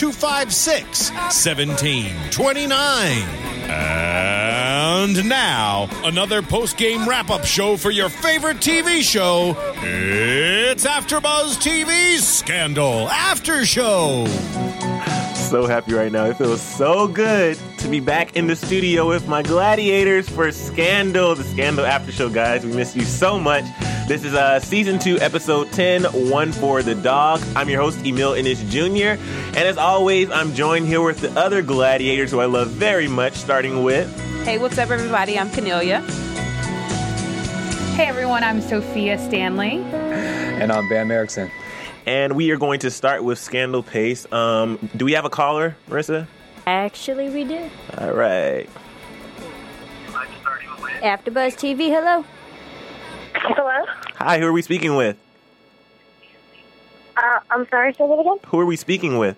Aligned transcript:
256 0.00 1.10
1729. 1.10 2.72
And 3.68 5.28
now, 5.28 5.90
another 6.04 6.40
post 6.40 6.78
game 6.78 7.06
wrap 7.06 7.28
up 7.28 7.44
show 7.44 7.76
for 7.76 7.90
your 7.90 8.08
favorite 8.08 8.56
TV 8.56 9.02
show. 9.02 9.54
It's 9.82 10.86
AfterBuzz 10.86 11.58
TV's 11.58 12.26
Scandal 12.26 13.10
After 13.10 13.66
Show. 13.66 14.24
so 15.34 15.66
happy 15.66 15.92
right 15.92 16.10
now. 16.10 16.24
It 16.24 16.38
feels 16.38 16.62
so 16.62 17.06
good 17.06 17.58
to 17.76 17.88
be 17.88 18.00
back 18.00 18.36
in 18.36 18.46
the 18.46 18.56
studio 18.56 19.06
with 19.06 19.28
my 19.28 19.42
gladiators 19.42 20.30
for 20.30 20.50
Scandal, 20.50 21.34
the 21.34 21.44
Scandal 21.44 21.84
After 21.84 22.10
Show, 22.10 22.30
guys. 22.30 22.64
We 22.64 22.72
miss 22.72 22.96
you 22.96 23.02
so 23.02 23.38
much. 23.38 23.66
This 24.10 24.24
is 24.24 24.34
uh, 24.34 24.58
season 24.58 24.98
two, 24.98 25.20
episode 25.20 25.70
10, 25.70 26.02
One 26.30 26.50
for 26.50 26.82
the 26.82 26.96
Dog. 26.96 27.40
I'm 27.54 27.68
your 27.68 27.80
host, 27.80 28.04
Emil 28.04 28.32
Innis 28.32 28.60
Jr. 28.64 29.22
And 29.22 29.56
as 29.56 29.78
always, 29.78 30.28
I'm 30.32 30.52
joined 30.52 30.88
here 30.88 31.00
with 31.00 31.20
the 31.20 31.30
other 31.38 31.62
gladiators 31.62 32.32
who 32.32 32.40
I 32.40 32.46
love 32.46 32.70
very 32.70 33.06
much, 33.06 33.34
starting 33.34 33.84
with. 33.84 34.12
Hey, 34.44 34.58
what's 34.58 34.78
up, 34.78 34.90
everybody? 34.90 35.38
I'm 35.38 35.48
Cornelia. 35.52 36.00
Hey 37.94 38.06
everyone, 38.06 38.42
I'm 38.42 38.60
Sophia 38.60 39.16
Stanley. 39.16 39.78
And 39.78 40.72
I'm 40.72 40.88
Bam 40.88 41.12
Erickson. 41.12 41.48
And 42.04 42.34
we 42.34 42.50
are 42.50 42.56
going 42.56 42.80
to 42.80 42.90
start 42.90 43.22
with 43.22 43.38
Scandal 43.38 43.84
Pace. 43.84 44.26
Um, 44.32 44.90
do 44.96 45.04
we 45.04 45.12
have 45.12 45.24
a 45.24 45.30
caller, 45.30 45.76
Marissa? 45.88 46.26
Actually, 46.66 47.30
we 47.30 47.44
do. 47.44 47.70
All 47.96 48.12
right. 48.12 48.68
AfterBuzz 51.00 51.54
TV, 51.54 51.90
hello. 51.90 52.24
Hello? 53.34 53.84
Hi, 54.16 54.38
who 54.38 54.46
are 54.46 54.52
we 54.52 54.62
speaking 54.62 54.96
with? 54.96 55.16
Uh, 57.16 57.40
I'm 57.50 57.68
sorry, 57.68 57.92
say 57.94 58.06
that 58.06 58.18
again? 58.18 58.38
Who 58.46 58.60
are 58.60 58.66
we 58.66 58.76
speaking 58.76 59.18
with? 59.18 59.36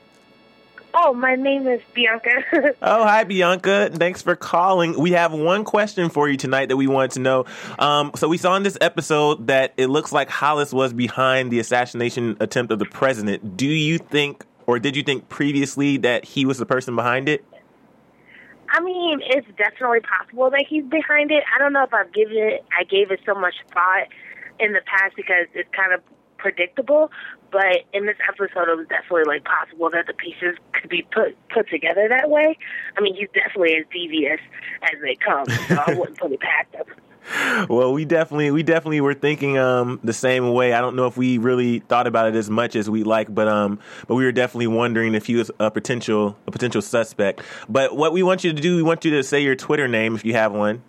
Oh, 0.95 1.15
my 1.15 1.37
name 1.37 1.67
is 1.67 1.81
Bianca. 1.95 2.31
Oh, 2.83 3.05
hi, 3.05 3.25
Bianca. 3.25 3.91
Thanks 3.93 4.21
for 4.23 4.37
calling. 4.37 4.99
We 4.99 5.13
have 5.13 5.33
one 5.33 5.65
question 5.65 6.11
for 6.11 6.29
you 6.29 6.37
tonight 6.37 6.67
that 6.67 6.77
we 6.77 6.87
wanted 6.87 7.13
to 7.13 7.21
know. 7.21 7.47
Um, 7.79 8.11
so, 8.15 8.29
we 8.29 8.37
saw 8.37 8.57
in 8.57 8.63
this 8.63 8.77
episode 8.81 9.47
that 9.47 9.73
it 9.77 9.87
looks 9.87 10.13
like 10.13 10.29
Hollis 10.29 10.73
was 10.73 10.93
behind 10.93 11.51
the 11.51 11.61
assassination 11.61 12.37
attempt 12.41 12.73
of 12.73 12.79
the 12.79 12.85
president. 12.85 13.57
Do 13.57 13.67
you 13.67 13.99
think, 13.99 14.45
or 14.67 14.79
did 14.79 14.97
you 14.97 15.03
think 15.03 15.29
previously 15.29 15.97
that 15.99 16.25
he 16.25 16.45
was 16.45 16.59
the 16.59 16.67
person 16.67 16.95
behind 16.95 17.29
it? 17.29 17.45
I 18.73 18.81
mean, 18.81 19.21
it's 19.23 19.47
definitely 19.59 20.01
possible 20.01 20.49
that 20.51 20.65
he's 20.67 20.85
behind 20.85 21.31
it. 21.31 21.45
I 21.55 21.59
don't 21.59 21.75
know 21.75 21.85
if 21.85 21.93
I've 21.93 22.13
given 22.13 22.39
it, 22.39 22.65
I 22.77 22.85
gave 22.85 23.11
it 23.11 23.21
so 23.27 23.35
much 23.35 23.55
thought 23.73 24.09
in 24.59 24.73
the 24.73 24.81
past 24.87 25.15
because 25.15 25.47
it's 25.53 25.69
kind 25.77 25.93
of 25.93 26.01
predictable. 26.39 27.11
But 27.53 27.85
in 27.93 28.07
this 28.07 28.17
episode, 28.27 28.73
it 28.73 28.77
was 28.77 28.87
definitely 28.89 29.25
like 29.29 29.45
possible 29.45 29.91
that 29.91 30.07
the 30.07 30.15
pieces 30.15 30.57
could 30.73 30.89
be 30.89 31.07
put 31.13 31.37
put 31.51 31.69
together 31.69 32.09
that 32.09 32.31
way. 32.31 32.57
I 32.97 33.03
mean, 33.03 33.15
he's 33.15 33.29
definitely 33.35 33.77
as 33.77 33.85
devious 33.93 34.41
as 34.83 35.01
they 35.03 35.17
come, 35.17 35.45
so 35.69 35.77
I 35.87 35.93
wouldn't 35.99 36.19
put 36.19 36.33
it 36.33 36.41
past 36.41 36.75
him. 36.75 36.87
Well, 37.69 37.93
we 37.93 38.05
definitely 38.05 38.51
we 38.51 38.63
definitely 38.63 39.01
were 39.01 39.15
thinking 39.15 39.57
um, 39.57 40.01
the 40.03 40.13
same 40.13 40.53
way. 40.53 40.73
I 40.73 40.81
don't 40.81 40.97
know 40.97 41.07
if 41.07 41.17
we 41.17 41.39
really 41.39 41.81
thought 41.81 42.07
about 42.07 42.29
it 42.29 42.35
as 42.35 42.51
much 42.51 42.75
as 42.75 42.91
we 42.91 43.05
like, 43.05 43.33
but 43.33 43.49
um, 43.49 43.79
but 44.07 44.17
we 44.17 44.25
were 44.25 44.33
definitely 44.33 44.67
wondering 44.67 45.15
if 45.15 45.27
he 45.27 45.37
was 45.37 45.51
a 45.61 45.71
potential 45.71 46.37
a 46.47 46.51
potential 46.51 46.83
suspect. 46.83 47.43
But 47.69 47.97
what 47.97 48.13
we 48.13 48.23
want 48.23 48.45
you 48.45 48.53
to 48.53 48.61
do, 48.61 48.77
we 48.77 48.83
want 48.83 49.05
you 49.05 49.13
to 49.13 49.23
say 49.23 49.43
your 49.43 49.55
Twitter 49.55 49.87
name 49.89 50.15
if 50.15 50.25
you 50.25 50.33
have 50.35 50.53
one. 50.53 50.83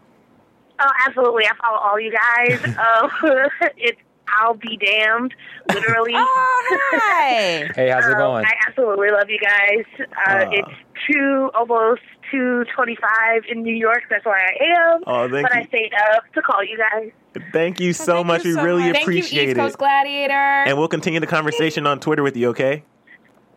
Oh, 0.79 0.91
absolutely. 1.07 1.45
I 1.45 1.55
follow 1.55 1.77
all 1.77 1.99
you 1.99 2.11
guys. 2.11 2.77
Uh, 2.77 3.47
it's 3.77 4.01
I'll 4.43 4.53
be 4.55 4.77
damned, 4.77 5.33
literally. 5.73 6.13
Oh, 6.15 6.77
hi. 6.93 7.69
Hey, 7.75 7.89
how's 7.89 8.05
it 8.05 8.13
Um, 8.13 8.17
going? 8.17 8.45
I 8.45 8.51
absolutely 8.67 9.09
love 9.11 9.29
you 9.29 9.39
guys. 9.39 9.85
Uh, 9.99 10.45
Aw. 10.45 10.49
it's 10.51 10.69
two 11.09 11.49
almost 11.55 12.01
two 12.31 12.63
twenty 12.75 12.95
five 12.95 13.43
in 13.49 13.63
New 13.63 13.73
York. 13.75 14.03
That's 14.09 14.25
where 14.25 14.35
I 14.35 14.93
am. 14.95 15.03
Oh, 15.07 15.29
thank 15.29 15.47
but 15.47 15.55
you. 15.55 15.61
I 15.61 15.65
stayed 15.65 15.91
up 16.15 16.23
to 16.33 16.41
call 16.41 16.63
you 16.63 16.77
guys. 16.77 17.11
Thank 17.51 17.79
you 17.79 17.93
so 17.93 18.15
thank 18.15 18.27
much. 18.27 18.45
you 18.45 18.51
we 18.51 18.55
so 18.55 18.63
really 18.63 18.83
much. 18.83 18.93
Thank 18.93 19.07
you, 19.07 19.13
appreciate 19.13 19.49
East 19.49 19.57
Coast 19.57 19.75
it. 19.75 19.79
Gladiator. 19.79 20.33
And 20.33 20.77
we'll 20.77 20.87
continue 20.87 21.19
the 21.19 21.27
conversation 21.27 21.87
on 21.87 21.99
Twitter 21.99 22.23
with 22.23 22.35
you, 22.37 22.49
okay? 22.49 22.83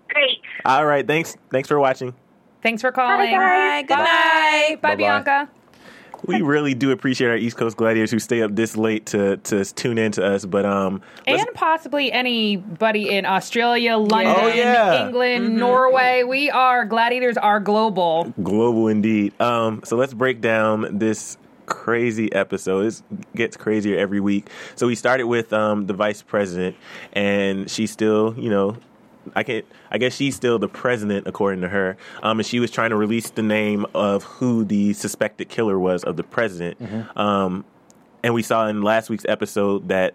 Great. 0.08 0.38
All 0.64 0.86
right. 0.86 1.06
Thanks. 1.06 1.36
Thanks 1.50 1.68
for 1.68 1.78
watching. 1.78 2.14
Thanks 2.62 2.80
for 2.82 2.90
calling. 2.92 3.30
Bye, 3.30 3.36
Hi, 3.36 3.82
good 3.82 3.94
night. 3.98 4.76
Bye, 4.82 4.88
Bye-bye. 4.90 4.96
Bianca. 4.96 5.48
We 6.24 6.42
really 6.42 6.74
do 6.74 6.90
appreciate 6.90 7.28
our 7.28 7.36
East 7.36 7.56
Coast 7.56 7.76
Gladiators 7.76 8.10
who 8.10 8.18
stay 8.18 8.42
up 8.42 8.54
this 8.54 8.76
late 8.76 9.06
to 9.06 9.36
to 9.38 9.64
tune 9.64 9.98
in 9.98 10.12
to 10.12 10.24
us. 10.26 10.44
But 10.44 10.64
um, 10.64 11.02
And 11.26 11.46
possibly 11.54 12.10
anybody 12.12 13.10
in 13.10 13.26
Australia, 13.26 13.96
London, 13.96 14.34
Oh, 14.38 14.48
yeah. 14.48 15.06
England, 15.06 15.56
Norway. 15.56 16.22
We 16.24 16.50
are 16.50 16.84
gladiators 16.84 17.36
are 17.36 17.60
global. 17.60 18.32
global 18.42 18.88
indeed. 18.88 19.38
Um, 19.40 19.82
so 19.84 19.96
let's 19.96 20.14
break 20.14 20.40
down 20.40 20.98
this 20.98 21.36
crazy 21.66 22.32
episode. 22.32 22.86
It 22.86 23.02
gets 23.34 23.56
crazier 23.56 23.98
every 23.98 24.20
week. 24.20 24.48
So 24.76 24.86
we 24.86 24.94
started 24.94 25.24
with 25.24 25.52
um, 25.52 25.86
the 25.86 25.94
vice 25.94 26.22
president, 26.22 26.76
and 27.12 27.68
she's 27.70 27.90
still, 27.90 28.34
you 28.38 28.50
know, 28.50 28.76
I 29.34 29.42
can 29.42 29.62
I 29.90 29.98
guess 29.98 30.14
she's 30.14 30.36
still 30.36 30.58
the 30.58 30.68
president 30.68 31.26
according 31.26 31.62
to 31.62 31.68
her. 31.68 31.96
Um, 32.22 32.38
and 32.38 32.46
she 32.46 32.60
was 32.60 32.70
trying 32.70 32.90
to 32.90 32.96
release 32.96 33.30
the 33.30 33.42
name 33.42 33.86
of 33.94 34.22
who 34.24 34.64
the 34.64 34.92
suspected 34.92 35.48
killer 35.48 35.78
was 35.78 36.04
of 36.04 36.16
the 36.16 36.22
president. 36.22 36.78
Um, 37.16 37.64
and 38.22 38.34
we 38.34 38.42
saw 38.42 38.66
in 38.66 38.82
last 38.82 39.08
week's 39.10 39.26
episode 39.28 39.88
that 39.88 40.14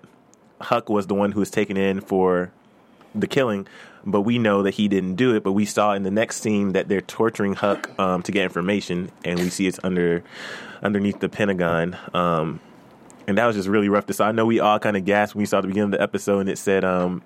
Huck 0.59 0.89
was 0.89 1.07
the 1.07 1.15
one 1.15 1.31
who 1.31 1.39
was 1.39 1.49
taken 1.49 1.77
in 1.77 2.01
for 2.01 2.51
the 3.15 3.27
killing, 3.27 3.67
but 4.05 4.21
we 4.21 4.37
know 4.37 4.63
that 4.63 4.75
he 4.75 4.87
didn't 4.87 5.15
do 5.15 5.35
it. 5.35 5.43
But 5.43 5.53
we 5.53 5.65
saw 5.65 5.93
in 5.93 6.03
the 6.03 6.11
next 6.11 6.41
scene 6.41 6.73
that 6.73 6.87
they're 6.87 7.01
torturing 7.01 7.53
Huck 7.53 7.89
um, 7.99 8.21
to 8.23 8.31
get 8.31 8.43
information, 8.43 9.11
and 9.25 9.39
we 9.39 9.49
see 9.49 9.67
it's 9.67 9.79
under 9.83 10.23
underneath 10.83 11.19
the 11.19 11.29
Pentagon. 11.29 11.97
Um, 12.13 12.59
and 13.27 13.37
that 13.37 13.45
was 13.45 13.55
just 13.55 13.67
really 13.69 13.89
rough 13.89 14.07
to 14.07 14.13
saw. 14.13 14.27
I 14.27 14.31
know 14.31 14.45
we 14.45 14.59
all 14.59 14.79
kind 14.79 14.97
of 14.97 15.05
gasped 15.05 15.35
when 15.35 15.41
we 15.41 15.45
saw 15.45 15.61
the 15.61 15.67
beginning 15.67 15.93
of 15.93 15.99
the 15.99 16.01
episode, 16.01 16.39
and 16.39 16.49
it 16.49 16.57
said, 16.57 16.83
um, 16.83 17.21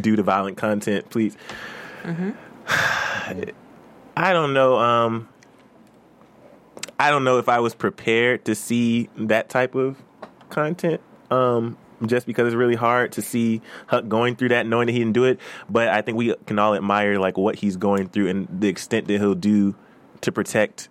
"Due 0.00 0.16
to 0.16 0.22
violent 0.22 0.56
content, 0.56 1.10
please." 1.10 1.36
I 4.16 4.32
don't 4.32 4.54
know. 4.54 4.78
Um, 4.78 5.28
I 6.98 7.10
don't 7.10 7.24
know 7.24 7.38
if 7.38 7.48
I 7.48 7.60
was 7.60 7.74
prepared 7.74 8.44
to 8.44 8.54
see 8.54 9.08
that 9.16 9.48
type 9.48 9.74
of 9.74 10.02
content. 10.50 11.00
Um, 11.30 11.76
just 12.06 12.26
because 12.26 12.46
it's 12.46 12.56
really 12.56 12.74
hard 12.74 13.12
to 13.12 13.22
see 13.22 13.62
Huck 13.86 14.08
going 14.08 14.36
through 14.36 14.50
that, 14.50 14.66
knowing 14.66 14.86
that 14.86 14.92
he 14.92 14.98
didn't 14.98 15.14
do 15.14 15.24
it. 15.24 15.38
But 15.68 15.88
I 15.88 16.02
think 16.02 16.18
we 16.18 16.34
can 16.46 16.58
all 16.58 16.74
admire 16.74 17.18
like 17.18 17.38
what 17.38 17.56
he's 17.56 17.76
going 17.76 18.08
through 18.08 18.28
and 18.28 18.48
the 18.50 18.68
extent 18.68 19.08
that 19.08 19.20
he'll 19.20 19.34
do 19.34 19.74
to 20.20 20.32
protect 20.32 20.88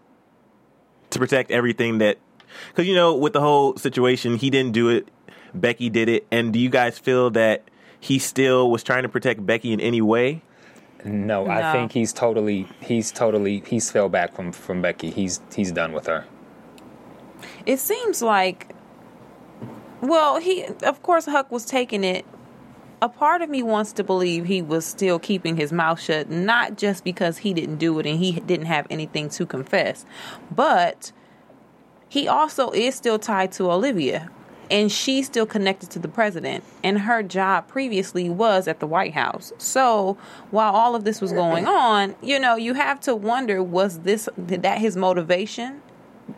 to 1.09 1.19
protect 1.19 1.51
everything 1.51 1.99
that 1.99 2.17
because 2.69 2.87
you 2.87 2.95
know 2.95 3.15
with 3.15 3.33
the 3.33 3.41
whole 3.41 3.75
situation 3.77 4.35
he 4.35 4.49
didn't 4.49 4.73
do 4.73 4.89
it 4.89 5.07
becky 5.53 5.89
did 5.89 6.09
it 6.09 6.25
and 6.31 6.53
do 6.53 6.59
you 6.59 6.69
guys 6.69 6.97
feel 6.97 7.29
that 7.29 7.63
he 8.03 8.19
still 8.19 8.69
was 8.69 8.83
trying 8.83 9.03
to 9.03 9.09
protect 9.09 9.45
becky 9.45 9.73
in 9.73 9.79
any 9.79 10.01
way 10.01 10.41
no, 11.05 11.47
I 11.47 11.73
think 11.73 11.91
he's 11.91 12.13
totally 12.13 12.67
he's 12.79 13.11
totally 13.11 13.61
he's 13.67 13.91
fell 13.91 14.09
back 14.09 14.33
from 14.33 14.51
from 14.51 14.81
Becky. 14.81 15.09
He's 15.09 15.41
he's 15.53 15.71
done 15.71 15.91
with 15.91 16.07
her. 16.07 16.25
It 17.65 17.79
seems 17.79 18.21
like, 18.21 18.73
well, 20.01 20.39
he, 20.39 20.65
of 20.83 21.03
course, 21.03 21.25
Huck 21.25 21.51
was 21.51 21.65
taking 21.65 22.03
it. 22.03 22.25
A 23.01 23.09
part 23.09 23.41
of 23.41 23.49
me 23.49 23.61
wants 23.63 23.91
to 23.93 24.03
believe 24.03 24.45
he 24.45 24.61
was 24.61 24.85
still 24.85 25.19
keeping 25.19 25.57
his 25.57 25.73
mouth 25.73 25.99
shut, 25.99 26.29
not 26.29 26.77
just 26.77 27.03
because 27.03 27.39
he 27.39 27.53
didn't 27.53 27.75
do 27.75 27.99
it 27.99 28.05
and 28.05 28.17
he 28.17 28.39
didn't 28.39 28.67
have 28.67 28.87
anything 28.89 29.27
to 29.31 29.45
confess, 29.45 30.05
but 30.49 31.11
he 32.07 32.29
also 32.29 32.71
is 32.71 32.95
still 32.95 33.19
tied 33.19 33.51
to 33.53 33.69
Olivia. 33.69 34.29
And 34.73 34.91
she's 34.91 35.27
still 35.27 35.45
connected 35.45 35.91
to 35.91 35.99
the 35.99 36.07
president. 36.07 36.63
And 36.83 36.99
her 36.99 37.21
job 37.21 37.67
previously 37.67 38.27
was 38.27 38.67
at 38.67 38.79
the 38.79 38.87
white 38.87 39.13
house. 39.13 39.53
So 39.59 40.17
while 40.49 40.73
all 40.73 40.95
of 40.95 41.03
this 41.03 41.21
was 41.21 41.31
going 41.31 41.67
on 41.67 42.15
you 42.21 42.39
know 42.39 42.55
you 42.55 42.73
have 42.73 42.99
to 42.99 43.15
wonder 43.15 43.61
was 43.61 43.99
this 43.99 44.27
that 44.37 44.79
his 44.79 44.97
motivation 44.97 45.81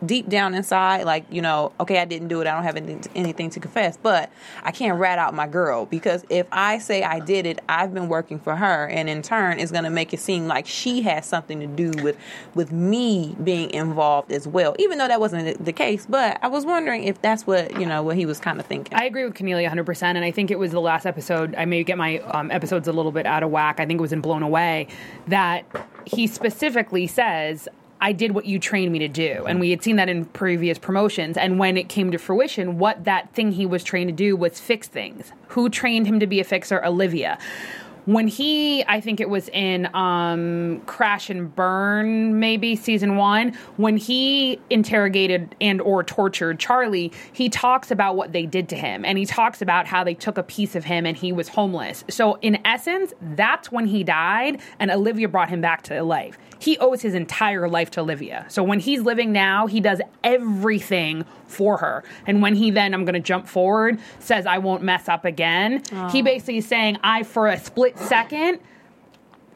deep 0.04 0.28
down 0.28 0.54
inside, 0.54 1.04
like, 1.04 1.24
you 1.30 1.42
know, 1.42 1.72
okay, 1.80 1.98
I 1.98 2.04
didn't 2.04 2.28
do 2.28 2.40
it. 2.40 2.46
I 2.46 2.54
don't 2.54 2.64
have 2.64 2.76
anything, 2.76 3.04
anything 3.14 3.50
to 3.50 3.60
confess, 3.60 3.96
but 3.96 4.30
I 4.62 4.72
can't 4.72 4.98
rat 4.98 5.18
out 5.18 5.34
my 5.34 5.46
girl 5.46 5.86
because 5.86 6.24
if 6.28 6.46
I 6.52 6.78
say 6.78 7.02
I 7.02 7.20
did 7.20 7.46
it, 7.46 7.60
I've 7.68 7.94
been 7.94 8.08
working 8.08 8.38
for 8.38 8.56
her, 8.56 8.86
and 8.88 9.08
in 9.08 9.22
turn, 9.22 9.58
it's 9.58 9.72
going 9.72 9.84
to 9.84 9.90
make 9.90 10.12
it 10.12 10.20
seem 10.20 10.46
like 10.46 10.66
she 10.66 11.02
has 11.02 11.26
something 11.26 11.60
to 11.60 11.66
do 11.66 11.92
with 12.02 12.16
with 12.54 12.72
me 12.72 13.36
being 13.42 13.70
involved 13.70 14.32
as 14.32 14.46
well. 14.48 14.74
Even 14.78 14.98
though 14.98 15.08
that 15.08 15.20
wasn't 15.20 15.64
the 15.64 15.72
case, 15.72 16.06
but 16.06 16.38
I 16.42 16.48
was 16.48 16.64
wondering 16.64 17.04
if 17.04 17.20
that's 17.22 17.46
what 17.46 17.78
you 17.78 17.86
know 17.86 18.02
what 18.02 18.16
he 18.16 18.26
was 18.26 18.38
kind 18.40 18.60
of 18.60 18.66
thinking. 18.66 18.96
I 18.96 19.04
agree 19.04 19.24
with 19.24 19.34
Cornelia 19.36 19.70
100%. 19.70 20.02
And 20.02 20.24
I 20.24 20.30
think 20.30 20.50
it 20.50 20.58
was 20.58 20.72
the 20.72 20.80
last 20.80 21.06
episode. 21.06 21.54
I 21.56 21.64
may 21.64 21.84
get 21.84 21.98
my 21.98 22.18
um, 22.18 22.50
episodes 22.50 22.88
a 22.88 22.92
little 22.92 23.12
bit 23.12 23.26
out 23.26 23.42
of 23.42 23.50
whack. 23.50 23.80
I 23.80 23.86
think 23.86 23.98
it 23.98 24.02
was 24.02 24.12
in 24.12 24.20
Blown 24.20 24.42
Away 24.42 24.88
that 25.28 25.64
he 26.04 26.26
specifically 26.26 27.06
says, 27.06 27.68
I 28.00 28.12
did 28.12 28.32
what 28.32 28.46
you 28.46 28.58
trained 28.58 28.92
me 28.92 28.98
to 29.00 29.08
do. 29.08 29.44
And 29.46 29.60
we 29.60 29.70
had 29.70 29.82
seen 29.82 29.96
that 29.96 30.08
in 30.08 30.26
previous 30.26 30.78
promotions. 30.78 31.36
And 31.36 31.58
when 31.58 31.76
it 31.76 31.88
came 31.88 32.10
to 32.10 32.18
fruition, 32.18 32.78
what 32.78 33.04
that 33.04 33.32
thing 33.32 33.52
he 33.52 33.66
was 33.66 33.82
trained 33.82 34.08
to 34.08 34.14
do 34.14 34.36
was 34.36 34.60
fix 34.60 34.88
things. 34.88 35.32
Who 35.48 35.68
trained 35.68 36.06
him 36.06 36.20
to 36.20 36.26
be 36.26 36.40
a 36.40 36.44
fixer? 36.44 36.84
Olivia. 36.84 37.38
When 38.04 38.28
he, 38.28 38.84
I 38.84 39.00
think 39.00 39.18
it 39.18 39.28
was 39.28 39.48
in 39.48 39.92
um, 39.92 40.80
Crash 40.86 41.28
and 41.28 41.52
Burn, 41.52 42.38
maybe 42.38 42.76
season 42.76 43.16
one, 43.16 43.52
when 43.78 43.96
he 43.96 44.60
interrogated 44.70 45.56
and 45.60 45.80
or 45.80 46.04
tortured 46.04 46.60
Charlie, 46.60 47.12
he 47.32 47.48
talks 47.48 47.90
about 47.90 48.14
what 48.14 48.32
they 48.32 48.46
did 48.46 48.68
to 48.68 48.76
him, 48.76 49.04
and 49.04 49.18
he 49.18 49.26
talks 49.26 49.60
about 49.60 49.88
how 49.88 50.04
they 50.04 50.14
took 50.14 50.38
a 50.38 50.44
piece 50.44 50.76
of 50.76 50.84
him 50.84 51.04
and 51.04 51.16
he 51.16 51.32
was 51.32 51.48
homeless. 51.48 52.04
So 52.08 52.34
in 52.42 52.64
essence, 52.64 53.12
that's 53.20 53.72
when 53.72 53.86
he 53.86 54.04
died, 54.04 54.60
and 54.78 54.92
Olivia 54.92 55.26
brought 55.26 55.48
him 55.48 55.60
back 55.60 55.82
to 55.82 56.00
life 56.04 56.38
he 56.66 56.76
owes 56.78 57.00
his 57.00 57.14
entire 57.14 57.68
life 57.68 57.92
to 57.92 58.00
Olivia. 58.00 58.44
So 58.48 58.64
when 58.64 58.80
he's 58.80 59.00
living 59.00 59.30
now, 59.30 59.68
he 59.68 59.80
does 59.80 60.00
everything 60.24 61.24
for 61.46 61.76
her. 61.78 62.02
And 62.26 62.42
when 62.42 62.56
he 62.56 62.72
then, 62.72 62.92
I'm 62.92 63.04
going 63.04 63.14
to 63.14 63.20
jump 63.20 63.46
forward, 63.46 64.00
says, 64.18 64.46
I 64.46 64.58
won't 64.58 64.82
mess 64.82 65.08
up 65.08 65.24
again, 65.24 65.84
he 66.10 66.20
oh. 66.20 66.24
basically 66.24 66.58
is 66.58 66.66
saying, 66.66 66.98
I, 67.04 67.22
for 67.22 67.46
a 67.46 67.56
split 67.56 67.96
second, 68.00 68.58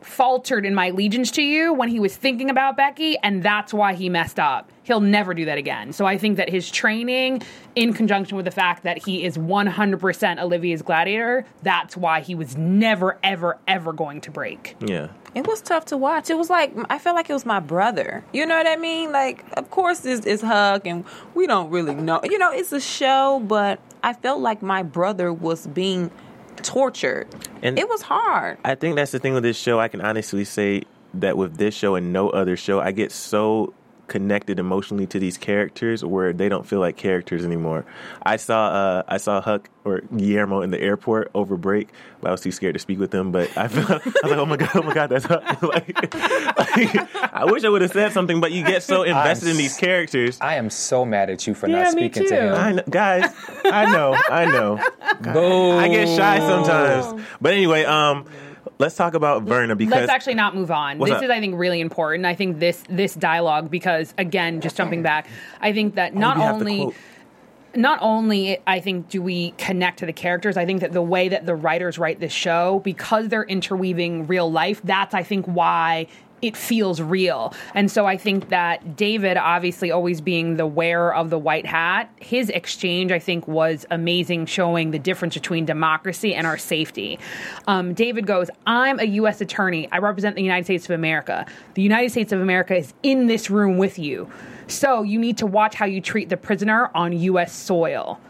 faltered 0.01 0.65
in 0.65 0.75
my 0.75 0.87
allegiance 0.87 1.31
to 1.33 1.43
you 1.43 1.73
when 1.73 1.89
he 1.89 2.01
was 2.01 2.17
thinking 2.17 2.51
about 2.51 2.77
Becky, 2.77 3.19
and 3.19 3.43
that's 3.43 3.73
why 3.73 3.95
he 3.95 4.09
messed 4.09 4.39
up. 4.39 4.71
He'll 4.83 5.01
never 5.01 5.35
do 5.35 5.45
that 5.45 5.59
again. 5.59 5.93
So 5.93 6.07
I 6.07 6.19
think 6.19 6.37
that 6.37 6.49
his 6.49 6.71
training, 6.71 7.43
in 7.77 7.93
conjunction 7.93 8.37
with 8.37 8.45
the 8.45 8.51
fact 8.51 8.83
that 8.83 8.99
he 8.99 9.25
is 9.25 9.37
100% 9.37 10.41
Olivia's 10.41 10.83
gladiator, 10.83 11.45
that's 11.63 11.97
why 11.97 12.21
he 12.21 12.35
was 12.35 12.57
never, 12.57 13.19
ever, 13.23 13.59
ever 13.69 13.93
going 13.93 14.21
to 14.23 14.31
break. 14.31 14.77
Yeah. 14.85 15.09
It 15.35 15.47
was 15.47 15.63
tough 15.63 15.85
to 15.87 15.97
watch. 15.97 16.29
It 16.29 16.37
was 16.37 16.51
like 16.51 16.75
I 16.89 16.99
felt 16.99 17.15
like 17.15 17.31
it 17.31 17.33
was 17.33 17.47
my 17.47 17.61
brother. 17.61 18.25
You 18.33 18.47
know 18.47 18.57
what 18.57 18.67
I 18.67 18.75
mean? 18.77 19.13
Like, 19.13 19.45
of 19.57 19.71
course, 19.71 20.01
this 20.01 20.27
is 20.27 20.41
Huck, 20.41 20.87
and 20.87 21.05
we 21.35 21.47
don't 21.47 21.71
really 21.71 21.95
know. 21.95 22.21
You 22.25 22.39
know, 22.39 22.51
it's 22.51 22.73
a 22.73 22.81
show, 22.81 23.41
but 23.47 23.79
I 24.03 24.13
felt 24.13 24.41
like 24.41 24.61
my 24.61 24.83
brother 24.83 25.33
was 25.33 25.69
being 25.69 26.11
tortured. 26.61 27.27
And- 27.63 27.79
it 27.79 27.89
was 27.89 28.03
hard. 28.03 28.59
I 28.65 28.75
think 28.75 28.97
that's 28.97 29.13
the 29.13 29.19
thing 29.19 29.35
with 29.35 29.43
this 29.43 29.59
show. 29.59 29.81
I 29.81 29.89
can 29.89 30.01
honestly 30.01 30.45
say 30.45 30.83
that 31.15 31.37
with 31.37 31.57
this 31.57 31.75
show 31.75 31.95
and 31.97 32.13
no 32.13 32.31
other 32.31 32.57
show, 32.57 32.81
I 32.81 32.93
get 32.93 33.11
so 33.13 33.75
connected 34.11 34.59
emotionally 34.59 35.07
to 35.07 35.21
these 35.21 35.39
characters 35.39 36.05
where 36.05 36.33
they 36.33 36.49
don't 36.49 36.67
feel 36.67 36.81
like 36.81 36.97
characters 36.97 37.45
anymore. 37.45 37.87
I 38.23 38.37
saw 38.37 38.69
uh, 38.69 39.03
I 39.09 39.17
saw 39.19 39.41
Huck 39.41 39.71
or 39.85 40.01
Guillermo 40.15 40.61
in 40.63 40.71
the 40.71 40.81
airport 40.81 41.31
over 41.33 41.57
break, 41.57 41.89
but 42.21 42.29
I 42.29 42.33
was 42.33 42.41
too 42.41 42.51
scared 42.51 42.75
to 42.75 42.81
speak 42.81 42.99
with 42.99 43.13
them. 43.13 43.31
But 43.31 43.57
I 43.57 43.69
felt 43.69 43.89
I 44.05 44.05
was 44.05 44.25
like, 44.25 44.39
oh 44.39 44.47
my 44.47 44.57
god, 44.57 44.71
oh 44.75 44.83
my 44.83 44.93
god, 44.93 45.07
that's 45.07 45.25
Huck. 45.25 45.63
like, 45.63 46.03
like, 46.59 47.33
I 47.33 47.45
wish 47.47 47.65
I 47.65 47.69
would 47.69 47.83
have 47.83 47.93
said 47.93 48.13
something, 48.13 48.41
but 48.41 48.51
you 48.51 48.65
get 48.65 48.83
so 48.83 49.05
invested 49.05 49.49
in 49.49 49.57
these 49.57 49.77
characters. 49.79 50.39
I 50.41 50.57
am 50.57 50.69
so 50.69 51.05
mad 51.05 51.31
at 51.31 51.47
you 51.47 51.55
for 51.55 51.69
Yeah, 51.69 51.85
not 51.85 51.93
speaking 51.93 52.25
too. 52.25 52.29
to 52.31 52.41
him. 52.49 52.55
I 52.55 52.73
know, 52.73 52.83
guys, 52.91 53.33
I 53.65 53.93
know, 53.93 54.19
I 54.29 54.45
know. 54.45 54.81
Boo. 55.21 55.79
I 55.79 55.89
get 55.89 56.09
shy 56.09 56.41
sometimes. 56.41 57.23
But 57.41 57.55
anyway, 57.55 57.85
um, 57.85 58.27
let's 58.81 58.97
talk 58.97 59.15
about 59.15 59.45
Verna 59.45 59.77
because 59.77 59.93
Let's 59.93 60.11
actually 60.11 60.35
not 60.35 60.57
move 60.57 60.71
on. 60.71 60.99
This 60.99 61.11
up? 61.11 61.23
is, 61.23 61.31
I 61.31 61.39
think, 61.39 61.57
really 61.57 61.81
important. 61.81 62.27
I 62.27 62.35
think 62.35 62.59
this 62.59 62.83
this 62.89 63.15
dialogue 63.15 63.71
because 63.71 64.13
again, 64.19 64.61
just 64.61 64.77
jumping 64.77 65.03
back, 65.03 65.29
I 65.61 65.73
think 65.73 65.95
that 65.95 66.13
oh, 66.15 66.19
not 66.19 66.37
you 66.37 66.43
have 66.43 66.59
the 66.59 66.65
only 66.65 66.95
not 67.77 67.99
only 68.03 68.59
I 68.67 68.81
think 68.81 69.09
do 69.09 69.23
we 69.23 69.53
connect 69.53 70.01
to 70.01 70.07
the 70.07 70.13
characters, 70.13 70.57
I 70.57 70.67
think 70.67 70.81
that 70.81 70.93
the 70.93 71.03
way 71.03 71.29
that 71.29 71.47
the 71.47 71.55
writers 71.55 71.99
write 71.99 72.19
this 72.19 72.33
show, 72.33 72.81
because 72.83 73.29
they're 73.29 73.45
interweaving 73.45 74.27
real 74.27 74.51
life, 74.51 74.81
that's 74.83 75.15
I 75.15 75.23
think 75.23 75.47
why 75.47 76.07
it 76.43 76.57
feels 76.57 77.01
real. 77.01 77.55
And 77.75 77.91
so 77.91 78.07
I 78.07 78.17
think 78.17 78.49
that 78.49 78.97
David, 78.97 79.37
obviously 79.37 79.91
always 79.91 80.21
being 80.21 80.57
the 80.57 80.67
wearer 80.67 81.15
of 81.15 81.31
the 81.31 81.39
white 81.39 81.67
hat, 81.67 82.11
his 82.21 82.49
exchange 82.51 83.13
I 83.13 83.19
think 83.19 83.47
was 83.47 83.87
amazing, 83.91 84.47
showing 84.47 84.91
the 84.91 84.99
difference 84.99 85.35
between 85.35 85.65
democracy 85.65 86.35
and 86.35 86.47
our 86.47 86.59
safety. 86.59 87.19
Um, 87.67 87.95
David 87.95 88.27
goes, 88.27 88.51
I'm 88.67 88.99
a 89.01 89.05
U.S. 89.05 89.41
attorney. 89.41 89.89
I 89.93 89.99
represent 89.99 90.37
the 90.37 90.43
United 90.43 90.65
States 90.65 90.85
of 90.87 90.93
America. 90.93 91.47
The 91.75 91.83
United 91.83 92.11
States 92.11 92.33
of 92.33 92.41
America 92.41 92.77
is 92.77 92.93
in 93.03 93.27
this 93.27 93.51
room 93.51 93.79
with 93.79 93.99
you. 93.99 94.31
So 94.67 95.03
you 95.03 95.19
need 95.19 95.39
to 95.39 95.47
watch 95.47 95.75
how 95.75 95.87
you 95.87 96.01
treat 96.01 96.29
the 96.29 96.37
prisoner 96.37 96.91
on 96.95 97.13
U.S. 97.13 97.53
soil. 97.53 98.21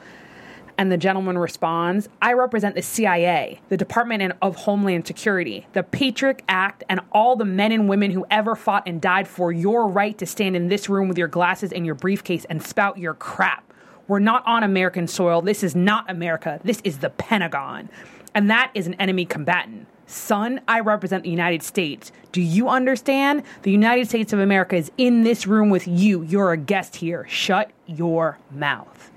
And 0.80 0.90
the 0.90 0.96
gentleman 0.96 1.36
responds, 1.36 2.08
I 2.22 2.32
represent 2.32 2.74
the 2.74 2.80
CIA, 2.80 3.60
the 3.68 3.76
Department 3.76 4.32
of 4.40 4.56
Homeland 4.56 5.06
Security, 5.06 5.66
the 5.74 5.82
Patriot 5.82 6.40
Act, 6.48 6.84
and 6.88 7.00
all 7.12 7.36
the 7.36 7.44
men 7.44 7.70
and 7.70 7.86
women 7.86 8.12
who 8.12 8.24
ever 8.30 8.56
fought 8.56 8.84
and 8.86 8.98
died 8.98 9.28
for 9.28 9.52
your 9.52 9.86
right 9.86 10.16
to 10.16 10.24
stand 10.24 10.56
in 10.56 10.68
this 10.68 10.88
room 10.88 11.06
with 11.06 11.18
your 11.18 11.28
glasses 11.28 11.70
and 11.70 11.84
your 11.84 11.94
briefcase 11.94 12.46
and 12.46 12.62
spout 12.62 12.96
your 12.96 13.12
crap. 13.12 13.74
We're 14.08 14.20
not 14.20 14.42
on 14.46 14.62
American 14.62 15.06
soil. 15.06 15.42
This 15.42 15.62
is 15.62 15.76
not 15.76 16.10
America. 16.10 16.58
This 16.64 16.80
is 16.82 17.00
the 17.00 17.10
Pentagon. 17.10 17.90
And 18.34 18.48
that 18.48 18.70
is 18.72 18.86
an 18.86 18.94
enemy 18.94 19.26
combatant. 19.26 19.86
Son, 20.06 20.62
I 20.66 20.80
represent 20.80 21.24
the 21.24 21.30
United 21.30 21.62
States. 21.62 22.10
Do 22.32 22.40
you 22.40 22.70
understand? 22.70 23.42
The 23.64 23.70
United 23.70 24.08
States 24.08 24.32
of 24.32 24.38
America 24.38 24.76
is 24.76 24.90
in 24.96 25.24
this 25.24 25.46
room 25.46 25.68
with 25.68 25.86
you. 25.86 26.22
You're 26.22 26.52
a 26.52 26.56
guest 26.56 26.96
here. 26.96 27.26
Shut 27.28 27.70
your 27.86 28.38
mouth. 28.50 29.09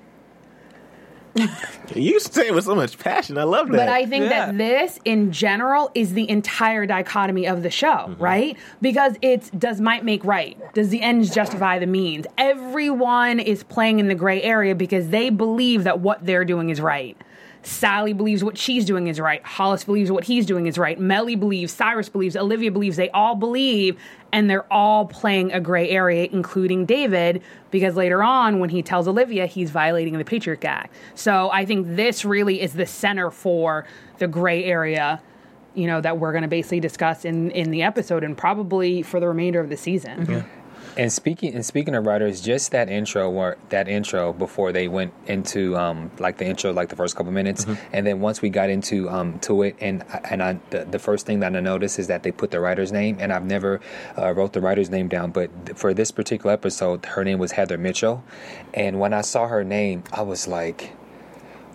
you 1.96 2.20
say 2.20 2.48
it 2.48 2.54
with 2.54 2.66
so 2.66 2.76
much 2.76 2.98
passion. 3.00 3.38
I 3.38 3.44
love 3.44 3.68
that. 3.70 3.78
But 3.78 3.90
I 3.90 4.06
think 4.06 4.24
Yeah. 4.26 4.46
that 4.48 4.58
this, 4.58 5.00
in 5.06 5.32
general, 5.32 5.90
is 5.96 6.14
the 6.14 6.30
entire 6.30 6.86
dichotomy 6.86 7.48
of 7.48 7.64
the 7.64 7.70
show, 7.72 7.88
Mm-hmm. 8.10 8.24
right? 8.24 8.58
Because 8.82 9.16
it's 9.22 9.50
does 9.52 9.82
might 9.82 10.06
make 10.06 10.24
right? 10.26 10.58
Does 10.74 10.90
the 10.90 11.02
ends 11.02 11.34
justify 11.34 11.80
the 11.80 11.88
means? 11.88 12.26
Everyone 12.38 13.40
is 13.40 13.64
playing 13.64 14.00
in 14.00 14.08
the 14.08 14.16
gray 14.16 14.42
area 14.42 14.76
because 14.76 15.10
they 15.10 15.30
believe 15.30 15.84
that 15.86 16.00
what 16.00 16.26
they're 16.26 16.46
doing 16.46 16.70
is 16.70 16.80
right. 16.82 17.18
Sally 17.66 18.12
believes 18.12 18.44
what 18.44 18.58
she's 18.58 18.84
doing 18.84 19.08
is 19.08 19.20
right. 19.22 19.42
Hollis 19.46 19.86
believes 19.86 20.12
what 20.12 20.26
he's 20.26 20.46
doing 20.46 20.68
is 20.68 20.78
right. 20.78 21.00
Mellie 21.00 21.38
believes, 21.38 21.72
Cyrus 21.72 22.10
believes, 22.10 22.36
Olivia 22.36 22.72
believes. 22.72 22.98
They 22.98 23.10
all 23.12 23.36
believe, 23.36 23.98
and 24.34 24.50
they're 24.50 24.72
all 24.74 25.06
playing 25.06 25.54
a 25.54 25.62
gray 25.62 25.90
area, 25.90 26.28
including 26.32 26.86
David, 26.86 27.42
because 27.70 27.96
later 27.96 28.24
on, 28.24 28.60
when 28.60 28.70
he 28.70 28.82
tells 28.82 29.08
Olivia, 29.08 29.46
he's 29.46 29.70
violating 29.70 30.18
the 30.18 30.26
Patriot 30.26 30.66
Act. 30.66 30.94
So 31.14 31.52
I 31.54 31.66
think 31.66 31.96
this 31.96 32.26
really 32.26 32.60
is 32.60 32.74
the 32.74 32.88
center 32.88 33.30
for 33.30 33.86
the 34.18 34.28
gray 34.28 34.66
area, 34.66 35.22
you 35.76 35.86
know, 35.86 36.02
that 36.02 36.18
we're 36.18 36.32
going 36.32 36.42
to 36.42 36.48
basically 36.48 36.80
discuss 36.80 37.26
in 37.26 37.52
in 37.52 37.70
the 37.70 37.84
episode 37.84 38.24
and 38.24 38.36
probably 38.36 39.04
for 39.04 39.20
the 39.20 39.28
remainder 39.28 39.60
of 39.60 39.70
the 39.70 39.78
season. 39.78 40.26
And 40.96 41.12
speaking 41.12 41.56
and 41.56 41.66
speaking 41.66 41.96
of 41.96 42.06
writers, 42.06 42.42
just 42.42 42.72
that 42.72 42.90
intro 42.90 43.30
where 43.30 43.58
that 43.70 43.88
intro 43.88 44.32
before 44.32 44.72
they 44.72 44.88
went 44.88 45.14
into 45.26 45.76
um, 45.76 46.12
like 46.20 46.38
the 46.38 46.46
intro, 46.46 46.72
like 46.72 46.90
the 46.90 46.96
first 46.96 47.16
couple 47.16 47.32
minutes, 47.32 47.66
and 47.92 48.06
then 48.06 48.20
once 48.20 48.42
we 48.42 48.50
got 48.50 48.70
into 48.70 49.10
um, 49.10 49.40
to 49.40 49.64
it, 49.64 49.76
and 49.80 50.04
and 50.30 50.44
I 50.44 50.60
the, 50.70 50.86
the 50.86 51.00
first 51.00 51.26
thing 51.26 51.40
that 51.40 51.56
I 51.56 51.60
noticed 51.60 51.98
is 51.98 52.08
that 52.08 52.24
they 52.24 52.32
put 52.32 52.52
the 52.52 52.60
writer's 52.60 52.92
name, 52.92 53.18
and 53.20 53.34
I've 53.34 53.46
never 53.46 53.82
uh, 54.18 54.32
wrote 54.34 54.54
the 54.54 54.62
writer's 54.62 54.90
name 54.90 55.08
down, 55.08 55.32
but 55.32 55.66
th- 55.66 55.78
for 55.78 55.94
this 55.94 56.12
particular 56.12 56.54
episode, 56.54 57.06
her 57.06 57.24
name 57.24 57.40
was 57.40 57.54
Heather 57.54 57.78
Mitchell, 57.78 58.24
and 58.74 59.00
when 59.00 59.14
I 59.14 59.22
saw 59.22 59.48
her 59.48 59.64
name, 59.64 60.04
I 60.12 60.22
was 60.22 60.48
like. 60.48 60.94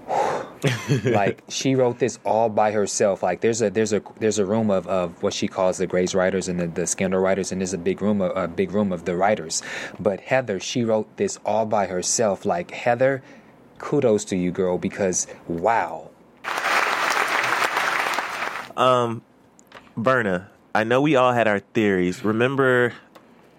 like 1.05 1.43
she 1.49 1.75
wrote 1.75 1.99
this 1.99 2.19
all 2.25 2.49
by 2.49 2.73
herself. 2.73 3.23
Like 3.23 3.41
there's 3.41 3.63
a 3.63 3.71
there's 3.71 3.93
a 3.93 4.03
there's 4.19 4.39
a 4.39 4.45
room 4.45 4.71
of, 4.71 4.87
of 4.87 5.23
what 5.23 5.33
she 5.33 5.49
calls 5.49 5.79
the 5.79 5.87
Grey's 5.87 6.15
writers 6.15 6.49
and 6.49 6.59
the, 6.59 6.67
the 6.67 6.87
scandal 6.87 7.21
writers, 7.21 7.53
and 7.53 7.61
there's 7.61 7.75
a 7.75 7.79
big 7.79 8.03
room 8.03 8.21
of, 8.21 8.37
a 8.37 8.49
big 8.49 8.73
room 8.73 8.93
of 8.93 9.05
the 9.05 9.17
writers. 9.17 9.63
But 9.99 10.21
Heather, 10.21 10.61
she 10.61 10.85
wrote 10.85 11.17
this 11.17 11.39
all 11.45 11.67
by 11.67 11.87
herself. 11.87 12.45
Like 12.45 12.71
Heather, 12.71 13.23
kudos 13.79 14.25
to 14.27 14.37
you, 14.37 14.51
girl, 14.51 14.79
because 14.79 15.27
wow. 15.47 16.11
Um, 18.77 19.23
Verna, 19.97 20.51
I 20.75 20.85
know 20.85 21.01
we 21.01 21.17
all 21.17 21.33
had 21.33 21.49
our 21.49 21.59
theories. 21.59 22.25
Remember 22.25 22.93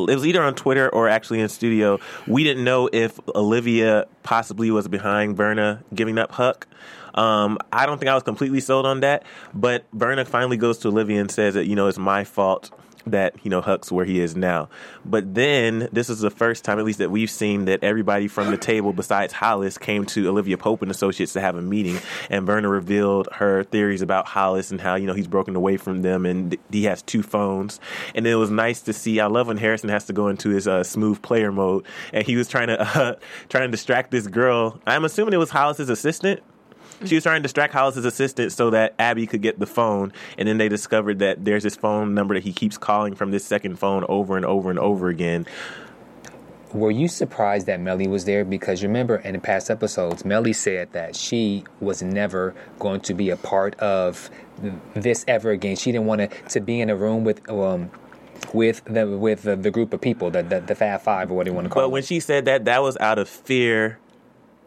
it 0.07 0.15
was 0.15 0.25
either 0.25 0.41
on 0.41 0.55
Twitter 0.55 0.89
or 0.89 1.09
actually 1.09 1.41
in 1.41 1.49
studio. 1.49 1.99
We 2.27 2.43
didn't 2.43 2.63
know 2.63 2.89
if 2.91 3.19
Olivia 3.35 4.05
possibly 4.23 4.71
was 4.71 4.87
behind 4.87 5.35
Verna 5.35 5.83
giving 5.93 6.17
up 6.17 6.31
Huck. 6.31 6.67
Um, 7.15 7.57
I 7.73 7.85
don't 7.85 7.97
think 7.97 8.09
I 8.09 8.13
was 8.13 8.23
completely 8.23 8.61
sold 8.61 8.85
on 8.85 9.01
that, 9.01 9.23
but 9.53 9.85
Verna 9.93 10.23
finally 10.23 10.57
goes 10.57 10.77
to 10.79 10.87
Olivia 10.87 11.19
and 11.19 11.29
says 11.29 11.55
that 11.55 11.65
you 11.65 11.75
know 11.75 11.87
it's 11.87 11.97
my 11.97 12.23
fault 12.23 12.71
that 13.11 13.35
you 13.43 13.49
know 13.49 13.61
Huck's 13.61 13.91
where 13.91 14.05
he 14.05 14.19
is 14.19 14.35
now. 14.35 14.69
But 15.05 15.35
then 15.35 15.89
this 15.91 16.09
is 16.09 16.19
the 16.19 16.29
first 16.29 16.63
time, 16.63 16.79
at 16.79 16.85
least 16.85 16.99
that 16.99 17.11
we've 17.11 17.29
seen 17.29 17.65
that 17.65 17.83
everybody 17.83 18.27
from 18.27 18.51
the 18.51 18.57
table 18.57 18.93
besides 18.93 19.33
Hollis 19.33 19.77
came 19.77 20.05
to 20.07 20.27
Olivia 20.27 20.57
Pope 20.57 20.81
and 20.81 20.91
Associates 20.91 21.33
to 21.33 21.41
have 21.41 21.55
a 21.55 21.61
meeting, 21.61 21.99
and 22.29 22.45
Verna 22.45 22.69
revealed 22.69 23.27
her 23.33 23.63
theories 23.63 24.01
about 24.01 24.27
Hollis 24.27 24.71
and 24.71 24.79
how 24.81 24.95
you 24.95 25.07
know 25.07 25.13
he's 25.13 25.27
broken 25.27 25.55
away 25.55 25.77
from 25.77 26.01
them 26.01 26.25
and 26.25 26.57
he 26.71 26.83
has 26.83 27.01
two 27.01 27.23
phones. 27.23 27.79
And 28.15 28.25
it 28.27 28.35
was 28.35 28.51
nice 28.51 28.81
to 28.81 28.93
see. 28.93 29.19
I 29.19 29.27
love 29.27 29.47
when 29.47 29.57
Harrison 29.57 29.89
has 29.89 30.05
to 30.05 30.13
go 30.13 30.27
into 30.27 30.49
his 30.49 30.67
uh, 30.67 30.83
smooth 30.83 31.21
player 31.21 31.51
mode, 31.51 31.85
and 32.13 32.25
he 32.25 32.35
was 32.35 32.47
trying 32.47 32.67
to 32.67 32.79
uh, 32.99 33.15
trying 33.49 33.67
to 33.67 33.71
distract 33.71 34.11
this 34.11 34.27
girl. 34.27 34.79
I'm 34.85 35.05
assuming 35.05 35.33
it 35.33 35.37
was 35.37 35.49
Hollis's 35.49 35.89
assistant 35.89 36.41
she 37.05 37.15
was 37.15 37.23
trying 37.23 37.39
to 37.39 37.43
distract 37.43 37.73
Hollis's 37.73 38.05
assistant 38.05 38.51
so 38.51 38.69
that 38.71 38.93
Abby 38.99 39.25
could 39.27 39.41
get 39.41 39.59
the 39.59 39.65
phone, 39.65 40.11
and 40.37 40.47
then 40.47 40.57
they 40.57 40.69
discovered 40.69 41.19
that 41.19 41.45
there's 41.45 41.63
this 41.63 41.75
phone 41.75 42.13
number 42.13 42.33
that 42.35 42.43
he 42.43 42.53
keeps 42.53 42.77
calling 42.77 43.15
from 43.15 43.31
this 43.31 43.45
second 43.45 43.77
phone 43.77 44.05
over 44.09 44.37
and 44.37 44.45
over 44.45 44.69
and 44.69 44.79
over 44.79 45.09
again. 45.09 45.45
Were 46.73 46.91
you 46.91 47.07
surprised 47.07 47.65
that 47.65 47.79
Mellie 47.79 48.07
was 48.07 48.25
there? 48.25 48.45
Because 48.45 48.83
remember, 48.83 49.15
in 49.15 49.33
the 49.33 49.39
past 49.39 49.71
episodes, 49.71 50.23
Mellie 50.23 50.53
said 50.53 50.91
that 50.93 51.15
she 51.15 51.63
was 51.79 52.03
never 52.03 52.53
going 52.77 53.01
to 53.01 53.15
be 53.15 53.31
a 53.31 53.37
part 53.37 53.73
of 53.79 54.29
this 54.93 55.25
ever 55.27 55.49
again. 55.49 55.75
She 55.77 55.91
didn't 55.91 56.05
want 56.05 56.21
to, 56.21 56.27
to 56.49 56.59
be 56.59 56.79
in 56.79 56.91
a 56.91 56.95
room 56.95 57.23
with 57.23 57.49
um, 57.49 57.89
with 58.53 58.83
the 58.85 59.07
with 59.07 59.43
the, 59.43 59.55
the 59.55 59.71
group 59.71 59.93
of 59.93 60.01
people, 60.01 60.29
the, 60.29 60.43
the 60.43 60.61
the 60.61 60.75
Fab 60.75 61.01
Five 61.01 61.31
or 61.31 61.33
what 61.33 61.45
do 61.45 61.51
you 61.51 61.55
want 61.55 61.65
to 61.65 61.69
call 61.73 61.81
But 61.83 61.87
it. 61.87 61.91
when 61.91 62.03
she 62.03 62.19
said 62.19 62.45
that, 62.45 62.65
that 62.65 62.83
was 62.83 62.97
out 62.97 63.17
of 63.17 63.27
fear, 63.27 63.97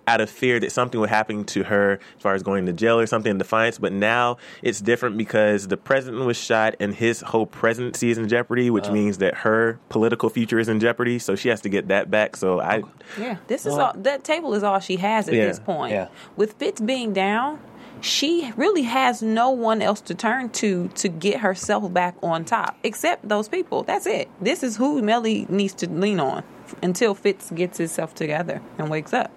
out 0.06 0.20
of 0.20 0.28
fear 0.28 0.58
that 0.60 0.72
something 0.72 1.00
would 1.00 1.10
happen 1.10 1.44
to 1.44 1.62
her 1.64 2.00
as 2.16 2.22
far 2.22 2.34
as 2.34 2.42
going 2.42 2.66
to 2.66 2.72
jail 2.72 2.98
or 2.98 3.06
something 3.06 3.30
in 3.30 3.38
defiance. 3.38 3.78
But 3.78 3.92
now 3.92 4.36
it's 4.62 4.80
different 4.80 5.16
because 5.16 5.68
the 5.68 5.76
president 5.76 6.24
was 6.24 6.36
shot 6.36 6.74
and 6.80 6.94
his 6.94 7.20
whole 7.20 7.46
presidency 7.46 8.10
is 8.10 8.18
in 8.18 8.28
jeopardy, 8.28 8.70
which 8.70 8.88
means 8.90 9.18
that 9.18 9.34
her 9.38 9.78
political 9.88 10.28
future 10.28 10.58
is 10.58 10.68
in 10.68 10.80
jeopardy. 10.80 11.18
So 11.18 11.36
she 11.36 11.48
has 11.50 11.60
to 11.62 11.68
get 11.68 11.88
that 11.88 12.10
back. 12.10 12.36
So 12.36 12.60
I, 12.60 12.82
Yeah, 13.18 13.36
this 13.46 13.64
is 13.66 13.74
all. 13.74 13.92
That 13.94 14.24
table 14.24 14.54
is 14.54 14.62
all 14.62 14.80
she 14.80 14.96
has 14.96 15.28
at 15.28 15.34
Yeah, 15.34 15.46
this 15.46 15.60
point. 15.60 15.92
yeah. 15.92 16.08
With 16.36 16.54
Fitz 16.54 16.80
being 16.80 17.12
down, 17.12 17.60
she 18.00 18.52
really 18.56 18.82
has 18.82 19.22
no 19.22 19.50
one 19.50 19.80
else 19.80 20.00
to 20.00 20.14
turn 20.14 20.50
to 20.50 20.88
to 20.88 21.08
get 21.08 21.38
herself 21.40 21.92
back 21.92 22.16
on 22.22 22.44
top, 22.44 22.76
except 22.82 23.28
those 23.28 23.48
people. 23.48 23.84
That's 23.84 24.06
it. 24.06 24.28
This 24.40 24.64
is 24.64 24.76
who 24.76 25.00
Mellie 25.02 25.46
needs 25.48 25.74
to 25.74 25.88
lean 25.88 26.18
on 26.18 26.42
until 26.82 27.14
Fitz 27.14 27.50
gets 27.52 27.78
himself 27.78 28.14
together 28.14 28.60
and 28.78 28.90
wakes 28.90 29.12
up. 29.12 29.30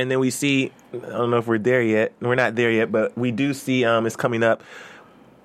And 0.00 0.10
then 0.10 0.18
we 0.18 0.30
see 0.30 0.72
I 0.92 0.98
don't 0.98 1.30
know 1.30 1.38
if 1.38 1.46
we're 1.46 1.58
there 1.58 1.82
yet. 1.82 2.12
We're 2.20 2.34
not 2.34 2.54
there 2.54 2.70
yet, 2.70 2.90
but 2.90 3.16
we 3.16 3.30
do 3.30 3.54
see 3.54 3.84
um 3.84 4.06
it's 4.06 4.16
coming 4.16 4.42
up 4.42 4.62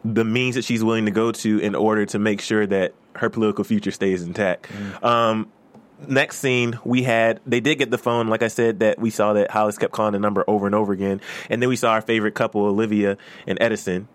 the 0.03 0.23
means 0.23 0.55
that 0.55 0.63
she's 0.63 0.83
willing 0.83 1.05
to 1.05 1.11
go 1.11 1.31
to 1.31 1.59
in 1.59 1.75
order 1.75 2.05
to 2.05 2.19
make 2.19 2.39
sure 2.41 2.65
that 2.67 2.93
her 3.15 3.29
political 3.29 3.63
future 3.63 3.91
stays 3.91 4.23
intact. 4.23 4.69
Um 5.03 5.51
next 6.07 6.39
scene 6.39 6.77
we 6.83 7.03
had 7.03 7.39
they 7.45 7.61
did 7.61 7.75
get 7.75 7.89
the 7.89 7.97
phone 7.97 8.27
like 8.27 8.43
I 8.43 8.49
said 8.49 8.79
that 8.81 8.99
we 8.99 9.09
saw 9.09 9.31
that 9.33 9.49
Hollis 9.51 9.77
kept 9.77 9.93
calling 9.93 10.11
the 10.11 10.19
number 10.19 10.43
over 10.45 10.65
and 10.65 10.75
over 10.75 10.91
again 10.91 11.21
and 11.49 11.61
then 11.61 11.69
we 11.69 11.77
saw 11.77 11.91
our 11.91 12.01
favorite 12.01 12.35
couple 12.35 12.65
Olivia 12.65 13.17
and 13.47 13.57
Edison. 13.61 14.07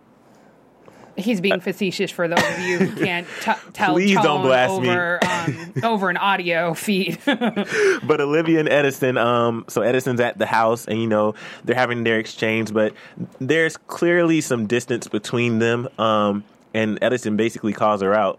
He's 1.17 1.41
being 1.41 1.61
facetious 1.61 2.11
for 2.11 2.29
those 2.29 2.39
of 2.39 2.59
you 2.61 2.79
who 2.79 3.05
can't 3.05 3.27
t- 3.41 3.53
tell 3.73 3.93
Please 3.95 4.15
don't 4.15 4.25
tone 4.25 4.43
blast 4.43 4.81
me. 4.81 4.89
over 4.89 5.21
um, 5.25 5.73
over 5.83 6.11
an 6.11 6.17
audio 6.17 6.75
feed. 6.75 7.19
but 7.27 8.21
Olivia 8.21 8.61
and 8.61 8.69
Edison, 8.69 9.19
um, 9.19 9.65
so 9.69 9.83
Edison's 9.83 10.21
at 10.21 10.39
the 10.39 10.47
house, 10.47 10.87
and 10.87 11.01
you 11.01 11.07
know 11.07 11.35
they're 11.65 11.77
having 11.77 12.05
their 12.05 12.19
exchange, 12.19 12.73
but 12.73 12.95
there's 13.41 13.77
clearly 13.77 14.41
some 14.41 14.67
distance 14.67 15.09
between 15.09 15.59
them. 15.59 15.89
Um, 15.99 16.45
and 16.75 16.99
Edison 17.03 17.37
basically 17.37 17.73
calls 17.73 18.03
her 18.03 18.15
out. 18.15 18.39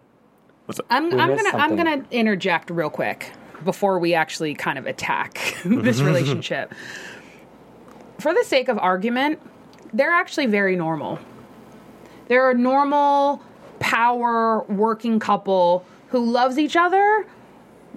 I'm, 0.90 1.20
I'm 1.20 1.36
gonna 1.36 1.50
I'm 1.54 1.76
gonna 1.76 2.06
interject 2.12 2.70
real 2.70 2.90
quick 2.90 3.32
before 3.64 4.00
we 4.00 4.14
actually 4.14 4.54
kind 4.56 4.78
of 4.78 4.86
attack 4.86 5.58
this 5.66 6.02
relationship. 6.02 6.74
For 8.20 8.34
the 8.34 8.44
sake 8.44 8.68
of 8.70 8.78
argument, 8.78 9.40
they're 9.94 10.14
actually 10.14 10.46
very 10.46 10.76
normal. 10.76 11.20
They're 12.32 12.52
a 12.52 12.58
normal 12.58 13.42
power 13.80 14.64
working 14.70 15.20
couple 15.20 15.86
who 16.12 16.24
loves 16.24 16.58
each 16.58 16.78
other, 16.78 17.28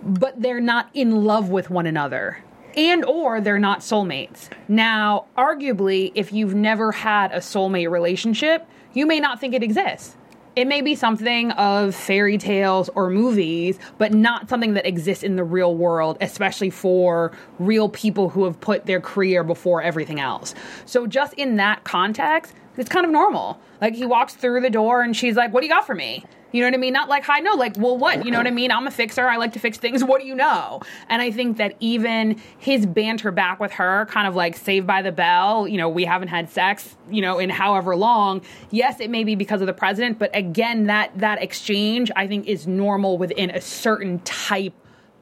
but 0.02 0.42
they're 0.42 0.60
not 0.60 0.90
in 0.92 1.22
love 1.22 1.50
with 1.50 1.70
one 1.70 1.86
another. 1.86 2.38
And 2.76 3.04
or 3.04 3.40
they're 3.40 3.60
not 3.60 3.78
soulmates. 3.78 4.48
Now, 4.66 5.26
arguably, 5.38 6.10
if 6.16 6.32
you've 6.32 6.56
never 6.56 6.90
had 6.90 7.30
a 7.30 7.36
soulmate 7.36 7.88
relationship, 7.88 8.66
you 8.92 9.06
may 9.06 9.20
not 9.20 9.38
think 9.38 9.54
it 9.54 9.62
exists. 9.62 10.16
It 10.56 10.66
may 10.66 10.80
be 10.80 10.96
something 10.96 11.52
of 11.52 11.94
fairy 11.94 12.36
tales 12.36 12.88
or 12.96 13.10
movies, 13.10 13.78
but 13.98 14.12
not 14.12 14.48
something 14.48 14.74
that 14.74 14.84
exists 14.84 15.22
in 15.22 15.36
the 15.36 15.44
real 15.44 15.76
world, 15.76 16.18
especially 16.20 16.70
for 16.70 17.30
real 17.60 17.88
people 17.88 18.30
who 18.30 18.42
have 18.46 18.60
put 18.60 18.86
their 18.86 19.00
career 19.00 19.44
before 19.44 19.80
everything 19.80 20.18
else. 20.18 20.56
So, 20.86 21.06
just 21.06 21.34
in 21.34 21.54
that 21.56 21.84
context, 21.84 22.52
it's 22.76 22.88
kind 22.88 23.06
of 23.06 23.12
normal. 23.12 23.60
Like, 23.84 23.96
he 23.96 24.06
walks 24.06 24.32
through 24.32 24.62
the 24.62 24.70
door 24.70 25.02
and 25.02 25.14
she's 25.14 25.36
like, 25.36 25.52
What 25.52 25.60
do 25.60 25.66
you 25.66 25.72
got 25.72 25.86
for 25.86 25.94
me? 25.94 26.24
You 26.52 26.60
know 26.62 26.68
what 26.68 26.74
I 26.74 26.78
mean? 26.78 26.94
Not 26.94 27.10
like, 27.10 27.24
hi, 27.24 27.40
no, 27.40 27.52
like, 27.54 27.76
well, 27.76 27.98
what? 27.98 28.24
You 28.24 28.30
know 28.30 28.38
what 28.38 28.46
I 28.46 28.50
mean? 28.52 28.70
I'm 28.70 28.86
a 28.86 28.90
fixer. 28.90 29.28
I 29.28 29.36
like 29.36 29.52
to 29.54 29.58
fix 29.58 29.76
things. 29.76 30.02
What 30.02 30.22
do 30.22 30.26
you 30.26 30.34
know? 30.34 30.80
And 31.10 31.20
I 31.20 31.30
think 31.32 31.58
that 31.58 31.74
even 31.80 32.40
his 32.58 32.86
banter 32.86 33.30
back 33.30 33.60
with 33.60 33.72
her, 33.72 34.06
kind 34.06 34.26
of 34.26 34.34
like 34.36 34.56
saved 34.56 34.86
by 34.86 35.02
the 35.02 35.12
bell, 35.12 35.68
you 35.68 35.76
know, 35.76 35.88
we 35.88 36.04
haven't 36.04 36.28
had 36.28 36.48
sex, 36.48 36.96
you 37.10 37.20
know, 37.20 37.40
in 37.40 37.50
however 37.50 37.94
long. 37.94 38.40
Yes, 38.70 39.00
it 39.00 39.10
may 39.10 39.24
be 39.24 39.34
because 39.34 39.60
of 39.60 39.66
the 39.66 39.74
president, 39.74 40.18
but 40.18 40.30
again, 40.34 40.86
that 40.86 41.10
that 41.18 41.42
exchange 41.42 42.10
I 42.16 42.26
think 42.26 42.46
is 42.46 42.66
normal 42.66 43.18
within 43.18 43.50
a 43.50 43.60
certain 43.60 44.20
type 44.20 44.74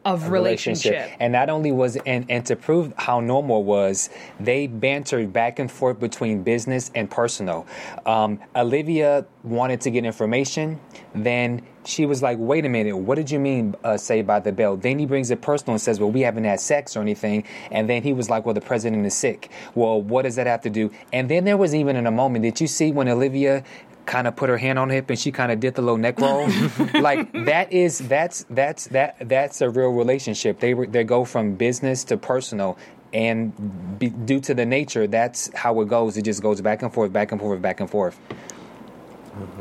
of 0.05 0.31
relationship. 0.31 0.93
And 1.21 1.33
not 1.33 1.51
only 1.51 1.73
was 1.73 1.97
and 2.07 2.27
and 2.29 2.45
to 2.47 2.57
prove 2.57 2.93
how 2.97 3.21
normal 3.21 3.61
it 3.61 3.65
was, 3.65 4.11
they 4.41 4.67
bantered 4.67 5.33
back 5.33 5.59
and 5.59 5.71
forth 5.71 6.01
between 6.01 6.43
business 6.43 6.91
and 6.95 7.11
personal. 7.11 7.67
Um, 8.07 8.41
Olivia 8.57 9.27
wanted 9.45 9.81
to 9.83 9.91
get 9.91 10.05
information, 10.05 10.81
then 11.15 11.63
she 11.85 12.07
was 12.07 12.23
like, 12.23 12.39
"Wait 12.39 12.65
a 12.65 12.69
minute, 12.69 12.97
what 12.97 13.17
did 13.17 13.31
you 13.31 13.41
mean? 13.41 13.75
Uh, 13.83 13.97
say 13.97 14.23
by 14.23 14.41
the 14.41 14.53
bell?" 14.53 14.77
Then 14.77 14.99
he 14.99 15.07
brings 15.07 15.31
it 15.31 15.41
personal 15.43 15.75
and 15.75 15.81
says, 15.81 15.99
"Well, 15.99 16.11
we 16.11 16.21
haven't 16.21 16.45
had 16.45 16.61
sex 16.61 16.97
or 16.97 17.01
anything." 17.01 17.45
And 17.71 17.89
then 17.89 18.03
he 18.03 18.13
was 18.13 18.31
like, 18.31 18.45
"Well, 18.47 18.55
the 18.55 18.61
president 18.61 19.05
is 19.05 19.15
sick." 19.15 19.51
Well, 19.75 20.01
what 20.01 20.23
does 20.23 20.37
that 20.37 20.47
have 20.47 20.61
to 20.63 20.71
do? 20.71 20.91
And 21.13 21.29
then 21.29 21.45
there 21.45 21.57
was 21.57 21.75
even 21.75 21.97
in 21.97 22.07
a 22.07 22.11
moment, 22.11 22.45
did 22.45 22.61
you 22.61 22.67
see 22.67 22.93
when 22.93 23.09
Olivia? 23.09 23.65
Kind 24.07 24.27
of 24.27 24.35
put 24.37 24.49
her 24.49 24.59
hand 24.59 24.79
on 24.79 24.89
her 24.89 24.95
hip 24.97 25.09
and 25.11 25.19
she 25.19 25.31
kind 25.33 25.53
of 25.53 25.61
did 25.61 25.75
the 25.75 25.83
little 25.83 25.97
neck 25.97 26.19
roll 26.21 26.49
like 27.01 27.31
that 27.47 27.73
is 27.73 27.99
that's 28.09 28.45
that's 28.51 28.87
that 28.89 29.17
that's 29.29 29.61
a 29.61 29.71
real 29.71 29.91
relationship 29.91 30.59
they 30.61 30.75
were- 30.75 30.87
they 30.87 31.05
go 31.05 31.25
from 31.25 31.55
business 31.55 32.03
to 32.05 32.17
personal 32.17 32.77
and 33.13 33.99
be, 33.99 34.09
due 34.09 34.41
to 34.41 34.55
the 34.55 34.67
nature 34.67 35.07
that's 35.07 35.55
how 35.55 35.81
it 35.81 35.89
goes 35.89 36.17
it 36.17 36.23
just 36.23 36.43
goes 36.43 36.61
back 36.61 36.83
and 36.83 36.93
forth 36.93 37.13
back 37.13 37.31
and 37.31 37.41
forth 37.41 37.63
back 37.63 37.79
and 37.81 37.89
forth 37.91 38.19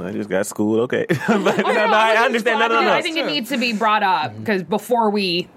I 0.01 0.11
just 0.11 0.29
got 0.29 0.45
schooled. 0.45 0.79
Okay, 0.81 1.05
but, 1.27 1.37
no, 1.37 1.45
no, 1.53 1.93
I 1.93 2.15
understand. 2.25 2.59
No, 2.59 2.67
no, 2.67 2.81
no. 2.81 2.91
I 2.91 3.01
think 3.01 3.15
it 3.15 3.25
needs 3.25 3.47
to 3.49 3.57
be 3.57 3.71
brought 3.71 4.03
up 4.03 4.37
because 4.37 4.63
before 4.63 5.09
we 5.09 5.47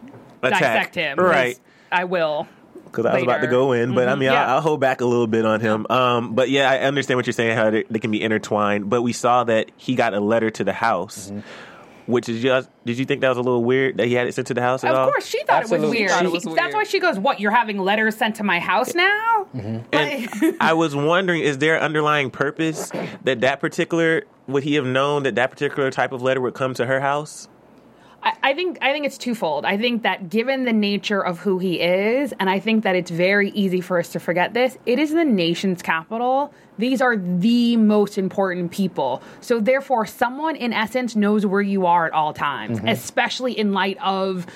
Attack. 0.41 0.61
dissect 0.61 0.95
him, 0.95 1.19
Right. 1.19 1.59
I 1.91 2.05
will. 2.05 2.47
Because 2.95 3.07
I 3.11 3.15
was 3.15 3.23
about 3.25 3.41
to 3.43 3.47
go 3.49 3.73
in, 3.73 3.95
but 3.95 4.09
I 4.09 4.13
Mhm. 4.15 4.19
mean, 4.19 4.31
Yeah. 4.33 4.47
I'll, 4.47 4.55
I'll 4.57 4.61
hold 4.61 4.81
back 4.81 5.01
a 5.01 5.05
little 5.07 5.27
bit 5.27 5.45
on 5.45 5.61
him. 5.61 5.87
Um, 5.91 6.35
but 6.35 6.49
yeah, 6.51 6.71
I 6.71 6.79
understand 6.81 7.17
what 7.19 7.27
you're 7.27 7.33
saying, 7.33 7.57
how 7.57 7.71
they, 7.71 7.85
they 7.91 7.99
can 7.99 8.11
be 8.11 8.23
intertwined. 8.23 8.89
But 8.91 9.03
we 9.03 9.13
saw 9.13 9.45
that 9.45 9.71
he 9.77 9.95
got 9.95 10.15
a 10.15 10.21
letter 10.21 10.51
to 10.51 10.65
the 10.65 10.73
house, 10.73 11.31
Mm-hmm. 11.31 11.41
which 12.07 12.29
is 12.29 12.43
just. 12.43 12.69
Did 12.85 12.99
you 12.99 13.05
think 13.07 13.23
that 13.23 13.31
was 13.31 13.39
a 13.39 13.43
little 13.43 13.65
weird 13.65 13.97
that 13.97 14.07
he 14.07 14.15
had 14.15 14.27
it 14.27 14.35
sent 14.35 14.47
to 14.49 14.55
the 14.55 14.61
house 14.61 14.85
at 14.85 14.91
Of 14.93 14.97
all? 14.99 15.07
course, 15.11 15.27
she 15.27 15.39
thought 15.45 15.63
Absolutely. 15.63 15.87
it 15.87 15.91
was 15.91 15.99
weird. 15.99 16.11
Thought 16.11 16.25
it 16.27 16.33
was 16.33 16.43
She- 16.43 16.49
weird. 16.49 16.59
That's 16.59 16.75
why 16.75 16.85
she 16.85 17.01
goes, 17.01 17.19
"What? 17.19 17.41
You're 17.41 17.51
having 17.51 17.79
letters 17.79 18.17
sent 18.17 18.37
to 18.37 18.45
my 18.45 18.61
house 18.61 18.95
now?" 18.95 19.47
And 19.55 20.29
I 20.61 20.73
was 20.75 20.95
wondering, 20.95 21.41
is 21.43 21.59
there 21.59 21.81
underlying 21.81 22.31
purpose 22.31 22.91
that 23.25 23.41
that 23.41 23.61
particular 23.61 24.25
would 24.49 24.63
he 24.65 24.75
have 24.75 24.85
known 24.85 25.23
that 25.23 25.37
that 25.37 25.51
particular 25.51 25.91
type 25.91 26.13
of 26.13 26.21
letter 26.23 26.41
would 26.43 26.55
come 26.55 26.75
to 26.75 26.85
her 26.87 27.01
house? 27.01 27.49
I, 28.25 28.33
I 28.43 28.55
think 28.55 28.79
I 28.81 28.93
think 28.93 29.07
it's 29.07 29.19
twofold. 29.19 29.65
I 29.65 29.77
think 29.77 30.03
that 30.03 30.31
given 30.31 30.65
the 30.65 30.73
nature 30.73 31.25
of 31.25 31.39
who 31.39 31.59
he 31.59 31.81
is, 31.81 32.33
and 32.41 32.49
I 32.49 32.59
think 32.59 32.85
that 32.85 32.97
it's 32.97 33.11
very 33.11 33.51
easy 33.51 33.81
for 33.81 33.99
us 33.99 34.09
to 34.11 34.21
forget 34.21 34.55
this, 34.55 34.77
it 34.87 34.99
is 34.99 35.11
the 35.11 35.25
nation's 35.25 35.83
capital. 35.83 36.53
These 36.79 37.01
are 37.01 37.17
the 37.17 37.77
most 37.77 38.19
important 38.19 38.73
people. 38.73 39.23
So 39.41 39.61
therefore, 39.61 40.07
someone 40.07 40.57
in 40.57 40.73
essence 40.73 41.15
knows 41.15 41.47
where 41.47 41.63
you 41.63 41.87
are 41.87 42.07
at 42.07 42.13
all 42.13 42.33
times, 42.33 42.79
mm-hmm. 42.79 42.89
especially 42.89 43.57
in 43.57 43.73
light 43.73 43.99
of 44.03 44.47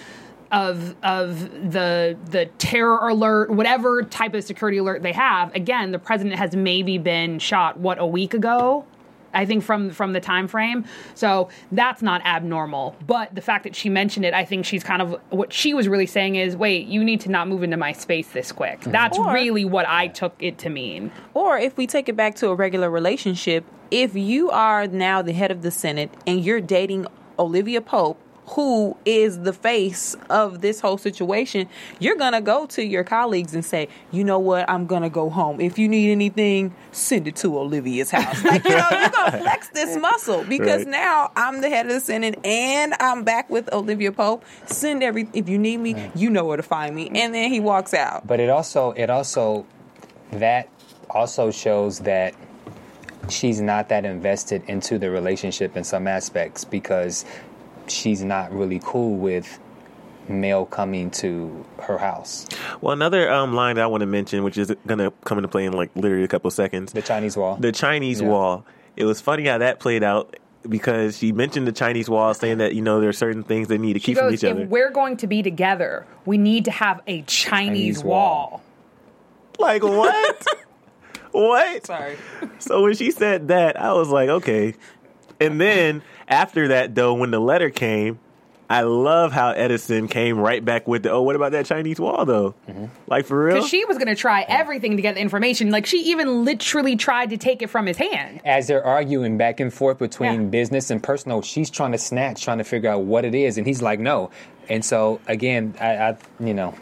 of 0.50 0.96
of 1.02 1.70
the 1.70 2.16
the 2.30 2.46
terror 2.58 3.08
alert, 3.08 3.50
whatever 3.50 4.02
type 4.02 4.34
of 4.34 4.42
security 4.44 4.78
alert 4.78 5.02
they 5.02 5.12
have. 5.12 5.54
Again, 5.54 5.92
the 5.92 5.98
president 5.98 6.38
has 6.38 6.56
maybe 6.56 6.98
been 6.98 7.38
shot 7.38 7.78
what 7.78 7.98
a 7.98 8.06
week 8.06 8.34
ago. 8.34 8.84
I 9.34 9.44
think 9.46 9.62
from 9.62 9.90
from 9.90 10.12
the 10.12 10.20
time 10.20 10.48
frame. 10.48 10.84
So 11.14 11.48
that's 11.72 12.02
not 12.02 12.24
abnormal. 12.24 12.96
But 13.06 13.34
the 13.34 13.40
fact 13.40 13.64
that 13.64 13.76
she 13.76 13.88
mentioned 13.88 14.24
it, 14.24 14.34
I 14.34 14.44
think 14.44 14.64
she's 14.64 14.82
kind 14.82 15.02
of 15.02 15.20
what 15.30 15.52
she 15.52 15.74
was 15.74 15.88
really 15.88 16.06
saying 16.06 16.36
is, 16.36 16.56
wait, 16.56 16.86
you 16.86 17.04
need 17.04 17.20
to 17.22 17.30
not 17.30 17.48
move 17.48 17.62
into 17.62 17.76
my 17.76 17.92
space 17.92 18.28
this 18.28 18.52
quick. 18.52 18.80
Mm-hmm. 18.80 18.92
That's 18.92 19.18
Or- 19.18 19.32
really 19.32 19.64
what 19.64 19.86
I 19.88 20.08
took 20.08 20.34
it 20.40 20.58
to 20.58 20.70
mean. 20.70 21.12
Or 21.34 21.58
if 21.58 21.76
we 21.76 21.86
take 21.86 22.08
it 22.08 22.16
back 22.16 22.34
to 22.36 22.48
a 22.48 22.54
regular 22.54 22.90
relationship, 22.90 23.64
if 23.90 24.14
you 24.14 24.50
are 24.50 24.86
now 24.86 25.22
the 25.22 25.32
head 25.32 25.50
of 25.50 25.62
the 25.62 25.70
Senate 25.70 26.10
and 26.26 26.44
you're 26.44 26.60
dating 26.60 27.06
Olivia 27.38 27.80
Pope, 27.80 28.20
who 28.50 28.96
is 29.04 29.40
the 29.40 29.52
face 29.52 30.16
of 30.30 30.60
this 30.60 30.80
whole 30.80 30.98
situation, 30.98 31.68
you're 31.98 32.16
going 32.16 32.32
to 32.32 32.40
go 32.40 32.66
to 32.66 32.84
your 32.84 33.04
colleagues 33.04 33.54
and 33.54 33.64
say, 33.64 33.88
you 34.10 34.24
know 34.24 34.38
what, 34.38 34.68
I'm 34.68 34.86
going 34.86 35.02
to 35.02 35.10
go 35.10 35.30
home. 35.30 35.60
If 35.60 35.78
you 35.78 35.88
need 35.88 36.10
anything, 36.10 36.74
send 36.92 37.28
it 37.28 37.36
to 37.36 37.58
Olivia's 37.58 38.10
house. 38.10 38.44
Like, 38.44 38.64
you 38.64 38.70
know, 38.70 38.86
you're 38.90 39.10
going 39.10 39.32
to 39.32 39.38
flex 39.38 39.68
this 39.70 39.96
muscle 40.00 40.44
because 40.44 40.84
Right. 40.84 40.88
now 40.88 41.32
I'm 41.36 41.60
the 41.60 41.68
head 41.68 41.86
of 41.86 41.92
the 41.92 42.00
Senate 42.00 42.38
and 42.44 42.94
I'm 43.00 43.24
back 43.24 43.50
with 43.50 43.72
Olivia 43.72 44.12
Pope. 44.12 44.44
Send 44.66 45.02
every, 45.02 45.28
if 45.32 45.48
you 45.48 45.58
need 45.58 45.78
me, 45.78 45.94
mm. 45.94 46.10
you 46.14 46.30
know 46.30 46.44
where 46.44 46.56
to 46.56 46.62
find 46.62 46.94
me. 46.94 47.10
And 47.14 47.34
then 47.34 47.50
he 47.50 47.60
walks 47.60 47.94
out. 47.94 48.26
But 48.26 48.40
it 48.40 48.50
also 48.50 48.92
it 48.92 49.10
also 49.10 49.66
that 50.32 50.68
also 51.10 51.50
shows 51.50 52.00
that 52.00 52.34
she's 53.28 53.60
not 53.60 53.88
that 53.88 54.04
invested 54.04 54.62
into 54.66 54.98
the 54.98 55.10
relationship 55.10 55.76
in 55.76 55.84
some 55.84 56.06
aspects 56.06 56.64
because 56.64 57.24
she's 57.90 58.22
not 58.22 58.52
really 58.52 58.80
cool 58.82 59.16
with 59.16 59.58
male 60.28 60.66
coming 60.66 61.10
to 61.10 61.64
her 61.82 61.96
house. 61.98 62.46
Well, 62.80 62.92
another 62.92 63.30
um, 63.32 63.54
line 63.54 63.76
that 63.76 63.82
I 63.84 63.86
want 63.86 64.02
to 64.02 64.06
mention, 64.06 64.44
which 64.44 64.58
is 64.58 64.72
going 64.86 64.98
to 64.98 65.10
come 65.24 65.38
into 65.38 65.48
play 65.48 65.64
in 65.64 65.72
like 65.72 65.90
literally 65.96 66.24
a 66.24 66.28
couple 66.28 66.48
of 66.48 66.54
seconds, 66.54 66.92
The 66.92 67.00
Chinese 67.02 67.36
wall. 67.36 67.56
the 67.56 67.72
Chinese 67.72 68.20
Yeah. 68.20 68.28
wall. 68.28 68.66
It 68.96 69.04
was 69.04 69.20
funny 69.20 69.46
how 69.46 69.58
that 69.58 69.78
played 69.80 70.02
out 70.02 70.36
because 70.68 71.16
she 71.16 71.32
mentioned 71.32 71.66
the 71.66 71.72
Chinese 71.72 72.10
wall, 72.10 72.34
saying 72.34 72.58
that 72.58 72.74
you 72.74 72.82
know 72.82 73.00
there 73.00 73.08
are 73.08 73.12
certain 73.14 73.42
things 73.44 73.68
they 73.68 73.78
need 73.78 73.94
to 73.94 74.00
She 74.00 74.06
keep 74.06 74.18
from 74.18 74.26
goes, 74.26 74.34
each 74.44 74.50
other. 74.50 74.62
if 74.62 74.68
we're 74.68 74.90
going 74.90 75.16
to 75.18 75.26
be 75.26 75.42
together, 75.42 76.04
we 76.26 76.36
need 76.36 76.64
to 76.66 76.70
have 76.72 77.00
a 77.06 77.22
Chinese, 77.22 77.28
Chinese 77.98 78.04
wall. 78.04 78.50
wall. 78.50 78.62
Like 79.58 79.82
what? 79.82 80.46
what? 81.32 81.86
Sorry. 81.86 82.16
So 82.58 82.82
when 82.82 82.94
she 82.94 83.10
said 83.12 83.48
that, 83.48 83.80
I 83.80 83.92
was 83.92 84.08
like, 84.08 84.28
okay. 84.28 84.74
And 85.40 85.60
then 85.60 86.02
after 86.26 86.68
that, 86.68 86.94
though, 86.94 87.14
when 87.14 87.30
the 87.30 87.38
letter 87.40 87.70
came, 87.70 88.18
I 88.70 88.82
love 88.82 89.32
how 89.32 89.52
Edison 89.52 90.08
came 90.08 90.38
right 90.38 90.62
back 90.62 90.86
with 90.86 91.04
the, 91.04 91.10
oh, 91.10 91.22
what 91.22 91.34
about 91.36 91.52
that 91.52 91.64
Chinese 91.64 91.98
wall, 91.98 92.26
though? 92.26 92.54
Like, 93.06 93.24
for 93.24 93.44
real? 93.46 93.56
Because 93.56 93.68
she 93.70 93.84
was 93.86 93.96
going 93.96 94.08
to 94.08 94.14
try 94.14 94.44
everything 94.46 94.96
to 94.96 95.02
get 95.02 95.14
the 95.14 95.22
information. 95.22 95.70
Like, 95.70 95.86
she 95.86 96.02
even 96.10 96.44
literally 96.44 96.94
tried 96.94 97.30
to 97.30 97.38
take 97.38 97.62
it 97.62 97.68
from 97.70 97.86
his 97.86 97.96
hand. 97.96 98.42
As 98.44 98.66
they're 98.66 98.84
arguing 98.84 99.38
back 99.38 99.58
and 99.60 99.72
forth 99.72 99.98
between 99.98 100.32
Yeah. 100.42 100.48
business 100.48 100.90
and 100.90 101.02
personal, 101.02 101.40
she's 101.40 101.70
trying 101.70 101.92
to 101.92 101.98
snatch, 101.98 102.44
trying 102.44 102.58
to 102.58 102.64
figure 102.64 102.90
out 102.90 103.04
what 103.04 103.24
it 103.24 103.34
is, 103.34 103.56
and 103.56 103.66
he's 103.66 103.80
like, 103.80 104.00
no. 104.00 104.30
And 104.68 104.84
so 104.84 105.20
again, 105.26 105.74
I, 105.80 105.96
I 105.96 106.16
you 106.38 106.52
know, 106.52 106.74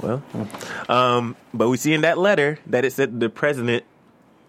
Well, 0.00 0.22
um, 0.88 1.34
but 1.52 1.68
we 1.70 1.76
see 1.76 1.92
in 1.92 2.02
that 2.02 2.18
letter 2.18 2.60
that 2.66 2.84
it 2.84 2.92
said 2.92 3.18
the 3.18 3.28
president. 3.30 3.82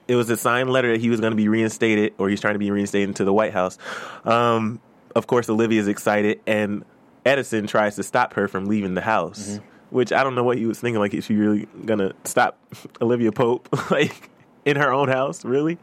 It 0.08 0.16
was 0.16 0.30
a 0.30 0.38
signed 0.38 0.70
letter 0.70 0.92
that 0.92 1.02
he 1.02 1.10
was 1.10 1.20
going 1.20 1.32
to 1.32 1.38
be 1.38 1.48
reinstated, 1.48 2.14
or 2.18 2.30
he's 2.30 2.40
trying 2.42 2.54
to 2.56 2.60
be 2.60 2.70
reinstated 2.72 3.10
into 3.10 3.24
the 3.26 3.34
White 3.34 3.54
House. 3.54 3.78
Um, 4.24 4.80
of 5.16 5.28
course, 5.28 5.50
Olivia's 5.50 5.88
excited, 5.88 6.40
and 6.46 6.84
Edison 7.26 7.66
tries 7.68 7.96
to 7.96 8.04
stop 8.04 8.34
her 8.34 8.48
from 8.48 8.66
leaving 8.66 8.94
the 8.94 9.02
house. 9.02 9.60
Which 9.90 10.12
I 10.12 10.24
don't 10.24 10.36
know 10.36 10.44
what 10.44 10.58
he 10.58 10.66
was 10.66 10.80
thinking. 10.80 11.00
Like, 11.00 11.14
is 11.14 11.26
she 11.26 11.36
really 11.36 11.68
gonna 11.86 12.12
stop 12.24 12.58
Olivia 13.02 13.32
Pope, 13.32 13.70
like 13.92 14.30
in 14.66 14.76
her 14.78 14.92
own 14.92 15.08
house? 15.08 15.44
Really? 15.46 15.78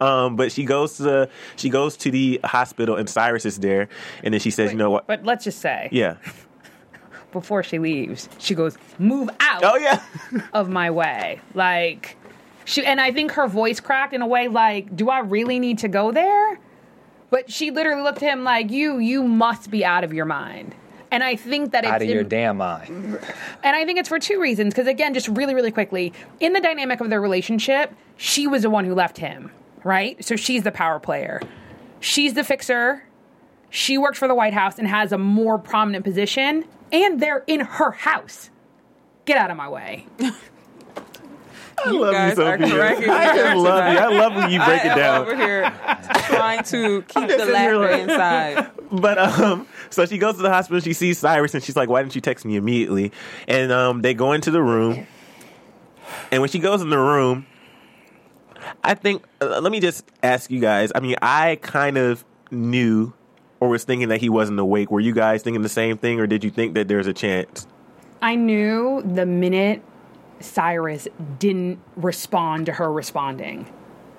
Um, 0.00 0.36
but 0.36 0.52
she 0.52 0.64
goes 0.64 0.98
to 0.98 1.28
she 1.56 1.68
goes 1.70 1.96
to 1.98 2.10
the 2.10 2.38
hospital, 2.44 2.96
and 2.96 3.08
Cyrus 3.08 3.44
is 3.46 3.58
there, 3.58 3.88
and 4.22 4.32
then 4.34 4.40
she 4.40 4.50
says, 4.50 4.72
"You 4.72 4.78
know 4.78 4.90
what? 4.90 5.06
But 5.06 5.24
let's 5.24 5.42
just 5.44 5.58
say, 5.60 5.88
Yeah. 5.90 6.16
before 7.32 7.62
she 7.62 7.78
leaves, 7.78 8.28
she 8.38 8.54
goes, 8.54 8.76
"Move 8.98 9.28
out 9.40 9.64
Oh 9.64 9.76
yeah. 9.76 10.02
of 10.52 10.68
my 10.68 10.90
way." 10.90 11.40
Like 11.54 12.16
she, 12.66 12.84
and 12.84 13.00
I 13.00 13.12
think 13.12 13.32
her 13.32 13.46
voice 13.46 13.80
cracked 13.80 14.12
in 14.12 14.20
a 14.20 14.26
way 14.26 14.48
like, 14.48 14.94
"Do 14.94 15.08
I 15.08 15.20
really 15.20 15.58
need 15.58 15.78
to 15.78 15.88
go 15.88 16.10
there?" 16.12 16.58
But 17.30 17.50
she 17.50 17.70
literally 17.70 18.02
looked 18.02 18.22
at 18.22 18.30
him 18.32 18.44
like, 18.44 18.70
"You, 18.70 18.98
you 18.98 19.22
must 19.22 19.70
be 19.70 19.84
out 19.84 20.04
of 20.04 20.12
your 20.12 20.26
mind." 20.26 20.74
And 21.12 21.22
I 21.22 21.36
think 21.36 21.70
that 21.70 21.84
it's 21.84 21.92
out 21.92 22.02
of 22.02 22.08
your 22.08 22.22
in- 22.22 22.28
damn 22.28 22.56
mind. 22.56 23.20
And 23.62 23.76
I 23.76 23.84
think 23.86 23.98
it's 24.00 24.08
for 24.08 24.18
two 24.18 24.40
reasons. 24.40 24.74
Because 24.74 24.88
again, 24.88 25.14
just 25.14 25.28
really, 25.28 25.54
really 25.54 25.70
quickly, 25.70 26.12
in 26.40 26.52
the 26.52 26.60
dynamic 26.60 27.00
of 27.00 27.08
their 27.08 27.20
relationship, 27.20 27.94
she 28.16 28.48
was 28.48 28.62
the 28.62 28.70
one 28.70 28.84
who 28.84 28.94
left 28.94 29.18
him, 29.18 29.52
right? 29.84 30.22
So 30.24 30.34
she's 30.34 30.64
the 30.64 30.72
power 30.72 30.98
player. 30.98 31.40
She's 32.00 32.34
the 32.34 32.42
fixer. 32.42 33.04
She 33.70 33.96
works 33.96 34.18
for 34.18 34.26
the 34.26 34.34
White 34.34 34.54
House 34.54 34.78
and 34.78 34.88
has 34.88 35.12
a 35.12 35.18
more 35.18 35.58
prominent 35.58 36.04
position, 36.04 36.64
and 36.90 37.20
they're 37.20 37.44
in 37.46 37.60
her 37.60 37.92
house. 37.92 38.50
Get 39.24 39.38
out 39.38 39.50
of 39.50 39.56
my 39.56 39.68
way. 39.68 40.06
I 41.84 41.90
love 41.90 42.12
guys 42.12 42.36
you, 42.38 42.44
are 42.44 42.58
Sophia. 42.58 42.84
I 43.12 43.34
just 43.36 43.46
up 43.46 43.56
love 43.58 43.92
you. 43.92 43.98
I 43.98 44.06
love 44.18 44.34
when 44.34 44.50
you 44.50 44.58
break 44.58 44.84
I 44.84 44.86
it 44.86 44.90
am 44.92 44.98
down. 44.98 45.22
over 45.22 45.36
here 45.36 45.72
trying 46.28 46.64
to 46.64 47.02
keep 47.02 47.28
the 47.28 47.46
laughter 47.46 47.78
like- 47.78 48.00
inside. 48.00 48.70
But 48.92 49.18
um, 49.18 49.66
so 49.90 50.06
she 50.06 50.16
goes 50.16 50.36
to 50.36 50.42
the 50.42 50.48
hospital. 50.48 50.78
She 50.80 50.92
sees 50.92 51.18
Cyrus, 51.18 51.54
and 51.54 51.62
she's 51.62 51.74
like, 51.74 51.88
"Why 51.88 52.02
didn't 52.02 52.14
you 52.14 52.20
text 52.20 52.44
me 52.44 52.54
immediately?" 52.54 53.10
And 53.48 53.72
um, 53.72 54.00
they 54.02 54.14
go 54.14 54.30
into 54.32 54.52
the 54.52 54.62
room. 54.62 55.08
And 56.30 56.40
when 56.40 56.48
she 56.50 56.60
goes 56.60 56.80
in 56.82 56.88
the 56.90 56.98
room, 56.98 57.46
I 58.84 58.94
think. 58.94 59.24
Uh, 59.40 59.58
let 59.60 59.72
me 59.72 59.80
just 59.80 60.04
ask 60.22 60.52
you 60.52 60.60
guys. 60.60 60.92
I 60.94 61.00
mean, 61.00 61.16
I 61.20 61.58
kind 61.62 61.98
of 61.98 62.24
knew 62.52 63.12
or 63.58 63.68
was 63.68 63.82
thinking 63.82 64.08
that 64.08 64.20
he 64.20 64.28
wasn't 64.28 64.58
awake. 64.60 64.90
Were 64.92 65.00
you 65.00 65.12
guys 65.12 65.42
thinking 65.42 65.62
the 65.62 65.68
same 65.68 65.98
thing, 65.98 66.20
or 66.20 66.28
did 66.28 66.44
you 66.44 66.50
think 66.50 66.74
that 66.74 66.86
there's 66.86 67.08
a 67.08 67.12
chance? 67.12 67.66
I 68.22 68.36
knew 68.36 69.02
the 69.04 69.26
minute 69.26 69.82
Cyrus 70.40 71.08
didn't 71.38 71.78
respond 71.96 72.66
to 72.66 72.72
her 72.72 72.92
responding. 72.92 73.70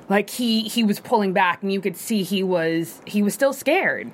Like 0.10 0.30
he 0.30 0.64
he 0.64 0.84
was 0.84 1.00
pulling 1.00 1.34
back 1.34 1.62
and 1.62 1.72
you 1.72 1.82
could 1.82 1.98
see 1.98 2.24
he 2.24 2.44
was 2.44 3.02
he 3.06 3.22
was 3.22 3.34
still 3.34 3.54
scared. 3.54 4.12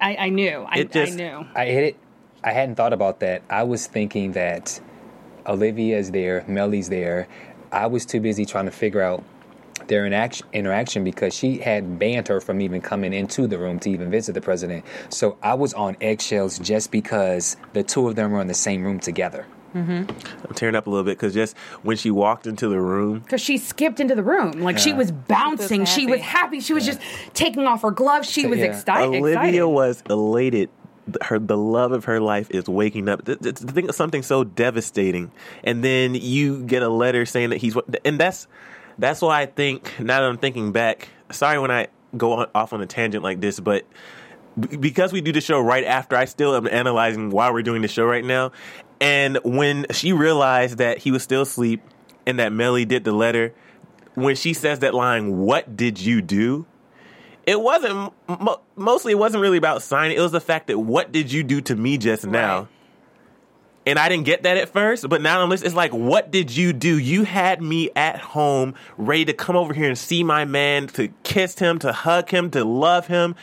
I, 0.00 0.16
I 0.16 0.28
knew. 0.30 0.66
I, 0.68 0.82
just- 0.84 1.12
I 1.12 1.16
knew. 1.16 1.46
I 1.54 1.66
hit 1.66 1.84
it. 1.84 1.96
I 2.42 2.50
hadn't 2.52 2.74
thought 2.74 2.92
about 2.92 3.20
that. 3.20 3.42
I 3.48 3.62
was 3.62 3.86
thinking 3.86 4.32
that 4.32 4.80
Olivia's 5.46 6.10
there, 6.10 6.44
Mellie's 6.48 6.88
there. 6.88 7.28
I 7.70 7.86
was 7.86 8.04
too 8.04 8.20
busy 8.20 8.44
trying 8.44 8.64
to 8.64 8.72
figure 8.72 9.00
out 9.00 9.22
their 9.86 10.04
interaction, 10.06 10.46
interaction 10.52 11.04
because 11.04 11.34
she 11.34 11.58
had 11.58 11.98
banned 11.98 12.28
her 12.28 12.40
from 12.40 12.60
even 12.60 12.80
coming 12.80 13.12
into 13.12 13.46
the 13.46 13.58
room 13.58 13.78
to 13.80 13.90
even 13.90 14.10
visit 14.10 14.32
the 14.32 14.40
president. 14.40 14.84
So 15.08 15.36
I 15.42 15.54
was 15.54 15.72
on 15.74 15.96
eggshells 16.00 16.58
just 16.58 16.90
because 16.90 17.56
the 17.72 17.82
two 17.82 18.08
of 18.08 18.16
them 18.16 18.32
were 18.32 18.40
in 18.40 18.46
the 18.48 18.54
same 18.54 18.82
room 18.84 18.98
together. 18.98 19.46
Mm-hmm. 19.74 20.10
I'm 20.46 20.54
tearing 20.54 20.74
up 20.74 20.86
a 20.86 20.90
little 20.90 21.04
bit 21.04 21.16
because 21.18 21.32
just 21.34 21.56
when 21.82 21.96
she 21.96 22.10
walked 22.10 22.46
into 22.46 22.68
the 22.68 22.80
room, 22.80 23.20
Because 23.20 23.40
she 23.40 23.56
skipped 23.58 24.00
into 24.00 24.14
the 24.14 24.22
room. 24.22 24.52
Like 24.62 24.78
she 24.78 24.92
was 24.92 25.10
bouncing. 25.10 25.84
She 25.86 26.06
was 26.06 26.20
happy. 26.20 26.60
She 26.60 26.74
was 26.74 26.84
just 26.84 27.00
taking 27.34 27.66
off 27.66 27.82
her 27.82 27.90
gloves. 27.90 28.30
She 28.30 28.46
was 28.46 28.58
yeah. 28.58 28.66
excited. 28.66 29.08
Olivia 29.18 29.32
excited. 29.32 29.64
was 29.66 30.02
elated. 30.10 30.70
Her 31.20 31.38
the 31.38 31.56
love 31.56 31.92
of 31.92 32.04
her 32.04 32.20
life 32.20 32.48
is 32.50 32.68
waking 32.68 33.08
up. 33.08 33.24
Th- 33.24 33.38
th- 33.40 33.56
To 33.56 33.66
think 33.66 33.88
of 33.88 33.94
something 33.94 34.22
so 34.22 34.44
devastating, 34.44 35.32
and 35.64 35.82
then 35.82 36.14
you 36.14 36.62
get 36.62 36.82
a 36.82 36.88
letter 36.88 37.26
saying 37.26 37.50
that 37.50 37.56
he's. 37.58 37.76
And 38.04 38.20
that's 38.20 38.46
that's 38.98 39.20
why 39.20 39.40
I 39.42 39.46
think 39.46 39.98
now 39.98 40.20
that 40.20 40.28
I'm 40.28 40.38
thinking 40.38 40.70
back. 40.72 41.08
Sorry 41.30 41.58
when 41.58 41.70
I 41.70 41.88
go 42.16 42.34
on, 42.34 42.46
off 42.54 42.72
on 42.72 42.82
a 42.82 42.86
tangent 42.86 43.24
like 43.24 43.40
this, 43.40 43.58
but 43.58 43.84
because 44.78 45.12
we 45.12 45.20
do 45.22 45.32
the 45.32 45.40
show 45.40 45.60
right 45.60 45.84
after, 45.84 46.14
I 46.14 46.26
still 46.26 46.54
am 46.54 46.66
analyzing 46.68 47.30
why 47.30 47.50
we're 47.50 47.62
doing 47.62 47.82
the 47.82 47.88
show 47.88 48.04
right 48.04 48.24
now. 48.24 48.52
And 49.02 49.38
when 49.44 49.86
she 49.90 50.12
realized 50.12 50.78
that 50.78 50.98
he 50.98 51.10
was 51.10 51.22
still 51.22 51.42
asleep 51.42 51.82
and 52.24 52.38
that 52.38 52.52
Mellie 52.52 52.84
did 52.84 53.04
the 53.04 53.12
letter, 53.12 53.52
when 54.14 54.36
she 54.36 54.54
says 54.54 54.78
that 54.78 54.94
line, 54.94 55.38
"What 55.38 55.76
did 55.76 56.00
you 56.00 56.22
do?" 56.22 56.66
it 57.46 57.60
wasn't 57.60 58.12
mo- 58.28 58.60
mostly 58.76 59.12
it 59.12 59.18
wasn't 59.18 59.40
really 59.40 59.58
about 59.58 59.82
signing. 59.82 60.16
It 60.16 60.20
was 60.20 60.32
the 60.32 60.40
fact 60.40 60.68
that 60.68 60.78
what 60.78 61.12
did 61.12 61.32
you 61.32 61.42
do 61.42 61.60
to 61.62 61.76
me 61.76 61.98
just 61.98 62.26
now? 62.26 62.68
And 63.84 63.98
i 63.98 64.08
didn't 64.08 64.26
get 64.26 64.44
that 64.44 64.56
at 64.56 64.68
first 64.68 65.08
but 65.08 65.20
now 65.20 65.42
i'm 65.42 65.50
listening 65.50 65.66
it's 65.66 65.74
like 65.74 65.92
what 65.92 66.30
did 66.30 66.56
you 66.56 66.72
do? 66.72 66.96
You 66.96 67.24
had 67.24 67.60
me 67.60 67.90
at 67.96 68.16
home 68.16 68.74
ready 68.96 69.24
to 69.24 69.32
come 69.32 69.56
over 69.56 69.74
here 69.74 69.88
and 69.88 69.98
see 69.98 70.22
my 70.22 70.44
man 70.44 70.86
to 70.88 71.08
kiss 71.24 71.58
him 71.58 71.80
to 71.80 71.92
hug 71.92 72.30
him 72.30 72.52
to 72.52 72.64
love 72.64 73.08
him 73.08 73.34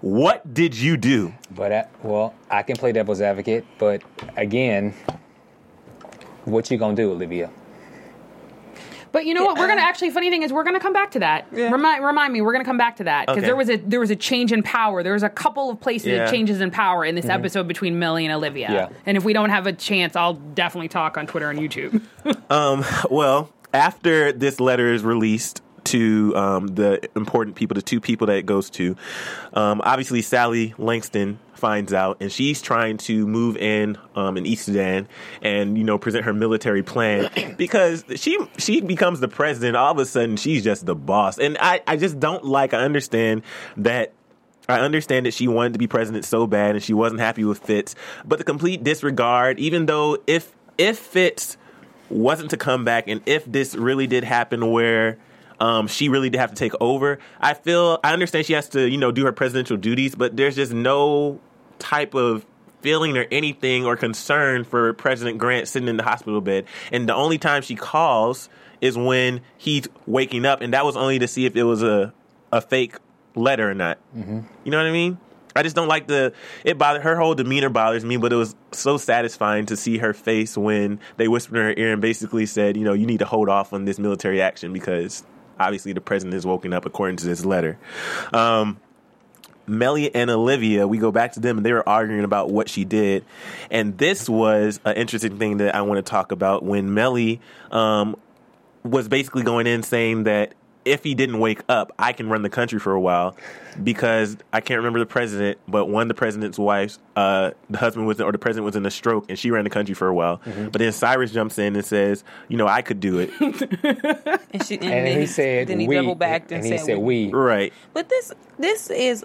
what 0.00 0.54
did 0.54 0.74
you 0.76 0.96
do 0.96 1.32
But 1.50 1.72
I, 1.72 1.86
well, 2.02 2.34
I 2.50 2.62
can 2.62 2.76
play 2.76 2.92
devil's 2.92 3.20
advocate, 3.20 3.64
but 3.78 4.02
again, 4.36 4.94
what 6.44 6.70
you 6.70 6.78
gonna 6.78 6.94
do, 6.94 7.12
Olivia? 7.12 7.50
But 9.12 9.24
you 9.24 9.32
know 9.32 9.46
what? 9.46 9.58
We're 9.58 9.66
gonna 9.66 9.80
actually. 9.80 10.10
Funny 10.10 10.28
thing 10.28 10.42
is, 10.42 10.52
we're 10.52 10.62
gonna 10.62 10.78
come 10.78 10.92
back 10.92 11.12
to 11.12 11.20
that. 11.20 11.46
Yeah. 11.50 11.70
Remind 11.70 12.04
remind 12.04 12.34
me. 12.34 12.42
We're 12.42 12.52
gonna 12.52 12.66
come 12.66 12.76
back 12.76 12.96
to 12.96 13.04
that 13.04 13.26
because 13.26 13.38
Okay. 13.38 13.46
there 13.46 13.56
was 13.56 13.70
a 13.70 13.76
there 13.76 13.98
was 13.98 14.10
a 14.10 14.16
change 14.16 14.52
in 14.52 14.62
power. 14.62 15.02
There 15.02 15.14
was 15.14 15.22
a 15.22 15.30
couple 15.30 15.70
of 15.70 15.80
places 15.80 16.08
Yeah. 16.08 16.24
of 16.24 16.30
changes 16.30 16.60
in 16.60 16.70
power 16.70 17.02
in 17.02 17.14
this 17.14 17.24
mm-hmm. 17.24 17.32
episode 17.32 17.66
between 17.66 17.98
Millie 17.98 18.26
and 18.26 18.34
Olivia. 18.34 18.70
Yeah. 18.70 18.88
And 19.06 19.16
if 19.16 19.24
we 19.24 19.32
don't 19.32 19.48
have 19.48 19.66
a 19.66 19.72
chance, 19.72 20.16
I'll 20.16 20.34
definitely 20.34 20.88
talk 20.88 21.16
on 21.16 21.26
Twitter 21.26 21.48
and 21.50 21.58
YouTube. 21.58 22.02
Um, 22.48 22.84
well 23.10 23.50
after 23.72 24.30
this 24.32 24.60
letter 24.60 24.92
is 24.92 25.02
released 25.02 25.60
to 25.86 26.36
um, 26.36 26.66
the 26.68 27.08
important 27.16 27.56
people, 27.56 27.74
the 27.74 27.82
two 27.82 28.00
people 28.00 28.26
that 28.26 28.36
it 28.36 28.46
goes 28.46 28.70
to. 28.70 28.96
Um, 29.52 29.80
obviously, 29.84 30.22
Sally 30.22 30.74
Langston 30.78 31.38
finds 31.54 31.92
out, 31.92 32.18
and 32.20 32.30
she's 32.30 32.60
trying 32.60 32.98
to 32.98 33.26
move 33.26 33.56
in 33.56 33.98
um, 34.14 34.36
in 34.36 34.46
East 34.46 34.66
Sudan 34.66 35.08
and 35.42 35.76
you 35.76 35.84
know 35.84 35.98
present 35.98 36.24
her 36.24 36.32
military 36.32 36.82
plan 36.82 37.30
because 37.56 38.04
she 38.16 38.38
she 38.58 38.80
becomes 38.80 39.20
the 39.20 39.28
president. 39.28 39.76
All 39.76 39.92
of 39.92 39.98
a 39.98 40.06
sudden, 40.06 40.36
she's 40.36 40.62
just 40.62 40.86
the 40.86 40.94
boss, 40.94 41.38
and 41.38 41.56
I 41.60 41.80
I 41.86 41.96
just 41.96 42.20
don't 42.20 42.44
like. 42.44 42.74
I 42.74 42.78
understand 42.78 43.42
that. 43.78 44.12
I 44.68 44.80
understand 44.80 45.26
that 45.26 45.34
she 45.34 45.46
wanted 45.46 45.74
to 45.74 45.78
be 45.78 45.86
president 45.86 46.24
so 46.24 46.48
bad 46.48 46.74
and 46.74 46.82
she 46.82 46.92
wasn't 46.92 47.20
happy 47.20 47.44
with 47.44 47.60
Fitz, 47.60 47.94
but 48.24 48.38
the 48.38 48.44
complete 48.44 48.82
disregard, 48.82 49.60
even 49.60 49.86
though 49.86 50.18
if 50.26 50.52
if 50.76 50.98
Fitz 50.98 51.56
wasn't 52.10 52.50
to 52.50 52.56
come 52.56 52.84
back 52.84 53.06
and 53.06 53.20
if 53.26 53.44
this 53.44 53.76
really 53.76 54.08
did 54.08 54.24
happen 54.24 54.72
where 54.72 55.18
um, 55.60 55.86
she 55.86 56.08
really 56.08 56.30
did 56.30 56.38
have 56.38 56.50
to 56.50 56.56
take 56.56 56.72
over, 56.80 57.18
I 57.40 57.54
feel 57.54 57.98
I 58.04 58.12
understand 58.12 58.46
she 58.46 58.52
has 58.52 58.68
to, 58.70 58.88
you 58.88 58.98
know, 58.98 59.12
do 59.12 59.24
her 59.24 59.32
presidential 59.32 59.76
duties, 59.76 60.14
but 60.14 60.36
there's 60.36 60.56
just 60.56 60.72
no 60.72 61.40
type 61.78 62.14
of 62.14 62.44
feeling 62.80 63.16
or 63.16 63.26
anything 63.30 63.84
or 63.84 63.96
concern 63.96 64.64
for 64.64 64.92
President 64.92 65.38
Grant 65.38 65.68
sitting 65.68 65.88
in 65.88 65.96
the 65.96 66.02
hospital 66.02 66.40
bed. 66.40 66.66
And 66.92 67.08
the 67.08 67.14
only 67.14 67.38
time 67.38 67.62
she 67.62 67.74
calls 67.74 68.48
is 68.80 68.96
when 68.96 69.40
he's 69.56 69.88
waking 70.06 70.44
up, 70.44 70.60
and 70.60 70.72
that 70.74 70.84
was 70.84 70.96
only 70.96 71.18
to 71.18 71.28
see 71.28 71.46
if 71.46 71.56
it 71.56 71.64
was 71.64 71.82
a 71.82 72.12
a 72.52 72.60
fake 72.60 72.96
letter 73.34 73.68
or 73.68 73.74
not. 73.74 73.98
You 74.64 74.70
know 74.70 74.78
what 74.78 74.86
I 74.86 74.92
mean? 74.92 75.18
I 75.54 75.62
just 75.62 75.74
don't 75.74 75.88
like 75.88 76.06
the 76.06 76.34
it 76.64 76.76
bothered 76.76 77.02
her 77.02 77.16
whole 77.16 77.34
demeanor 77.34 77.70
bothers 77.70 78.04
me, 78.04 78.18
but 78.18 78.32
it 78.32 78.36
was 78.36 78.54
so 78.72 78.98
satisfying 78.98 79.66
to 79.66 79.76
see 79.76 79.98
her 79.98 80.12
face 80.12 80.56
when 80.56 81.00
they 81.16 81.28
whispered 81.28 81.56
in 81.56 81.64
her 81.64 81.74
ear 81.76 81.92
and 81.94 82.02
basically 82.02 82.44
said, 82.44 82.76
you 82.76 82.84
know, 82.84 82.92
you 82.92 83.06
need 83.06 83.20
to 83.20 83.24
hold 83.24 83.48
off 83.48 83.72
on 83.72 83.86
this 83.86 83.98
military 83.98 84.42
action 84.42 84.72
because 84.74 85.24
obviously 85.58 85.92
the 85.92 86.00
president 86.00 86.34
is 86.34 86.46
woken 86.46 86.72
up 86.72 86.86
according 86.86 87.16
to 87.16 87.26
this 87.26 87.44
letter. 87.44 87.78
Um, 88.32 88.80
Mellie 89.66 90.14
and 90.14 90.30
Olivia, 90.30 90.86
we 90.86 90.98
go 90.98 91.10
back 91.10 91.32
to 91.32 91.40
them 91.40 91.56
and 91.56 91.66
they 91.66 91.72
were 91.72 91.86
arguing 91.88 92.24
about 92.24 92.50
what 92.50 92.68
she 92.68 92.84
did. 92.84 93.24
And 93.70 93.98
this 93.98 94.28
was 94.28 94.80
an 94.84 94.96
interesting 94.96 95.38
thing 95.38 95.56
that 95.58 95.74
I 95.74 95.82
want 95.82 95.98
to 95.98 96.08
talk 96.08 96.32
about 96.32 96.62
when 96.62 96.94
Mellie 96.94 97.40
um, 97.70 98.16
was 98.84 99.08
basically 99.08 99.42
going 99.42 99.66
in 99.66 99.82
saying 99.82 100.24
that 100.24 100.54
if 100.86 101.02
he 101.02 101.14
didn't 101.14 101.40
wake 101.40 101.62
up, 101.68 101.92
I 101.98 102.12
can 102.12 102.28
run 102.30 102.42
the 102.42 102.48
country 102.48 102.78
for 102.78 102.92
a 102.92 103.00
while 103.00 103.36
because 103.82 104.36
I 104.52 104.60
can't 104.60 104.78
remember 104.78 105.00
the 105.00 105.06
president, 105.06 105.58
but 105.66 105.86
one 105.86 106.02
of 106.02 106.08
the 106.08 106.14
president's 106.14 106.58
wives, 106.58 107.00
uh, 107.16 107.50
the 107.68 107.78
husband 107.78 108.06
was 108.06 108.20
or 108.20 108.30
the 108.30 108.38
president 108.38 108.64
was 108.64 108.76
in 108.76 108.86
a 108.86 108.90
stroke 108.90 109.26
and 109.28 109.36
she 109.36 109.50
ran 109.50 109.64
the 109.64 109.70
country 109.70 109.96
for 109.96 110.06
a 110.06 110.14
while. 110.14 110.40
But 110.44 110.78
then 110.78 110.92
Cyrus 110.92 111.32
jumps 111.32 111.58
in 111.58 111.74
and 111.74 111.84
says, 111.84 112.22
you 112.48 112.56
know, 112.56 112.68
I 112.68 112.82
could 112.82 113.00
do 113.00 113.18
it. 113.18 113.30
And, 114.52 114.64
she, 114.64 114.76
and, 114.76 114.84
And 114.84 115.06
then 115.06 115.20
he 115.20 115.26
said 115.26 115.66
then 115.66 115.80
he 115.80 115.88
we, 115.88 115.96
double 115.96 116.14
backed 116.14 116.50
and, 116.52 116.64
and 116.64 116.72
he 116.72 116.78
said 116.78 116.98
we. 116.98 117.30
right. 117.30 117.72
But 117.92 118.08
this 118.08 118.32
this 118.58 118.88
is 118.90 119.24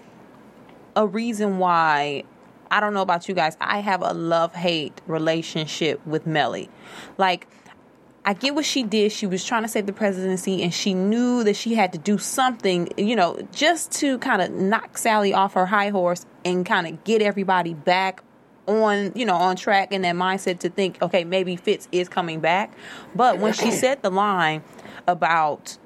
a 0.96 1.06
reason 1.06 1.58
why 1.58 2.24
I 2.70 2.80
don't 2.80 2.92
know 2.92 3.02
about 3.02 3.28
you 3.28 3.34
guys. 3.34 3.56
I 3.60 3.78
have 3.80 4.02
a 4.02 4.12
love 4.12 4.54
hate 4.54 5.00
relationship 5.06 6.04
with 6.06 6.26
Mellie. 6.26 6.68
Like 7.18 7.46
I 8.24 8.34
get 8.34 8.54
what 8.54 8.64
she 8.64 8.84
did. 8.84 9.10
She 9.10 9.26
was 9.26 9.44
trying 9.44 9.62
to 9.62 9.68
save 9.68 9.86
the 9.86 9.92
presidency 9.92 10.62
and 10.62 10.72
she 10.72 10.94
knew 10.94 11.42
that 11.42 11.56
she 11.56 11.74
had 11.74 11.92
to 11.92 11.98
do 11.98 12.18
something, 12.18 12.88
you 12.96 13.16
know, 13.16 13.36
just 13.52 13.90
to 13.92 14.18
kind 14.18 14.40
of 14.40 14.52
knock 14.52 14.96
Sally 14.96 15.34
off 15.34 15.54
her 15.54 15.66
high 15.66 15.88
horse 15.88 16.24
and 16.44 16.64
kind 16.64 16.86
of 16.86 17.02
get 17.02 17.20
everybody 17.20 17.74
back 17.74 18.22
on, 18.66 19.12
you 19.16 19.26
know, 19.26 19.34
on 19.34 19.56
track 19.56 19.92
in 19.92 20.02
that 20.02 20.14
mindset 20.14 20.60
to 20.60 20.70
think, 20.70 21.02
okay, 21.02 21.24
maybe 21.24 21.56
Fitz 21.56 21.88
is 21.90 22.08
coming 22.08 22.38
back. 22.38 22.72
But 23.14 23.38
when 23.38 23.52
she 23.52 23.72
said 23.72 24.02
the 24.02 24.10
line 24.10 24.62
about 25.08 25.78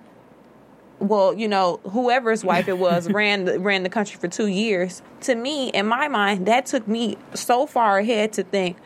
well, 0.99 1.35
you 1.35 1.47
know, 1.47 1.79
whoever's 1.91 2.43
wife 2.43 2.69
it 2.69 2.79
was 2.79 3.11
ran 3.11 3.63
ran 3.63 3.83
the 3.83 3.89
country 3.89 4.19
for 4.19 4.29
two 4.29 4.47
years. 4.47 5.03
To 5.23 5.35
me, 5.35 5.69
in 5.71 5.87
my 5.87 6.09
mind, 6.09 6.47
that 6.47 6.67
took 6.67 6.87
me 6.87 7.17
so 7.35 7.67
far 7.67 7.99
ahead 7.99 8.33
to 8.35 8.43
think 8.43 8.77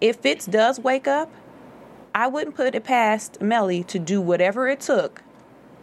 if 0.00 0.16
Fitz 0.16 0.46
does 0.46 0.78
wake 0.78 1.08
up, 1.08 1.30
I 2.16 2.28
wouldn't 2.28 2.56
put 2.56 2.74
it 2.74 2.82
past 2.82 3.42
Mellie 3.42 3.84
to 3.84 3.98
do 3.98 4.22
whatever 4.22 4.68
it 4.68 4.80
took 4.80 5.22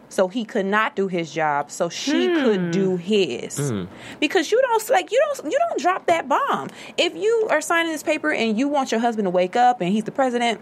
so 0.10 0.28
he 0.28 0.44
could 0.44 0.66
not 0.66 0.96
do 0.96 1.08
his 1.08 1.32
job 1.32 1.70
so 1.70 1.90
she 1.90 2.28
could 2.28 2.60
hmm. 2.60 2.72
do 2.72 2.98
his. 2.98 3.70
Hmm. 3.70 3.84
Because 4.20 4.52
you 4.52 4.60
don't 4.60 4.90
like 4.90 5.12
you 5.12 5.22
don't 5.28 5.52
you 5.52 5.60
don't 5.70 5.80
drop 5.80 6.08
that 6.08 6.28
bomb. 6.28 6.72
If 6.98 7.16
you 7.16 7.48
are 7.52 7.62
signing 7.62 7.92
this 7.92 8.02
paper 8.02 8.34
and 8.34 8.58
you 8.58 8.68
want 8.68 8.92
your 8.92 9.00
husband 9.00 9.28
to 9.28 9.30
wake 9.30 9.56
up 9.56 9.80
and 9.80 9.92
he's 9.94 10.06
the 10.06 10.12
president 10.12 10.60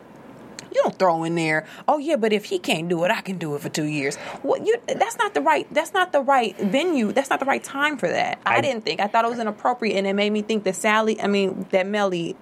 you 0.74 0.82
don't 0.84 0.98
throw 0.98 1.26
in 1.26 1.36
there 1.36 1.66
oh 1.90 1.98
yeah 1.98 2.16
but 2.16 2.32
if 2.32 2.46
he 2.46 2.58
can't 2.58 2.88
do 2.88 3.04
it 3.04 3.12
i 3.12 3.20
can 3.20 3.38
do 3.38 3.56
it 3.56 3.62
for 3.62 3.70
two 3.70 3.86
years. 3.86 4.18
What 4.42 4.66
you 4.66 4.76
that's 4.88 5.18
not 5.18 5.34
the 5.34 5.42
right 5.42 5.68
that's 5.74 5.94
not 5.94 6.12
the 6.12 6.22
right 6.22 6.58
venue 6.58 7.14
that's 7.14 7.30
not 7.30 7.40
the 7.40 7.46
right 7.46 7.64
time 7.64 7.98
for 7.98 8.10
that. 8.10 8.40
I, 8.46 8.58
I- 8.58 8.62
didn't 8.62 8.84
think 8.84 9.00
i 9.00 9.08
thought 9.08 9.24
it 9.24 9.30
was 9.30 9.40
inappropriate 9.40 9.98
and 9.98 10.06
it 10.06 10.14
made 10.14 10.32
me 10.32 10.42
think 10.42 10.66
that 10.66 10.76
sally 10.76 11.22
i 11.22 11.28
mean 11.28 11.66
that 11.72 11.88
mellie 11.88 12.36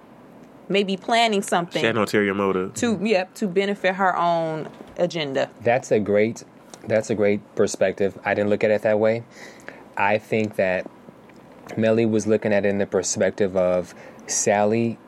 may 0.70 0.82
be 0.84 0.96
planning 0.96 1.42
something 1.42 1.80
She 1.80 1.86
had 1.86 1.94
no 1.96 2.02
ulterior 2.02 2.32
motive. 2.32 2.72
to 2.74 2.98
yep 3.02 3.34
to 3.34 3.46
benefit 3.46 3.96
her 3.96 4.16
own 4.16 4.68
agenda 4.96 5.50
That's 5.60 5.90
a 5.90 5.98
great 6.00 6.44
that's 6.86 7.10
a 7.10 7.14
great 7.14 7.40
perspective. 7.56 8.18
I 8.24 8.32
didn't 8.32 8.48
look 8.48 8.64
at 8.64 8.70
it 8.70 8.80
that 8.82 8.98
way. 8.98 9.22
I 9.98 10.16
think 10.16 10.56
that 10.56 10.90
Mellie 11.76 12.06
was 12.06 12.26
looking 12.26 12.54
at 12.54 12.64
it 12.64 12.68
in 12.70 12.78
the 12.78 12.86
perspective 12.86 13.54
of 13.54 13.94
Sally 14.26 14.98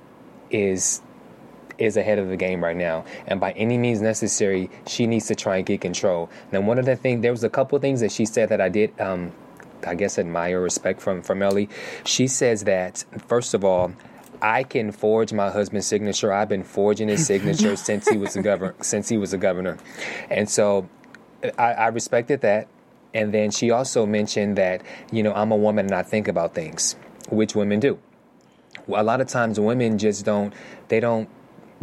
is 0.50 1.00
is 1.78 1.96
ahead 1.96 2.18
of 2.18 2.28
the 2.28 2.36
game 2.36 2.62
right 2.62 2.76
now, 2.76 3.04
and 3.26 3.40
by 3.40 3.52
any 3.52 3.78
means 3.78 4.02
necessary, 4.02 4.70
she 4.86 5.06
needs 5.06 5.26
to 5.28 5.34
try 5.34 5.56
and 5.56 5.66
get 5.66 5.80
control. 5.80 6.28
Now, 6.52 6.60
one 6.60 6.78
of 6.78 6.84
the 6.84 6.94
things 6.94 7.22
there 7.22 7.32
was 7.32 7.42
a 7.42 7.48
couple 7.48 7.74
of 7.76 7.82
things 7.82 8.00
that 8.00 8.12
she 8.12 8.26
said 8.26 8.50
that 8.50 8.60
I 8.60 8.68
did, 8.68 8.92
um, 9.00 9.32
I 9.86 9.94
guess, 9.94 10.18
admire 10.18 10.60
respect 10.60 11.00
from 11.00 11.22
from 11.22 11.38
Mellie. 11.38 11.70
She 12.04 12.26
says 12.26 12.64
that 12.64 13.04
first 13.26 13.54
of 13.54 13.64
all. 13.64 13.92
I 14.42 14.64
can 14.64 14.90
forge 14.90 15.32
my 15.32 15.50
husband's 15.50 15.86
signature. 15.86 16.32
I've 16.32 16.48
been 16.48 16.64
forging 16.64 17.08
his 17.08 17.24
signature 17.24 17.76
since 17.88 18.08
he 18.08 18.18
was 18.18 18.34
a 18.34 18.42
governor. 18.42 18.74
Since 18.80 19.08
he 19.08 19.16
was 19.16 19.32
a 19.32 19.38
governor, 19.38 19.78
and 20.28 20.50
so 20.50 20.88
I, 21.56 21.72
I 21.72 21.86
respected 21.86 22.40
that. 22.42 22.68
And 23.14 23.32
then 23.32 23.50
she 23.50 23.70
also 23.70 24.04
mentioned 24.04 24.58
that 24.58 24.82
you 25.12 25.22
know 25.22 25.32
I'm 25.32 25.52
a 25.52 25.56
woman 25.56 25.86
and 25.86 25.94
I 25.94 26.02
think 26.02 26.26
about 26.26 26.54
things, 26.54 26.96
which 27.30 27.54
women 27.54 27.78
do. 27.78 27.98
Well, 28.88 29.00
a 29.00 29.04
lot 29.04 29.20
of 29.20 29.28
times 29.28 29.60
women 29.60 29.96
just 29.96 30.24
don't. 30.24 30.52
They 30.88 30.98
don't. 30.98 31.28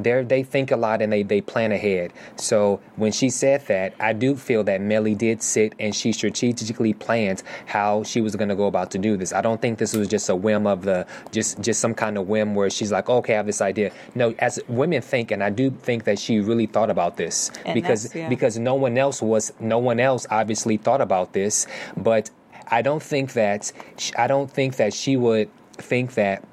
They 0.04 0.24
they 0.24 0.44
think 0.44 0.72
a 0.72 0.78
lot 0.78 1.02
and 1.02 1.12
they 1.12 1.24
they 1.24 1.42
plan 1.42 1.72
ahead. 1.72 2.14
So 2.36 2.80
when 2.96 3.12
she 3.12 3.30
said 3.30 3.66
that, 3.68 3.94
I 4.00 4.14
do 4.14 4.36
feel 4.36 4.64
that 4.66 4.82
Mellie 4.82 5.16
did 5.16 5.42
sit 5.42 5.74
and 5.80 5.96
she 5.96 6.12
strategically 6.12 6.94
planned 6.94 7.44
how 7.66 8.04
she 8.04 8.22
was 8.22 8.36
going 8.36 8.50
to 8.50 8.56
go 8.56 8.68
about 8.68 8.92
to 8.92 8.98
do 8.98 9.18
this. 9.18 9.34
I 9.34 9.42
don't 9.42 9.62
think 9.62 9.80
this 9.80 9.96
was 9.96 10.08
just 10.08 10.30
a 10.30 10.36
whim 10.36 10.68
of 10.68 10.84
the 10.84 11.06
just 11.32 11.60
just 11.62 11.80
some 11.80 11.94
kind 11.94 12.18
of 12.18 12.28
whim 12.28 12.56
where 12.56 12.70
she's 12.70 12.92
like, 12.92 13.10
okay, 13.10 13.34
I 13.34 13.38
have 13.38 13.46
this 13.46 13.62
idea. 13.62 13.92
No, 14.16 14.34
as 14.40 14.60
women 14.68 15.02
think, 15.02 15.32
and 15.32 15.44
I 15.44 15.50
do 15.50 15.72
think 15.72 16.04
that 16.06 16.20
she 16.20 16.40
really 16.40 16.66
thought 16.66 16.90
about 16.90 17.18
this 17.18 17.52
And 17.66 17.74
because 17.74 18.14
yeah. 18.16 18.30
because 18.30 18.58
no 18.58 18.76
one 18.76 18.98
else 18.98 19.22
was 19.22 19.54
no 19.60 19.78
one 19.78 20.00
else 20.00 20.26
obviously 20.30 20.78
thought 20.78 21.02
about 21.02 21.34
this, 21.34 21.68
but 21.98 22.30
I 22.68 22.82
don't 22.82 23.02
think 23.02 23.34
that 23.34 23.72
I 24.18 24.28
don't 24.28 24.50
think 24.50 24.78
that 24.78 24.94
she 24.94 25.18
would 25.18 25.50
think 25.74 26.14
that 26.16 26.44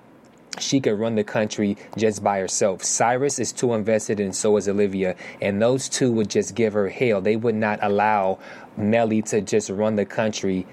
she 0.59 0.81
could 0.81 0.99
run 0.99 1.15
the 1.15 1.25
country 1.25 1.77
just 1.97 2.23
by 2.23 2.39
herself. 2.39 2.83
Cyrus 2.83 3.39
is 3.39 3.53
too 3.53 3.75
invested, 3.75 4.21
and 4.21 4.35
so 4.35 4.57
is 4.57 4.69
Olivia, 4.69 5.17
and 5.41 5.61
those 5.61 5.89
two 5.89 6.13
would 6.13 6.31
just 6.31 6.55
give 6.55 6.73
her 6.73 6.89
hell. 6.89 7.21
They 7.21 7.37
would 7.37 7.55
not 7.55 7.79
allow 7.83 8.39
Mellie 8.77 9.23
to 9.23 9.41
just 9.41 9.71
run 9.71 9.97
the 9.97 10.05
country 10.05 10.67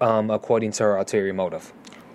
um, 0.00 0.30
according 0.30 0.72
to 0.72 0.84
her 0.84 0.96
ulterior 0.96 1.32
motive. 1.32 1.72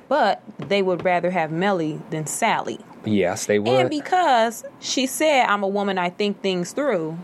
but 0.07 0.41
they 0.57 0.81
would 0.81 1.05
rather 1.05 1.29
have 1.29 1.51
mellie 1.51 2.01
than 2.09 2.25
sally 2.25 2.79
Yes, 3.05 3.45
they 3.45 3.59
would. 3.59 3.69
And 3.69 3.89
because 3.89 4.63
she 4.79 5.05
said, 5.05 5.45
"I'm 5.45 5.63
a 5.63 5.67
woman, 5.67 5.97
I 5.97 6.09
think 6.09 6.41
things 6.41 6.73
through." 6.73 7.17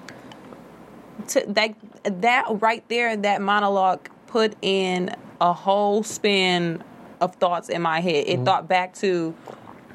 To 1.30 1.44
that 1.48 1.76
that 2.04 2.46
right 2.62 2.88
there, 2.88 3.18
that 3.18 3.42
monologue 3.42 4.08
put 4.28 4.56
in 4.62 5.14
a 5.42 5.52
whole 5.54 6.04
spin 6.04 6.82
of 7.22 7.36
thoughts 7.36 7.70
in 7.70 7.82
my 7.82 8.00
head. 8.00 8.28
It 8.28 8.36
mm-hmm. 8.36 8.46
thought 8.46 8.68
back 8.68 8.94
to 8.96 9.36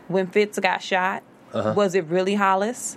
when 0.09 0.27
Fitz 0.27 0.59
got 0.59 0.83
shot. 0.83 1.23
Uh-huh. 1.53 1.75
Was 1.77 1.95
it 1.95 2.05
really 2.07 2.35
Hollis? 2.35 2.97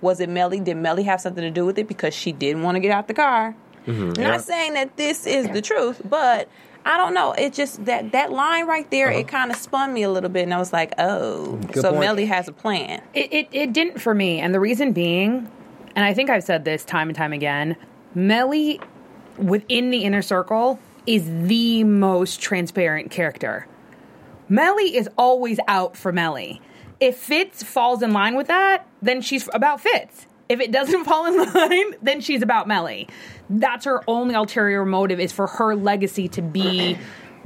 Was 0.00 0.20
it 0.20 0.28
Mellie? 0.28 0.60
Did 0.60 0.76
Mellie 0.76 1.04
have 1.04 1.20
something 1.20 1.42
to 1.42 1.50
do 1.50 1.64
with 1.64 1.78
it 1.78 1.88
because 1.88 2.14
she 2.14 2.32
didn't 2.32 2.62
want 2.62 2.76
to 2.76 2.80
get 2.80 2.90
out 2.90 3.08
the 3.08 3.14
car? 3.14 3.54
Mm-hmm. 3.86 4.20
Not 4.20 4.42
saying 4.42 4.74
that 4.74 4.96
this 4.96 5.26
is 5.26 5.48
the 5.48 5.60
truth, 5.62 6.00
but 6.04 6.48
I 6.84 6.96
don't 6.96 7.14
know. 7.14 7.32
It 7.32 7.52
just 7.52 7.84
that 7.86 8.12
that 8.12 8.30
line 8.30 8.66
right 8.66 8.90
there, 8.90 9.08
uh-huh. 9.08 9.20
it 9.20 9.28
kind 9.28 9.50
of 9.50 9.56
spun 9.56 9.92
me 9.92 10.02
a 10.02 10.10
little 10.10 10.30
bit, 10.30 10.42
and 10.42 10.52
I 10.52 10.58
was 10.58 10.72
like, 10.72 10.92
oh, 10.98 11.56
Good 11.56 11.82
so 11.82 11.90
point. 11.90 12.00
Mellie 12.00 12.26
has 12.26 12.48
a 12.48 12.52
plan. 12.52 13.02
It, 13.14 13.32
it 13.32 13.48
it 13.52 13.72
didn't 13.72 14.00
for 14.00 14.14
me, 14.14 14.40
and 14.40 14.54
the 14.54 14.60
reason 14.60 14.92
being, 14.92 15.50
and 15.96 16.04
I 16.04 16.12
think 16.12 16.28
I've 16.30 16.44
said 16.44 16.64
this 16.64 16.84
time 16.84 17.08
and 17.08 17.16
time 17.16 17.32
again, 17.32 17.76
Mellie 18.14 18.80
within 19.38 19.90
the 19.90 20.04
inner 20.04 20.22
circle 20.22 20.78
is 21.06 21.24
the 21.46 21.84
most 21.84 22.40
transparent 22.40 23.10
character. 23.10 23.66
Mellie 24.48 24.96
is 24.96 25.08
always 25.16 25.58
out 25.68 25.96
for 25.96 26.12
Mellie. 26.12 26.60
If 27.00 27.16
Fitz 27.16 27.62
falls 27.62 28.02
in 28.02 28.12
line 28.12 28.36
with 28.36 28.48
that, 28.48 28.86
then 29.02 29.20
she's 29.20 29.48
about 29.52 29.80
Fitz. 29.80 30.26
If 30.48 30.60
it 30.60 30.72
doesn't 30.72 31.04
fall 31.06 31.26
in 31.26 31.52
line, 31.52 31.94
then 32.02 32.20
she's 32.20 32.42
about 32.42 32.68
Mellie. 32.68 33.08
That's 33.50 33.84
her 33.84 34.02
only 34.08 34.34
ulterior 34.34 34.84
motive 34.84 35.20
is 35.20 35.32
for 35.32 35.46
her 35.46 35.74
legacy 35.74 36.28
to 36.28 36.42
be 36.42 36.98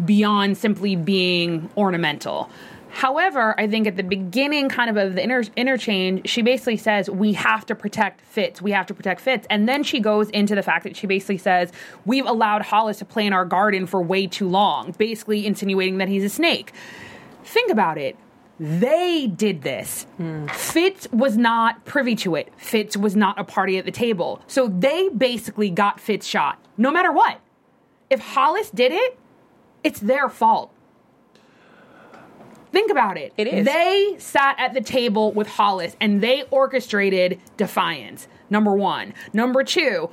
beyond 0.05 0.57
simply 0.57 0.97
being 0.97 1.71
ornamental. 1.77 2.51
However, 2.99 3.55
I 3.61 3.69
think 3.69 3.87
at 3.87 3.97
the 3.97 4.03
beginning, 4.03 4.69
kind 4.69 4.91
of 4.91 4.97
of 4.97 5.15
the 5.15 5.23
inter- 5.23 5.45
interchange, 5.55 6.29
she 6.29 6.43
basically 6.43 6.77
says 6.77 7.09
we 7.09 7.33
have 7.35 7.65
to 7.67 7.77
protect 7.77 8.23
Fitz. 8.23 8.61
We 8.61 8.73
have 8.73 8.87
to 8.87 8.95
protect 8.95 9.21
Fitz, 9.21 9.47
and 9.49 9.69
then 9.69 9.85
she 9.85 10.01
goes 10.01 10.29
into 10.31 10.57
the 10.57 10.65
fact 10.65 10.83
that 10.83 10.97
she 10.97 11.07
basically 11.07 11.39
says 11.39 11.71
we've 12.07 12.27
allowed 12.27 12.63
Hollis 12.63 12.99
to 12.99 13.05
play 13.05 13.25
in 13.25 13.33
our 13.33 13.45
garden 13.45 13.87
for 13.87 14.03
way 14.03 14.27
too 14.27 14.49
long, 14.49 14.97
basically 14.99 15.47
insinuating 15.47 15.99
that 15.99 16.09
he's 16.09 16.25
a 16.25 16.29
snake. 16.29 16.73
Think 17.45 17.71
about 17.71 17.99
it. 17.99 18.17
They 18.59 19.29
did 19.29 19.63
this. 19.63 20.05
Fitz 20.49 21.07
was 21.13 21.37
not 21.37 21.85
privy 21.85 22.17
to 22.17 22.35
it. 22.35 22.53
Fitz 22.57 22.97
was 22.97 23.15
not 23.15 23.39
a 23.39 23.45
party 23.45 23.79
at 23.79 23.85
the 23.85 23.93
table. 23.93 24.43
So 24.49 24.67
they 24.67 25.09
basically 25.11 25.71
got 25.71 26.01
Fitz 26.01 26.27
shot, 26.27 26.59
no 26.77 26.91
matter 26.91 27.13
what. 27.13 27.41
If 28.11 28.19
Hollis 28.19 28.71
did 28.71 28.91
it, 28.91 29.17
it's 29.85 30.01
their 30.01 30.29
fault. 30.29 30.73
Think 32.73 32.91
about 32.91 33.17
it. 33.17 33.33
It 33.37 33.47
is. 33.47 33.67
They 33.67 34.17
sat 34.19 34.57
at 34.59 34.75
the 34.75 34.81
table 34.81 35.33
with 35.33 35.49
Hollis 35.49 35.97
and 36.01 36.21
they 36.21 36.45
orchestrated 36.51 37.41
defiance. 37.57 38.29
Number 38.51 38.75
one. 38.75 39.15
Number 39.33 39.65
two. 39.65 40.11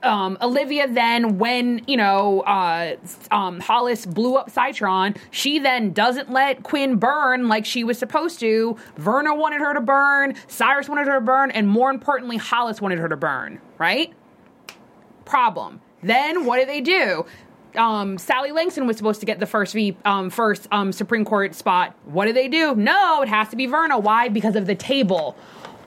Um, 0.00 0.38
Olivia 0.40 0.86
then, 0.86 1.38
when 1.38 1.82
you 1.88 1.96
know 1.96 2.42
uh, 2.42 2.94
um, 3.32 3.58
Hollis 3.58 4.06
blew 4.06 4.36
up 4.36 4.48
Cytron, 4.48 5.16
she 5.32 5.58
then 5.58 5.92
doesn't 5.92 6.30
let 6.30 6.62
Quinn 6.62 6.98
burn 6.98 7.48
like 7.48 7.64
she 7.64 7.82
was 7.82 7.98
supposed 7.98 8.38
to. 8.38 8.76
Verna 8.96 9.34
wanted 9.34 9.60
her 9.60 9.74
to 9.74 9.80
burn, 9.80 10.36
Cyrus 10.46 10.88
wanted 10.88 11.08
her 11.08 11.14
to 11.14 11.20
burn, 11.20 11.50
and 11.50 11.66
more 11.66 11.90
importantly, 11.90 12.36
Hollis 12.36 12.80
wanted 12.80 13.00
her 13.00 13.08
to 13.08 13.16
burn. 13.16 13.60
Right? 13.76 14.14
problem. 15.28 15.80
Then 16.02 16.44
what 16.44 16.56
did 16.56 16.68
they 16.68 16.80
do? 16.80 17.26
Um, 17.78 18.18
Sally 18.18 18.52
Langston 18.52 18.86
was 18.86 18.96
supposed 18.96 19.20
to 19.20 19.26
get 19.26 19.38
the 19.38 19.46
first 19.46 19.72
v, 19.72 19.96
um, 20.04 20.30
first 20.30 20.68
um, 20.72 20.92
Supreme 20.92 21.24
Court 21.24 21.54
spot. 21.54 21.94
What 22.04 22.26
did 22.26 22.36
they 22.36 22.48
do? 22.48 22.74
No, 22.74 23.22
it 23.22 23.28
has 23.28 23.48
to 23.48 23.56
be 23.56 23.66
Verna. 23.66 23.98
Why? 23.98 24.28
Because 24.28 24.56
of 24.56 24.66
the 24.66 24.74
table. 24.74 25.36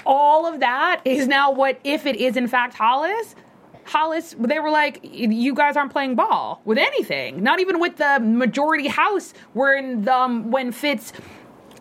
All 0.05 0.51
of 0.51 0.61
that 0.61 1.01
is 1.05 1.27
now 1.27 1.51
what 1.51 1.79
if 1.83 2.05
it 2.05 2.15
is 2.15 2.37
in 2.37 2.47
fact 2.47 2.73
Hollis. 2.73 3.35
Hollis, 3.83 4.35
they 4.39 4.59
were 4.59 4.69
like, 4.69 4.99
you 5.03 5.53
guys 5.53 5.75
aren't 5.75 5.91
playing 5.91 6.15
ball 6.15 6.61
with 6.65 6.77
anything. 6.77 7.43
Not 7.43 7.59
even 7.59 7.79
with 7.79 7.97
the 7.97 8.19
majority 8.19 8.87
house. 8.87 9.33
When 9.53 10.03
the, 10.03 10.15
um, 10.15 10.51
when 10.51 10.71
Fitz 10.71 11.13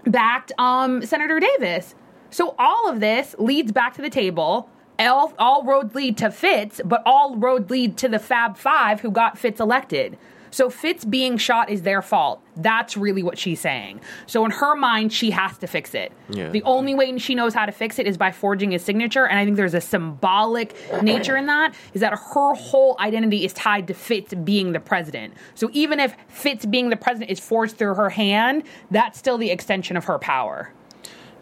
backed 0.05 0.53
um, 0.59 1.05
Senator 1.05 1.40
Davis. 1.40 1.94
So 2.31 2.55
all 2.59 2.88
of 2.88 3.01
this 3.01 3.35
leads 3.38 3.73
back 3.73 3.94
to 3.94 4.03
the 4.03 4.11
table. 4.11 4.68
All, 5.08 5.32
all 5.38 5.64
roads 5.64 5.94
lead 5.94 6.18
to 6.18 6.30
Fitz, 6.30 6.80
but 6.84 7.02
all 7.06 7.36
roads 7.36 7.70
lead 7.70 7.96
to 7.98 8.08
the 8.08 8.18
Fab 8.18 8.56
Five 8.56 9.00
who 9.00 9.10
got 9.10 9.38
Fitz 9.38 9.60
elected. 9.60 10.18
So 10.52 10.68
Fitz 10.68 11.04
being 11.04 11.38
shot 11.38 11.70
is 11.70 11.82
their 11.82 12.02
fault. 12.02 12.42
That's 12.56 12.96
really 12.96 13.22
what 13.22 13.38
she's 13.38 13.60
saying. 13.60 14.00
So 14.26 14.44
in 14.44 14.50
her 14.50 14.74
mind, 14.74 15.12
she 15.12 15.30
has 15.30 15.56
to 15.58 15.66
fix 15.66 15.94
it. 15.94 16.12
Yeah. 16.28 16.50
The 16.50 16.62
only 16.64 16.94
way 16.94 17.16
she 17.18 17.34
knows 17.34 17.54
how 17.54 17.66
to 17.66 17.72
fix 17.72 17.98
it 17.98 18.06
is 18.06 18.18
by 18.18 18.32
forging 18.32 18.72
his 18.72 18.82
signature, 18.82 19.26
and 19.26 19.38
I 19.38 19.44
think 19.44 19.56
there's 19.56 19.74
a 19.74 19.80
symbolic 19.80 20.74
nature 21.02 21.36
in 21.36 21.46
that. 21.46 21.74
Is 21.94 22.00
that 22.00 22.12
her 22.12 22.54
whole 22.54 22.96
identity 22.98 23.44
is 23.44 23.52
tied 23.52 23.86
to 23.88 23.94
Fitz 23.94 24.34
being 24.34 24.72
the 24.72 24.80
president. 24.80 25.34
So 25.54 25.70
even 25.72 26.00
if 26.00 26.16
Fitz 26.28 26.66
being 26.66 26.90
the 26.90 26.96
president 26.96 27.30
is 27.30 27.38
forged 27.38 27.76
through 27.76 27.94
her 27.94 28.10
hand, 28.10 28.64
that's 28.90 29.18
still 29.18 29.38
the 29.38 29.50
extension 29.50 29.96
of 29.96 30.04
her 30.06 30.18
power. 30.18 30.72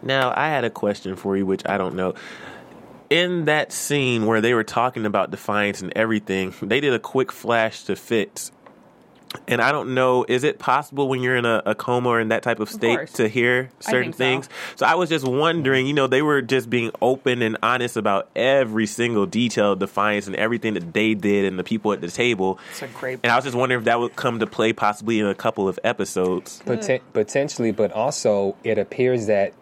Now, 0.01 0.33
I 0.35 0.47
had 0.47 0.63
a 0.63 0.69
question 0.69 1.15
for 1.15 1.35
you, 1.35 1.45
which 1.45 1.63
I 1.65 1.77
don't 1.77 1.95
know. 1.95 2.13
In 3.09 3.45
that 3.45 3.71
scene 3.71 4.25
where 4.25 4.41
they 4.41 4.53
were 4.53 4.63
talking 4.63 5.05
about 5.05 5.31
defiance 5.31 5.81
and 5.81 5.91
everything, 5.95 6.53
they 6.61 6.79
did 6.79 6.93
a 6.93 6.99
quick 6.99 7.31
flash 7.31 7.83
to 7.83 7.95
Fitz. 7.95 8.51
And 9.47 9.61
I 9.61 9.71
don't 9.71 9.93
know, 9.93 10.25
is 10.27 10.43
it 10.43 10.57
possible 10.57 11.07
when 11.07 11.21
you're 11.21 11.35
in 11.35 11.45
a, 11.45 11.61
a 11.65 11.75
coma 11.75 12.09
or 12.09 12.19
in 12.19 12.29
that 12.29 12.41
type 12.41 12.59
of 12.59 12.69
state 12.69 12.95
course. 12.95 13.13
to 13.13 13.27
hear 13.27 13.69
certain 13.79 14.11
think 14.11 14.45
so. 14.45 14.49
things? 14.49 14.49
So 14.75 14.85
I 14.87 14.95
was 14.95 15.09
just 15.09 15.27
wondering, 15.27 15.85
you 15.85 15.93
know, 15.93 16.07
they 16.07 16.23
were 16.23 16.41
just 16.41 16.67
being 16.67 16.91
open 16.99 17.43
and 17.43 17.57
honest 17.61 17.95
about 17.95 18.29
every 18.35 18.87
single 18.87 19.27
detail 19.27 19.73
of 19.73 19.79
defiance 19.79 20.25
and 20.25 20.35
everything 20.35 20.73
that 20.73 20.93
they 20.93 21.13
did 21.13 21.45
and 21.45 21.59
the 21.59 21.63
people 21.63 21.93
at 21.93 22.01
the 22.01 22.09
table. 22.09 22.59
It's 22.71 22.81
a 22.81 22.87
great. 22.87 23.19
And 23.21 23.31
I 23.31 23.35
was 23.35 23.45
just 23.45 23.55
wondering 23.55 23.81
if 23.81 23.85
that 23.85 23.99
would 23.99 24.15
come 24.15 24.39
to 24.39 24.47
play 24.47 24.73
possibly 24.73 25.19
in 25.19 25.27
a 25.27 25.35
couple 25.35 25.67
of 25.67 25.79
episodes. 25.83 26.63
Poten- 26.65 27.01
potentially, 27.13 27.71
but 27.71 27.91
also 27.91 28.55
it 28.63 28.79
appears 28.79 29.27
that 29.27 29.53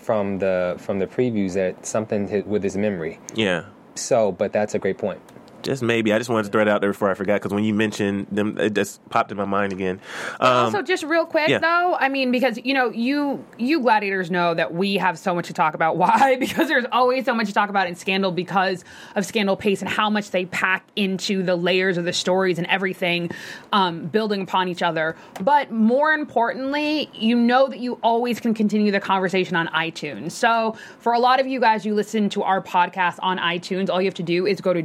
from 0.00 0.38
the 0.38 0.76
from 0.78 0.98
the 0.98 1.06
previews 1.06 1.54
that 1.54 1.86
something 1.86 2.44
with 2.48 2.62
his 2.62 2.76
memory. 2.76 3.18
Yeah. 3.34 3.64
So, 3.94 4.32
but 4.32 4.52
that's 4.52 4.74
a 4.74 4.78
great 4.78 4.98
point. 4.98 5.20
Just 5.62 5.82
maybe. 5.82 6.12
I 6.12 6.18
just 6.18 6.30
wanted 6.30 6.44
to 6.44 6.52
throw 6.52 6.62
it 6.62 6.68
out 6.68 6.80
there 6.80 6.90
before 6.90 7.10
I 7.10 7.14
forgot 7.14 7.40
because 7.40 7.52
when 7.52 7.64
you 7.64 7.74
mentioned 7.74 8.26
them, 8.30 8.58
it 8.58 8.74
just 8.74 9.06
popped 9.10 9.30
in 9.30 9.36
my 9.36 9.44
mind 9.44 9.72
again. 9.72 10.00
Um, 10.40 10.66
also, 10.66 10.82
just 10.82 11.02
real 11.04 11.26
quick 11.26 11.48
yeah. 11.48 11.58
though, 11.58 11.96
I 11.98 12.08
mean, 12.08 12.30
because 12.30 12.58
you 12.62 12.74
know, 12.74 12.90
you 12.90 13.44
you 13.58 13.80
gladiators 13.80 14.30
know 14.30 14.54
that 14.54 14.74
we 14.74 14.94
have 14.94 15.18
so 15.18 15.34
much 15.34 15.46
to 15.48 15.52
talk 15.52 15.74
about. 15.74 15.96
Why? 16.00 16.36
Because 16.36 16.68
there's 16.68 16.86
always 16.92 17.24
so 17.24 17.34
much 17.34 17.48
to 17.48 17.52
talk 17.52 17.70
about 17.70 17.86
in 17.88 17.94
Scandal 17.94 18.32
because 18.32 18.84
of 19.14 19.26
Scandal 19.26 19.56
pace 19.56 19.80
and 19.80 19.90
how 19.90 20.10
much 20.10 20.30
they 20.30 20.46
pack 20.46 20.86
into 20.96 21.42
the 21.42 21.56
layers 21.56 21.98
of 21.98 22.04
the 22.04 22.12
stories 22.12 22.58
and 22.58 22.66
everything, 22.68 23.30
um, 23.72 24.06
building 24.06 24.42
upon 24.42 24.68
each 24.68 24.82
other. 24.82 25.16
But 25.42 25.70
more 25.70 26.12
importantly, 26.12 27.10
you 27.12 27.36
know 27.36 27.68
that 27.68 27.80
you 27.80 27.98
always 28.02 28.40
can 28.40 28.54
continue 28.54 28.90
the 28.90 29.00
conversation 29.00 29.56
on 29.56 29.68
iTunes. 29.68 30.32
So 30.32 30.76
for 30.98 31.12
a 31.12 31.18
lot 31.18 31.40
of 31.40 31.46
you 31.46 31.60
guys, 31.60 31.84
you 31.84 31.94
listen 31.94 32.28
to 32.30 32.42
our 32.42 32.62
podcast 32.62 33.18
on 33.20 33.38
iTunes. 33.38 33.90
All 33.90 34.00
you 34.00 34.06
have 34.06 34.14
to 34.14 34.22
do 34.22 34.46
is 34.46 34.60
go 34.60 34.72
to 34.72 34.82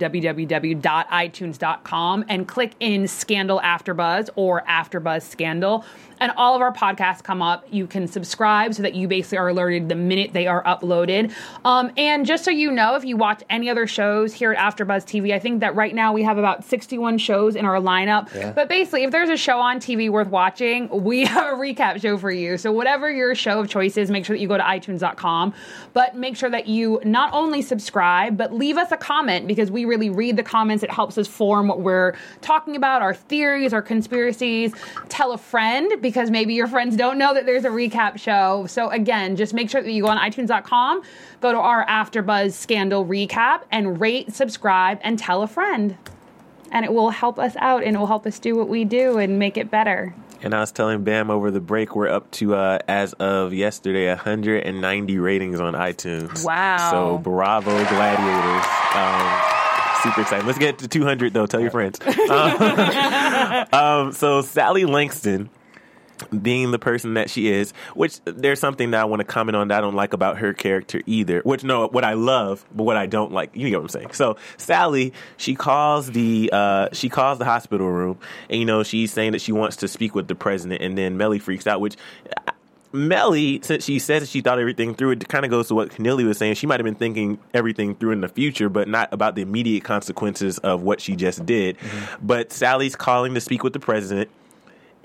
www.itunes.com 0.73 2.25
and 2.29 2.47
click 2.47 2.73
in 2.79 3.07
Scandal 3.07 3.59
AfterBuzz 3.59 4.29
or 4.35 4.63
AfterBuzz 4.63 5.23
Scandal. 5.23 5.85
And 6.19 6.31
all 6.37 6.55
of 6.55 6.61
our 6.61 6.73
podcasts 6.73 7.23
come 7.23 7.41
up. 7.41 7.65
You 7.71 7.87
can 7.87 8.07
subscribe 8.07 8.73
so 8.73 8.83
that 8.83 8.95
you 8.95 9.07
basically 9.07 9.37
are 9.37 9.49
alerted 9.49 9.89
the 9.89 9.95
minute 9.95 10.33
they 10.33 10.47
are 10.47 10.63
uploaded. 10.63 11.33
Um, 11.63 11.91
and 11.97 12.25
just 12.25 12.43
so 12.43 12.51
you 12.51 12.71
know, 12.71 12.95
if 12.95 13.03
you 13.03 13.17
watch 13.17 13.43
any 13.49 13.69
other 13.69 13.87
shows 13.87 14.33
here 14.33 14.53
at 14.53 14.57
AfterBuzz 14.57 15.05
TV, 15.05 15.33
I 15.33 15.39
think 15.39 15.59
that 15.59 15.75
right 15.75 15.93
now 15.93 16.13
we 16.13 16.23
have 16.23 16.37
about 16.37 16.63
61 16.63 17.17
shows 17.17 17.55
in 17.55 17.65
our 17.65 17.79
lineup. 17.79 18.33
Yeah. 18.33 18.51
But 18.51 18.69
basically, 18.69 19.03
if 19.03 19.11
there's 19.11 19.29
a 19.29 19.37
show 19.37 19.59
on 19.59 19.79
TV 19.79 20.09
worth 20.09 20.29
watching, 20.29 20.89
we 20.89 21.25
have 21.25 21.53
a 21.53 21.57
recap 21.57 22.01
show 22.01 22.17
for 22.17 22.31
you. 22.31 22.57
So 22.57 22.71
whatever 22.71 23.11
your 23.11 23.35
show 23.35 23.59
of 23.59 23.69
choice 23.69 23.97
is, 23.97 24.09
make 24.09 24.25
sure 24.25 24.35
that 24.35 24.41
you 24.41 24.47
go 24.47 24.57
to 24.57 24.63
iTunes.com. 24.63 25.53
But 25.93 26.15
make 26.15 26.35
sure 26.37 26.49
that 26.49 26.67
you 26.67 27.01
not 27.03 27.33
only 27.33 27.61
subscribe, 27.61 28.37
but 28.37 28.53
leave 28.53 28.77
us 28.77 28.91
a 28.91 28.97
comment 28.97 29.47
because 29.47 29.71
we 29.71 29.85
really 29.85 30.09
read 30.09 30.37
the 30.37 30.43
comments. 30.43 30.83
It 30.83 30.91
helps 30.91 31.17
us 31.17 31.27
form 31.27 31.67
what 31.67 31.81
we're 31.81 32.15
talking 32.41 32.75
about, 32.75 33.01
our 33.01 33.13
theories, 33.13 33.73
our 33.73 33.81
conspiracies. 33.81 34.73
Tell 35.09 35.31
a 35.31 35.37
friend 35.37 35.91
because 36.01 36.14
maybe 36.29 36.53
your 36.53 36.67
friends 36.67 36.95
don't 36.95 37.17
know 37.17 37.33
that 37.33 37.45
there's 37.45 37.65
a 37.65 37.69
recap 37.69 38.17
show. 38.17 38.65
So 38.67 38.89
again, 38.89 39.35
just 39.35 39.53
make 39.53 39.69
sure 39.69 39.81
that 39.81 39.91
you 39.91 40.03
go 40.03 40.09
on 40.09 40.17
iTunes.com, 40.17 41.01
go 41.41 41.51
to 41.51 41.57
our 41.57 41.85
AfterBuzz 41.85 42.53
Scandal 42.53 43.05
recap, 43.05 43.61
and 43.71 43.99
rate, 43.99 44.33
subscribe, 44.33 44.99
and 45.01 45.19
tell 45.19 45.41
a 45.41 45.47
friend. 45.47 45.97
And 46.71 46.85
it 46.85 46.93
will 46.93 47.11
help 47.11 47.39
us 47.39 47.55
out 47.57 47.83
and 47.83 47.95
it 47.95 47.99
will 47.99 48.07
help 48.07 48.25
us 48.25 48.39
do 48.39 48.55
what 48.55 48.67
we 48.67 48.83
do 48.83 49.17
and 49.17 49.39
make 49.39 49.57
it 49.57 49.69
better. 49.69 50.15
And 50.41 50.53
I 50.53 50.59
was 50.59 50.71
telling 50.71 51.03
Bam 51.03 51.31
over 51.31 51.49
the 51.49 51.59
break, 51.59 51.95
we're 51.95 52.09
up 52.09 52.29
to, 52.31 52.55
uh, 52.55 52.79
as 52.87 53.13
of 53.13 53.53
yesterday, 53.53 54.09
190 54.09 55.17
ratings 55.17 55.59
on 55.59 55.73
iTunes. 55.73 56.43
Wow. 56.43 56.91
So 56.91 57.17
bravo, 57.17 57.71
Gladiators. 57.85 58.65
Um, 58.93 59.55
super 60.03 60.21
excited. 60.21 60.45
Let's 60.45 60.59
get 60.59 60.77
to 60.79 60.87
200, 60.87 61.33
though. 61.33 61.45
Tell 61.45 61.61
your 61.61 61.71
friends. 61.71 61.99
Um, 62.25 63.67
um, 63.73 64.11
so 64.11 64.41
Sally 64.41 64.85
Langston, 64.85 65.49
being 66.41 66.71
the 66.71 66.79
person 66.79 67.13
that 67.15 67.29
she 67.29 67.47
is, 67.47 67.71
which 67.93 68.19
there's 68.25 68.59
something 68.59 68.91
that 68.91 69.01
I 69.01 69.05
want 69.05 69.19
to 69.19 69.25
comment 69.25 69.55
on 69.55 69.67
that 69.69 69.77
I 69.77 69.81
don't 69.81 69.95
like 69.95 70.13
about 70.13 70.37
her 70.37 70.53
character 70.53 71.01
either. 71.05 71.41
Which 71.41 71.63
no, 71.63 71.87
what 71.87 72.03
I 72.03 72.13
love, 72.13 72.65
but 72.73 72.83
what 72.83 72.97
I 72.97 73.05
don't 73.05 73.31
like, 73.31 73.55
you 73.55 73.69
get 73.69 73.77
what 73.77 73.83
I'm 73.83 73.89
saying. 73.89 74.11
So 74.13 74.37
Sally, 74.57 75.13
she 75.37 75.55
calls 75.55 76.11
the 76.11 76.49
uh, 76.51 76.89
she 76.93 77.09
calls 77.09 77.39
the 77.39 77.45
hospital 77.45 77.89
room, 77.89 78.17
and 78.49 78.59
you 78.59 78.65
know 78.65 78.83
she's 78.83 79.11
saying 79.11 79.33
that 79.33 79.41
she 79.41 79.51
wants 79.51 79.77
to 79.77 79.87
speak 79.87 80.15
with 80.15 80.27
the 80.27 80.35
president, 80.35 80.81
and 80.81 80.97
then 80.97 81.17
Mellie 81.17 81.39
freaks 81.39 81.67
out, 81.67 81.81
which. 81.81 81.95
Mellie, 82.93 83.59
since 83.61 83.83
she 83.83 83.99
says 83.99 84.21
that 84.21 84.29
she 84.29 84.39
thought 84.39 84.57
everything 84.57 84.95
through, 84.95 85.11
it 85.11 85.27
kind 85.27 85.43
of 85.43 85.51
goes 85.51 85.67
to 85.67 85.75
what 85.75 85.93
Cornelia 85.93 86.25
was 86.25 86.37
saying. 86.37 86.53
She 86.53 86.65
might 86.65 86.79
have 86.79 86.85
been 86.85 86.95
thinking 86.95 87.37
everything 87.53 87.93
through 87.93 88.11
in 88.11 88.21
the 88.21 88.29
future, 88.29 88.69
but 88.69 88.87
not 88.87 89.11
about 89.11 89.35
the 89.35 89.41
immediate 89.41 89.83
consequences 89.83 90.59
of 90.59 90.81
what 90.81 91.01
she 91.01 91.17
just 91.17 91.45
did. 91.45 91.75
But 92.21 92.53
Sally's 92.53 92.95
calling 92.95 93.33
to 93.33 93.41
speak 93.41 93.65
with 93.65 93.73
the 93.73 93.81
president 93.81 94.29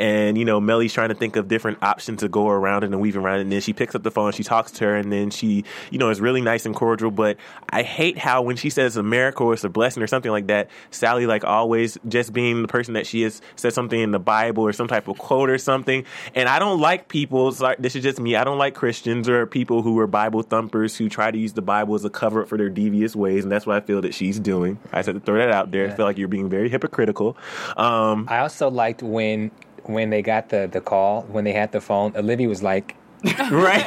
and 0.01 0.39
you 0.39 0.45
know 0.45 0.61
Mellie's 0.61 0.93
trying 0.93 1.11
to 1.11 1.15
think 1.15 1.37
of 1.37 1.47
different 1.47 1.83
options 1.83 2.21
to 2.21 2.29
go 2.29 2.49
around 2.49 2.83
it 2.83 2.87
and 2.87 3.01
weave 3.01 3.17
around 3.17 3.39
it. 3.39 3.43
And 3.43 3.53
then 3.53 3.61
she 3.61 3.73
picks 3.73 3.95
up 3.95 4.03
the 4.03 4.11
phone, 4.11 4.33
she 4.33 4.43
talks 4.43 4.73
to 4.73 4.85
her, 4.87 4.97
and 4.97 5.13
then 5.13 5.31
she 5.31 5.65
you 5.91 5.99
know 5.99 6.11
is 6.11 6.21
really 6.21 6.41
nice 6.41 6.67
and 6.67 6.75
cordial. 6.75 7.11
But 7.11 7.37
I 7.69 7.83
hate 7.83 8.19
how 8.19 8.43
when 8.43 8.57
she 8.57 8.71
says 8.71 8.97
a 8.97 9.03
miracle 9.03 9.49
or 9.49 9.55
it's 9.55 9.65
a 9.65 9.69
blessing 9.69 10.03
or 10.03 10.07
something 10.07 10.33
like 10.33 10.47
that, 10.49 10.71
Sally 10.91 11.27
like 11.27 11.45
always 11.45 11.99
just 12.09 12.33
being 12.33 12.63
the 12.63 12.69
person 12.69 12.95
that 12.95 13.07
she 13.07 13.23
is 13.23 13.43
says 13.57 13.75
something 13.75 14.01
in 14.01 14.11
the 14.11 14.19
Bible 14.19 14.65
or 14.65 14.73
some 14.73 14.89
type 14.89 15.07
of 15.07 15.19
quote 15.19 15.51
or 15.51 15.59
something. 15.59 16.05
And 16.35 16.49
I 16.49 16.59
don't 16.59 16.81
like 16.81 17.09
people. 17.09 17.51
This 17.79 17.95
is 17.95 18.03
just 18.03 18.19
me. 18.19 18.37
I 18.37 18.45
don't 18.45 18.59
like 18.59 18.75
Christians 18.75 19.29
or 19.29 19.47
people 19.47 19.83
who 19.83 19.99
are 19.99 20.07
Bible 20.07 20.43
thumpers 20.43 20.97
who 20.97 21.09
try 21.09 21.31
to 21.31 21.39
use 21.39 21.53
the 21.53 21.63
Bible 21.63 21.95
as 21.95 22.05
a 22.05 22.11
cover 22.11 22.43
up 22.43 22.49
for 22.49 22.57
their 22.57 22.69
devious 22.69 23.15
ways, 23.15 23.43
and 23.45 23.53
that's 23.53 23.67
what 23.67 23.77
I 23.77 23.81
feel 23.81 24.01
that 24.03 24.15
she's 24.15 24.39
doing. 24.39 24.79
I 24.93 25.03
said 25.03 25.15
to 25.15 25.21
throw 25.21 25.37
that 25.37 25.51
out 25.51 25.71
there. 25.71 25.91
I 25.91 25.91
feel 25.91 26.07
like 26.07 26.19
you're 26.19 26.29
being 26.29 26.49
very 26.49 26.69
hypocritical. 26.69 27.37
Um, 27.77 28.27
I 28.29 28.39
also 28.39 28.71
liked 28.71 29.03
when 29.03 29.51
when 29.89 30.11
they 30.11 30.23
got 30.23 30.49
the 30.49 30.69
the 30.71 30.81
call 30.81 31.23
when 31.23 31.45
they 31.45 31.53
had 31.53 31.73
the 31.73 31.81
phone. 31.81 32.13
Olivia 32.17 32.49
was 32.49 32.63
like. 32.63 32.97
right? 33.51 33.87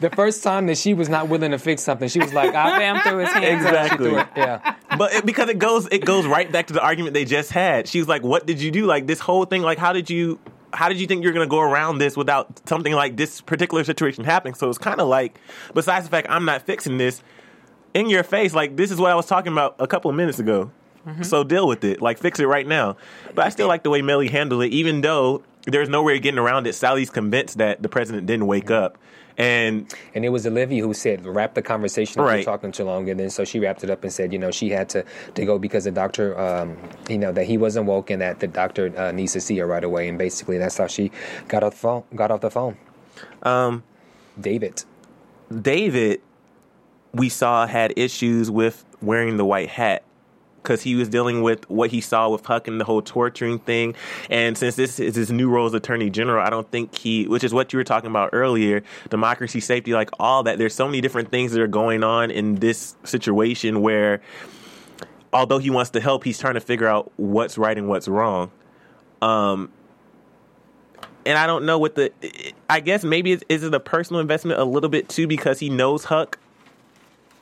the 0.00 0.10
first 0.16 0.42
time 0.42 0.66
that 0.66 0.76
she 0.76 0.94
was 0.94 1.08
not 1.08 1.28
willing 1.28 1.52
to 1.52 1.60
fix 1.60 1.80
something, 1.80 2.08
she 2.08 2.18
was 2.18 2.34
like, 2.34 2.56
"I 2.56 2.76
Bam 2.78 3.00
through 3.02 3.18
his 3.18 3.32
hands. 3.32 3.64
exactly. 3.64 4.10
yeah." 4.10 4.74
But 4.98 5.12
it, 5.12 5.24
because 5.24 5.48
it 5.48 5.60
goes, 5.60 5.86
it 5.92 6.04
goes 6.04 6.26
right 6.26 6.50
back 6.50 6.66
to 6.66 6.72
the 6.72 6.82
argument 6.82 7.14
they 7.14 7.24
just 7.24 7.52
had. 7.52 7.86
She 7.86 8.00
was 8.00 8.08
like, 8.08 8.24
"What 8.24 8.44
did 8.44 8.60
you 8.60 8.72
do? 8.72 8.84
Like 8.84 9.06
this 9.06 9.20
whole 9.20 9.44
thing? 9.44 9.62
Like 9.62 9.78
how 9.78 9.92
did 9.92 10.10
you?" 10.10 10.40
How 10.74 10.88
did 10.88 10.98
you 10.98 11.06
think 11.06 11.22
you're 11.22 11.34
going 11.34 11.46
to 11.46 11.50
go 11.50 11.60
around 11.60 11.98
this 11.98 12.16
without 12.16 12.66
something 12.66 12.94
like 12.94 13.18
this 13.18 13.42
particular 13.42 13.84
situation 13.84 14.24
happening? 14.24 14.54
So 14.54 14.70
it's 14.70 14.78
kind 14.78 15.02
of 15.02 15.06
like, 15.06 15.38
besides 15.74 16.06
the 16.06 16.10
fact 16.10 16.28
I'm 16.30 16.46
not 16.46 16.62
fixing 16.62 16.96
this, 16.96 17.22
in 17.94 18.08
your 18.08 18.22
face, 18.22 18.54
like 18.54 18.76
this 18.76 18.90
is 18.90 18.98
what 18.98 19.10
I 19.10 19.14
was 19.14 19.26
talking 19.26 19.52
about 19.52 19.76
a 19.78 19.86
couple 19.86 20.10
of 20.10 20.16
minutes 20.16 20.38
ago. 20.38 20.70
So 21.22 21.42
deal 21.44 21.66
with 21.66 21.82
it, 21.84 22.00
like 22.00 22.18
fix 22.18 22.38
it 22.38 22.46
right 22.46 22.66
now. 22.66 22.96
But 23.34 23.46
I 23.46 23.48
still 23.48 23.68
like 23.68 23.82
the 23.82 23.90
way 23.90 24.02
Mellie 24.02 24.28
handled 24.28 24.62
it, 24.62 24.72
even 24.72 25.00
though 25.00 25.42
there's 25.66 25.88
no 25.88 26.02
way 26.02 26.16
of 26.16 26.22
getting 26.22 26.38
around 26.38 26.66
it. 26.66 26.74
Sally's 26.74 27.10
convinced 27.10 27.58
that 27.58 27.82
the 27.82 27.88
president 27.88 28.26
didn't 28.26 28.46
wake 28.46 28.70
up, 28.70 28.98
and 29.38 29.92
And 30.14 30.24
it 30.24 30.28
was 30.28 30.46
Olivia 30.46 30.82
who 30.82 30.94
said, 30.94 31.24
"Wrap 31.26 31.54
the 31.54 31.62
conversation 31.62 32.20
up. 32.20 32.26
Right. 32.26 32.36
You're 32.36 32.44
talking 32.44 32.70
too 32.70 32.84
long." 32.84 33.08
And 33.10 33.18
then 33.18 33.30
so 33.30 33.44
she 33.44 33.58
wrapped 33.58 33.82
it 33.82 33.90
up 33.90 34.04
and 34.04 34.12
said, 34.12 34.32
"You 34.32 34.38
know, 34.38 34.50
she 34.50 34.70
had 34.70 34.88
to 34.90 35.04
to 35.34 35.44
go 35.44 35.58
because 35.58 35.84
the 35.84 35.90
doctor, 35.90 36.38
um, 36.38 36.76
you 37.08 37.18
know, 37.18 37.32
that 37.32 37.46
he 37.46 37.58
wasn't 37.58 37.86
woke 37.86 38.10
and 38.10 38.20
that 38.22 38.40
the 38.40 38.46
doctor 38.46 38.92
uh, 38.96 39.10
needs 39.12 39.32
to 39.32 39.40
see 39.40 39.58
her 39.58 39.66
right 39.66 39.84
away." 39.84 40.08
And 40.08 40.18
basically, 40.18 40.58
that's 40.58 40.78
how 40.78 40.86
she 40.86 41.10
got 41.48 41.62
off 41.64 41.72
the 41.72 41.78
phone. 41.78 42.04
Got 42.14 42.30
off 42.30 42.40
the 42.42 42.50
phone. 42.50 42.76
um, 43.42 43.82
David. 44.40 44.84
David, 45.60 46.20
we 47.12 47.28
saw 47.28 47.66
had 47.66 47.92
issues 47.96 48.50
with 48.50 48.84
wearing 49.00 49.36
the 49.36 49.44
white 49.44 49.68
hat 49.68 50.02
because 50.62 50.82
he 50.82 50.94
was 50.94 51.08
dealing 51.08 51.42
with 51.42 51.68
what 51.68 51.90
he 51.90 52.00
saw 52.00 52.28
with 52.28 52.44
Huck 52.46 52.68
and 52.68 52.80
the 52.80 52.84
whole 52.84 53.02
torturing 53.02 53.58
thing. 53.58 53.94
And 54.30 54.56
since 54.56 54.76
this 54.76 55.00
is 55.00 55.16
his 55.16 55.30
new 55.30 55.48
role 55.48 55.66
as 55.66 55.74
Attorney 55.74 56.10
General, 56.10 56.44
I 56.44 56.50
don't 56.50 56.70
think 56.70 56.96
he, 56.96 57.26
which 57.26 57.44
is 57.44 57.52
what 57.52 57.72
you 57.72 57.78
were 57.78 57.84
talking 57.84 58.10
about 58.10 58.30
earlier, 58.32 58.82
democracy, 59.10 59.60
safety, 59.60 59.92
like 59.92 60.10
all 60.18 60.42
that. 60.44 60.58
There's 60.58 60.74
so 60.74 60.86
many 60.86 61.00
different 61.00 61.30
things 61.30 61.52
that 61.52 61.60
are 61.60 61.66
going 61.66 62.04
on 62.04 62.30
in 62.30 62.56
this 62.56 62.96
situation 63.04 63.80
where, 63.80 64.22
although 65.32 65.58
he 65.58 65.70
wants 65.70 65.90
to 65.90 66.00
help, 66.00 66.24
he's 66.24 66.38
trying 66.38 66.54
to 66.54 66.60
figure 66.60 66.86
out 66.86 67.12
what's 67.16 67.58
right 67.58 67.76
and 67.76 67.88
what's 67.88 68.08
wrong. 68.08 68.50
Um, 69.20 69.70
and 71.24 71.38
I 71.38 71.46
don't 71.46 71.64
know 71.64 71.78
what 71.78 71.94
the. 71.94 72.12
I 72.68 72.80
guess 72.80 73.04
maybe 73.04 73.32
it's, 73.32 73.44
is 73.48 73.62
it 73.62 73.74
a 73.74 73.80
personal 73.80 74.20
investment 74.20 74.58
a 74.58 74.64
little 74.64 74.90
bit 74.90 75.08
too 75.08 75.26
because 75.26 75.58
he 75.58 75.70
knows 75.70 76.04
Huck. 76.04 76.38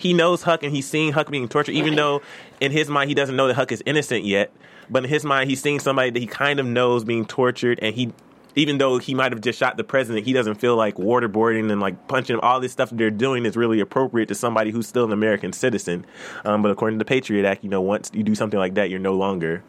He 0.01 0.15
knows 0.15 0.43
Huck 0.43 0.63
and 0.63 0.75
he's 0.75 0.89
seeing 0.89 1.13
Huck 1.13 1.31
being 1.31 1.47
tortured, 1.47 1.73
even 1.73 1.95
though 1.95 2.23
in 2.59 2.73
his 2.73 2.89
mind 2.89 3.11
he 3.11 3.15
doesn't 3.15 3.37
know 3.37 3.49
that 3.49 3.55
Huck 3.55 3.71
is 3.71 3.83
innocent 3.85 4.25
yet. 4.25 4.51
But 4.89 5.05
in 5.05 5.11
his 5.11 5.27
mind, 5.27 5.51
he's 5.51 5.61
seeing 5.61 5.79
somebody 5.79 6.09
that 6.09 6.19
he 6.19 6.27
kind 6.27 6.59
of 6.59 6.65
knows 6.65 7.05
being 7.05 7.27
tortured, 7.27 7.79
and 7.83 7.95
he, 7.95 8.11
even 8.57 8.79
though 8.79 8.97
he 8.97 9.15
might 9.15 9.31
have 9.31 9.43
just 9.43 9.59
shot 9.59 9.77
the 9.77 9.85
president, 9.85 10.25
he 10.25 10.33
doesn't 10.33 10.55
feel 10.55 10.75
like 10.75 10.95
waterboarding 10.97 11.71
and 11.71 11.83
like 11.83 12.09
punching 12.09 12.35
him. 12.35 12.41
All 12.41 12.61
this 12.61 12.73
stuff 12.73 12.89
they're 12.91 13.11
doing 13.11 13.45
is 13.45 13.59
really 13.59 13.79
appropriate 13.79 14.27
to 14.29 14.35
somebody 14.35 14.71
who's 14.71 14.87
still 14.87 15.05
an 15.05 15.13
American 15.13 15.53
citizen. 15.53 16.07
Um, 16.47 16.63
but 16.63 16.71
according 16.71 16.99
to 16.99 17.05
the 17.05 17.09
Patriot 17.09 17.47
Act, 17.47 17.63
you 17.63 17.69
know, 17.69 17.83
once 17.83 18.11
you 18.15 18.23
do 18.23 18.35
something 18.35 18.59
like 18.59 18.75
that, 18.75 18.89
you're 18.89 18.99
no 18.99 19.15
longer. 19.15 19.63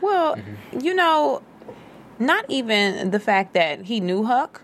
Well, 0.00 0.38
you 0.80 0.94
know, 0.94 1.42
not 2.18 2.46
even 2.48 3.10
the 3.10 3.20
fact 3.20 3.52
that 3.52 3.82
he 3.82 4.00
knew 4.00 4.24
Huck, 4.24 4.62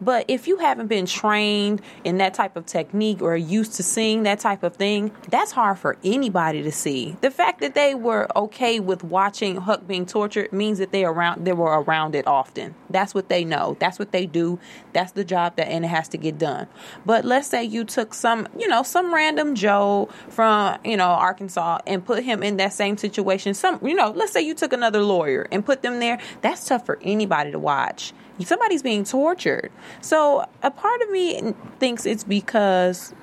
but 0.00 0.24
if 0.28 0.48
you 0.48 0.58
haven't 0.58 0.88
been 0.88 1.06
trained 1.06 1.80
in 2.04 2.18
that 2.18 2.34
type 2.34 2.56
of 2.56 2.66
technique 2.66 3.22
or 3.22 3.36
used 3.36 3.74
to 3.74 3.82
seeing 3.82 4.24
that 4.24 4.40
type 4.40 4.62
of 4.62 4.76
thing, 4.76 5.12
that's 5.28 5.52
hard 5.52 5.78
for 5.78 5.96
anybody 6.04 6.62
to 6.62 6.72
see. 6.72 7.16
The 7.20 7.30
fact 7.30 7.60
that 7.60 7.74
they 7.74 7.94
were 7.94 8.28
okay 8.36 8.80
with 8.80 9.04
watching 9.04 9.56
Huck 9.56 9.86
being 9.86 10.06
tortured 10.06 10.52
means 10.52 10.78
that 10.78 10.92
they 10.92 11.04
around 11.04 11.44
they 11.44 11.52
were 11.52 11.80
around 11.80 12.14
it 12.14 12.26
often. 12.26 12.74
That's 12.90 13.14
what 13.14 13.28
they 13.28 13.44
know. 13.44 13.76
That's 13.80 13.98
what 13.98 14.12
they 14.12 14.26
do. 14.26 14.58
That's 14.92 15.12
the 15.12 15.24
job 15.24 15.56
that 15.56 15.68
and 15.68 15.84
it 15.84 15.88
has 15.88 16.08
to 16.08 16.16
get 16.16 16.38
done. 16.38 16.66
But 17.06 17.24
let's 17.24 17.48
say 17.48 17.64
you 17.64 17.84
took 17.84 18.14
some, 18.14 18.48
you 18.58 18.68
know, 18.68 18.82
some 18.82 19.14
random 19.14 19.54
Joe 19.54 20.08
from, 20.28 20.78
you 20.84 20.96
know, 20.96 21.08
Arkansas 21.08 21.78
and 21.86 22.04
put 22.04 22.24
him 22.24 22.42
in 22.42 22.56
that 22.58 22.72
same 22.72 22.96
situation. 22.96 23.54
Some, 23.54 23.78
you 23.84 23.94
know, 23.94 24.10
let's 24.10 24.32
say 24.32 24.42
you 24.42 24.54
took 24.54 24.72
another 24.72 25.02
lawyer 25.02 25.46
and 25.50 25.64
put 25.64 25.82
them 25.82 26.00
there. 26.00 26.18
That's 26.42 26.66
tough 26.66 26.86
for 26.86 26.98
anybody 27.02 27.52
to 27.52 27.58
watch. 27.58 28.12
Somebody's 28.40 28.82
being 28.82 29.04
tortured. 29.04 29.70
So 30.00 30.44
a 30.62 30.70
part 30.70 31.02
of 31.02 31.10
me 31.10 31.54
thinks 31.78 32.04
it's 32.04 32.24
because 32.24 33.14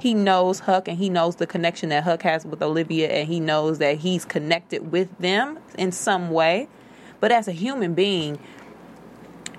he 0.00 0.14
knows 0.14 0.60
Huck 0.60 0.88
and 0.88 0.98
he 0.98 1.08
knows 1.08 1.36
the 1.36 1.46
connection 1.46 1.90
that 1.90 2.04
Huck 2.04 2.22
has 2.22 2.44
with 2.44 2.62
Olivia 2.62 3.08
and 3.08 3.28
he 3.28 3.40
knows 3.40 3.78
that 3.78 3.98
he's 3.98 4.24
connected 4.24 4.90
with 4.90 5.16
them 5.18 5.58
in 5.78 5.92
some 5.92 6.30
way. 6.30 6.68
But 7.20 7.32
as 7.32 7.48
a 7.48 7.52
human 7.52 7.94
being, 7.94 8.38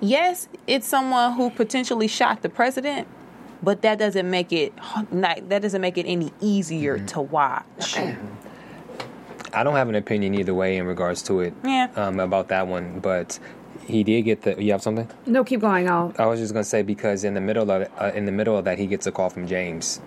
yes, 0.00 0.48
it's 0.66 0.86
someone 0.86 1.32
who 1.34 1.50
potentially 1.50 2.08
shot 2.08 2.42
the 2.42 2.48
president, 2.48 3.08
but 3.62 3.82
that 3.82 3.98
doesn't 3.98 4.28
make 4.28 4.52
it 4.52 4.72
not, 5.10 5.48
that 5.48 5.62
doesn't 5.62 5.80
make 5.80 5.98
it 5.98 6.06
any 6.06 6.32
easier 6.40 6.98
to 6.98 7.20
watch. 7.20 7.96
I 9.52 9.64
don't 9.64 9.74
have 9.74 9.88
an 9.88 9.94
opinion 9.94 10.34
either 10.34 10.52
way 10.54 10.76
in 10.76 10.86
regards 10.86 11.22
to 11.22 11.40
it. 11.40 11.54
Yeah. 11.64 11.88
Um, 11.96 12.20
about 12.20 12.48
that 12.48 12.66
one, 12.66 13.00
but 13.00 13.38
he 13.86 14.02
did 14.04 14.22
get 14.22 14.42
the. 14.42 14.62
You 14.62 14.72
have 14.72 14.82
something? 14.82 15.08
No, 15.26 15.44
keep 15.44 15.60
going. 15.60 15.88
I'll. 15.88 16.12
I 16.18 16.26
was 16.26 16.40
just 16.40 16.52
gonna 16.52 16.64
say 16.64 16.82
because 16.82 17.24
in 17.24 17.34
the 17.34 17.40
middle 17.40 17.70
of 17.70 17.88
uh, 18.00 18.12
in 18.14 18.24
the 18.26 18.32
middle 18.32 18.56
of 18.58 18.64
that 18.64 18.78
he 18.78 18.86
gets 18.86 19.06
a 19.06 19.12
call 19.12 19.30
from 19.30 19.46
James, 19.46 20.00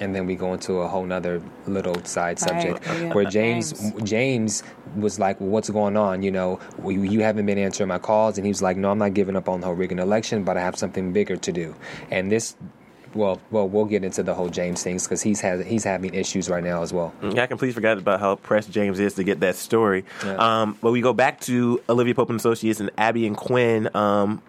and 0.00 0.14
then 0.14 0.26
we 0.26 0.34
go 0.34 0.52
into 0.52 0.80
a 0.80 0.88
whole 0.88 1.04
nother 1.04 1.40
little 1.66 2.02
side 2.04 2.38
subject 2.38 2.86
Right, 2.86 3.00
yeah. 3.02 3.12
where 3.14 3.24
James, 3.24 3.72
James. 3.72 4.02
James 4.10 4.62
was 4.96 5.18
like, 5.18 5.40
well, 5.40 5.50
"What's 5.50 5.70
going 5.70 5.96
on? 5.96 6.22
You 6.22 6.30
know, 6.30 6.60
you, 6.84 7.02
you 7.02 7.20
haven't 7.22 7.46
been 7.46 7.58
answering 7.58 7.88
my 7.88 7.98
calls," 7.98 8.38
and 8.38 8.46
he 8.46 8.50
was 8.50 8.62
like, 8.62 8.76
"No, 8.76 8.90
I'm 8.90 8.98
not 8.98 9.14
giving 9.14 9.36
up 9.36 9.48
on 9.48 9.60
the 9.60 9.66
whole 9.66 9.76
rigging 9.76 9.98
election, 9.98 10.44
but 10.44 10.56
I 10.56 10.60
have 10.60 10.76
something 10.76 11.12
bigger 11.12 11.36
to 11.36 11.52
do." 11.52 11.74
And 12.10 12.30
this, 12.30 12.56
well, 13.14 13.40
well, 13.50 13.68
we'll 13.68 13.84
get 13.84 14.04
into 14.04 14.22
the 14.22 14.34
whole 14.34 14.48
James 14.48 14.82
things 14.82 15.04
because 15.04 15.22
he's 15.22 15.40
has 15.40 15.64
he's 15.64 15.84
having 15.84 16.14
issues 16.14 16.48
right 16.48 16.64
now 16.64 16.82
as 16.82 16.92
well. 16.92 17.12
Yeah, 17.22 17.42
I 17.42 17.46
completely 17.46 17.74
forgot 17.74 17.98
about 17.98 18.20
how 18.20 18.36
pressed 18.36 18.70
James 18.70 18.98
is 19.00 19.14
to 19.14 19.24
get 19.24 19.40
that 19.40 19.56
story. 19.56 20.04
Yeah. 20.24 20.62
Um, 20.62 20.78
but 20.80 20.92
we 20.92 21.00
go 21.00 21.12
back 21.12 21.40
to 21.42 21.80
Olivia 21.88 22.14
Pope 22.14 22.30
and 22.30 22.38
Associates 22.38 22.80
and 22.80 22.90
Abby 22.98 23.26
and 23.26 23.36
Quinn. 23.36 23.88
Um, 23.94 24.42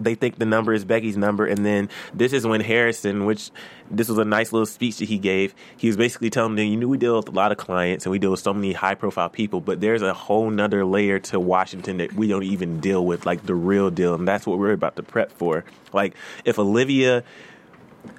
they 0.00 0.14
think 0.14 0.38
the 0.38 0.46
number 0.46 0.72
is 0.72 0.84
Becky's 0.84 1.16
number, 1.16 1.44
and 1.44 1.64
then 1.64 1.90
this 2.14 2.32
is 2.32 2.46
when 2.46 2.62
Harrison, 2.62 3.26
which 3.26 3.50
this 3.90 4.08
was 4.08 4.16
a 4.16 4.24
nice 4.24 4.50
little 4.52 4.66
speech 4.66 4.96
that 4.96 5.08
he 5.08 5.18
gave. 5.18 5.54
He 5.76 5.88
was 5.88 5.96
basically 5.96 6.30
telling 6.30 6.56
them, 6.56 6.66
"You 6.66 6.78
know, 6.78 6.88
we 6.88 6.96
deal 6.96 7.16
with 7.16 7.28
a 7.28 7.32
lot 7.32 7.52
of 7.52 7.58
clients, 7.58 8.06
and 8.06 8.10
we 8.10 8.18
deal 8.18 8.30
with 8.30 8.40
so 8.40 8.54
many 8.54 8.72
high-profile 8.72 9.28
people, 9.28 9.60
but 9.60 9.80
there's 9.80 10.00
a 10.00 10.14
whole 10.14 10.48
nother 10.48 10.84
layer 10.86 11.18
to 11.18 11.38
Washington 11.38 11.98
that 11.98 12.14
we 12.14 12.28
don't 12.28 12.44
even 12.44 12.80
deal 12.80 13.04
with, 13.04 13.26
like 13.26 13.44
the 13.44 13.54
real 13.54 13.90
deal, 13.90 14.14
and 14.14 14.26
that's 14.26 14.46
what 14.46 14.58
we're 14.58 14.72
about 14.72 14.96
to 14.96 15.02
prep 15.02 15.32
for. 15.32 15.64
Like, 15.92 16.14
if 16.44 16.58
Olivia 16.58 17.22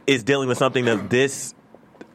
is 0.08 0.24
dealing 0.24 0.48
with 0.48 0.58
something 0.58 0.88
of 0.88 1.10
this 1.10 1.54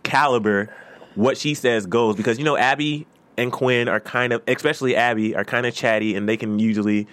caliber, 0.03 0.75
what 1.15 1.37
she 1.37 1.55
says 1.55 1.87
goes 1.87 2.17
because 2.17 2.39
you 2.39 2.45
know 2.45 2.57
Abby 2.57 3.07
and 3.39 3.53
Quinn 3.53 3.89
are 3.89 4.01
kind 4.01 4.33
of, 4.33 4.43
especially 4.47 4.97
Abby, 4.97 5.35
are 5.35 5.45
kind 5.45 5.67
of 5.67 5.75
chatty, 5.75 6.15
and 6.15 6.29
they 6.29 6.37
can 6.37 6.59
usually 6.59 7.07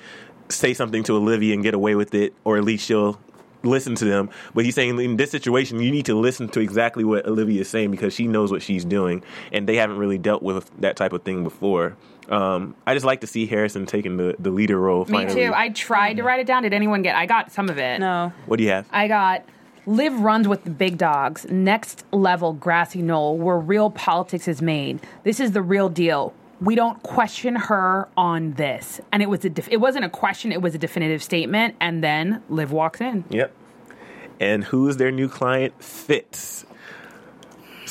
say 0.49 0.73
something 0.73 1.03
to 1.03 1.15
Olivia 1.15 1.53
and 1.53 1.63
get 1.63 1.73
away 1.73 1.95
with 1.95 2.13
it, 2.13 2.33
or 2.43 2.57
at 2.57 2.63
least 2.63 2.85
she'll 2.85 3.19
listen 3.63 3.95
to 3.95 4.05
them. 4.05 4.29
But 4.53 4.65
he's 4.65 4.75
saying 4.75 4.99
in 4.99 5.17
this 5.17 5.31
situation, 5.31 5.79
you 5.79 5.91
need 5.91 6.05
to 6.05 6.15
listen 6.15 6.49
to 6.49 6.59
exactly 6.59 7.03
what 7.03 7.25
Olivia 7.25 7.61
is 7.61 7.69
saying 7.69 7.91
because 7.91 8.13
she 8.13 8.27
knows 8.27 8.51
what 8.51 8.61
she's 8.61 8.85
doing, 8.85 9.23
and 9.51 9.67
they 9.67 9.75
haven't 9.75 9.97
really 9.97 10.17
dealt 10.17 10.43
with 10.43 10.69
that 10.81 10.95
type 10.95 11.13
of 11.13 11.23
thing 11.23 11.43
before. 11.43 11.95
Um, 12.29 12.75
I 12.87 12.93
just 12.93 13.05
like 13.05 13.21
to 13.21 13.27
see 13.27 13.45
Harrison 13.45 13.85
taking 13.85 14.15
the, 14.15 14.35
the 14.39 14.49
leader 14.49 14.79
role. 14.79 15.05
Me 15.05 15.25
too. 15.25 15.51
I 15.53 15.69
tried 15.69 16.17
to 16.17 16.23
write 16.23 16.39
it 16.39 16.47
down. 16.47 16.63
Did 16.63 16.73
anyone 16.73 17.01
get? 17.01 17.15
I 17.15 17.25
got 17.25 17.51
some 17.51 17.69
of 17.69 17.77
it. 17.77 17.99
No. 17.99 18.31
what 18.45 18.57
do 18.57 18.63
you 18.63 18.69
have? 18.69 18.87
I 18.91 19.07
got 19.07 19.43
Liv 19.85 20.17
runs 20.19 20.47
with 20.47 20.63
the 20.63 20.69
big 20.69 20.97
dogs. 20.97 21.45
Next 21.49 22.05
level 22.11 22.53
grassy 22.53 23.01
knoll 23.01 23.37
where 23.37 23.57
real 23.57 23.89
politics 23.89 24.47
is 24.47 24.61
made. 24.61 25.01
This 25.23 25.39
is 25.39 25.51
the 25.51 25.61
real 25.61 25.89
deal. 25.89 26.33
We 26.61 26.75
don't 26.75 27.03
question 27.03 27.55
her 27.55 28.07
on 28.15 28.53
this. 28.53 29.01
And 29.11 29.21
it 29.21 29.29
was 29.29 29.43
a 29.43 29.49
def- 29.49 29.67
it 29.69 29.77
wasn't 29.77 30.05
a 30.05 30.09
question, 30.09 30.53
it 30.53 30.61
was 30.61 30.73
a 30.73 30.77
definitive 30.77 31.21
statement 31.21 31.75
and 31.81 32.01
then 32.03 32.41
Liv 32.49 32.71
walks 32.71 33.01
in. 33.01 33.25
Yep. 33.29 33.53
And 34.39 34.63
who's 34.63 34.97
their 34.97 35.11
new 35.11 35.27
client? 35.27 35.73
Fitz. 35.83 36.65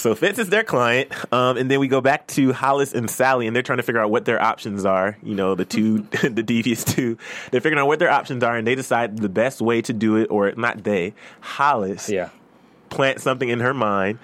So 0.03 0.16
Fitz 0.16 0.40
is 0.40 0.48
their 0.48 0.64
client, 0.64 1.12
um, 1.32 1.57
and 1.57 1.70
then 1.70 1.78
we 1.78 1.86
go 1.86 2.00
back 2.00 2.26
to 2.28 2.53
Hollis 2.53 2.92
and 2.92 3.09
Sally, 3.09 3.46
and 3.46 3.55
they're 3.55 3.62
trying 3.62 3.76
to 3.76 3.84
figure 3.84 4.00
out 4.00 4.11
what 4.11 4.24
their 4.24 4.42
options 4.42 4.84
are. 4.84 5.16
You 5.22 5.36
know, 5.36 5.55
the 5.55 5.64
two, 5.64 5.98
the 6.22 6.42
devious 6.42 6.82
two. 6.82 7.16
They're 7.53 7.61
figuring 7.61 7.80
out 7.80 7.86
what 7.86 8.00
their 8.00 8.11
options 8.11 8.42
are, 8.42 8.57
and 8.57 8.66
they 8.66 8.74
decide 8.74 9.18
the 9.18 9.28
best 9.28 9.61
way 9.61 9.80
to 9.82 9.92
do 9.92 10.16
it, 10.16 10.26
or 10.28 10.50
not 10.57 10.82
they, 10.82 11.14
Hollis, 11.40 12.11
Yeah. 12.11 12.30
plant 12.90 13.20
something 13.20 13.48
in 13.48 13.61
her 13.61 13.72
mind. 13.72 14.18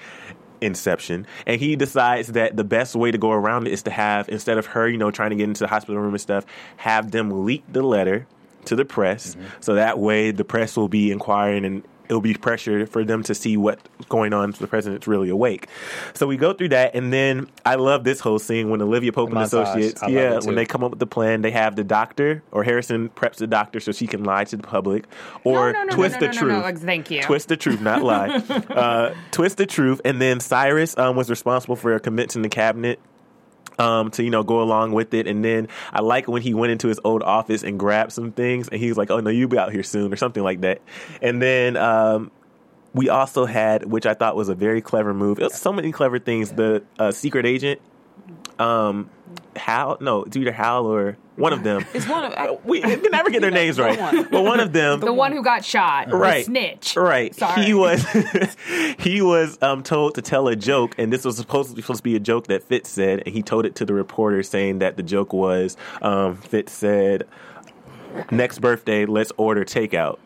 Inception, 0.61 1.25
and 1.47 1.61
he 1.61 1.77
decides 1.77 2.33
that 2.33 2.57
the 2.57 2.65
best 2.65 2.97
way 2.97 3.13
to 3.13 3.19
go 3.19 3.31
around 3.31 3.69
it 3.69 3.73
is 3.73 3.85
to 3.85 3.93
have 3.93 4.29
instead 4.29 4.59
of 4.59 4.67
her, 4.67 4.89
you 4.89 4.99
know, 4.99 5.13
trying 5.13 5.31
to 5.31 5.37
get 5.37 5.45
into 5.45 5.61
the 5.61 5.69
hospital 5.69 6.01
room 6.03 6.13
and 6.15 6.21
stuff, 6.21 6.45
have 6.79 7.13
them 7.13 7.45
leak 7.47 7.63
the 7.73 7.83
letter 7.83 8.27
to 8.65 8.75
the 8.75 8.85
press, 8.85 9.37
so 9.61 9.77
that 9.77 10.01
way 10.01 10.33
the 10.33 10.43
press 10.45 10.77
will 10.77 10.89
be 10.89 11.13
inquiring 11.13 11.65
and 11.65 11.85
it'll 12.09 12.21
be 12.21 12.35
pressure 12.35 12.87
for 12.87 13.05
them 13.05 13.23
to 13.25 13.35
see 13.35 13.57
what's 13.57 13.83
going 14.09 14.33
on 14.33 14.51
if 14.51 14.59
the 14.59 14.67
president's 14.67 15.07
really 15.07 15.29
awake. 15.29 15.69
So 16.15 16.27
we 16.27 16.37
go 16.37 16.53
through 16.53 16.71
that, 16.71 16.95
and 16.95 17.13
then 17.13 17.49
I 17.65 17.77
love 17.77 18.05
this 18.05 18.21
whole 18.21 18.39
scene 18.39 18.71
when 18.71 18.81
Olivia 18.83 19.13
Pope 19.13 19.31
and 19.31 19.39
Associates, 19.39 20.03
I 20.03 20.09
yeah, 20.09 20.39
when 20.45 20.55
they 20.55 20.67
come 20.67 20.83
up 20.83 20.91
with 20.91 21.01
the 21.01 21.07
plan, 21.07 21.43
they 21.43 21.51
have 21.51 21.77
the 21.77 21.85
doctor 21.85 22.43
or 22.51 22.65
Harrison 22.65 23.09
preps 23.11 23.37
the 23.37 23.47
doctor 23.47 23.81
so 23.81 23.93
she 23.93 24.07
can 24.07 24.25
lie 24.25 24.45
to 24.45 24.57
the 24.57 24.63
public 24.63 25.05
or 25.45 25.73
no, 25.73 25.79
no, 25.81 25.85
no, 25.85 25.97
twist 25.97 26.15
no, 26.15 26.21
the 26.21 26.27
no, 26.27 26.33
no, 26.33 26.39
truth. 26.39 26.75
no, 26.75 26.87
thank 26.87 27.11
you. 27.11 27.23
Twist 27.23 27.49
the 27.49 27.57
truth, 27.57 27.81
not 27.81 28.03
lie. 28.03 28.29
uh, 28.71 29.15
twist 29.31 29.57
the 29.57 29.67
truth, 29.67 30.01
and 30.05 30.21
then 30.21 30.41
Cyrus 30.41 30.97
um, 30.99 31.17
was 31.17 31.31
responsible 31.31 31.77
for 31.77 31.99
convincing 31.99 32.43
the 32.43 32.49
cabinet 32.49 32.99
um, 33.79 34.11
to 34.13 34.23
you 34.23 34.31
know 34.31 34.43
go 34.43 34.61
along 34.61 34.93
with 34.93 35.15
it. 35.15 35.27
And 35.27 35.45
then 35.45 35.69
I 35.93 36.01
like 36.01 36.29
when 36.29 36.43
he 36.43 36.55
went 36.55 36.73
into 36.73 36.89
his 36.89 37.01
old 37.05 37.23
office 37.23 37.63
and 37.63 37.79
grabbed 37.79 38.13
some 38.13 38.33
things, 38.33 38.69
and 38.69 38.81
he 38.81 38.89
was 38.89 38.99
like, 38.99 39.11
"Oh 39.11 39.21
no, 39.21 39.31
you'll 39.31 39.49
be 39.49 39.59
out 39.59 39.73
here 39.73 39.83
soon" 39.83 40.13
or 40.13 40.17
something 40.17 40.43
like 40.43 40.61
that. 40.63 40.81
And 41.23 41.41
then 41.41 41.77
um, 41.77 42.31
we 42.95 43.09
also 43.09 43.45
had, 43.45 43.85
which 43.85 44.07
I 44.07 44.15
thought 44.15 44.37
was 44.37 44.49
a 44.49 44.55
very 44.55 44.81
clever 44.81 45.15
move. 45.15 45.39
It 45.39 45.45
was 45.45 45.55
so 45.55 45.73
many 45.73 45.93
clever 45.93 46.19
things. 46.19 46.53
The 46.53 46.83
uh, 46.99 47.13
secret 47.13 47.47
agent, 47.47 47.81
um, 48.59 49.11
Hal, 49.57 49.99
no, 50.01 50.25
it's 50.25 50.37
either 50.37 50.53
Hal 50.53 50.87
or 50.87 51.17
one 51.37 51.53
of 51.53 51.63
them. 51.63 51.85
It's 51.95 52.09
one 52.09 52.25
of 52.25 52.33
I, 52.33 52.59
we 52.65 52.81
can 52.81 53.01
never 53.13 53.31
get 53.31 53.41
their 53.43 53.51
names 53.53 53.77
the 53.77 53.85
right, 53.85 53.99
one. 54.01 54.29
but 54.31 54.43
one 54.43 54.59
of 54.59 54.73
them, 54.73 54.99
The 55.01 55.13
one 55.13 55.31
who 55.33 55.43
got 55.43 55.65
shot. 55.65 56.11
right 56.13 56.39
The 56.39 56.45
snitch. 56.45 56.97
right 56.97 57.33
Sorry. 57.35 57.65
he 57.65 57.75
was 57.75 58.05
he 58.99 59.23
was 59.23 59.57
um 59.63 59.83
told 59.85 60.15
to 60.17 60.23
tell 60.23 60.49
a 60.49 60.57
joke 60.57 60.95
and 60.99 61.13
this 61.13 61.25
was 61.25 61.37
supposed 61.37 61.71
to 61.71 61.77
be 61.77 61.83
supposed 61.83 61.99
to 61.99 62.03
be 62.05 62.17
a 62.17 62.21
joke 62.21 62.49
that 62.49 62.63
fitz 62.65 62.91
said 62.91 63.23
and 63.25 63.35
he 63.35 63.43
told 63.43 63.67
it 63.67 63.77
to 63.77 63.85
the 63.85 63.95
reporter 63.95 64.43
saying 64.43 64.81
that 64.81 64.97
the 64.97 65.03
joke 65.05 65.33
was 65.33 65.77
um 66.03 66.37
fitz 66.37 66.73
said 66.73 67.25
next 68.31 68.59
birthday 68.61 69.07
let's 69.07 69.33
order 69.37 69.65
takeout 69.65 70.19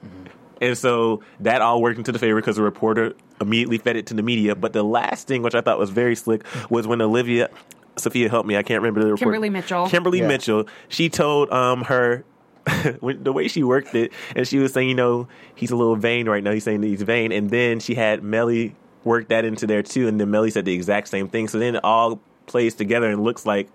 and 0.61 0.79
so 0.79 1.23
that 1.41 1.61
all 1.61 1.83
worked 1.83 1.99
into 1.99 2.13
the 2.13 2.19
favor 2.19 2.41
because 2.41 2.57
the 2.57 2.63
reporter 2.63 3.13
immediately 3.41 3.77
fed 3.79 3.97
it 3.97 4.07
to 4.07 4.15
the 4.15 4.23
media 4.23 4.55
but 4.55 4.73
the 4.73 4.83
last 4.83 5.27
thing 5.27 5.43
which 5.43 5.55
i 5.55 5.61
thought 5.61 5.79
was 5.79 5.91
very 5.91 6.15
slick 6.17 6.43
was 6.71 6.87
when 6.87 7.01
olivia 7.03 7.51
sophia 7.97 8.29
helped 8.29 8.49
me 8.49 8.57
i 8.57 8.63
can't 8.63 8.81
remember 8.81 9.01
the 9.01 9.07
report 9.07 9.21
Kimberly 9.21 9.51
Mitchell. 9.51 9.87
kimberly 9.89 10.19
Yeah. 10.21 10.29
mitchell 10.29 10.67
she 10.89 11.09
told 11.09 11.51
um 11.53 11.83
her 11.85 12.25
the 13.03 13.33
way 13.33 13.49
she 13.49 13.65
worked 13.65 13.93
it, 13.97 14.13
and 14.37 14.47
she 14.47 14.61
was 14.61 14.73
saying, 14.73 14.89
you 14.89 14.95
know, 14.95 15.27
he's 15.57 15.73
a 15.73 15.77
little 15.77 15.97
vain 15.97 16.29
right 16.29 16.45
now. 16.45 16.53
He's 16.53 16.63
saying 16.63 16.81
that 16.83 16.87
he's 16.87 17.03
vain, 17.03 17.33
and 17.33 17.51
then 17.51 17.81
she 17.81 17.97
had 17.97 18.23
Mellie 18.23 18.77
work 19.03 19.27
that 19.31 19.45
into 19.45 19.67
there 19.67 19.83
too, 19.83 20.07
and 20.07 20.21
then 20.21 20.31
Mellie 20.31 20.53
said 20.53 20.65
the 20.65 20.73
exact 20.73 21.09
same 21.09 21.27
thing. 21.27 21.49
So 21.49 21.59
then 21.59 21.75
it 21.75 21.83
all 21.83 22.21
plays 22.47 22.77
together 22.77 23.11
and 23.11 23.25
looks 23.25 23.45
like 23.45 23.69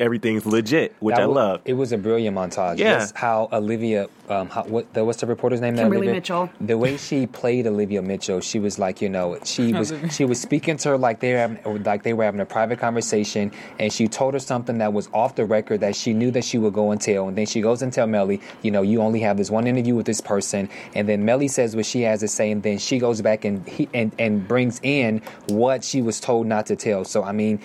everything's 0.00 0.46
legit, 0.46 0.94
which 1.00 1.14
That 1.16 1.22
I 1.22 1.26
wa- 1.26 1.34
love. 1.34 1.60
It 1.64 1.74
was 1.74 1.92
a 1.92 1.98
brilliant 1.98 2.36
montage. 2.36 2.78
Yeah. 2.78 2.98
Just 3.00 3.16
how 3.16 3.48
Olivia, 3.52 4.08
um, 4.28 4.48
how, 4.48 4.64
what 4.64 4.92
the, 4.94 5.04
what's 5.04 5.20
the 5.20 5.26
reporter's 5.26 5.60
name? 5.60 5.76
that 5.76 5.82
Kimberly 5.82 5.98
Olivia- 6.08 6.14
Mitchell. 6.14 6.50
The 6.60 6.76
way 6.78 6.96
she 6.96 7.26
played 7.26 7.66
Olivia 7.66 8.02
Mitchell, 8.02 8.40
she 8.40 8.58
was 8.58 8.78
like, 8.78 9.00
you 9.02 9.08
know, 9.08 9.38
she 9.44 9.72
was 9.72 9.92
she 10.10 10.24
was 10.24 10.40
speaking 10.40 10.76
to 10.78 10.90
her 10.90 10.98
like 10.98 11.20
they 11.20 11.32
were 11.32 11.38
having, 11.38 11.82
like 11.84 12.02
they 12.02 12.12
were 12.14 12.24
having 12.24 12.40
a 12.40 12.46
private 12.46 12.78
conversation, 12.78 13.52
and 13.78 13.92
she 13.92 14.08
told 14.08 14.34
her 14.34 14.40
something 14.40 14.78
that 14.78 14.92
was 14.92 15.08
off 15.12 15.36
the 15.36 15.44
record 15.44 15.80
that 15.80 15.94
she 15.94 16.12
knew 16.14 16.30
that 16.32 16.44
she 16.44 16.58
would 16.58 16.72
go 16.72 16.90
and 16.90 17.00
tell, 17.00 17.28
and 17.28 17.36
then 17.38 17.46
she 17.46 17.60
goes 17.60 17.82
and 17.82 17.92
tell 17.92 18.06
Mellie, 18.06 18.40
you 18.62 18.70
know, 18.70 18.82
you 18.82 19.00
only 19.02 19.20
have 19.20 19.36
this 19.36 19.50
one 19.50 19.66
interview 19.66 19.94
with 19.94 20.06
this 20.06 20.20
person, 20.20 20.68
and 20.94 21.08
then 21.08 21.24
Mellie 21.24 21.48
says 21.48 21.76
what 21.76 21.86
she 21.86 22.02
has 22.02 22.20
to 22.20 22.28
say, 22.28 22.50
and 22.50 22.62
then 22.62 22.78
she 22.78 22.98
goes 22.98 23.20
back 23.20 23.44
and 23.44 23.66
he, 23.68 23.88
and 23.94 24.12
and 24.18 24.48
brings 24.48 24.80
in 24.82 25.20
what 25.48 25.84
she 25.84 26.00
was 26.02 26.20
told 26.20 26.46
not 26.46 26.66
to 26.66 26.76
tell. 26.76 27.04
So 27.04 27.22
I 27.22 27.32
mean, 27.32 27.60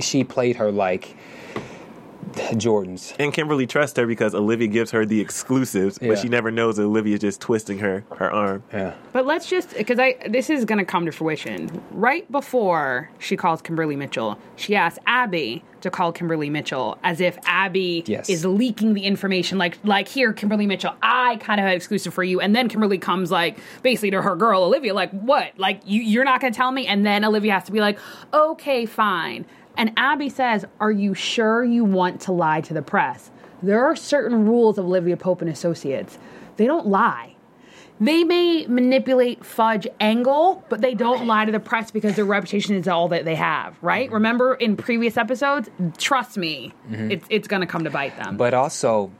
she 0.00 0.24
played 0.24 0.56
her 0.56 0.70
like. 0.70 1.16
Jordans. 2.52 3.14
And 3.18 3.32
Kimberly 3.32 3.66
trusts 3.66 3.96
her 3.98 4.06
because 4.06 4.34
Olivia 4.34 4.68
gives 4.68 4.90
her 4.92 5.04
the 5.06 5.20
exclusives, 5.20 5.98
Yeah. 6.00 6.08
but 6.08 6.18
she 6.18 6.28
never 6.28 6.50
knows 6.50 6.76
that 6.76 6.84
Olivia's 6.84 7.20
just 7.20 7.40
twisting 7.40 7.78
her 7.78 8.04
her 8.16 8.32
arm. 8.32 8.62
Yeah. 8.72 8.94
But 9.12 9.26
let's 9.26 9.48
just 9.48 9.74
because 9.76 9.98
I 9.98 10.16
this 10.28 10.50
is 10.50 10.64
going 10.64 10.78
to 10.78 10.84
come 10.84 11.06
to 11.06 11.12
fruition. 11.12 11.82
Right 11.90 12.30
before 12.30 13.10
she 13.18 13.36
calls 13.36 13.62
Kimberly 13.62 13.96
Mitchell, 13.96 14.38
she 14.56 14.74
asks 14.76 14.98
Abby 15.06 15.62
to 15.80 15.90
call 15.90 16.12
Kimberly 16.12 16.48
Mitchell 16.48 16.96
as 17.02 17.20
if 17.20 17.36
Abby 17.44 18.04
Yes. 18.06 18.28
is 18.30 18.44
leaking 18.44 18.94
the 18.94 19.02
information. 19.04 19.58
Like 19.58 19.78
like 19.84 20.08
here, 20.08 20.32
Kimberly 20.32 20.66
Mitchell, 20.66 20.94
I 21.02 21.36
kind 21.36 21.60
of 21.60 21.66
had 21.66 21.74
exclusive 21.76 22.14
for 22.14 22.22
you, 22.22 22.40
and 22.40 22.54
then 22.54 22.68
Kimberly 22.68 22.98
comes 22.98 23.30
like 23.30 23.58
basically 23.82 24.10
to 24.12 24.22
her 24.22 24.36
girl 24.36 24.62
Olivia, 24.62 24.94
like 24.94 25.10
what? 25.10 25.52
Like 25.58 25.80
you 25.84 26.00
you're 26.02 26.24
not 26.24 26.40
going 26.40 26.52
to 26.52 26.56
tell 26.56 26.70
me? 26.72 26.86
And 26.86 27.04
then 27.04 27.24
Olivia 27.24 27.52
has 27.52 27.64
to 27.64 27.72
be 27.72 27.80
like, 27.80 27.98
okay, 28.32 28.86
fine. 28.86 29.44
And 29.76 29.92
Abby 29.96 30.28
says, 30.28 30.64
"Are 30.80 30.92
you 30.92 31.14
sure 31.14 31.64
you 31.64 31.84
want 31.84 32.20
to 32.22 32.32
lie 32.32 32.60
to 32.62 32.74
the 32.74 32.82
press?" 32.82 33.30
There 33.62 33.84
are 33.84 33.94
certain 33.94 34.46
rules 34.46 34.78
of 34.78 34.86
Olivia 34.86 35.16
Pope 35.16 35.40
and 35.40 35.50
Associates. 35.50 36.18
They 36.56 36.66
don't 36.66 36.86
lie. 36.86 37.36
They 38.00 38.24
may 38.24 38.66
manipulate, 38.66 39.44
fudge, 39.44 39.86
angle, 40.00 40.64
but 40.68 40.80
they 40.80 40.94
don't 40.94 41.26
lie 41.28 41.44
to 41.44 41.52
the 41.52 41.60
press 41.60 41.92
because 41.92 42.16
their 42.16 42.24
reputation 42.24 42.74
is 42.74 42.88
all 42.88 43.06
that 43.08 43.24
they 43.24 43.36
have, 43.36 43.76
right? 43.80 44.06
Mm-hmm. 44.06 44.14
Remember 44.14 44.54
in 44.54 44.76
previous 44.76 45.16
episodes? 45.16 45.70
Trust 45.98 46.36
me, 46.36 46.72
it's 46.90 47.24
it's 47.30 47.46
going 47.46 47.60
to 47.60 47.66
come 47.66 47.84
to 47.84 47.90
bite 47.90 48.16
them. 48.16 48.36
But 48.36 48.54
also, 48.54 49.12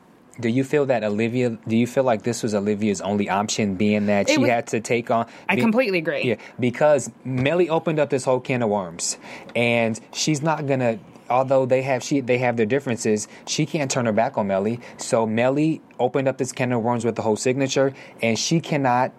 do 0.42 0.48
you 0.50 0.62
feel 0.64 0.84
that 0.86 1.02
Olivia? 1.04 1.50
Do 1.66 1.76
you 1.76 1.86
feel 1.86 2.04
like 2.04 2.22
this 2.22 2.42
was 2.42 2.54
Olivia's 2.54 3.00
only 3.00 3.30
option, 3.30 3.76
being 3.76 4.06
that 4.06 4.28
It 4.28 4.34
she 4.34 4.38
was- 4.38 4.50
had 4.50 4.66
to 4.68 4.80
take 4.80 5.10
on? 5.10 5.26
I 5.48 5.56
completely 5.56 5.98
agree. 5.98 6.22
Yeah, 6.24 6.34
because 6.60 7.10
Mellie 7.24 7.70
opened 7.70 7.98
up 7.98 8.10
this 8.10 8.24
whole 8.24 8.40
can 8.40 8.62
of 8.62 8.68
worms, 8.68 9.16
and 9.56 9.98
she's 10.12 10.42
not 10.42 10.66
gonna. 10.66 10.98
Although 11.30 11.64
they 11.64 11.80
have 11.82 12.02
she 12.02 12.20
they 12.20 12.38
have 12.38 12.56
their 12.58 12.66
differences, 12.66 13.26
she 13.46 13.64
can't 13.64 13.90
turn 13.90 14.04
her 14.06 14.12
back 14.12 14.36
on 14.36 14.48
Mellie. 14.48 14.80
So 14.98 15.24
Mellie 15.26 15.80
opened 15.98 16.28
up 16.28 16.36
this 16.36 16.52
can 16.52 16.72
of 16.72 16.82
worms 16.82 17.04
with 17.06 17.14
the 17.14 17.22
whole 17.22 17.36
signature, 17.36 17.94
and 18.20 18.38
she 18.38 18.60
cannot. 18.60 19.12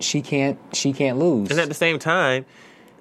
She 0.00 0.22
can't. 0.22 0.58
She 0.72 0.92
can't 0.92 1.18
lose. 1.18 1.50
And 1.50 1.60
at 1.60 1.68
the 1.68 1.74
same 1.74 1.98
time, 2.00 2.46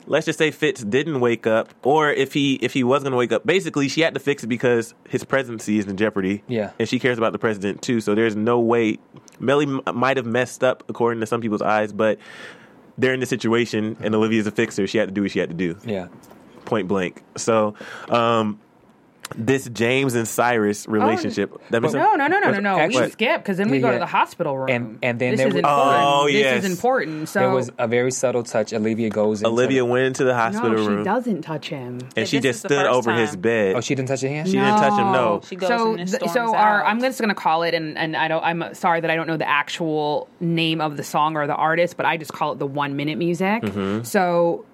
let's 0.10 0.26
just 0.26 0.38
say 0.38 0.51
Fitz 0.51 0.84
didn't 0.84 1.22
wake 1.22 1.47
up, 1.47 1.74
or 1.84 2.12
if 2.12 2.34
he 2.34 2.55
if 2.55 2.74
he 2.74 2.84
was 2.84 3.03
going 3.03 3.12
to 3.12 3.18
wake 3.18 3.32
up, 3.32 3.45
basically 3.45 3.88
she 3.88 4.01
had 4.01 4.14
to 4.16 4.20
fix 4.20 4.43
it 4.43 4.47
because 4.47 4.93
his 5.07 5.24
presidency 5.24 5.80
is 5.80 5.86
in 5.88 5.95
jeopardy. 5.95 6.43
Yeah. 6.47 6.72
and 6.78 6.89
she 6.89 6.99
cares 6.99 7.18
about 7.18 7.32
the 7.32 7.39
president 7.39 7.82
too. 7.82 8.01
So 8.01 8.14
there's 8.16 8.36
no 8.36 8.60
way 8.60 8.97
Mellie 9.39 9.66
m- 9.68 9.82
might 9.93 10.18
have 10.18 10.26
messed 10.26 10.64
up 10.64 10.84
according 10.89 11.22
to 11.22 11.26
some 11.26 11.39
people's 11.39 11.62
eyes, 11.62 11.93
but 11.93 12.20
they're 12.97 13.14
in 13.14 13.22
the 13.22 13.26
situation, 13.26 13.95
and 14.01 14.14
Olivia's 14.14 14.45
a 14.47 14.51
fixer. 14.51 14.86
She 14.86 14.97
had 14.97 15.07
to 15.07 15.14
do 15.14 15.22
what 15.22 15.32
she 15.32 15.39
had 15.39 15.47
to 15.49 15.55
do, 15.55 15.78
yeah. 15.86 16.07
point 16.66 16.89
blank. 16.89 17.24
So. 17.38 17.76
um 18.10 18.60
this 19.36 19.70
James 19.70 20.16
and 20.16 20.28
Cyrus 20.28 20.88
relationship. 20.88 21.54
that 21.70 21.82
makes 21.82 21.94
no, 21.94 22.16
no, 22.16 22.28
no, 22.28 22.40
no, 22.40 22.52
no, 22.52 22.60
no. 22.60 22.78
Actually- 22.80 23.06
we 23.06 23.12
skip 23.12 23.42
because 23.42 23.58
then 23.58 23.70
we 23.70 23.78
Yeah, 23.78 23.82
go 23.88 23.92
to 23.94 24.00
the 24.00 24.06
hospital 24.06 24.58
room. 24.58 24.70
And- 24.70 25.00
and 25.04 25.20
then 25.20 25.32
this 25.32 25.38
there 25.40 25.48
is 25.48 25.54
was- 25.54 25.60
important. 25.60 26.04
Oh, 26.04 26.28
this 26.32 26.64
is 26.66 26.72
important. 26.72 27.30
So 27.30 27.40
There 27.40 27.50
was 27.52 27.72
a 27.78 27.88
very 27.88 28.12
subtle 28.12 28.44
touch. 28.44 28.74
Olivia 28.74 29.10
goes. 29.10 29.42
Into 29.42 29.50
Olivia 29.50 29.86
went 29.86 30.06
into 30.08 30.24
the 30.24 30.32
no, 30.32 30.38
hospital 30.38 30.98
she 31.00 31.04
doesn't 31.04 31.42
touch 31.44 31.70
him. 31.70 32.00
and 32.16 32.28
she 32.28 32.40
just 32.40 32.60
stood 32.60 32.72
first 32.72 32.90
over 32.92 33.14
his 33.14 33.36
bed. 33.36 33.76
Oh, 33.76 33.82
she 33.82 33.96
didn't 33.96 34.10
touch 34.10 34.24
your 34.24 34.32
hand. 34.32 34.48
She 34.48 34.54
didn't 34.54 34.78
touch 34.78 34.94
him. 35.00 35.12
No. 35.12 35.42
She 35.48 35.56
goes 35.56 35.70
so, 35.70 35.94
and 35.96 36.08
th- 36.10 36.30
so 36.32 36.54
our, 36.56 36.82
out. 36.84 36.88
I'm 36.88 37.00
just 37.00 37.20
gonna 37.22 37.36
call 37.36 37.64
it, 37.64 37.74
and, 37.74 37.98
and 37.98 38.16
I 38.16 38.28
don't. 38.28 38.44
I'm 38.44 38.74
sorry 38.74 39.02
that 39.02 39.10
I 39.10 39.16
don't 39.16 39.28
know 39.28 39.38
the 39.38 39.48
actual 39.50 40.28
name 40.40 40.82
of 40.82 40.98
the 40.98 41.04
song 41.04 41.36
or 41.38 41.48
the 41.48 41.56
artist, 41.56 41.98
but 41.98 42.06
I 42.06 42.18
just 42.18 42.34
call 42.34 42.54
it 42.54 42.60
the 42.60 42.68
one 42.68 42.96
minute 42.96 43.18
music. 43.18 43.64
Mm-hmm. 43.64 44.04
So 44.04 44.66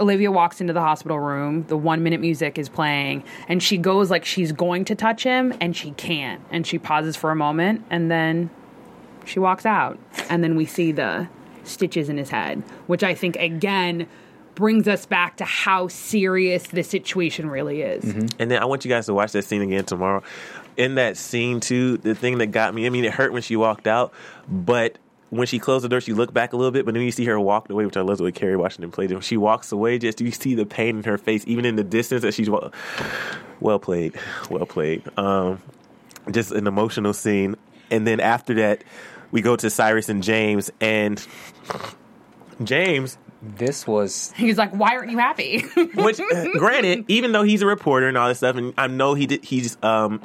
Olivia 0.00 0.32
walks 0.32 0.60
into 0.60 0.72
the 0.72 0.80
hospital 0.80 1.20
room. 1.20 1.64
The 1.68 1.76
one 1.76 2.02
minute 2.02 2.20
music 2.20 2.58
is 2.58 2.68
playing, 2.68 3.22
and 3.48 3.62
she 3.62 3.76
goes 3.76 4.10
like 4.10 4.24
she's 4.24 4.50
going 4.50 4.86
to 4.86 4.94
touch 4.94 5.22
him, 5.22 5.54
and 5.60 5.76
she 5.76 5.92
can't. 5.92 6.40
And 6.50 6.66
she 6.66 6.78
pauses 6.78 7.16
for 7.16 7.30
a 7.30 7.36
moment, 7.36 7.84
and 7.90 8.10
then 8.10 8.50
she 9.26 9.38
walks 9.38 9.66
out. 9.66 9.98
And 10.28 10.42
then 10.42 10.56
we 10.56 10.64
see 10.64 10.90
the 10.90 11.28
stitches 11.64 12.08
in 12.08 12.16
his 12.16 12.30
head, 12.30 12.62
which 12.86 13.04
I 13.04 13.14
think 13.14 13.36
again 13.36 14.08
brings 14.54 14.88
us 14.88 15.06
back 15.06 15.36
to 15.36 15.44
how 15.44 15.88
serious 15.88 16.66
the 16.68 16.82
situation 16.82 17.48
really 17.48 17.82
is. 17.82 18.04
Mm-hmm. 18.04 18.26
And 18.38 18.50
then 18.50 18.60
I 18.60 18.64
want 18.64 18.84
you 18.84 18.88
guys 18.90 19.06
to 19.06 19.14
watch 19.14 19.32
that 19.32 19.44
scene 19.44 19.62
again 19.62 19.84
tomorrow. 19.84 20.22
In 20.76 20.96
that 20.96 21.16
scene 21.16 21.60
too, 21.60 21.98
the 21.98 22.14
thing 22.14 22.38
that 22.38 22.48
got 22.48 22.74
me, 22.74 22.86
I 22.86 22.90
mean, 22.90 23.04
it 23.04 23.12
hurt 23.12 23.32
when 23.32 23.42
she 23.42 23.56
walked 23.56 23.86
out, 23.86 24.12
but 24.48 24.98
when 25.30 25.46
she 25.46 25.58
closed 25.58 25.84
the 25.84 25.88
door, 25.88 26.00
she 26.00 26.12
looked 26.12 26.34
back 26.34 26.52
a 26.52 26.56
little 26.56 26.72
bit, 26.72 26.84
but 26.84 26.94
then 26.94 27.02
you 27.04 27.12
see 27.12 27.24
her 27.24 27.38
walk 27.38 27.70
away, 27.70 27.86
which 27.86 27.96
I 27.96 28.00
love 28.00 28.18
the 28.18 28.24
way 28.24 28.32
Kerry 28.32 28.56
Washington 28.56 28.90
played 28.90 29.10
it. 29.10 29.14
When 29.14 29.22
she 29.22 29.36
walks 29.36 29.72
away, 29.72 29.98
just 29.98 30.20
you 30.20 30.32
see 30.32 30.54
the 30.54 30.66
pain 30.66 30.98
in 30.98 31.04
her 31.04 31.18
face, 31.18 31.44
even 31.46 31.64
in 31.64 31.76
the 31.76 31.84
distance 31.84 32.22
that 32.22 32.34
she's 32.34 32.50
well, 32.50 32.72
well 33.60 33.78
played, 33.78 34.14
well 34.50 34.66
played. 34.66 35.02
Um, 35.16 35.62
just 36.30 36.50
an 36.50 36.66
emotional 36.66 37.14
scene. 37.14 37.56
And 37.90 38.06
then 38.06 38.20
after 38.20 38.54
that, 38.54 38.84
we 39.30 39.40
go 39.40 39.56
to 39.56 39.70
Cyrus 39.70 40.08
and 40.08 40.22
James, 40.22 40.70
and 40.80 41.24
James 42.62 43.16
This 43.40 43.86
was 43.86 44.32
He's 44.36 44.58
like, 44.58 44.72
why 44.72 44.96
aren't 44.96 45.10
you 45.10 45.18
happy? 45.18 45.60
Which, 45.94 46.20
uh, 46.20 46.46
granted, 46.58 47.04
even 47.08 47.32
though 47.32 47.44
he's 47.44 47.62
a 47.62 47.66
reporter 47.66 48.08
and 48.08 48.18
all 48.18 48.28
this 48.28 48.38
stuff, 48.38 48.56
and 48.56 48.74
I 48.76 48.88
know 48.88 49.14
he 49.14 49.26
did, 49.26 49.44
he's 49.44 49.76
um 49.82 50.20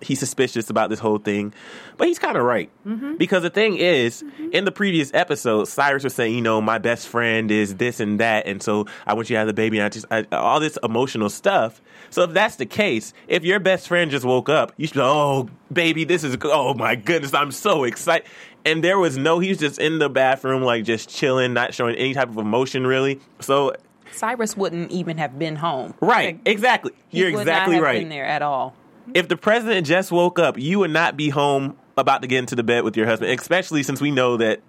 he's 0.00 0.18
suspicious 0.18 0.70
about 0.70 0.90
this 0.90 0.98
whole 0.98 1.18
thing, 1.18 1.52
but 1.96 2.08
he's 2.08 2.18
kind 2.18 2.36
of 2.36 2.44
right 2.44 2.70
mm-hmm. 2.86 3.16
because 3.16 3.42
the 3.42 3.50
thing 3.50 3.76
is, 3.76 4.22
mm-hmm. 4.22 4.50
in 4.52 4.64
the 4.64 4.72
previous 4.72 5.12
episode, 5.14 5.66
Cyrus 5.66 6.04
was 6.04 6.14
saying, 6.14 6.34
you 6.34 6.42
know, 6.42 6.60
my 6.60 6.78
best 6.78 7.08
friend 7.08 7.50
is 7.50 7.76
this 7.76 8.00
and 8.00 8.20
that, 8.20 8.46
and 8.46 8.62
so 8.62 8.86
I 9.06 9.14
want 9.14 9.30
you 9.30 9.34
to 9.34 9.38
have 9.38 9.46
the 9.46 9.54
baby, 9.54 9.78
and 9.78 9.86
I 9.86 9.88
just 9.88 10.06
I, 10.10 10.26
all 10.32 10.60
this 10.60 10.78
emotional 10.82 11.30
stuff. 11.30 11.80
So 12.10 12.22
if 12.22 12.32
that's 12.32 12.56
the 12.56 12.66
case, 12.66 13.12
if 13.26 13.44
your 13.44 13.60
best 13.60 13.88
friend 13.88 14.10
just 14.10 14.24
woke 14.24 14.48
up, 14.48 14.72
you 14.76 14.86
should 14.86 14.94
be, 14.94 15.00
oh 15.02 15.48
baby, 15.72 16.04
this 16.04 16.24
is 16.24 16.36
oh 16.44 16.74
my 16.74 16.96
goodness, 16.96 17.34
I'm 17.34 17.52
so 17.52 17.84
excited. 17.84 18.26
And 18.64 18.84
there 18.84 18.98
was 18.98 19.16
no, 19.16 19.38
he 19.38 19.48
was 19.48 19.58
just 19.58 19.78
in 19.78 19.98
the 19.98 20.10
bathroom, 20.10 20.62
like 20.62 20.84
just 20.84 21.08
chilling, 21.08 21.54
not 21.54 21.72
showing 21.74 21.94
any 21.96 22.12
type 22.12 22.28
of 22.28 22.36
emotion, 22.36 22.86
really. 22.86 23.20
So 23.40 23.72
Cyrus 24.12 24.56
wouldn't 24.56 24.90
even 24.90 25.18
have 25.18 25.38
been 25.38 25.56
home. 25.56 25.94
Right, 26.00 26.36
Like, 26.36 26.40
exactly. 26.46 26.92
You're 27.10 27.28
exactly 27.28 27.80
right. 27.80 28.00
Been 28.00 28.08
there 28.08 28.24
at 28.24 28.42
all. 28.42 28.74
If 29.14 29.28
the 29.28 29.36
president 29.36 29.86
just 29.86 30.12
woke 30.12 30.38
up, 30.38 30.58
you 30.58 30.80
would 30.80 30.90
not 30.90 31.16
be 31.16 31.30
home 31.30 31.76
about 31.96 32.22
to 32.22 32.28
get 32.28 32.38
into 32.38 32.54
the 32.54 32.62
bed 32.62 32.84
with 32.84 32.96
your 32.96 33.06
husband, 33.06 33.38
especially 33.38 33.82
since 33.82 34.00
we 34.00 34.10
know 34.10 34.36
that 34.36 34.60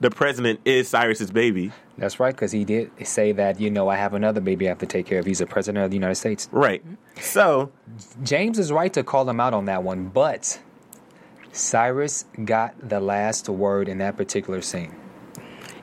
the 0.00 0.10
president 0.10 0.60
is 0.64 0.88
Cyrus's 0.88 1.30
baby. 1.30 1.72
that's 1.96 2.20
right 2.20 2.34
because 2.34 2.52
he 2.52 2.64
did 2.64 2.90
say 3.06 3.32
that 3.32 3.58
you 3.60 3.70
know 3.70 3.88
I 3.88 3.96
have 3.96 4.14
another 4.14 4.40
baby 4.40 4.66
I 4.66 4.68
have 4.68 4.78
to 4.78 4.86
take 4.86 5.06
care 5.06 5.18
of. 5.18 5.26
He's 5.26 5.40
the 5.40 5.46
president 5.46 5.84
of 5.84 5.90
the 5.90 5.96
United 5.96 6.14
States. 6.14 6.48
Right. 6.52 6.84
So, 7.20 7.72
James 8.22 8.58
is 8.58 8.70
right 8.70 8.92
to 8.92 9.02
call 9.02 9.28
him 9.28 9.40
out 9.40 9.54
on 9.54 9.64
that 9.64 9.82
one, 9.82 10.08
but 10.08 10.60
Cyrus 11.52 12.26
got 12.44 12.74
the 12.88 13.00
last 13.00 13.48
word 13.48 13.88
in 13.88 13.98
that 13.98 14.16
particular 14.16 14.60
scene. 14.62 14.94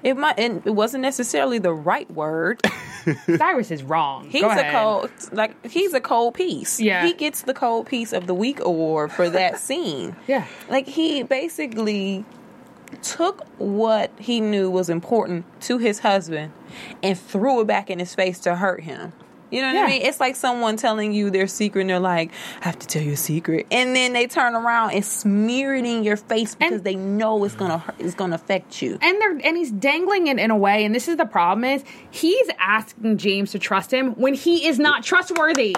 It 0.05 0.15
might. 0.17 0.37
And 0.37 0.61
it 0.65 0.75
wasn't 0.75 1.01
necessarily 1.01 1.57
the 1.57 1.73
right 1.73 2.09
word. 2.11 2.61
Cyrus 3.37 3.71
is 3.71 3.81
wrong. 3.81 4.29
He's 4.29 4.43
Go 4.43 4.49
a 4.49 4.51
ahead. 4.51 4.71
cold. 4.71 5.09
Like 5.31 5.65
he's 5.65 5.95
a 5.95 5.99
cold 5.99 6.35
piece. 6.35 6.79
Yeah. 6.79 7.05
He 7.05 7.13
gets 7.13 7.41
the 7.41 7.55
cold 7.55 7.87
piece 7.87 8.13
of 8.13 8.27
the 8.27 8.35
week 8.35 8.59
award 8.59 9.11
for 9.11 9.29
that 9.31 9.59
scene. 9.67 10.15
Yeah. 10.27 10.45
Like 10.69 10.87
he 10.87 11.23
basically 11.23 12.23
took 13.01 13.45
what 13.57 14.11
he 14.19 14.39
knew 14.39 14.69
was 14.69 14.89
important 14.89 15.43
to 15.61 15.79
his 15.79 15.99
husband 15.99 16.53
and 17.01 17.17
threw 17.17 17.61
it 17.61 17.67
back 17.67 17.89
in 17.89 17.97
his 17.97 18.13
face 18.13 18.39
to 18.41 18.55
hurt 18.55 18.81
him. 18.83 19.11
You 19.55 19.61
know 19.61 19.67
what 19.67 19.75
Yeah. 19.75 19.83
I 19.85 19.87
mean? 19.87 20.01
It's 20.01 20.19
like 20.19 20.35
someone 20.35 20.75
telling 20.75 21.13
you 21.13 21.29
their 21.29 21.47
secret 21.47 21.81
and 21.81 21.89
they're 21.89 21.99
like, 21.99 22.31
I 22.61 22.65
have 22.65 22.77
to 22.79 22.87
tell 22.87 23.01
you 23.01 23.13
a 23.13 23.17
secret. 23.17 23.67
And 23.71 23.95
then 23.95 24.11
they 24.11 24.27
turn 24.27 24.53
around 24.53 24.91
and 24.91 25.05
smear 25.05 25.73
it 25.75 25.85
in 25.85 26.03
your 26.03 26.17
face 26.17 26.55
because 26.55 26.73
And- 26.73 26.83
they 26.83 26.95
know 26.95 27.41
it's 27.45 27.55
gonna 27.55 27.77
hurt, 27.77 27.95
it's 27.99 28.15
gonna 28.15 28.35
affect 28.35 28.81
you. 28.81 28.97
and 29.01 29.21
they're 29.21 29.39
and 29.43 29.55
he's 29.55 29.71
dangling 29.71 30.27
it 30.27 30.39
in 30.39 30.51
a 30.51 30.57
way 30.57 30.83
and 30.83 30.93
this 30.93 31.07
is 31.07 31.15
the 31.17 31.25
problem 31.25 31.63
is 31.63 31.83
he's 32.11 32.49
asking 32.59 33.17
james 33.17 33.51
to 33.51 33.59
trust 33.59 33.93
him 33.93 34.11
when 34.15 34.33
he 34.33 34.67
is 34.67 34.77
not 34.79 35.03
trustworthy 35.03 35.75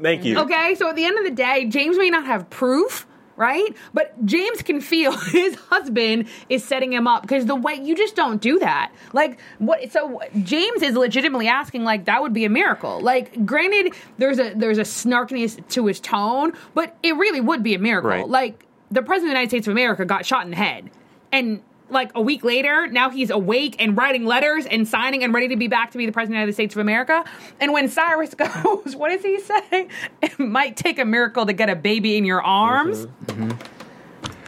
thank 0.00 0.24
you. 0.24 0.38
okay 0.38 0.74
so 0.74 0.88
at 0.88 0.96
the 0.96 1.04
end 1.04 1.16
of 1.18 1.24
the 1.24 1.30
day 1.30 1.64
james 1.66 1.96
may 1.98 2.10
not 2.10 2.24
have 2.26 2.48
proof 2.50 3.06
right? 3.42 3.76
But 3.92 4.24
james 4.24 4.62
can 4.62 4.80
feel 4.80 5.10
his 5.16 5.56
husband 5.56 6.28
is 6.48 6.64
setting 6.64 6.92
him 6.92 7.08
up 7.08 7.22
because 7.22 7.46
the 7.46 7.56
way 7.56 7.74
you 7.74 7.96
just 7.96 8.14
don't 8.14 8.40
do 8.40 8.60
that. 8.60 8.92
Like 9.12 9.40
what 9.58 9.90
so 9.90 10.20
james 10.44 10.80
is 10.80 10.94
legitimately 10.94 11.48
asking 11.48 11.82
like 11.82 12.04
that 12.04 12.22
would 12.22 12.32
be 12.32 12.44
a 12.44 12.48
miracle. 12.48 13.00
Like 13.00 13.44
granted 13.44 13.94
there's 14.18 14.38
a 14.38 14.54
there's 14.54 14.78
a 14.78 14.82
snarkiness 14.82 15.66
to 15.70 15.86
his 15.86 15.98
tone 15.98 16.52
but 16.74 16.96
it 17.02 17.16
really 17.16 17.40
would 17.40 17.64
be 17.64 17.74
a 17.74 17.80
miracle. 17.80 18.10
Right. 18.10 18.28
like 18.28 18.64
the 18.92 19.02
president 19.02 19.30
of 19.30 19.34
the 19.34 19.38
united 19.38 19.50
states 19.50 19.66
of 19.66 19.72
america 19.72 20.04
got 20.04 20.24
shot 20.24 20.44
in 20.44 20.50
the 20.50 20.56
head. 20.56 20.90
And 21.32 21.62
like 21.92 22.10
a 22.14 22.20
week 22.20 22.44
later, 22.44 22.86
now 22.86 23.10
he's 23.10 23.30
awake 23.30 23.76
and 23.78 23.96
writing 23.96 24.24
letters 24.24 24.66
and 24.66 24.86
signing 24.86 25.22
and 25.22 25.32
ready 25.32 25.48
to 25.48 25.56
be 25.56 25.68
back 25.68 25.90
to 25.92 25.98
be 25.98 26.06
the 26.06 26.12
president 26.12 26.42
of 26.42 26.46
the 26.46 26.52
States 26.52 26.74
of 26.74 26.80
America. 26.80 27.24
And 27.60 27.72
when 27.72 27.88
Cyrus 27.88 28.34
goes, 28.34 28.96
what 28.96 29.10
does 29.10 29.22
he 29.22 29.40
say? 29.40 29.88
It 30.22 30.38
might 30.38 30.76
take 30.76 30.98
a 30.98 31.04
miracle 31.04 31.46
to 31.46 31.52
get 31.52 31.68
a 31.68 31.76
baby 31.76 32.16
in 32.16 32.24
your 32.24 32.42
arms. 32.42 33.06
Mm-hmm. 33.06 33.44
Mm-hmm. 33.44 33.78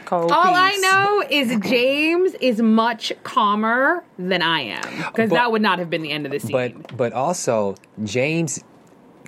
Cold 0.04 0.32
All 0.32 0.54
I 0.54 0.76
know 0.76 1.24
is 1.30 1.56
James 1.66 2.34
is 2.34 2.60
much 2.60 3.12
calmer 3.22 4.04
than 4.18 4.42
I 4.42 4.60
am 4.60 5.04
because 5.06 5.30
that 5.30 5.50
would 5.50 5.62
not 5.62 5.78
have 5.78 5.88
been 5.88 6.02
the 6.02 6.10
end 6.10 6.26
of 6.26 6.32
the 6.32 6.40
scene. 6.40 6.52
But 6.52 6.96
but 6.96 7.12
also 7.14 7.74
James, 8.04 8.62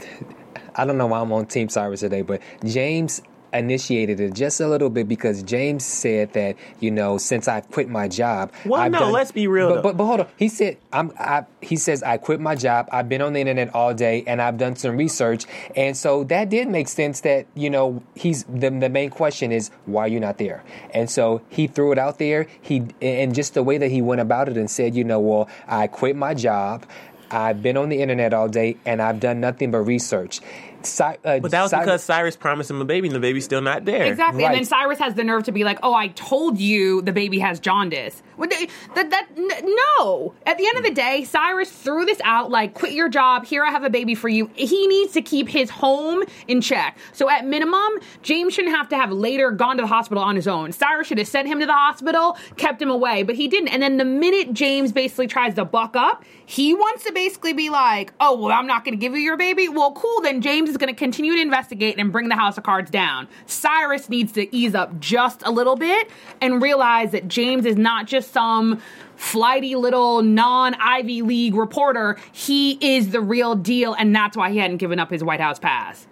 I 0.77 0.85
don't 0.85 0.99
know 0.99 1.07
why 1.07 1.21
I'm 1.21 1.33
on 1.33 1.47
Team 1.47 1.71
Cyrus 1.71 2.01
today, 2.01 2.21
but 2.21 2.43
James 2.65 3.23
initiated 3.57 4.21
it 4.21 4.35
just 4.35 4.61
a 4.61 4.69
little 4.69 4.91
bit 4.91 5.09
because 5.09 5.43
James 5.43 5.85
said 5.85 6.33
that 6.33 6.57
you 6.81 6.91
know 6.91 7.19
since 7.19 7.49
I 7.49 7.61
quit 7.61 7.89
my 7.89 8.09
job. 8.09 8.53
Well, 8.65 8.81
I've 8.81 8.93
no, 8.93 9.11
let's 9.11 9.33
be 9.33 9.47
real, 9.47 9.75
But, 9.75 9.83
but 9.83 9.97
but 9.97 10.05
hold 10.05 10.21
on, 10.21 10.29
he 10.37 10.49
said 10.49 10.79
I'm. 10.93 11.13
I, 11.19 11.45
he 11.61 11.77
says 11.77 12.03
I 12.03 12.17
quit 12.17 12.41
my 12.41 12.55
job. 12.55 12.89
I've 12.93 13.09
been 13.09 13.23
on 13.23 13.33
the 13.33 13.41
internet 13.41 13.75
all 13.75 13.95
day 13.95 14.25
and 14.27 14.41
I've 14.41 14.59
done 14.59 14.77
some 14.77 14.97
research, 14.97 15.47
and 15.75 15.97
so 15.97 16.25
that 16.25 16.49
did 16.49 16.69
make 16.69 16.89
sense. 16.89 17.21
That 17.21 17.47
you 17.55 17.71
know 17.71 18.03
he's 18.15 18.45
the 18.45 18.71
the 18.71 18.89
main 18.89 19.11
question 19.11 19.53
is 19.53 19.71
why 19.87 20.03
are 20.03 20.09
you 20.09 20.21
not 20.21 20.39
there, 20.39 20.63
and 20.93 21.11
so 21.11 21.43
he 21.49 21.67
threw 21.67 21.93
it 21.93 21.99
out 21.99 22.19
there. 22.19 22.47
He 22.61 22.85
and 23.03 23.35
just 23.35 23.55
the 23.55 23.63
way 23.63 23.79
that 23.79 23.91
he 23.91 24.03
went 24.03 24.21
about 24.21 24.49
it 24.49 24.57
and 24.57 24.71
said, 24.71 24.95
you 24.95 25.05
know, 25.05 25.21
well 25.21 25.49
I 25.67 25.87
quit 25.87 26.17
my 26.17 26.35
job. 26.35 26.87
I've 27.31 27.63
been 27.63 27.77
on 27.77 27.89
the 27.89 28.01
internet 28.01 28.33
all 28.33 28.49
day 28.49 28.77
and 28.87 29.03
I've 29.03 29.19
done 29.21 29.41
nothing 29.41 29.71
but 29.73 29.79
research. 29.79 30.41
Cy- 30.89 31.19
uh, 31.25 31.39
But 31.41 31.51
that 31.51 31.63
was 31.63 31.71
Cy- 31.71 31.81
because 31.81 32.03
Cyrus 32.03 32.37
promised 32.37 32.71
him 32.71 32.81
a 32.81 32.85
baby, 32.85 33.09
and 33.09 33.15
the 33.15 33.21
baby's 33.21 33.45
still 33.45 33.61
not 33.61 33.85
there. 33.85 34.05
Exactly. 34.05 34.45
And 34.45 34.55
then 34.55 34.65
Cyrus 34.65 34.99
has 34.99 35.15
the 35.15 35.25
nerve 35.25 35.45
to 35.45 35.53
be 35.53 35.65
like, 35.65 35.79
"Oh, 35.83 35.95
I 35.95 36.09
told 36.09 36.59
you 36.59 37.03
the 37.03 37.13
baby 37.13 37.39
has 37.41 37.61
jaundice." 37.61 38.23
What 38.37 38.51
the- 38.51 38.69
That 38.95 39.11
that 39.11 39.27
n- 39.37 39.75
no. 39.99 40.35
At 40.47 40.59
the 40.59 40.67
end 40.67 40.79
of 40.79 40.85
the 40.85 40.91
day, 40.93 41.25
Cyrus 41.25 41.71
threw 41.71 42.05
this 42.05 42.21
out 42.25 42.51
like, 42.51 42.75
"Quit 42.75 42.93
your 42.93 43.09
job. 43.09 43.47
Here 43.47 43.65
I 43.65 43.71
have 43.71 43.85
a 43.85 43.91
baby 43.91 44.15
for 44.15 44.29
you." 44.29 44.51
He 44.55 44.87
needs 44.87 45.13
to 45.13 45.23
keep 45.23 45.49
his 45.49 45.71
home 45.71 46.23
in 46.49 46.61
check. 46.61 46.97
So 47.13 47.29
at 47.31 47.47
minimum, 47.47 47.99
James 48.23 48.55
shouldn't 48.55 48.75
have 48.77 48.89
to 48.91 48.97
have 48.97 49.11
later 49.13 49.51
gone 49.51 49.77
to 49.77 49.83
the 49.83 49.87
hospital 49.89 50.23
on 50.23 50.37
his 50.37 50.47
own. 50.49 50.73
Cyrus 50.73 51.07
should 51.07 51.19
have 51.19 51.29
sent 51.29 51.49
him 51.49 51.61
to 51.61 51.67
the 51.67 51.73
hospital, 51.73 52.37
kept 52.57 52.81
him 52.81 52.91
away, 52.91 53.23
but 53.23 53.35
he 53.35 53.49
didn't. 53.49 53.69
And 53.69 53.83
then 53.83 53.97
the 53.97 54.05
minute 54.05 54.53
James 54.53 54.93
basically 54.93 55.27
tries 55.27 55.55
to 55.55 55.65
buck 55.65 55.97
up, 55.97 56.25
he 56.47 56.75
wants 56.75 57.05
to 57.05 57.13
basically 57.13 57.53
be 57.53 57.71
like, 57.71 58.13
"Oh, 58.21 58.41
well, 58.41 58.53
I'm 58.53 58.67
not 58.67 58.85
going 58.85 58.95
to 58.97 59.01
give 59.01 59.13
you 59.13 59.19
your 59.19 59.37
baby." 59.37 59.69
Well, 59.69 59.93
cool. 59.93 60.21
Then 60.23 60.41
James 60.41 60.71
is 60.71 60.77
going 60.77 60.93
to 60.93 60.99
continue 60.99 61.35
to 61.35 61.41
investigate 61.41 61.97
and 61.99 62.13
bring 62.13 62.29
the 62.29 62.37
house 62.37 62.57
of 62.57 62.65
cards 62.65 62.91
down. 62.91 63.29
Cyrus 63.47 64.09
needs 64.09 64.33
to 64.33 64.55
ease 64.55 64.75
up 64.75 64.99
just 65.01 65.43
a 65.45 65.51
little 65.51 65.77
bit 65.77 66.09
and 66.41 66.63
realize 66.63 67.13
that 67.13 67.27
James 67.29 67.67
is 67.67 67.77
not 67.77 68.07
just 68.07 68.33
some 68.33 68.81
flighty 69.17 69.75
little 69.75 70.23
non 70.23 70.75
Ivy 70.75 71.23
League 71.23 71.57
reporter. 71.57 72.17
He 72.31 72.79
is 72.81 73.11
the 73.11 73.21
real 73.21 73.57
deal, 73.57 73.95
and 73.95 74.15
that's 74.15 74.37
why 74.37 74.51
he 74.51 74.59
hadn't 74.59 74.79
given 74.79 75.01
up 75.01 75.11
his 75.11 75.25
White 75.25 75.41
House 75.41 75.59
pass. 75.59 76.07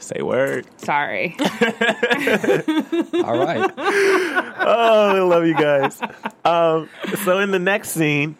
Say 0.00 0.22
word. 0.22 0.66
Sorry. 0.76 1.34
all 1.40 1.48
right. 3.36 3.70
oh, 3.78 5.12
I 5.16 5.20
love 5.20 5.44
you 5.44 5.54
guys. 5.54 6.00
Um, 6.44 6.88
so 7.24 7.38
in 7.40 7.50
the 7.50 7.58
next 7.58 7.90
scene, 7.90 8.36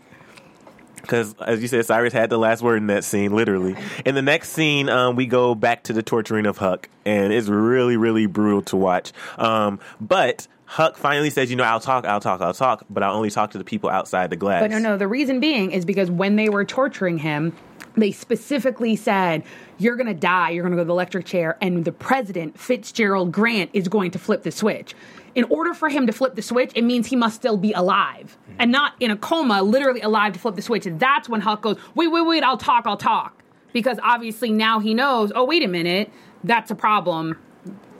because 1.00 1.34
as 1.40 1.62
you 1.62 1.68
said, 1.68 1.84
Cyrus 1.86 2.12
had 2.12 2.30
the 2.30 2.38
last 2.38 2.62
word 2.62 2.76
in 2.76 2.86
that 2.88 3.04
scene, 3.04 3.32
literally. 3.34 3.76
In 4.04 4.14
the 4.14 4.22
next 4.22 4.50
scene, 4.50 4.88
um, 4.88 5.16
we 5.16 5.26
go 5.26 5.54
back 5.54 5.84
to 5.84 5.92
the 5.92 6.02
torturing 6.02 6.46
of 6.46 6.58
Huck, 6.58 6.88
and 7.04 7.32
it's 7.32 7.48
really, 7.48 7.96
really 7.96 8.26
brutal 8.26 8.62
to 8.62 8.76
watch. 8.76 9.12
Um, 9.36 9.80
but 10.00 10.46
Huck 10.64 10.96
finally 10.96 11.30
says, 11.30 11.50
"You 11.50 11.56
know, 11.56 11.64
I'll 11.64 11.80
talk, 11.80 12.04
I'll 12.04 12.20
talk, 12.20 12.40
I'll 12.40 12.54
talk, 12.54 12.84
but 12.90 13.02
I'll 13.02 13.14
only 13.14 13.30
talk 13.30 13.52
to 13.52 13.58
the 13.58 13.64
people 13.64 13.88
outside 13.88 14.30
the 14.30 14.36
glass." 14.36 14.62
But 14.62 14.70
no, 14.70 14.78
no. 14.78 14.96
The 14.96 15.08
reason 15.08 15.40
being 15.40 15.70
is 15.70 15.84
because 15.84 16.10
when 16.10 16.36
they 16.36 16.48
were 16.48 16.64
torturing 16.64 17.18
him, 17.18 17.54
they 17.96 18.12
specifically 18.12 18.94
said, 18.94 19.44
"You're 19.78 19.96
gonna 19.96 20.12
die. 20.14 20.50
You're 20.50 20.62
gonna 20.62 20.76
go 20.76 20.82
to 20.82 20.86
the 20.86 20.92
electric 20.92 21.24
chair," 21.24 21.56
and 21.60 21.84
the 21.84 21.92
president, 21.92 22.58
Fitzgerald 22.58 23.32
Grant, 23.32 23.70
is 23.72 23.88
going 23.88 24.10
to 24.10 24.18
flip 24.18 24.42
the 24.42 24.52
switch. 24.52 24.94
In 25.38 25.44
order 25.50 25.72
for 25.72 25.88
him 25.88 26.08
to 26.08 26.12
flip 26.12 26.34
the 26.34 26.42
switch, 26.42 26.72
it 26.74 26.82
means 26.82 27.06
he 27.06 27.14
must 27.14 27.36
still 27.36 27.56
be 27.56 27.72
alive 27.72 28.36
and 28.58 28.72
not 28.72 28.94
in 28.98 29.12
a 29.12 29.16
coma, 29.16 29.62
literally 29.62 30.00
alive 30.00 30.32
to 30.32 30.38
flip 30.40 30.56
the 30.56 30.62
switch. 30.62 30.84
And 30.84 30.98
that's 30.98 31.28
when 31.28 31.42
Huck 31.42 31.62
goes, 31.62 31.76
"Wait, 31.94 32.08
wait, 32.08 32.26
wait! 32.26 32.42
I'll 32.42 32.56
talk. 32.56 32.88
I'll 32.88 32.96
talk." 32.96 33.44
Because 33.72 34.00
obviously 34.02 34.50
now 34.50 34.80
he 34.80 34.94
knows. 34.94 35.30
Oh, 35.32 35.44
wait 35.44 35.62
a 35.62 35.68
minute, 35.68 36.10
that's 36.42 36.72
a 36.72 36.74
problem. 36.74 37.38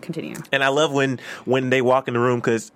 Continue. 0.01 0.35
And 0.51 0.65
I 0.65 0.69
love 0.69 0.93
when 0.93 1.21
when 1.45 1.71
they 1.71 1.81
walk 1.81 2.09
in 2.09 2.15
the 2.15 2.19
room 2.19 2.41
because 2.41 2.73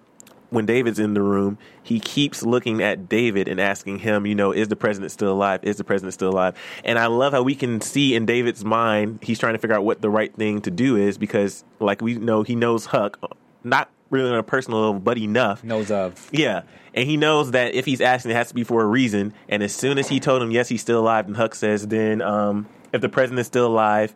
when 0.51 0.65
David's 0.65 1.01
in 1.01 1.15
the 1.15 1.23
room, 1.23 1.59
he 1.83 1.99
keeps 1.99 2.45
looking 2.45 2.81
at 2.81 3.09
David 3.09 3.49
and 3.49 3.61
asking 3.61 3.99
him, 3.99 4.27
you 4.27 4.37
know, 4.37 4.53
is 4.53 4.69
the 4.69 4.77
president 4.77 5.11
still 5.11 5.33
alive? 5.33 5.59
Is 5.65 5.77
the 5.77 5.83
president 5.83 6.15
still 6.15 6.31
alive? 6.31 6.55
And 6.85 7.01
I 7.01 7.07
love 7.07 7.33
how 7.33 7.43
we 7.43 7.57
can 7.57 7.81
see 7.81 8.15
in 8.15 8.27
David's 8.27 8.65
mind, 8.65 9.19
he's 9.23 9.41
trying 9.41 9.55
to 9.55 9.59
figure 9.59 9.75
out 9.75 9.85
what 9.85 10.03
the 10.03 10.11
right 10.11 10.33
thing 10.33 10.61
to 10.61 10.71
do 10.71 10.95
is 10.95 11.19
because, 11.19 11.65
like 11.81 12.01
we 12.01 12.15
know, 12.15 12.45
he 12.45 12.55
knows 12.55 12.87
Huck, 12.87 13.19
not 13.65 13.91
really 14.13 14.31
on 14.31 14.37
a 14.37 14.43
personal 14.45 14.81
level, 14.81 15.01
but 15.01 15.19
enough. 15.19 15.65
Knows 15.65 15.91
of. 15.91 16.29
Yeah. 16.31 16.63
And 16.95 17.09
he 17.09 17.17
knows 17.17 17.53
that 17.53 17.75
if 17.75 17.87
he's 17.87 18.01
asking, 18.01 18.31
it 18.31 18.35
has 18.35 18.49
to 18.49 18.55
be 18.55 18.63
for 18.63 18.83
a 18.83 18.87
reason. 18.87 19.33
And 19.49 19.63
as 19.63 19.75
soon 19.75 19.99
as 19.99 20.09
he 20.09 20.21
told 20.21 20.43
him, 20.43 20.51
yes, 20.53 20.69
he's 20.69 20.83
still 20.83 21.01
alive, 21.01 21.27
and 21.27 21.37
Huck 21.37 21.55
says, 21.55 21.87
then 21.89 22.21
um, 22.23 22.69
if 22.93 23.01
the 23.01 23.09
president 23.09 23.41
is 23.41 23.47
still 23.47 23.67
alive, 23.67 24.15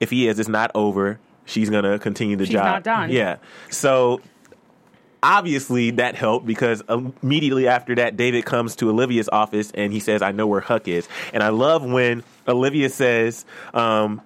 if 0.00 0.10
he 0.10 0.28
is, 0.28 0.38
it's 0.38 0.48
not 0.48 0.70
over. 0.74 1.20
She's 1.46 1.70
going 1.70 1.84
to 1.84 1.98
continue 1.98 2.36
the 2.36 2.44
She's 2.44 2.52
job. 2.54 2.64
not 2.64 2.84
done. 2.84 3.10
Yeah. 3.10 3.36
So 3.70 4.20
obviously 5.22 5.92
that 5.92 6.14
helped 6.14 6.46
because 6.46 6.82
immediately 6.88 7.68
after 7.68 7.94
that, 7.94 8.16
David 8.16 8.44
comes 8.44 8.76
to 8.76 8.90
Olivia's 8.90 9.28
office 9.30 9.70
and 9.72 9.92
he 9.92 10.00
says, 10.00 10.20
"I 10.20 10.32
know 10.32 10.46
where 10.46 10.60
Huck 10.60 10.88
is." 10.88 11.08
And 11.32 11.42
I 11.42 11.48
love 11.48 11.84
when 11.84 12.22
Olivia 12.46 12.90
says, 12.90 13.46
um, 13.72 14.20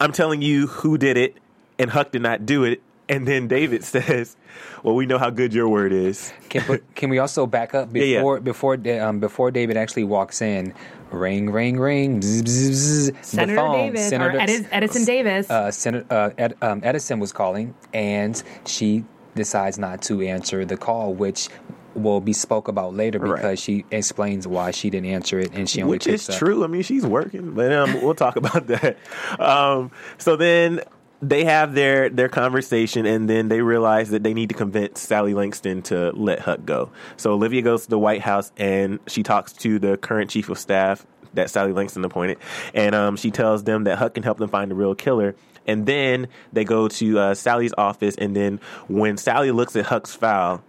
"I'm 0.00 0.12
telling 0.12 0.40
you 0.42 0.68
who 0.68 0.96
did 0.96 1.16
it, 1.16 1.36
and 1.78 1.90
Huck 1.90 2.12
did 2.12 2.22
not 2.22 2.46
do 2.46 2.64
it." 2.64 2.82
And 3.10 3.26
then 3.28 3.48
David 3.48 3.82
says, 3.94 4.36
"Well, 4.82 4.94
we 4.94 5.04
know 5.04 5.18
how 5.18 5.30
good 5.30 5.52
your 5.52 5.68
word 5.68 5.92
is." 5.92 6.32
Can, 6.48 6.64
but 6.66 6.94
can 6.94 7.10
we 7.10 7.18
also 7.18 7.46
back 7.46 7.74
up 7.74 7.88
Yeah, 7.94 8.04
yeah. 8.04 8.18
before 8.18 8.40
before 8.40 8.78
um, 9.00 9.20
before 9.20 9.50
David 9.50 9.76
actually 9.76 10.04
walks 10.04 10.40
in? 10.40 10.72
Ring, 11.10 11.50
ring, 11.50 11.78
ring. 11.80 12.20
Bzz, 12.20 12.42
bzz, 12.42 12.70
bzz, 12.70 13.12
the 13.18 13.22
Senator 13.24 13.56
phone. 13.56 13.76
Davis 13.76 14.08
Senator- 14.08 14.36
or 14.38 14.40
Edis- 14.40 14.68
Edison 14.70 15.04
Davis. 15.04 15.50
uh, 15.50 15.70
Senator 15.72 16.06
uh, 16.08 16.30
Ed, 16.38 16.54
um, 16.62 16.80
Edison 16.84 17.18
was 17.18 17.32
calling, 17.32 17.74
and 17.92 18.40
she 18.64 19.04
decides 19.34 19.76
not 19.76 20.02
to 20.02 20.22
answer 20.22 20.64
the 20.64 20.76
call, 20.76 21.12
which 21.12 21.48
will 21.96 22.20
be 22.20 22.32
spoke 22.32 22.68
about 22.68 22.94
later 22.94 23.18
Right. 23.18 23.34
because 23.34 23.58
she 23.60 23.84
explains 23.90 24.46
why 24.46 24.70
she 24.70 24.88
didn't 24.88 25.10
answer 25.10 25.40
it, 25.40 25.50
and 25.52 25.68
she 25.68 25.82
only 25.82 25.90
which 25.96 26.06
is 26.06 26.30
up. 26.30 26.36
true. 26.38 26.62
I 26.62 26.68
mean, 26.68 26.82
she's 26.82 27.04
working, 27.04 27.54
but 27.54 27.72
um, 27.72 28.00
we'll 28.02 28.14
talk 28.14 28.36
about 28.44 28.68
that. 28.68 28.96
Um, 29.40 29.90
so 30.16 30.36
then 30.36 30.80
they 31.22 31.44
have 31.44 31.74
their 31.74 32.08
their 32.08 32.28
conversation, 32.28 33.06
and 33.06 33.28
then 33.28 33.48
they 33.48 33.60
realize 33.60 34.10
that 34.10 34.22
they 34.22 34.34
need 34.34 34.48
to 34.48 34.54
convince 34.54 35.00
Sally 35.00 35.34
Langston 35.34 35.82
to 35.82 36.12
let 36.12 36.40
Huck 36.40 36.64
go. 36.64 36.90
So 37.16 37.32
Olivia 37.32 37.62
goes 37.62 37.84
to 37.84 37.90
the 37.90 37.98
White 37.98 38.22
House, 38.22 38.52
and 38.56 39.00
she 39.06 39.22
talks 39.22 39.52
to 39.54 39.78
the 39.78 39.96
current 39.96 40.30
chief 40.30 40.48
of 40.48 40.58
staff 40.58 41.06
that 41.34 41.50
Sally 41.50 41.72
Langston 41.72 42.04
appointed, 42.04 42.38
and 42.74 42.94
um, 42.94 43.16
she 43.16 43.30
tells 43.30 43.64
them 43.64 43.84
that 43.84 43.98
Huck 43.98 44.14
can 44.14 44.22
help 44.22 44.38
them 44.38 44.48
find 44.48 44.70
the 44.70 44.74
real 44.74 44.94
killer. 44.94 45.34
And 45.66 45.84
then 45.84 46.28
they 46.52 46.64
go 46.64 46.88
to 46.88 47.18
uh, 47.18 47.34
Sally's 47.34 47.74
office, 47.76 48.14
and 48.16 48.34
then 48.34 48.60
when 48.88 49.16
Sally 49.18 49.50
looks 49.50 49.76
at 49.76 49.84
Huck's 49.84 50.14
file, 50.14 50.64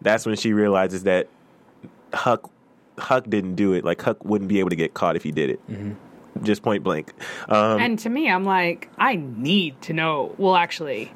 that's 0.00 0.24
when 0.24 0.36
she 0.36 0.52
realizes 0.54 1.02
that 1.04 1.28
Huck 2.14 2.50
Huck 2.98 3.24
didn't 3.28 3.56
do 3.56 3.74
it. 3.74 3.84
Like 3.84 4.00
Huck 4.00 4.24
wouldn't 4.24 4.48
be 4.48 4.58
able 4.58 4.70
to 4.70 4.76
get 4.76 4.94
caught 4.94 5.16
if 5.16 5.22
he 5.22 5.32
did 5.32 5.50
it. 5.50 5.60
Just 6.42 6.62
point 6.62 6.82
blank. 6.82 7.12
Um, 7.48 7.80
and 7.80 7.98
to 8.00 8.08
me, 8.08 8.30
I'm 8.30 8.44
like, 8.44 8.90
I 8.98 9.16
need 9.16 9.80
to 9.82 9.92
know. 9.92 10.34
Well, 10.38 10.56
actually, 10.56 11.12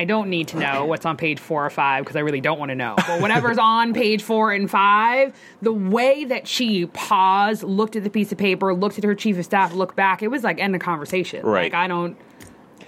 I 0.00 0.04
don't 0.04 0.30
need 0.30 0.48
to 0.48 0.58
know 0.58 0.86
what's 0.86 1.04
on 1.04 1.18
page 1.18 1.38
four 1.38 1.66
or 1.66 1.68
five 1.68 2.04
because 2.04 2.16
I 2.16 2.20
really 2.20 2.40
don't 2.40 2.58
want 2.58 2.70
to 2.70 2.74
know. 2.74 2.94
But 2.96 3.20
whatever's 3.20 3.58
on 3.60 3.92
page 3.92 4.22
four 4.22 4.50
and 4.50 4.70
five, 4.70 5.34
the 5.60 5.72
way 5.72 6.24
that 6.24 6.48
she 6.48 6.86
paused, 6.86 7.62
looked 7.62 7.96
at 7.96 8.04
the 8.04 8.10
piece 8.10 8.32
of 8.32 8.38
paper, 8.38 8.74
looked 8.74 8.96
at 8.96 9.04
her 9.04 9.14
chief 9.14 9.38
of 9.38 9.44
staff, 9.44 9.74
looked 9.74 9.96
back, 9.96 10.22
it 10.22 10.28
was 10.28 10.42
like 10.42 10.58
end 10.58 10.74
of 10.74 10.80
conversation. 10.80 11.44
Right. 11.44 11.64
Like 11.64 11.74
I 11.74 11.86
don't, 11.86 12.16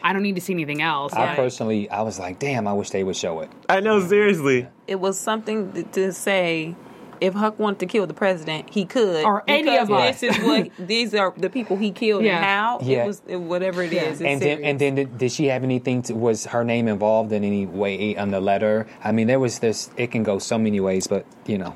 I 0.03 0.15
don't 0.15 0.23
need 0.23 0.37
to 0.37 0.41
see 0.41 0.55
anything 0.55 0.81
else. 0.81 1.13
I 1.13 1.27
Like, 1.27 1.37
personally, 1.37 1.91
I 1.91 2.01
was 2.01 2.19
like, 2.19 2.39
damn, 2.39 2.67
I 2.67 2.73
wish 2.73 2.91
they 2.91 3.05
would 3.05 3.17
show 3.17 3.41
it. 3.41 3.51
I 3.69 3.81
know, 3.81 4.01
seriously. 4.01 4.67
It 4.87 4.97
was 4.97 5.19
something 5.19 5.73
th- 5.73 5.93
to 5.93 6.13
say. 6.13 6.75
If 7.23 7.35
Huck 7.35 7.59
wanted 7.59 7.79
to 7.81 7.87
kill 7.87 8.07
the 8.07 8.15
president, 8.15 8.71
he 8.71 8.85
could. 8.85 9.25
Or 9.25 9.45
any 9.47 9.77
of 9.79 9.91
us. 9.91 10.21
This 10.21 10.37
is 10.37 10.45
what 10.45 10.71
these 10.79 11.15
are 11.15 11.33
the 11.37 11.49
people 11.49 11.77
he 11.77 11.91
killed 11.93 12.25
Yeah. 12.25 12.37
and 12.37 12.45
how. 12.45 12.81
Yeah. 12.83 13.05
It 13.05 13.07
was 13.07 13.23
it, 13.27 13.37
whatever 13.37 13.83
it 13.83 13.93
is. 13.93 14.21
It's 14.21 14.23
and 14.23 14.43
then, 14.43 14.65
and 14.65 14.79
then, 14.79 14.95
did, 14.97 15.19
did 15.19 15.33
she 15.33 15.47
have 15.47 15.63
anything? 15.63 16.03
To, 16.03 16.15
was 16.15 16.47
her 16.47 16.65
name 16.65 16.89
involved 16.89 17.33
in 17.33 17.45
any 17.45 17.67
way 17.67 18.17
on 18.17 18.31
the 18.31 18.41
letter? 18.41 18.87
I 19.05 19.13
mean, 19.13 19.27
there 19.29 19.41
was 19.41 19.61
this. 19.61 19.91
It 19.97 20.11
can 20.11 20.23
go 20.23 20.39
so 20.39 20.59
many 20.59 20.81
ways, 20.81 21.07
but 21.07 21.25
you 21.47 21.59
know, 21.59 21.75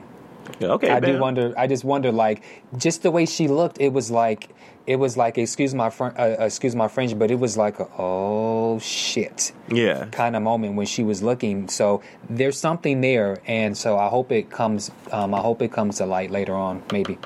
Okay, 0.61 0.91
I 0.91 1.01
do 1.01 1.19
wonder. 1.19 1.55
I 1.57 1.67
just 1.67 1.85
wonder, 1.85 2.13
like, 2.13 2.43
just 2.77 3.03
the 3.03 3.11
way 3.11 3.27
she 3.27 3.49
looked. 3.49 3.81
It 3.81 3.93
was 3.93 4.11
like, 4.11 4.51
it 4.87 4.97
was 4.97 5.17
like, 5.17 5.37
excuse 5.39 5.75
my 5.75 5.91
fr- 5.91 6.17
uh, 6.17 6.37
excuse 6.41 6.77
my 6.77 6.89
French, 6.89 7.19
but 7.19 7.31
it 7.31 7.39
was 7.39 7.57
like, 7.57 7.81
a, 7.81 7.89
oh 7.99 8.79
shit, 8.79 9.53
Yeah. 9.69 10.07
kind 10.13 10.37
of 10.37 10.43
moment 10.43 10.77
when 10.77 10.87
she 10.87 11.03
was 11.03 11.23
looking. 11.23 11.69
So 11.69 12.03
there's 12.31 12.59
something 12.59 13.01
there, 13.01 13.39
and 13.47 13.77
so 13.77 13.99
I 13.99 14.09
hope 14.09 14.31
it 14.33 14.51
comes. 14.51 14.91
Um, 15.11 15.35
I 15.35 15.41
hope 15.41 15.61
it 15.63 15.73
comes 15.73 15.97
to 15.99 16.07
light 16.07 16.31
later 16.31 16.55
on, 16.55 16.83
maybe. 16.93 17.19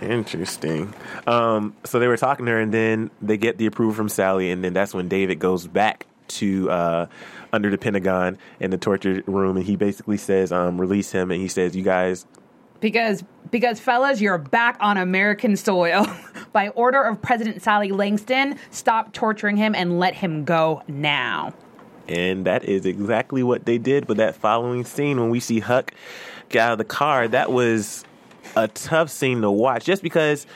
Interesting. 0.00 0.94
Um, 1.26 1.74
so 1.84 1.98
they 1.98 2.06
were 2.06 2.16
talking 2.16 2.46
to 2.46 2.52
her, 2.52 2.60
and 2.60 2.72
then 2.72 3.10
they 3.20 3.36
get 3.36 3.58
the 3.58 3.66
approval 3.66 3.94
from 3.94 4.08
Sally, 4.08 4.50
and 4.50 4.64
then 4.64 4.72
that's 4.72 4.94
when 4.94 5.08
David 5.08 5.38
goes 5.38 5.66
back 5.66 6.06
to 6.28 6.70
uh, 6.70 7.06
under 7.52 7.70
the 7.70 7.78
Pentagon 7.78 8.38
in 8.60 8.70
the 8.70 8.78
torture 8.78 9.22
room, 9.26 9.56
and 9.56 9.66
he 9.66 9.76
basically 9.76 10.16
says, 10.16 10.52
um, 10.52 10.80
"Release 10.80 11.10
him," 11.12 11.30
and 11.30 11.40
he 11.40 11.48
says, 11.48 11.76
"You 11.76 11.82
guys." 11.82 12.24
Because, 12.80 13.24
because, 13.50 13.78
fellas, 13.78 14.20
you're 14.20 14.38
back 14.38 14.76
on 14.80 14.96
American 14.96 15.56
soil. 15.56 16.06
By 16.52 16.70
order 16.70 17.02
of 17.02 17.22
President 17.22 17.62
Sally 17.62 17.92
Langston, 17.92 18.58
stop 18.70 19.12
torturing 19.12 19.56
him 19.56 19.74
and 19.74 19.98
let 19.98 20.14
him 20.14 20.44
go 20.44 20.82
now. 20.88 21.54
And 22.08 22.44
that 22.46 22.64
is 22.64 22.86
exactly 22.86 23.42
what 23.42 23.66
they 23.66 23.78
did. 23.78 24.06
But 24.06 24.16
that 24.16 24.34
following 24.34 24.84
scene, 24.84 25.20
when 25.20 25.30
we 25.30 25.38
see 25.38 25.60
Huck 25.60 25.92
get 26.48 26.60
out 26.60 26.72
of 26.72 26.78
the 26.78 26.84
car, 26.84 27.28
that 27.28 27.52
was 27.52 28.04
a 28.56 28.66
tough 28.66 29.10
scene 29.10 29.42
to 29.42 29.50
watch. 29.50 29.84
Just 29.84 30.02
because, 30.02 30.46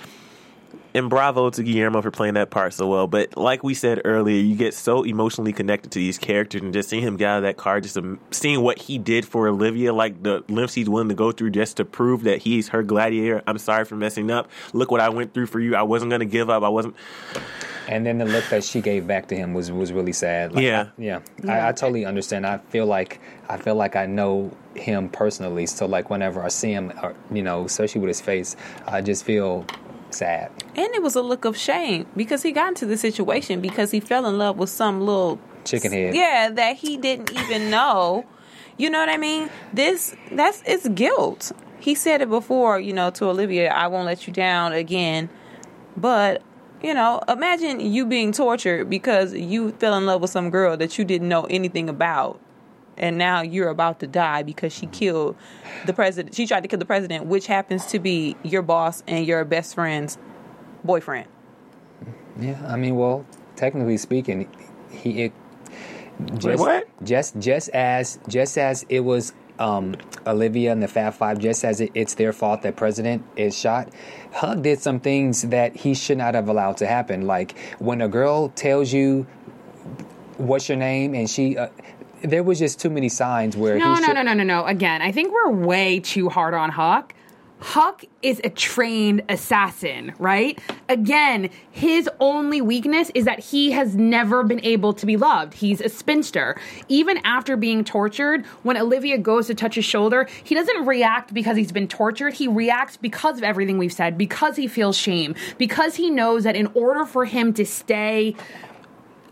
and 0.94 1.10
bravo 1.10 1.50
to 1.50 1.62
Guillermo 1.62 2.00
for 2.00 2.10
playing 2.10 2.34
that 2.34 2.50
part 2.50 2.72
so 2.72 2.86
well. 2.86 3.06
But 3.06 3.36
like 3.36 3.64
we 3.64 3.74
said 3.74 4.00
earlier, 4.04 4.40
you 4.40 4.54
get 4.54 4.74
so 4.74 5.02
emotionally 5.02 5.52
connected 5.52 5.90
to 5.92 5.98
these 5.98 6.18
characters, 6.18 6.62
and 6.62 6.72
just 6.72 6.88
seeing 6.88 7.02
him 7.02 7.16
get 7.16 7.28
out 7.28 7.36
of 7.38 7.42
that 7.42 7.56
car, 7.56 7.80
just 7.80 7.98
seeing 8.30 8.62
what 8.62 8.78
he 8.78 8.98
did 8.98 9.26
for 9.26 9.48
Olivia, 9.48 9.92
like 9.92 10.22
the 10.22 10.44
lengths 10.48 10.74
he's 10.74 10.88
willing 10.88 11.08
to 11.08 11.14
go 11.14 11.32
through 11.32 11.50
just 11.50 11.76
to 11.78 11.84
prove 11.84 12.22
that 12.24 12.42
he's 12.42 12.68
her 12.68 12.82
gladiator. 12.82 13.42
I'm 13.46 13.58
sorry 13.58 13.84
for 13.84 13.96
messing 13.96 14.30
up. 14.30 14.48
Look 14.72 14.90
what 14.90 15.00
I 15.00 15.08
went 15.08 15.34
through 15.34 15.46
for 15.46 15.60
you. 15.60 15.74
I 15.74 15.82
wasn't 15.82 16.10
going 16.10 16.20
to 16.20 16.26
give 16.26 16.48
up. 16.48 16.62
I 16.62 16.68
wasn't. 16.68 16.94
And 17.86 18.06
then 18.06 18.16
the 18.16 18.24
look 18.24 18.48
that 18.48 18.64
she 18.64 18.80
gave 18.80 19.06
back 19.06 19.28
to 19.28 19.36
him 19.36 19.52
was 19.52 19.70
was 19.70 19.92
really 19.92 20.12
sad. 20.12 20.52
Like, 20.52 20.64
Yeah. 20.64 20.88
I, 20.96 21.02
yeah. 21.02 21.20
I, 21.46 21.68
I 21.68 21.72
totally 21.72 22.06
understand. 22.06 22.46
I 22.46 22.58
feel 22.58 22.86
like 22.86 23.20
I 23.48 23.58
feel 23.58 23.74
like 23.74 23.94
I 23.94 24.06
know 24.06 24.56
him 24.74 25.08
personally. 25.10 25.66
So 25.66 25.86
like 25.86 26.08
whenever 26.08 26.42
I 26.42 26.48
see 26.48 26.72
him, 26.72 26.92
or, 27.02 27.14
you 27.30 27.42
know, 27.42 27.64
especially 27.66 28.00
with 28.00 28.08
his 28.08 28.20
face, 28.22 28.56
I 28.86 29.02
just 29.02 29.24
feel 29.24 29.66
sad. 30.14 30.50
and 30.76 30.94
it 30.94 31.02
was 31.02 31.14
a 31.16 31.22
look 31.22 31.44
of 31.44 31.56
shame 31.56 32.06
because 32.16 32.42
he 32.42 32.52
got 32.52 32.68
into 32.68 32.86
the 32.86 32.96
situation 32.96 33.60
because 33.60 33.90
he 33.90 34.00
fell 34.00 34.26
in 34.26 34.38
love 34.38 34.56
with 34.58 34.70
some 34.70 35.00
little 35.00 35.38
Chicken 35.64 35.92
head. 35.92 36.14
Yeah, 36.14 36.50
that 36.50 36.76
he 36.76 36.96
didn't 36.96 37.32
even 37.32 37.70
know. 37.70 38.24
You 38.76 38.90
know 38.90 38.98
what 38.98 39.08
I 39.08 39.16
mean? 39.16 39.48
This 39.72 40.14
that's 40.30 40.62
it's 40.66 40.88
guilt. 40.88 41.52
He 41.80 41.94
said 41.94 42.20
it 42.22 42.28
before, 42.28 42.78
you 42.80 42.92
know, 42.92 43.10
to 43.10 43.26
Olivia, 43.26 43.70
I 43.70 43.86
won't 43.88 44.06
let 44.06 44.26
you 44.26 44.32
down 44.32 44.72
again. 44.72 45.28
But, 45.96 46.42
you 46.82 46.92
know, 46.94 47.20
imagine 47.28 47.78
you 47.80 48.06
being 48.06 48.32
tortured 48.32 48.88
because 48.90 49.32
you 49.34 49.70
fell 49.72 49.96
in 49.96 50.06
love 50.06 50.20
with 50.22 50.30
some 50.30 50.50
girl 50.50 50.76
that 50.76 50.98
you 50.98 51.04
didn't 51.04 51.28
know 51.28 51.44
anything 51.44 51.88
about. 51.88 52.40
And 52.96 53.18
now 53.18 53.42
you're 53.42 53.68
about 53.68 54.00
to 54.00 54.06
die 54.06 54.42
because 54.42 54.72
she 54.72 54.86
killed 54.86 55.36
the 55.86 55.92
president. 55.92 56.34
She 56.34 56.46
tried 56.46 56.62
to 56.62 56.68
kill 56.68 56.78
the 56.78 56.84
president, 56.84 57.26
which 57.26 57.46
happens 57.46 57.86
to 57.86 57.98
be 57.98 58.36
your 58.42 58.62
boss 58.62 59.02
and 59.06 59.26
your 59.26 59.44
best 59.44 59.74
friend's 59.74 60.18
boyfriend. 60.84 61.28
Yeah. 62.38 62.60
I 62.66 62.76
mean, 62.76 62.96
well, 62.96 63.26
technically 63.56 63.96
speaking, 63.96 64.48
he 64.90 65.24
it 65.24 65.32
just 66.36 66.60
what? 66.60 66.86
just 67.04 67.38
just 67.38 67.68
as 67.70 68.18
just 68.28 68.56
as 68.58 68.84
it 68.88 69.00
was 69.00 69.32
um, 69.58 69.94
Olivia 70.26 70.72
and 70.72 70.82
the 70.82 70.88
Fab 70.88 71.14
Five, 71.14 71.38
just 71.38 71.64
as 71.64 71.80
it, 71.80 71.90
it's 71.94 72.14
their 72.14 72.32
fault 72.32 72.62
that 72.62 72.76
President 72.76 73.24
is 73.36 73.56
shot. 73.56 73.88
Huck 74.32 74.62
did 74.62 74.80
some 74.80 75.00
things 75.00 75.42
that 75.42 75.76
he 75.76 75.94
should 75.94 76.18
not 76.18 76.34
have 76.34 76.48
allowed 76.48 76.76
to 76.78 76.86
happen. 76.86 77.26
Like 77.26 77.56
when 77.78 78.00
a 78.00 78.08
girl 78.08 78.48
tells 78.50 78.92
you 78.92 79.26
what's 80.38 80.68
your 80.68 80.78
name, 80.78 81.14
and 81.14 81.28
she. 81.28 81.56
Uh, 81.56 81.68
there 82.24 82.42
was 82.42 82.58
just 82.58 82.80
too 82.80 82.90
many 82.90 83.08
signs 83.08 83.56
where 83.56 83.78
No, 83.78 83.94
no, 83.94 84.06
should, 84.06 84.14
no, 84.14 84.22
no, 84.22 84.32
no, 84.32 84.42
no. 84.42 84.64
Again, 84.64 85.02
I 85.02 85.12
think 85.12 85.32
we're 85.32 85.50
way 85.50 86.00
too 86.00 86.28
hard 86.28 86.54
on 86.54 86.70
Huck. 86.70 87.14
Huck 87.60 88.04
is 88.20 88.42
a 88.44 88.50
trained 88.50 89.22
assassin, 89.28 90.12
right? 90.18 90.58
Again, 90.88 91.48
his 91.70 92.10
only 92.20 92.60
weakness 92.60 93.10
is 93.14 93.24
that 93.24 93.38
he 93.38 93.70
has 93.70 93.96
never 93.96 94.42
been 94.42 94.62
able 94.64 94.92
to 94.92 95.06
be 95.06 95.16
loved. 95.16 95.54
He's 95.54 95.80
a 95.80 95.88
spinster. 95.88 96.60
Even 96.88 97.18
after 97.24 97.56
being 97.56 97.82
tortured, 97.82 98.44
when 98.64 98.76
Olivia 98.76 99.16
goes 99.16 99.46
to 99.46 99.54
touch 99.54 99.76
his 99.76 99.84
shoulder, 99.84 100.28
he 100.42 100.54
doesn't 100.54 100.84
react 100.84 101.32
because 101.32 101.56
he's 101.56 101.72
been 101.72 101.88
tortured. 101.88 102.34
He 102.34 102.48
reacts 102.48 102.98
because 102.98 103.38
of 103.38 103.44
everything 103.44 103.78
we've 103.78 103.92
said, 103.92 104.18
because 104.18 104.56
he 104.56 104.66
feels 104.66 104.96
shame, 104.96 105.34
because 105.56 105.94
he 105.94 106.10
knows 106.10 106.44
that 106.44 106.56
in 106.56 106.66
order 106.74 107.06
for 107.06 107.24
him 107.24 107.54
to 107.54 107.64
stay 107.64 108.36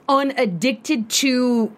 unaddicted 0.08 1.10
to 1.10 1.70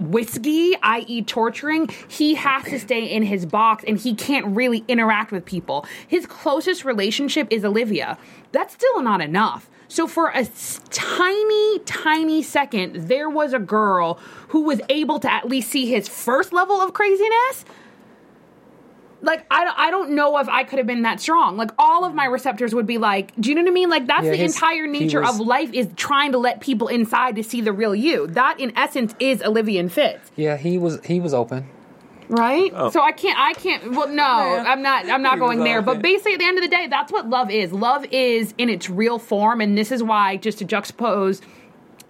whiskey, 0.00 0.74
i.e., 0.82 1.22
torturing, 1.22 1.88
he 2.08 2.34
has 2.34 2.64
to 2.64 2.78
stay 2.78 3.04
in 3.04 3.22
his 3.22 3.46
box 3.46 3.84
and 3.86 3.98
he 3.98 4.14
can't 4.14 4.46
really 4.56 4.84
interact 4.88 5.32
with 5.32 5.44
people. 5.44 5.86
His 6.06 6.26
closest 6.26 6.84
relationship 6.84 7.48
is 7.50 7.64
Olivia. 7.64 8.18
That's 8.52 8.74
still 8.74 9.02
not 9.02 9.20
enough. 9.20 9.68
So, 9.88 10.06
for 10.06 10.30
a 10.30 10.46
tiny, 10.90 11.78
tiny 11.80 12.42
second, 12.42 13.08
there 13.08 13.30
was 13.30 13.52
a 13.52 13.58
girl 13.58 14.18
who 14.48 14.62
was 14.62 14.80
able 14.88 15.20
to 15.20 15.32
at 15.32 15.48
least 15.48 15.70
see 15.70 15.86
his 15.86 16.08
first 16.08 16.52
level 16.52 16.80
of 16.80 16.94
craziness 16.94 17.64
like 19.24 19.44
I, 19.50 19.72
I 19.76 19.90
don't 19.90 20.10
know 20.10 20.38
if 20.38 20.48
I 20.48 20.64
could 20.64 20.78
have 20.78 20.86
been 20.86 21.02
that 21.02 21.20
strong. 21.20 21.56
Like 21.56 21.70
all 21.78 22.04
of 22.04 22.14
my 22.14 22.26
receptors 22.26 22.74
would 22.74 22.86
be 22.86 22.98
like, 22.98 23.32
do 23.40 23.48
you 23.48 23.54
know 23.54 23.62
what 23.62 23.70
I 23.70 23.74
mean? 23.74 23.90
Like 23.90 24.06
that's 24.06 24.24
Yeah, 24.24 24.30
the 24.32 24.36
his- 24.36 24.54
entire 24.54 24.86
nature 24.86 25.20
was- 25.20 25.40
of 25.40 25.46
life 25.46 25.72
is 25.72 25.88
trying 25.96 26.32
to 26.32 26.38
let 26.38 26.60
people 26.60 26.88
inside 26.88 27.36
to 27.36 27.42
see 27.44 27.60
the 27.60 27.72
real 27.72 27.94
you. 27.94 28.26
That 28.28 28.60
in 28.60 28.76
essence 28.76 29.14
is 29.20 29.42
Olivia 29.42 29.80
and 29.80 29.92
Fitz. 29.92 30.30
Yeah, 30.36 30.56
he 30.56 30.78
was 30.78 31.04
he 31.04 31.20
was 31.20 31.34
open. 31.34 31.66
right? 32.28 32.70
Oh. 32.74 32.90
So 32.90 33.02
I 33.02 33.12
can't, 33.12 33.38
I 33.38 33.52
can't. 33.52 33.90
Well, 33.92 34.08
no, 34.08 34.24
I'm 34.24 34.80
not. 34.82 35.08
I'm 35.10 35.22
not 35.22 35.38
going 35.38 35.62
there. 35.62 35.82
But 35.82 36.00
basically, 36.02 36.32
at 36.34 36.38
the 36.38 36.46
end 36.46 36.56
of 36.58 36.64
the 36.64 36.70
day, 36.70 36.86
that's 36.88 37.12
what 37.12 37.28
love 37.28 37.50
is. 37.50 37.72
Love 37.72 38.06
is 38.10 38.54
in 38.56 38.70
its 38.70 38.88
real 38.88 39.18
form, 39.18 39.60
and 39.60 39.76
this 39.76 39.92
is 39.92 40.02
why, 40.02 40.36
just 40.38 40.58
to 40.58 40.64
juxtapose. 40.64 41.42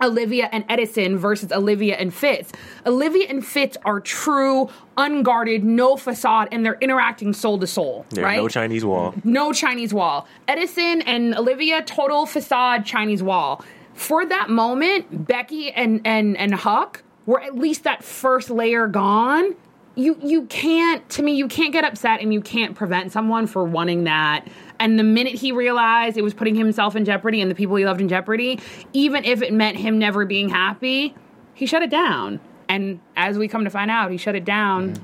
Olivia 0.03 0.49
and 0.53 0.65
Edison 0.69 1.17
versus 1.19 1.53
Olivia 1.53 1.97
and 1.97 2.13
Fitz. 2.13 2.53
Olivia 2.87 3.27
and 3.29 3.45
Fitz 3.47 3.77
are 3.85 4.01
true, 4.01 4.69
unguarded, 4.97 5.65
no 5.65 5.97
facade, 5.97 6.49
and 6.53 6.65
they're 6.65 6.79
interacting 6.81 7.33
soul 7.33 7.59
to 7.59 7.67
soul. 7.67 8.05
Right? 8.17 8.37
no 8.37 8.49
Chinese 8.49 8.85
wall. 8.85 9.15
no 9.25 9.53
Chinese 9.53 9.95
wall. 9.95 10.27
Edison 10.49 11.03
and 11.03 11.35
Olivia, 11.37 11.83
total 11.83 12.27
facade 12.27 12.85
Chinese 12.85 13.23
wall. 13.23 13.65
For 13.95 14.27
that 14.27 14.51
moment, 14.51 15.27
Becky 15.27 15.71
and 15.71 16.01
and 16.05 16.37
and 16.37 16.55
Huck 16.55 17.03
were 17.27 17.41
at 17.41 17.55
least 17.55 17.85
that 17.85 18.03
first 18.05 18.51
layer 18.51 18.89
gone. 18.89 19.55
You 19.95 20.19
you 20.21 20.47
can't 20.47 21.09
to 21.11 21.23
me 21.23 21.35
you 21.37 21.47
can't 21.47 21.73
get 21.73 21.85
upset 21.85 22.21
and 22.21 22.35
you 22.35 22.41
can't 22.41 22.75
prevent 22.75 23.13
someone 23.13 23.47
for 23.47 23.63
wanting 23.63 24.05
that. 24.05 24.49
And 24.81 24.99
the 24.99 25.05
minute 25.05 25.35
he 25.35 25.53
realized 25.53 26.17
it 26.17 26.23
was 26.23 26.35
putting 26.35 26.55
himself 26.55 26.97
in 26.97 27.05
jeopardy 27.05 27.41
and 27.41 27.51
the 27.51 27.55
people 27.55 27.77
he 27.77 27.85
loved 27.85 28.01
in 28.01 28.09
jeopardy, 28.09 28.61
even 28.93 29.25
if 29.25 29.41
it 29.43 29.53
meant 29.53 29.77
him 29.77 29.99
never 29.99 30.27
being 30.27 30.49
happy, 30.49 31.15
he 31.55 31.67
shut 31.67 31.83
it 31.83 31.91
down. 31.91 32.41
And 32.69 33.01
as 33.17 33.39
we 33.39 33.47
come 33.49 33.65
to 33.65 33.71
find 33.71 33.91
out, 33.91 34.11
he 34.11 34.17
shut 34.17 34.35
it 34.35 34.45
down 34.45 34.95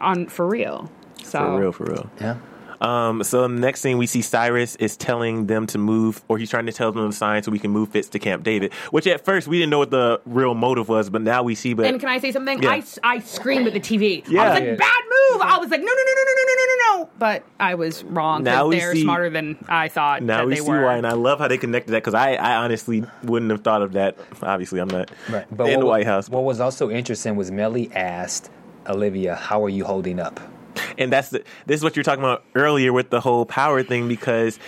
on 0.00 0.26
for 0.26 0.46
real. 0.46 0.90
So 1.22 1.38
For 1.38 1.60
real, 1.60 1.72
for 1.72 1.84
real. 1.84 2.10
Yeah. 2.20 2.36
Um, 2.80 3.22
so 3.24 3.42
the 3.42 3.48
next 3.48 3.82
thing 3.82 3.98
we 3.98 4.06
see 4.06 4.22
Cyrus 4.22 4.76
is 4.76 4.96
telling 4.96 5.46
them 5.46 5.66
to 5.68 5.78
move, 5.78 6.22
or 6.28 6.38
he's 6.38 6.48
trying 6.50 6.66
to 6.66 6.72
tell 6.72 6.92
them 6.92 7.10
to 7.10 7.16
sign 7.16 7.42
so 7.42 7.50
we 7.50 7.58
can 7.58 7.70
move 7.70 7.90
Fitz 7.90 8.08
to 8.10 8.18
Camp 8.18 8.42
David. 8.42 8.72
Which 8.90 9.06
at 9.06 9.24
first 9.24 9.48
we 9.48 9.58
didn't 9.58 9.70
know 9.70 9.78
what 9.78 9.90
the 9.90 10.20
real 10.24 10.54
motive 10.54 10.88
was, 10.88 11.10
but 11.10 11.20
now 11.22 11.42
we 11.42 11.54
see. 11.54 11.74
But 11.74 11.86
And 11.86 12.00
can 12.00 12.08
I 12.08 12.18
say 12.18 12.32
something? 12.32 12.62
Yeah. 12.62 12.70
I, 12.70 12.82
I 13.02 13.18
screamed 13.20 13.66
at 13.66 13.74
the 13.74 13.80
TV. 13.80 14.26
Yeah. 14.28 14.42
I 14.42 14.48
was 14.50 14.54
like, 14.60 14.64
Yeah. 14.64 14.74
bad 14.76 15.02
move. 15.32 15.42
I 15.42 15.58
was 15.58 15.70
like, 15.70 15.80
no, 15.80 15.86
no, 15.86 15.92
no, 15.92 16.12
no, 16.14 16.22
no, 16.22 16.32
no, 16.36 16.54
no, 16.54 16.64
no, 16.64 16.98
no. 17.04 17.10
But 17.18 17.44
I 17.60 17.74
was 17.74 18.02
wrong. 18.04 18.44
Now 18.44 18.62
'cause 18.62 18.68
we 18.70 18.78
they're 18.78 18.94
see- 18.94 19.02
smarter 19.02 19.30
than 19.30 19.62
I 19.68 19.88
thought 19.88 20.22
now 20.22 20.38
that 20.38 20.46
we 20.46 20.54
they 20.54 20.60
see 20.60 20.68
were. 20.70 20.84
why, 20.84 20.96
and 20.96 21.06
I 21.06 21.12
love 21.12 21.38
how 21.38 21.48
they 21.48 21.58
connected 21.58 21.92
that 21.92 21.98
because 22.02 22.14
I, 22.14 22.34
I 22.34 22.56
honestly 22.56 23.04
wouldn't 23.24 23.50
have 23.50 23.60
thought 23.62 23.82
of 23.82 23.92
that. 23.92 24.16
Obviously, 24.42 24.80
I'm 24.80 24.88
not 24.88 25.10
Right. 25.28 25.46
in 25.50 25.56
what, 25.56 25.78
the 25.80 25.86
White 25.86 26.06
House, 26.06 26.28
What 26.28 26.44
was 26.44 26.60
also 26.60 26.90
interesting 26.90 27.36
was 27.36 27.50
Mellie 27.50 27.90
asked 27.94 28.50
Olivia, 28.88 29.34
"How 29.34 29.62
are 29.64 29.68
you 29.68 29.84
holding 29.84 30.18
up?" 30.18 30.40
And 30.98 31.12
that's 31.12 31.30
the, 31.30 31.44
this 31.66 31.78
is 31.78 31.84
what 31.84 31.96
you're 31.96 32.04
talking 32.04 32.22
about 32.22 32.44
earlier 32.54 32.92
with 32.92 33.10
the 33.10 33.20
whole 33.20 33.46
power 33.46 33.82
thing 33.82 34.08
because 34.08 34.58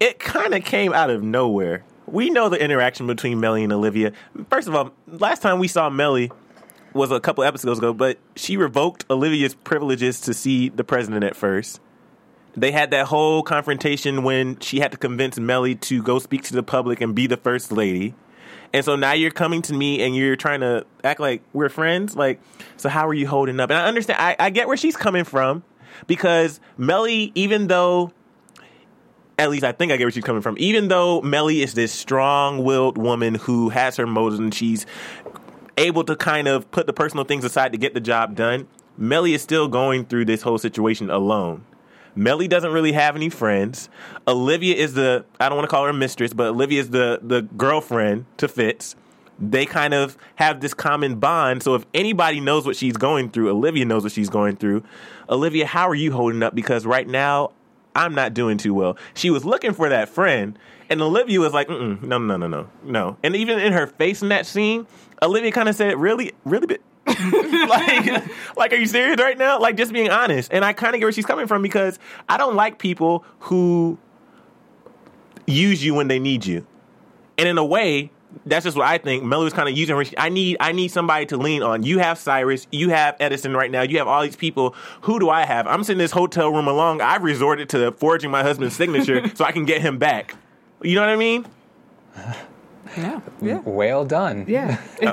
it 0.00 0.18
kind 0.18 0.54
of 0.54 0.64
came 0.64 0.92
out 0.92 1.10
of 1.10 1.22
nowhere. 1.22 1.84
We 2.06 2.30
know 2.30 2.48
the 2.48 2.62
interaction 2.62 3.06
between 3.06 3.40
Mellie 3.40 3.64
and 3.64 3.72
Olivia. 3.72 4.12
First 4.50 4.68
of 4.68 4.74
all, 4.74 4.92
last 5.06 5.42
time 5.42 5.58
we 5.58 5.68
saw 5.68 5.90
Mellie 5.90 6.30
was 6.92 7.10
a 7.10 7.20
couple 7.20 7.44
episodes 7.44 7.78
ago, 7.78 7.92
but 7.92 8.18
she 8.36 8.56
revoked 8.56 9.04
Olivia's 9.10 9.54
privileges 9.54 10.20
to 10.22 10.34
see 10.34 10.68
the 10.68 10.84
president 10.84 11.24
at 11.24 11.36
first. 11.36 11.80
They 12.56 12.72
had 12.72 12.90
that 12.92 13.06
whole 13.06 13.42
confrontation 13.42 14.22
when 14.22 14.58
she 14.60 14.80
had 14.80 14.92
to 14.92 14.98
convince 14.98 15.38
Mellie 15.38 15.74
to 15.74 16.02
go 16.02 16.18
speak 16.18 16.42
to 16.44 16.54
the 16.54 16.62
public 16.62 17.00
and 17.00 17.14
be 17.14 17.26
the 17.26 17.36
first 17.36 17.70
lady. 17.70 18.14
And 18.72 18.84
so 18.84 18.96
now 18.96 19.12
you're 19.12 19.30
coming 19.30 19.62
to 19.62 19.74
me 19.74 20.02
and 20.02 20.14
you're 20.14 20.36
trying 20.36 20.60
to 20.60 20.86
act 21.04 21.20
like 21.20 21.42
we're 21.52 21.68
friends. 21.68 22.16
Like, 22.16 22.40
so 22.76 22.88
how 22.88 23.06
are 23.08 23.14
you 23.14 23.26
holding 23.26 23.60
up? 23.60 23.70
And 23.70 23.78
I 23.78 23.86
understand, 23.86 24.18
I, 24.20 24.36
I 24.38 24.50
get 24.50 24.68
where 24.68 24.76
she's 24.76 24.96
coming 24.96 25.24
from 25.24 25.62
because 26.06 26.60
Mellie, 26.76 27.32
even 27.34 27.68
though, 27.68 28.12
at 29.38 29.50
least 29.50 29.64
I 29.64 29.72
think 29.72 29.92
I 29.92 29.96
get 29.96 30.04
where 30.04 30.10
she's 30.10 30.24
coming 30.24 30.42
from, 30.42 30.56
even 30.58 30.88
though 30.88 31.20
Mellie 31.22 31.62
is 31.62 31.74
this 31.74 31.92
strong 31.92 32.64
willed 32.64 32.98
woman 32.98 33.34
who 33.34 33.68
has 33.70 33.96
her 33.96 34.06
motives 34.06 34.38
and 34.38 34.52
she's 34.52 34.86
able 35.76 36.04
to 36.04 36.16
kind 36.16 36.48
of 36.48 36.70
put 36.70 36.86
the 36.86 36.92
personal 36.92 37.24
things 37.24 37.44
aside 37.44 37.72
to 37.72 37.78
get 37.78 37.94
the 37.94 38.00
job 38.00 38.34
done, 38.34 38.66
Mellie 38.96 39.34
is 39.34 39.42
still 39.42 39.68
going 39.68 40.06
through 40.06 40.24
this 40.24 40.42
whole 40.42 40.58
situation 40.58 41.10
alone. 41.10 41.64
Mellie 42.16 42.48
doesn't 42.48 42.72
really 42.72 42.92
have 42.92 43.14
any 43.14 43.28
friends. 43.28 43.88
Olivia 44.26 44.74
is 44.74 44.94
the 44.94 45.24
I 45.38 45.48
don't 45.48 45.56
want 45.56 45.68
to 45.68 45.74
call 45.74 45.84
her 45.84 45.92
mistress, 45.92 46.32
but 46.32 46.48
Olivia 46.48 46.80
is 46.80 46.90
the 46.90 47.20
the 47.22 47.42
girlfriend 47.42 48.24
to 48.38 48.48
Fitz. 48.48 48.96
They 49.38 49.66
kind 49.66 49.92
of 49.92 50.16
have 50.36 50.60
this 50.60 50.72
common 50.72 51.16
bond. 51.16 51.62
So 51.62 51.74
if 51.74 51.84
anybody 51.92 52.40
knows 52.40 52.64
what 52.64 52.74
she's 52.74 52.96
going 52.96 53.30
through, 53.30 53.50
Olivia 53.50 53.84
knows 53.84 54.02
what 54.02 54.12
she's 54.12 54.30
going 54.30 54.56
through. 54.56 54.82
Olivia, 55.28 55.66
how 55.66 55.86
are 55.88 55.94
you 55.94 56.10
holding 56.10 56.42
up? 56.42 56.54
Because 56.54 56.86
right 56.86 57.06
now, 57.06 57.50
I'm 57.94 58.14
not 58.14 58.32
doing 58.32 58.56
too 58.56 58.72
well. 58.72 58.96
She 59.12 59.28
was 59.28 59.44
looking 59.44 59.74
for 59.74 59.90
that 59.90 60.08
friend, 60.08 60.58
and 60.88 61.02
Olivia 61.02 61.38
was 61.38 61.52
like, 61.52 61.68
no, 61.68 61.96
no, 62.00 62.18
no, 62.18 62.46
no, 62.46 62.68
no. 62.82 63.16
And 63.22 63.36
even 63.36 63.58
in 63.58 63.74
her 63.74 63.86
face 63.86 64.22
in 64.22 64.30
that 64.30 64.46
scene, 64.46 64.86
Olivia 65.22 65.52
kind 65.52 65.68
of 65.68 65.74
said, 65.74 65.98
really, 65.98 66.32
really. 66.44 66.78
like, 67.68 68.56
like, 68.56 68.72
are 68.72 68.76
you 68.76 68.86
serious 68.86 69.20
right 69.20 69.38
now? 69.38 69.60
Like, 69.60 69.76
just 69.76 69.92
being 69.92 70.10
honest. 70.10 70.52
And 70.52 70.64
I 70.64 70.72
kind 70.72 70.94
of 70.94 71.00
get 71.00 71.04
where 71.04 71.12
she's 71.12 71.26
coming 71.26 71.46
from 71.46 71.62
because 71.62 71.98
I 72.28 72.36
don't 72.36 72.56
like 72.56 72.78
people 72.78 73.24
who 73.40 73.98
use 75.46 75.84
you 75.84 75.94
when 75.94 76.08
they 76.08 76.18
need 76.18 76.44
you. 76.44 76.66
And 77.38 77.48
in 77.48 77.58
a 77.58 77.64
way, 77.64 78.10
that's 78.44 78.64
just 78.64 78.76
what 78.76 78.86
I 78.86 78.98
think. 78.98 79.24
Mellie 79.24 79.44
was 79.44 79.52
kind 79.52 79.68
of 79.68 79.76
using 79.76 79.96
her. 79.96 80.04
I 80.18 80.28
need, 80.28 80.56
I 80.60 80.72
need 80.72 80.88
somebody 80.88 81.26
to 81.26 81.36
lean 81.36 81.62
on. 81.62 81.82
You 81.82 81.98
have 81.98 82.18
Cyrus, 82.18 82.66
you 82.70 82.90
have 82.90 83.16
Edison 83.20 83.54
right 83.54 83.70
now. 83.70 83.82
You 83.82 83.98
have 83.98 84.08
all 84.08 84.22
these 84.22 84.36
people. 84.36 84.74
Who 85.02 85.18
do 85.18 85.30
I 85.30 85.46
have? 85.46 85.66
I'm 85.66 85.84
sitting 85.84 85.98
in 85.98 86.04
this 86.04 86.10
hotel 86.10 86.50
room 86.52 86.66
alone. 86.66 87.00
I've 87.00 87.22
resorted 87.22 87.68
to 87.70 87.92
forging 87.92 88.30
my 88.30 88.42
husband's 88.42 88.76
signature 88.76 89.28
so 89.34 89.44
I 89.44 89.52
can 89.52 89.64
get 89.64 89.80
him 89.80 89.98
back. 89.98 90.34
You 90.82 90.94
know 90.96 91.02
what 91.02 91.10
I 91.10 91.16
mean? 91.16 91.46
Yeah. 92.96 93.20
Yeah. 93.42 93.60
Well 93.64 94.04
done. 94.04 94.44
Yeah. 94.48 94.80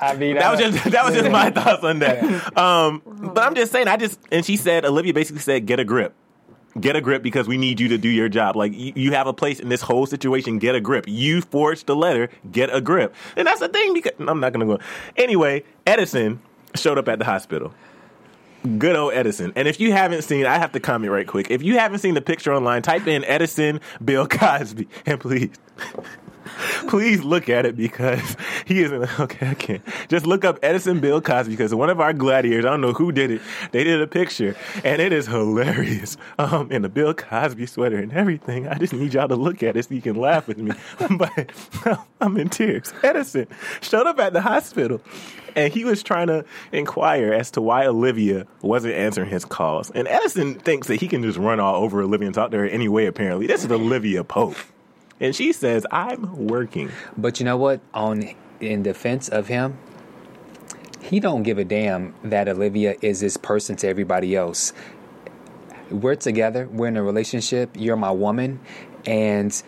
I 0.00 0.14
mean, 0.16 0.34
That 0.36 0.44
I- 0.44 0.50
was 0.50 0.60
just 0.60 0.90
that 0.90 1.04
was 1.04 1.14
just 1.14 1.30
my 1.30 1.50
thoughts 1.58 1.82
on 1.84 1.98
that. 2.00 2.56
Um, 2.58 3.02
but 3.06 3.42
I'm 3.42 3.54
just 3.54 3.72
saying, 3.72 3.88
I 3.88 3.96
just 3.96 4.18
and 4.30 4.44
she 4.44 4.56
said 4.56 4.84
Olivia 4.84 5.14
basically 5.14 5.40
said, 5.40 5.66
"Get 5.66 5.80
a 5.80 5.84
grip, 5.84 6.14
get 6.80 6.96
a 6.96 7.00
grip 7.00 7.22
because 7.22 7.48
we 7.48 7.56
need 7.56 7.80
you 7.80 7.88
to 7.88 7.98
do 7.98 8.08
your 8.08 8.28
job. 8.28 8.56
Like 8.56 8.72
you, 8.74 8.92
you 8.94 9.12
have 9.12 9.26
a 9.26 9.32
place 9.32 9.60
in 9.60 9.68
this 9.68 9.80
whole 9.82 10.06
situation. 10.06 10.58
Get 10.58 10.74
a 10.74 10.80
grip. 10.80 11.06
You 11.08 11.40
forged 11.40 11.86
the 11.86 11.96
letter. 11.96 12.28
Get 12.50 12.74
a 12.74 12.80
grip." 12.80 13.14
And 13.36 13.46
that's 13.46 13.60
the 13.60 13.68
thing 13.68 13.94
because 13.94 14.12
I'm 14.18 14.40
not 14.40 14.52
gonna 14.52 14.66
go. 14.66 14.78
Anyway, 15.16 15.64
Edison 15.86 16.40
showed 16.74 16.98
up 16.98 17.08
at 17.08 17.18
the 17.18 17.24
hospital. 17.24 17.72
Good 18.78 18.94
old 18.94 19.12
Edison. 19.14 19.52
And 19.56 19.66
if 19.66 19.80
you 19.80 19.90
haven't 19.90 20.22
seen, 20.22 20.46
I 20.46 20.56
have 20.58 20.70
to 20.72 20.78
comment 20.80 21.10
right 21.12 21.26
quick. 21.26 21.50
If 21.50 21.64
you 21.64 21.78
haven't 21.78 21.98
seen 21.98 22.14
the 22.14 22.20
picture 22.20 22.54
online, 22.54 22.82
type 22.82 23.08
in 23.08 23.24
Edison 23.24 23.80
Bill 24.04 24.24
Cosby 24.28 24.86
and 25.06 25.18
please 25.18 25.50
please 26.88 27.22
look 27.22 27.48
at 27.48 27.66
it 27.66 27.76
because 27.76 28.36
he 28.66 28.82
isn't 28.82 29.02
okay. 29.20 29.48
I 29.48 29.54
can't 29.54 29.82
just 30.08 30.26
look 30.26 30.44
up 30.44 30.58
Edison 30.62 31.00
Bill 31.00 31.20
Cosby 31.20 31.52
because 31.52 31.74
one 31.74 31.90
of 31.90 32.00
our 32.00 32.12
gladiators. 32.12 32.64
I 32.64 32.70
don't 32.70 32.80
know 32.80 32.92
who 32.92 33.12
did 33.12 33.30
it. 33.30 33.40
They 33.72 33.84
did 33.84 34.00
a 34.00 34.06
picture 34.06 34.56
and 34.84 35.00
it 35.00 35.12
is 35.12 35.26
hilarious. 35.26 36.16
Um, 36.38 36.70
in 36.70 36.84
a 36.84 36.88
Bill 36.88 37.14
Cosby 37.14 37.66
sweater 37.66 37.98
and 37.98 38.12
everything. 38.12 38.66
I 38.66 38.74
just 38.78 38.92
need 38.92 39.14
y'all 39.14 39.28
to 39.28 39.36
look 39.36 39.62
at 39.62 39.76
it 39.76 39.84
so 39.84 39.94
you 39.94 40.02
can 40.02 40.16
laugh 40.16 40.46
with 40.46 40.58
me. 40.58 40.72
but 41.16 41.54
I'm 42.20 42.36
in 42.36 42.48
tears. 42.48 42.92
Edison 43.02 43.46
showed 43.80 44.06
up 44.06 44.18
at 44.18 44.32
the 44.32 44.40
hospital 44.40 45.00
and 45.56 45.72
he 45.72 45.84
was 45.84 46.02
trying 46.02 46.28
to 46.28 46.44
inquire 46.72 47.32
as 47.32 47.50
to 47.52 47.60
why 47.60 47.86
Olivia 47.86 48.46
wasn't 48.62 48.94
answering 48.94 49.30
his 49.30 49.44
calls. 49.44 49.90
And 49.90 50.08
Edison 50.08 50.54
thinks 50.54 50.88
that 50.88 51.00
he 51.00 51.08
can 51.08 51.22
just 51.22 51.38
run 51.38 51.60
all 51.60 51.82
over 51.82 52.02
Olivia 52.02 52.26
and 52.26 52.34
talk 52.34 52.50
to 52.52 52.58
her 52.58 52.66
anyway. 52.66 53.06
Apparently, 53.06 53.46
this 53.46 53.64
is 53.64 53.70
Olivia 53.70 54.24
Pope. 54.24 54.56
And 55.22 55.36
she 55.36 55.52
says, 55.52 55.86
I'm 55.92 56.48
working. 56.48 56.90
But 57.16 57.38
you 57.38 57.46
know 57.46 57.56
what? 57.56 57.80
On 57.94 58.28
in 58.60 58.82
defense 58.82 59.28
of 59.28 59.46
him, 59.46 59.78
he 61.00 61.20
don't 61.20 61.44
give 61.44 61.58
a 61.58 61.64
damn 61.64 62.14
that 62.24 62.48
Olivia 62.48 62.96
is 63.00 63.20
this 63.20 63.36
person 63.36 63.76
to 63.76 63.88
everybody 63.88 64.34
else. 64.34 64.72
We're 65.90 66.16
together. 66.16 66.68
We're 66.70 66.88
in 66.88 66.96
a 66.96 67.02
relationship. 67.04 67.70
You're 67.78 67.96
my 67.96 68.10
woman, 68.10 68.58
and 69.06 69.62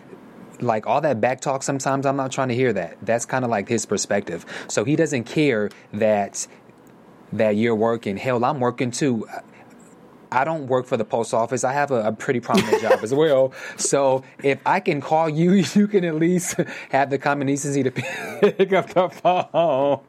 like 0.59 0.87
all 0.87 0.99
that 1.01 1.21
back 1.21 1.39
talk. 1.39 1.63
Sometimes 1.63 2.05
I'm 2.05 2.17
not 2.17 2.33
trying 2.33 2.49
to 2.49 2.55
hear 2.55 2.73
that. 2.73 2.97
That's 3.01 3.25
kind 3.25 3.45
of 3.45 3.51
like 3.51 3.69
his 3.69 3.85
perspective. 3.85 4.45
So 4.67 4.83
he 4.83 4.97
doesn't 4.97 5.23
care 5.23 5.69
that 5.93 6.47
that 7.31 7.55
you're 7.55 7.75
working. 7.75 8.17
Hell, 8.17 8.43
I'm 8.43 8.59
working 8.59 8.91
too. 8.91 9.25
I 10.31 10.43
don't 10.43 10.67
work 10.67 10.85
for 10.85 10.97
the 10.97 11.05
post 11.05 11.33
office. 11.33 11.63
I 11.63 11.73
have 11.73 11.91
a, 11.91 12.07
a 12.07 12.11
pretty 12.11 12.39
prominent 12.39 12.81
job 12.81 12.99
as 13.03 13.13
well. 13.13 13.53
So 13.77 14.23
if 14.43 14.59
I 14.65 14.79
can 14.79 15.01
call 15.01 15.29
you, 15.29 15.51
you 15.75 15.87
can 15.87 16.03
at 16.05 16.15
least 16.15 16.55
have 16.89 17.09
the 17.09 17.17
common 17.17 17.47
decency 17.47 17.83
to 17.83 17.91
pick 17.91 18.73
up 18.73 18.89
the 18.93 19.09
phone. 19.09 19.99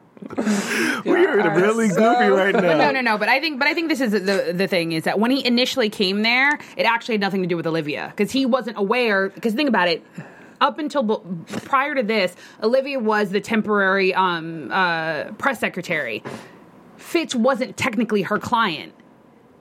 We're 1.05 1.55
really 1.55 1.89
goofy 1.89 1.99
right 2.01 2.53
now. 2.53 2.61
But 2.61 2.77
no, 2.77 2.91
no, 2.91 3.01
no. 3.01 3.17
But 3.17 3.29
I 3.29 3.39
think, 3.39 3.59
but 3.59 3.67
I 3.67 3.73
think 3.73 3.89
this 3.89 4.01
is 4.01 4.11
the 4.11 4.51
the 4.53 4.67
thing 4.67 4.91
is 4.93 5.03
that 5.03 5.19
when 5.19 5.29
he 5.29 5.45
initially 5.45 5.89
came 5.89 6.23
there, 6.23 6.57
it 6.75 6.85
actually 6.85 7.13
had 7.15 7.21
nothing 7.21 7.41
to 7.43 7.47
do 7.47 7.55
with 7.55 7.67
Olivia 7.67 8.11
because 8.15 8.31
he 8.31 8.45
wasn't 8.45 8.77
aware. 8.77 9.29
Because 9.29 9.53
think 9.53 9.69
about 9.69 9.87
it. 9.87 10.03
Up 10.59 10.79
until 10.79 11.03
b- 11.03 11.45
prior 11.65 11.93
to 11.93 12.01
this, 12.01 12.35
Olivia 12.63 12.97
was 12.97 13.29
the 13.29 13.39
temporary 13.39 14.11
um, 14.15 14.71
uh, 14.71 15.25
press 15.33 15.59
secretary. 15.59 16.23
Fitz 16.97 17.35
wasn't 17.35 17.77
technically 17.77 18.23
her 18.23 18.39
client. 18.39 18.91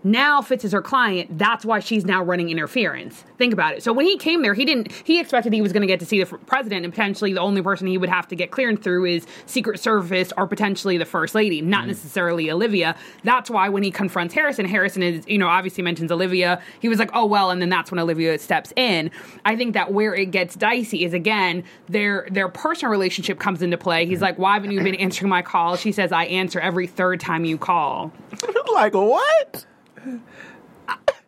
Now 0.06 0.40
Fitz 0.40 0.64
is 0.64 0.70
her 0.70 0.80
client. 0.80 1.36
That's 1.36 1.64
why 1.64 1.80
she's 1.80 2.04
now 2.04 2.22
running 2.22 2.48
interference. 2.48 3.24
Think 3.38 3.52
about 3.52 3.74
it. 3.74 3.82
So 3.82 3.92
when 3.92 4.06
he 4.06 4.16
came 4.16 4.42
there, 4.42 4.54
he 4.54 4.64
didn't. 4.64 4.92
He 4.92 5.18
expected 5.18 5.52
he 5.52 5.60
was 5.60 5.72
going 5.72 5.80
to 5.80 5.88
get 5.88 5.98
to 5.98 6.06
see 6.06 6.22
the 6.22 6.26
president, 6.26 6.84
and 6.84 6.94
potentially 6.94 7.32
the 7.32 7.40
only 7.40 7.60
person 7.60 7.88
he 7.88 7.98
would 7.98 8.08
have 8.08 8.28
to 8.28 8.36
get 8.36 8.52
clearance 8.52 8.84
through 8.84 9.06
is 9.06 9.26
Secret 9.46 9.80
Service 9.80 10.32
or 10.36 10.46
potentially 10.46 10.96
the 10.96 11.04
first 11.04 11.34
lady, 11.34 11.60
not 11.60 11.84
mm. 11.84 11.88
necessarily 11.88 12.48
Olivia. 12.48 12.94
That's 13.24 13.50
why 13.50 13.68
when 13.68 13.82
he 13.82 13.90
confronts 13.90 14.32
Harrison, 14.32 14.64
Harrison 14.64 15.02
is 15.02 15.26
you 15.26 15.38
know 15.38 15.48
obviously 15.48 15.82
mentions 15.82 16.12
Olivia. 16.12 16.62
He 16.78 16.88
was 16.88 17.00
like, 17.00 17.10
oh 17.12 17.26
well, 17.26 17.50
and 17.50 17.60
then 17.60 17.68
that's 17.68 17.90
when 17.90 17.98
Olivia 17.98 18.38
steps 18.38 18.72
in. 18.76 19.10
I 19.44 19.56
think 19.56 19.74
that 19.74 19.92
where 19.92 20.14
it 20.14 20.30
gets 20.30 20.54
dicey 20.54 21.04
is 21.04 21.14
again 21.14 21.64
their 21.88 22.28
their 22.30 22.48
personal 22.48 22.92
relationship 22.92 23.40
comes 23.40 23.60
into 23.60 23.76
play. 23.76 24.06
He's 24.06 24.22
like, 24.22 24.38
why 24.38 24.54
haven't 24.54 24.70
you 24.70 24.80
been 24.84 24.94
answering 24.94 25.30
my 25.30 25.42
calls? 25.42 25.80
She 25.80 25.90
says, 25.90 26.12
I 26.12 26.26
answer 26.26 26.60
every 26.60 26.86
third 26.86 27.18
time 27.18 27.44
you 27.44 27.58
call. 27.58 28.12
like 28.72 28.94
what? 28.94 29.66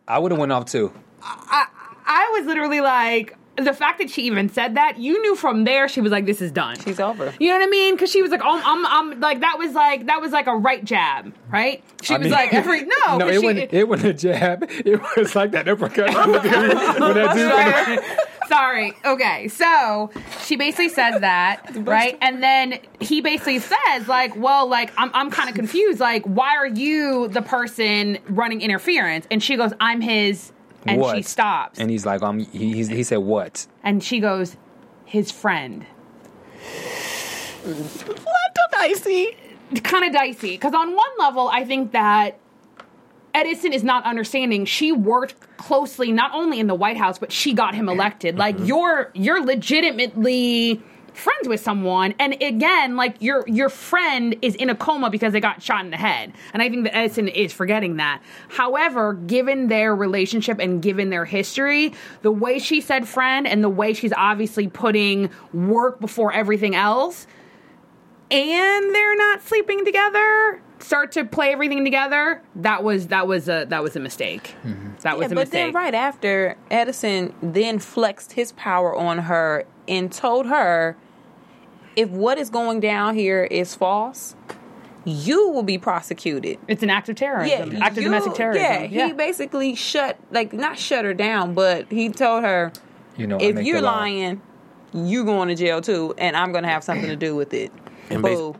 I 0.07 0.17
would 0.19 0.31
have 0.31 0.39
went 0.39 0.51
off 0.51 0.65
too. 0.65 0.91
I 1.21 2.29
was 2.37 2.45
literally 2.47 2.81
like, 2.81 3.35
the 3.57 3.73
fact 3.73 3.99
that 3.99 4.09
she 4.09 4.23
even 4.23 4.47
said 4.49 4.75
that, 4.75 4.97
you 4.99 5.21
knew 5.21 5.35
from 5.35 5.65
there 5.65 5.87
she 5.89 5.99
was 6.01 6.11
like, 6.13 6.25
"This 6.25 6.41
is 6.41 6.49
done. 6.51 6.79
She's 6.79 6.99
over. 6.99 7.33
You 7.39 7.49
know 7.51 7.59
what 7.59 7.67
I 7.67 7.69
mean? 7.69 7.93
Because 7.95 8.09
she 8.09 8.21
was 8.21 8.31
like, 8.31 8.39
"Oh, 8.43 8.61
I'm, 8.63 8.85
I'm 8.85 9.19
like 9.19 9.41
that 9.41 9.57
was 9.59 9.73
like 9.73 10.05
that 10.05 10.21
was 10.21 10.31
like 10.31 10.47
a 10.47 10.55
right 10.55 10.83
jab, 10.83 11.33
right?" 11.51 11.83
She 12.01 12.15
I 12.15 12.17
was 12.19 12.25
mean- 12.25 12.31
like, 12.33 12.53
"Every 12.53 12.81
no, 13.07 13.17
no, 13.17 13.25
'cause 13.25 13.35
it 13.35 13.39
she- 13.41 13.45
wasn't. 13.45 13.73
It 13.73 13.87
wasn't 13.89 14.09
a 14.09 14.13
jab. 14.13 14.65
It 14.69 15.01
was 15.17 15.35
like 15.35 15.51
that 15.51 15.67
uppercut. 15.67 16.07
when 16.15 16.31
that 17.15 17.35
dude- 17.35 18.29
Sorry. 18.49 18.93
Okay. 19.05 19.47
So 19.47 20.11
she 20.45 20.55
basically 20.57 20.89
says 20.89 21.21
that, 21.21 21.61
right? 21.75 22.17
And 22.21 22.43
then 22.43 22.79
he 22.99 23.21
basically 23.21 23.59
says, 23.59 24.07
like, 24.07 24.35
well, 24.35 24.67
like, 24.67 24.91
I'm, 24.97 25.11
I'm 25.13 25.31
kind 25.31 25.47
of 25.49 25.55
confused. 25.55 25.99
Like, 25.99 26.25
why 26.25 26.57
are 26.57 26.67
you 26.67 27.29
the 27.29 27.41
person 27.41 28.17
running 28.27 28.61
interference? 28.61 29.25
And 29.31 29.41
she 29.41 29.55
goes, 29.55 29.71
I'm 29.79 30.01
his. 30.01 30.51
And 30.85 30.99
What? 30.99 31.15
she 31.15 31.21
stops. 31.21 31.79
And 31.79 31.89
he's 31.89 32.05
like, 32.05 32.21
um, 32.21 32.39
he, 32.39 32.73
he's, 32.73 32.87
he 32.89 33.03
said 33.03 33.17
what? 33.19 33.67
And 33.83 34.03
she 34.03 34.19
goes, 34.19 34.57
his 35.05 35.31
friend. 35.31 35.85
What 37.63 38.71
dicey? 38.71 39.35
kind 39.83 40.03
of 40.03 40.11
dicey 40.11 40.51
because 40.51 40.73
on 40.73 40.95
one 40.95 41.09
level 41.19 41.47
i 41.49 41.63
think 41.63 41.91
that 41.91 42.39
edison 43.33 43.73
is 43.73 43.83
not 43.83 44.03
understanding. 44.05 44.65
She 44.65 44.91
worked 44.91 45.35
closely 45.57 46.11
not 46.11 46.31
only 46.33 46.59
in 46.59 46.67
the 46.67 46.75
white 46.75 46.97
house 46.97 47.19
but 47.19 47.31
she 47.31 47.53
got 47.53 47.75
him 47.75 47.89
elected. 47.89 48.37
Like 48.37 48.55
mm-hmm. 48.55 48.65
you're 48.65 49.11
you're 49.13 49.43
legitimately 49.43 50.81
friends 51.13 51.47
with 51.47 51.59
someone. 51.59 52.13
And 52.19 52.41
again 52.41 52.95
like 52.95 53.21
your 53.21 53.43
your 53.47 53.69
friend 53.69 54.35
is 54.41 54.55
in 54.55 54.69
a 54.69 54.75
coma 54.75 55.09
because 55.09 55.33
they 55.33 55.39
got 55.39 55.61
shot 55.61 55.83
in 55.83 55.91
the 55.91 55.97
head. 55.97 56.33
And 56.53 56.61
i 56.61 56.69
think 56.69 56.83
that 56.85 56.95
edison 56.95 57.27
is 57.27 57.51
forgetting 57.51 57.97
that. 57.97 58.21
However 58.49 59.13
given 59.13 59.67
their 59.67 59.95
relationship 59.95 60.59
and 60.59 60.81
given 60.81 61.09
their 61.09 61.25
history 61.25 61.93
the 62.21 62.31
way 62.31 62.59
she 62.59 62.81
said 62.81 63.07
friend 63.07 63.47
and 63.47 63.63
the 63.63 63.69
way 63.69 63.93
she's 63.93 64.13
obviously 64.13 64.67
putting 64.67 65.29
work 65.53 65.99
before 65.99 66.31
everything 66.33 66.75
else 66.75 67.27
and 68.31 68.93
they're 68.93 69.15
not 69.15 69.41
sleeping 69.41 69.83
together 69.85 70.61
start 70.79 71.11
to 71.13 71.25
play 71.25 71.51
everything 71.51 71.83
together 71.83 72.41
that 72.55 72.83
was 72.83 73.07
that 73.07 73.27
was 73.27 73.47
a 73.49 73.65
that 73.69 73.83
was 73.83 73.95
a 73.95 73.99
mistake 73.99 74.55
mm-hmm. 74.65 74.91
that 75.01 75.17
was 75.17 75.25
Yeah, 75.25 75.27
a 75.27 75.29
but 75.29 75.35
mistake 75.35 75.51
But 75.51 75.51
then 75.51 75.73
right 75.73 75.93
after 75.93 76.55
Edison 76.71 77.33
then 77.41 77.79
flexed 77.79 78.33
his 78.33 78.51
power 78.53 78.95
on 78.95 79.19
her 79.19 79.65
and 79.87 80.11
told 80.11 80.45
her 80.47 80.95
if 81.95 82.09
what 82.09 82.37
is 82.37 82.49
going 82.49 82.79
down 82.79 83.15
here 83.15 83.43
is 83.43 83.75
false, 83.75 84.35
you 85.05 85.49
will 85.49 85.63
be 85.63 85.77
prosecuted. 85.77 86.57
it's 86.67 86.83
an 86.83 86.89
act 86.89 87.09
of 87.09 87.15
terrorism 87.15 87.71
Yeah, 87.73 87.79
act 87.83 87.97
of 87.97 88.03
you- 88.03 88.09
domestic 88.09 88.33
terrorism 88.35 88.91
Yeah, 88.91 89.07
he 89.07 89.13
basically 89.13 89.75
shut 89.75 90.17
like 90.31 90.53
not 90.53 90.77
shut 90.77 91.03
her 91.05 91.13
down, 91.13 91.53
but 91.53 91.91
he 91.91 92.09
told 92.09 92.43
her 92.43 92.71
You 93.17 93.27
know, 93.27 93.37
if 93.41 93.59
you're 93.65 93.81
lying, 93.81 94.41
you're 94.93 95.25
going 95.25 95.49
to 95.49 95.55
jail 95.55 95.81
too, 95.81 96.13
and 96.17 96.37
I'm 96.37 96.51
going 96.51 96.63
to 96.63 96.69
have 96.69 96.83
something 96.83 97.07
to 97.09 97.15
do 97.15 97.35
with 97.35 97.53
it. 97.53 97.71
And 98.09 98.21
bas- 98.23 98.37
Boo. 98.37 98.55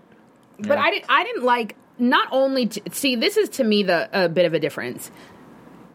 But 0.59 0.77
I 0.77 0.91
didn't. 0.91 1.05
I 1.09 1.23
didn't 1.23 1.43
like. 1.43 1.75
Not 1.99 2.27
only 2.31 2.67
to, 2.67 2.81
see, 2.91 3.15
this 3.15 3.37
is 3.37 3.49
to 3.49 3.63
me 3.63 3.83
the 3.83 4.09
a 4.13 4.29
bit 4.29 4.45
of 4.45 4.53
a 4.53 4.59
difference. 4.59 5.11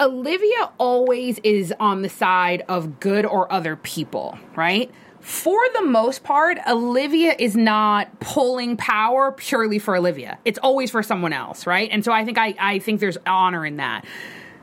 Olivia 0.01 0.71
always 0.79 1.39
is 1.45 1.73
on 1.81 2.03
the 2.03 2.09
side 2.09 2.65
of 2.69 3.01
good 3.01 3.25
or 3.25 3.51
other 3.53 3.77
people, 3.77 4.39
right? 4.57 4.91
For 5.21 5.59
the 5.73 5.83
most 5.83 6.23
part, 6.25 6.59
Olivia 6.69 7.35
is 7.39 7.57
not 7.57 8.21
pulling 8.21 8.77
power 8.77 9.33
purely 9.33 9.79
for 9.79 9.97
Olivia. 9.97 10.39
It's 10.45 10.59
always 10.59 10.91
for 10.91 11.03
someone 11.03 11.33
else, 11.33 11.67
right? 11.67 11.89
And 11.91 12.05
so 12.05 12.13
I 12.13 12.25
think 12.25 12.37
I, 12.37 12.55
I 12.59 12.79
think 12.81 13.01
there's 13.01 13.17
honor 13.27 13.65
in 13.65 13.79
that. 13.79 14.05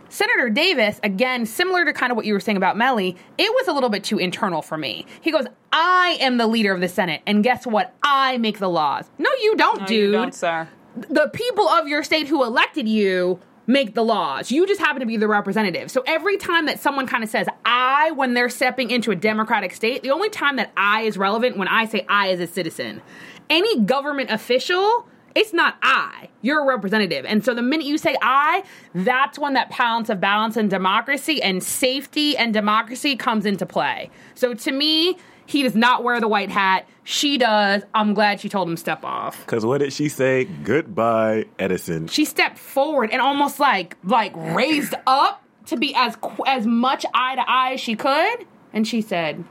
Senator 0.10 0.50
Davis, 0.50 1.00
again, 1.04 1.46
similar 1.46 1.86
to 1.86 1.94
kind 1.94 2.12
of 2.12 2.18
what 2.18 2.26
you 2.26 2.34
were 2.34 2.40
saying 2.42 2.58
about 2.58 2.78
Mellie, 2.78 3.16
it 3.38 3.50
was 3.54 3.68
a 3.70 3.74
little 3.74 3.90
bit 3.90 4.04
too 4.04 4.20
internal 4.20 4.62
for 4.62 4.78
me. 4.78 5.06
He 5.22 5.32
goes, 5.32 5.46
I 5.72 6.18
am 6.20 6.36
the 6.38 6.48
leader 6.48 6.74
of 6.74 6.82
the 6.82 6.90
Senate, 6.90 7.22
and 7.26 7.42
guess 7.44 7.66
what? 7.66 7.96
I 8.04 8.38
make 8.38 8.60
the 8.60 8.68
laws. 8.70 9.06
No, 9.18 9.30
you 9.42 9.56
don't, 9.56 9.80
No, 9.80 9.88
dude. 9.88 9.98
you 10.08 10.12
don't, 10.12 10.36
sir. 10.36 10.68
The 10.96 11.30
people 11.34 11.68
of 11.68 11.88
your 11.88 12.04
state 12.04 12.28
who 12.28 12.44
elected 12.44 12.88
you 12.88 13.40
make 13.68 13.94
the 13.94 14.04
laws. 14.04 14.52
You 14.52 14.68
just 14.68 14.80
happen 14.80 15.00
to 15.00 15.06
be 15.06 15.18
the 15.18 15.28
representative. 15.28 15.92
So 15.92 16.04
every 16.06 16.38
time 16.38 16.66
that 16.66 16.80
someone 16.80 17.08
kind 17.08 17.24
of 17.24 17.30
says 17.30 17.48
I 17.64 18.12
when 18.12 18.34
they're 18.34 18.50
stepping 18.50 18.92
into 18.92 19.12
a 19.12 19.16
democratic 19.16 19.74
state, 19.74 20.04
the 20.04 20.12
only 20.12 20.30
time 20.30 20.58
that 20.58 20.72
I 20.76 21.04
is 21.04 21.18
relevant 21.18 21.58
when 21.58 21.68
I 21.68 21.86
say 21.86 22.06
I 22.10 22.30
as 22.32 22.40
a 22.40 22.48
citizen. 22.48 23.02
Any 23.50 23.80
government 23.82 24.32
official 24.32 25.08
it's 25.36 25.54
not 25.54 25.78
I. 25.82 26.30
You're 26.42 26.62
a 26.62 26.66
representative. 26.66 27.26
And 27.26 27.44
so 27.44 27.54
the 27.54 27.62
minute 27.62 27.86
you 27.86 27.98
say 27.98 28.16
I, 28.22 28.64
that's 28.94 29.40
when 29.40 29.54
that 29.54 29.76
balance 29.76 30.10
of 30.10 30.20
balance 30.20 30.58
and 30.58 30.70
democracy 30.70 31.42
and 31.42 31.64
safety 31.64 32.36
and 32.36 32.54
democracy 32.54 33.16
comes 33.16 33.46
into 33.46 33.66
play. 33.66 34.10
So 34.36 34.54
to 34.54 34.72
me, 34.72 35.18
he 35.52 35.64
does 35.64 35.76
not 35.76 36.04
wear 36.04 36.22
the 36.22 36.30
white 36.30 36.50
hat. 36.50 36.88
She 37.04 37.38
does. 37.38 37.84
I'm 37.94 38.14
glad 38.14 38.40
she 38.40 38.48
told 38.48 38.70
him 38.70 38.78
step 38.78 39.04
off. 39.04 39.46
Because 39.46 39.66
what 39.66 39.80
did 39.80 39.92
she 39.92 40.08
say? 40.08 40.46
Goodbye, 40.46 41.46
Edison. 41.60 42.08
She 42.08 42.24
stepped 42.24 42.58
forward 42.58 43.10
and 43.12 43.22
almost 43.22 43.60
like 43.60 43.98
like 44.04 44.32
raised 44.36 44.94
up 45.06 45.44
to 45.66 45.76
be 45.76 45.94
as 45.94 46.16
as 46.48 46.66
much 46.66 47.06
eye 47.14 47.36
to 47.36 47.44
eye 47.50 47.74
as 47.74 47.82
she 47.82 47.96
could, 47.96 48.46
and 48.72 48.88
she 48.88 49.02
said, 49.02 49.44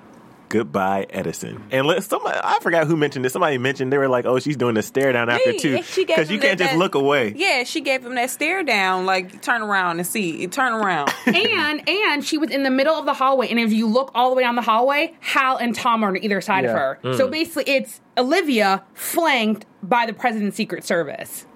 Goodbye, 0.50 1.06
Edison. 1.10 1.62
And 1.70 1.86
let 1.86 2.02
somebody, 2.02 2.38
I 2.42 2.58
forgot 2.60 2.88
who 2.88 2.96
mentioned 2.96 3.24
this. 3.24 3.32
Somebody 3.32 3.56
mentioned 3.56 3.92
they 3.92 3.98
were 3.98 4.08
like, 4.08 4.26
"Oh, 4.26 4.40
she's 4.40 4.56
doing 4.56 4.76
a 4.76 4.82
stare 4.82 5.12
down 5.12 5.30
after 5.30 5.52
Hey, 5.52 5.58
too," 5.58 5.82
she 5.82 6.04
gave 6.04 6.16
because 6.16 6.30
you 6.30 6.40
can't 6.40 6.58
that- 6.58 6.64
just 6.70 6.76
look 6.76 6.96
away. 6.96 7.32
Yeah, 7.36 7.62
she 7.62 7.80
gave 7.80 8.04
him 8.04 8.16
that 8.16 8.30
stare 8.30 8.64
down, 8.64 9.06
like 9.06 9.40
turn 9.42 9.62
around 9.62 10.00
and 10.00 10.06
see. 10.06 10.48
Turn 10.48 10.72
around. 10.72 11.08
and 11.26 11.88
and 11.88 12.24
she 12.24 12.36
was 12.36 12.50
in 12.50 12.64
the 12.64 12.70
middle 12.70 12.94
of 12.96 13.06
the 13.06 13.14
hallway, 13.14 13.48
and 13.48 13.60
if 13.60 13.72
you 13.72 13.86
look 13.86 14.10
all 14.12 14.30
the 14.30 14.34
way 14.36 14.42
down 14.42 14.56
the 14.56 14.62
hallway, 14.62 15.14
Hal 15.20 15.56
and 15.56 15.72
Tom 15.72 16.02
are 16.04 16.08
on 16.08 16.16
either 16.16 16.40
side 16.40 16.64
of 16.64 16.72
her. 16.72 16.98
Mm. 17.04 17.16
So 17.16 17.28
basically, 17.28 17.72
it's 17.72 18.00
Olivia 18.18 18.82
flanked 18.92 19.66
by 19.84 20.04
the 20.04 20.12
president's 20.12 20.56
Secret 20.56 20.84
Service. 20.84 21.46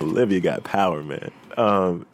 Olivia 0.00 0.40
got 0.40 0.64
power, 0.64 1.02
man. 1.02 1.30
Um, 1.56 2.06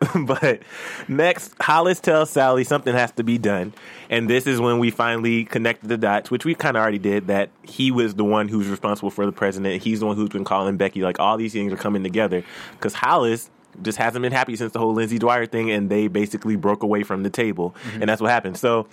but 0.24 0.62
next, 1.08 1.54
Hollis 1.60 2.00
tells 2.00 2.30
Sally 2.30 2.64
something 2.64 2.94
has 2.94 3.12
to 3.12 3.22
be 3.22 3.36
done, 3.36 3.74
and 4.08 4.30
this 4.30 4.46
is 4.46 4.58
when 4.58 4.78
we 4.78 4.90
finally 4.90 5.44
connected 5.44 5.88
the 5.88 5.98
dots, 5.98 6.30
which 6.30 6.44
we 6.44 6.54
kind 6.54 6.76
of 6.76 6.82
already 6.82 6.98
did. 6.98 7.26
That 7.26 7.50
he 7.62 7.90
was 7.90 8.14
the 8.14 8.24
one 8.24 8.48
who's 8.48 8.68
responsible 8.68 9.10
for 9.10 9.26
the 9.26 9.32
president. 9.32 9.82
He's 9.82 10.00
the 10.00 10.06
one 10.06 10.16
who's 10.16 10.30
been 10.30 10.44
calling 10.44 10.78
Becky. 10.78 11.02
Like 11.02 11.20
all 11.20 11.36
these 11.36 11.52
things 11.52 11.72
are 11.72 11.76
coming 11.76 12.02
together 12.02 12.42
because 12.72 12.94
Hollis 12.94 13.50
just 13.82 13.98
hasn't 13.98 14.22
been 14.22 14.32
happy 14.32 14.56
since 14.56 14.72
the 14.72 14.78
whole 14.78 14.94
Lindsay 14.94 15.18
Dwyer 15.18 15.44
thing, 15.46 15.70
and 15.70 15.90
they 15.90 16.08
basically 16.08 16.56
broke 16.56 16.82
away 16.82 17.02
from 17.02 17.22
the 17.22 17.30
table, 17.30 17.74
and 17.92 18.08
that's 18.08 18.22
what 18.22 18.30
happened. 18.30 18.56
So 18.56 18.86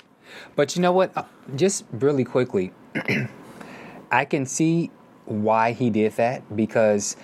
But 0.55 0.76
you 0.76 0.82
know 0.82 0.91
what? 0.91 1.16
Uh, 1.16 1.24
Just 1.55 1.86
really 1.91 2.26
quickly, 2.26 2.74
I 4.12 4.26
can 4.26 4.45
see 4.45 4.91
why 5.26 5.74
he 5.74 5.89
did 5.89 6.14
that 6.14 6.55
because 6.55 7.16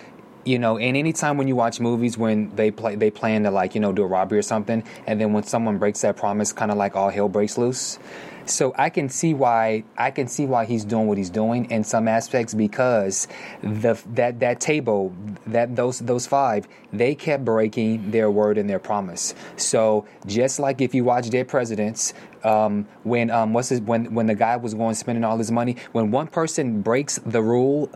you 0.44 0.58
know, 0.58 0.78
and 0.78 0.96
anytime 0.96 1.36
when 1.36 1.48
you 1.48 1.56
watch 1.56 1.80
movies 1.80 2.18
when 2.18 2.54
they 2.54 2.70
play 2.70 2.96
they 2.96 3.10
plan 3.10 3.44
to 3.44 3.50
like, 3.50 3.74
you 3.74 3.80
know, 3.80 3.92
do 3.92 4.02
a 4.02 4.06
robbery 4.06 4.38
or 4.38 4.42
something, 4.42 4.82
and 5.06 5.20
then 5.20 5.32
when 5.32 5.44
someone 5.44 5.78
breaks 5.78 6.02
that 6.02 6.16
promise, 6.16 6.52
kind 6.52 6.70
of 6.70 6.76
like 6.76 6.96
all 6.96 7.10
hell 7.10 7.28
breaks 7.28 7.58
loose. 7.58 7.98
So 8.46 8.74
I 8.76 8.90
can 8.90 9.08
see 9.08 9.32
why 9.32 9.84
I 9.96 10.10
can 10.10 10.28
see 10.28 10.44
why 10.44 10.66
he's 10.66 10.84
doing 10.84 11.06
what 11.06 11.16
he's 11.16 11.30
doing 11.30 11.70
in 11.70 11.82
some 11.82 12.08
aspects 12.08 12.52
because 12.52 13.26
the 13.62 13.98
that 14.12 14.40
that 14.40 14.60
table 14.60 15.14
that 15.46 15.74
those 15.76 16.00
those 16.00 16.26
five 16.26 16.68
they 16.92 17.14
kept 17.14 17.44
breaking 17.44 18.10
their 18.10 18.30
word 18.30 18.58
and 18.58 18.68
their 18.68 18.78
promise. 18.78 19.34
So 19.56 20.06
just 20.26 20.58
like 20.58 20.80
if 20.82 20.94
you 20.94 21.04
watch 21.04 21.30
Dead 21.30 21.48
Presidents, 21.48 22.12
um, 22.44 22.86
when 23.02 23.30
um, 23.30 23.54
what's 23.54 23.70
his, 23.70 23.80
when 23.80 24.12
when 24.14 24.26
the 24.26 24.34
guy 24.34 24.56
was 24.56 24.74
going 24.74 24.94
spending 24.94 25.24
all 25.24 25.38
his 25.38 25.50
money, 25.50 25.76
when 25.92 26.10
one 26.10 26.26
person 26.26 26.82
breaks 26.82 27.18
the 27.24 27.40
rule 27.40 27.90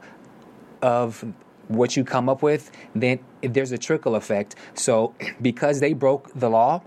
of 0.80 1.24
what 1.68 1.96
you 1.96 2.04
come 2.04 2.28
up 2.28 2.42
with, 2.42 2.70
then 2.94 3.20
there's 3.42 3.72
a 3.72 3.78
trickle 3.78 4.14
effect. 4.14 4.54
So 4.74 5.14
because 5.42 5.80
they 5.80 5.92
broke 5.92 6.32
the 6.34 6.50
law 6.50 6.82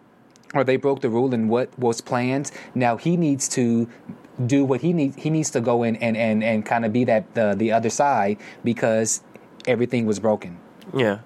or 0.53 0.63
they 0.63 0.75
broke 0.75 1.01
the 1.01 1.09
rule 1.09 1.34
and 1.34 1.49
what 1.49 1.77
was 1.79 2.01
planned, 2.01 2.51
now 2.75 2.97
he 2.97 3.15
needs 3.17 3.47
to 3.49 3.88
do 4.45 4.65
what 4.65 4.82
he 4.82 4.91
needs. 4.91 5.15
He 5.17 5.29
needs 5.29 5.51
to 5.51 5.61
go 5.61 5.84
in 5.84 5.95
and 5.97 6.17
and, 6.17 6.43
and 6.43 6.65
kind 6.65 6.84
of 6.86 6.91
be 6.91 7.03
that 7.05 7.34
the 7.36 7.53
the 7.55 7.71
other 7.71 7.89
side 7.89 8.38
because 8.63 9.21
everything 9.67 10.05
was 10.05 10.19
broken. 10.19 10.57
yeah, 10.93 11.19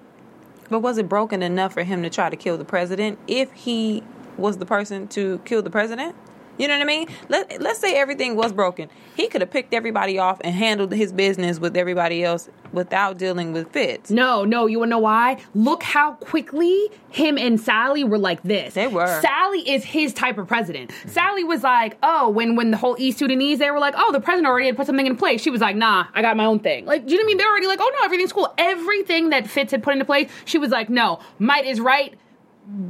But 0.68 0.80
was 0.80 0.98
it 0.98 1.08
broken 1.08 1.42
enough 1.42 1.72
for 1.72 1.84
him 1.84 2.02
to 2.02 2.10
try 2.10 2.28
to 2.28 2.36
kill 2.36 2.58
the 2.58 2.64
president 2.66 3.18
if 3.26 3.50
he 3.52 4.02
was 4.36 4.58
the 4.58 4.66
person 4.66 5.08
to 5.08 5.38
kill 5.46 5.62
the 5.62 5.70
president? 5.70 6.14
You 6.58 6.68
know 6.68 6.74
what 6.74 6.82
I 6.82 6.86
mean? 6.86 7.08
Let 7.28 7.60
Let's 7.60 7.78
say 7.78 7.94
everything 7.96 8.36
was 8.36 8.52
broken. 8.52 8.88
He 9.16 9.28
could 9.28 9.40
have 9.40 9.50
picked 9.50 9.74
everybody 9.74 10.18
off 10.18 10.40
and 10.42 10.54
handled 10.54 10.92
his 10.92 11.12
business 11.12 11.58
with 11.58 11.76
everybody 11.76 12.24
else 12.24 12.48
without 12.72 13.18
dealing 13.18 13.52
with 13.52 13.70
Fitz. 13.72 14.10
No, 14.10 14.44
no, 14.44 14.66
you 14.66 14.78
wanna 14.78 14.90
know 14.90 14.98
why? 14.98 15.38
Look 15.54 15.82
how 15.82 16.14
quickly 16.14 16.90
him 17.10 17.38
and 17.38 17.60
Sally 17.60 18.04
were 18.04 18.18
like 18.18 18.42
this. 18.42 18.74
They 18.74 18.86
were. 18.86 19.20
Sally 19.20 19.68
is 19.68 19.84
his 19.84 20.12
type 20.12 20.38
of 20.38 20.46
president. 20.46 20.90
Sally 21.06 21.44
was 21.44 21.62
like, 21.62 21.96
oh, 22.02 22.28
when 22.28 22.56
when 22.56 22.70
the 22.70 22.76
whole 22.76 22.96
East 22.98 23.18
Sudanese, 23.18 23.58
they 23.58 23.70
were 23.70 23.78
like, 23.78 23.94
oh, 23.96 24.12
the 24.12 24.20
president 24.20 24.46
already 24.46 24.66
had 24.66 24.76
put 24.76 24.86
something 24.86 25.06
in 25.06 25.16
place. 25.16 25.40
She 25.40 25.50
was 25.50 25.60
like, 25.60 25.76
nah, 25.76 26.06
I 26.14 26.22
got 26.22 26.36
my 26.36 26.44
own 26.44 26.60
thing. 26.60 26.84
Like, 26.86 27.06
do 27.06 27.12
you 27.12 27.18
know 27.18 27.22
what 27.22 27.26
I 27.26 27.28
mean? 27.28 27.36
They're 27.38 27.50
already 27.50 27.66
like, 27.66 27.80
oh 27.80 27.90
no, 27.98 28.04
everything's 28.04 28.32
cool. 28.32 28.52
Everything 28.58 29.30
that 29.30 29.48
Fitz 29.48 29.72
had 29.72 29.82
put 29.82 29.92
into 29.92 30.04
place, 30.04 30.30
she 30.44 30.58
was 30.58 30.70
like, 30.70 30.88
no, 30.88 31.20
might 31.38 31.64
is 31.64 31.80
right. 31.80 32.14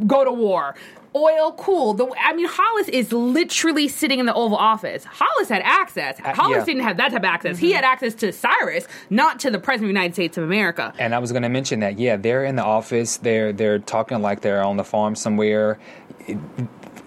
Go 0.06 0.24
to 0.24 0.32
war. 0.32 0.74
Oil, 1.16 1.52
cool. 1.52 1.94
The, 1.94 2.06
I 2.22 2.34
mean, 2.34 2.46
Hollis 2.46 2.88
is 2.88 3.10
literally 3.10 3.88
sitting 3.88 4.20
in 4.20 4.26
the 4.26 4.34
Oval 4.34 4.58
Office. 4.58 5.02
Hollis 5.04 5.48
had 5.48 5.62
access. 5.62 6.20
Uh, 6.22 6.34
Hollis 6.34 6.58
yeah. 6.58 6.64
didn't 6.66 6.82
have 6.82 6.98
that 6.98 7.10
type 7.10 7.20
of 7.20 7.24
access. 7.24 7.58
He 7.58 7.68
mm-hmm. 7.68 7.76
had 7.76 7.84
access 7.84 8.14
to 8.16 8.32
Cyrus, 8.32 8.86
not 9.08 9.40
to 9.40 9.50
the 9.50 9.58
President 9.58 9.86
of 9.90 9.94
the 9.94 9.98
United 10.00 10.14
States 10.14 10.36
of 10.36 10.44
America. 10.44 10.92
And 10.98 11.14
I 11.14 11.18
was 11.18 11.32
going 11.32 11.42
to 11.42 11.48
mention 11.48 11.80
that, 11.80 11.98
yeah, 11.98 12.16
they're 12.16 12.44
in 12.44 12.56
the 12.56 12.64
office. 12.64 13.16
They're 13.16 13.52
they're 13.52 13.78
talking 13.78 14.20
like 14.20 14.42
they're 14.42 14.62
on 14.62 14.76
the 14.76 14.84
farm 14.84 15.14
somewhere. 15.14 15.78
It- 16.26 16.38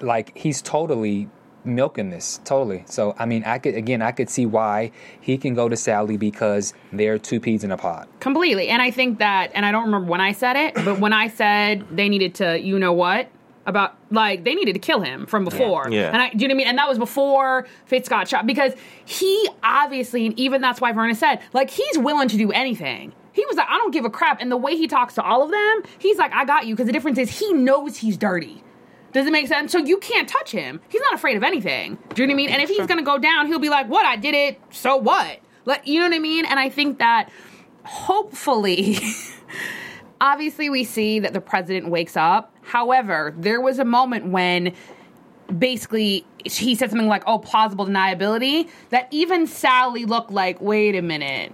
like 0.01 0.38
he's 0.38 0.62
totally 0.62 1.30
milking 1.64 2.10
this, 2.10 2.39
totally. 2.43 2.84
So 2.88 3.16
I 3.18 3.26
mean, 3.26 3.43
I 3.43 3.60
could 3.60 3.76
again, 3.76 4.01
I 4.01 4.12
could 4.12 4.30
see 4.30 4.45
why 4.45 4.91
he 5.20 5.38
can 5.38 5.53
go 5.53 5.70
to 5.70 5.76
Sally 5.76 6.18
because 6.18 6.74
they're 6.91 7.18
two 7.18 7.39
peas 7.39 7.64
in 7.64 7.72
a 7.72 7.78
pod. 7.78 8.07
Completely. 8.20 8.70
And 8.70 8.82
I 8.82 8.91
think 8.91 9.20
that, 9.20 9.51
and 9.53 9.66
I 9.66 9.72
don't 9.72 9.86
remember 9.86 10.10
when 10.10 10.22
I 10.22 10.32
said 10.32 10.55
it, 10.55 10.76
but 10.76 10.99
when 10.99 11.14
I 11.14 11.28
said 11.28 11.86
they 11.91 12.10
needed 12.10 12.36
to, 12.36 12.60
you 12.60 12.80
know 12.80 12.93
what? 12.93 13.30
About 13.70 13.96
like 14.12 14.44
they 14.44 14.56
needed 14.56 14.74
to 14.74 14.80
kill 14.80 15.02
him 15.02 15.26
from 15.28 15.46
before, 15.46 15.88
Yeah. 15.90 16.08
and 16.12 16.18
I, 16.18 16.30
do 16.32 16.40
you 16.40 16.48
know 16.48 16.54
what 16.54 16.56
I 16.56 16.58
mean? 16.58 16.68
And 16.68 16.78
that 16.80 16.90
was 16.90 16.98
before 16.98 17.68
Fitz 17.86 18.10
got 18.10 18.28
shot 18.28 18.46
because 18.48 18.74
he 19.06 19.48
obviously, 19.64 20.26
and 20.26 20.38
even 20.40 20.60
that's 20.62 20.82
why 20.82 20.92
Verna 20.92 21.16
said, 21.16 21.40
like 21.54 21.70
he's 21.70 21.98
willing 21.98 22.28
to 22.30 22.38
do 22.38 22.52
anything. 22.52 23.14
He 23.32 23.46
was 23.46 23.56
like, 23.56 23.68
I 23.70 23.78
don't 23.78 23.92
give 23.92 24.04
a 24.06 24.10
crap, 24.10 24.42
and 24.42 24.52
the 24.52 24.58
way 24.58 24.76
he 24.76 24.88
talks 24.88 25.14
to 25.16 25.22
all 25.24 25.44
of 25.44 25.52
them, 25.52 25.84
he's 26.00 26.18
like, 26.18 26.34
I 26.34 26.44
got 26.46 26.66
you. 26.66 26.74
Because 26.76 26.88
the 26.88 26.92
difference 26.94 27.18
is 27.20 27.40
he 27.40 27.54
knows 27.54 27.96
he's 27.98 28.18
dirty. 28.18 28.64
Does 29.14 29.26
it 29.28 29.32
make 29.32 29.48
sense? 29.48 29.72
So 29.72 29.78
you 29.78 29.98
can't 29.98 30.28
touch 30.28 30.52
him. 30.52 30.82
He's 30.90 31.02
not 31.02 31.14
afraid 31.14 31.38
of 31.38 31.44
anything. 31.44 31.98
Do 32.14 32.22
you 32.22 32.28
know 32.28 32.32
what 32.32 32.36
I 32.36 32.38
mean? 32.38 32.50
And 32.50 32.62
if 32.62 32.70
he's 32.70 32.86
gonna 32.88 33.02
go 33.04 33.18
down, 33.18 33.48
he'll 33.48 33.60
be 33.60 33.70
like, 33.70 33.88
"What? 33.88 34.06
I 34.06 34.16
did 34.18 34.36
it. 34.36 34.60
So 34.72 34.98
what?" 34.98 35.40
Like, 35.66 35.88
you 35.88 36.00
know 36.00 36.08
what 36.08 36.16
I 36.16 36.20
mean? 36.20 36.46
And 36.46 36.60
I 36.60 36.70
think 36.70 37.00
that 37.00 37.30
hopefully, 37.84 38.98
obviously, 40.22 40.70
we 40.70 40.84
see 40.84 41.20
that 41.20 41.34
the 41.34 41.42
president 41.42 41.90
wakes 41.90 42.18
up. 42.18 42.54
However, 42.62 43.34
there 43.38 43.62
was 43.62 43.80
a 43.80 43.86
moment 43.86 44.28
when 44.28 44.74
basically 45.58 46.26
he 46.46 46.76
said 46.76 46.90
something 46.90 47.08
like, 47.08 47.24
"Oh, 47.26 47.40
plausible 47.40 47.86
deniability," 47.86 48.70
that 48.90 49.08
even 49.12 49.48
Sally 49.48 50.06
looked 50.06 50.32
like, 50.32 50.62
"Wait 50.62 50.96
a 50.96 51.02
minute." 51.02 51.54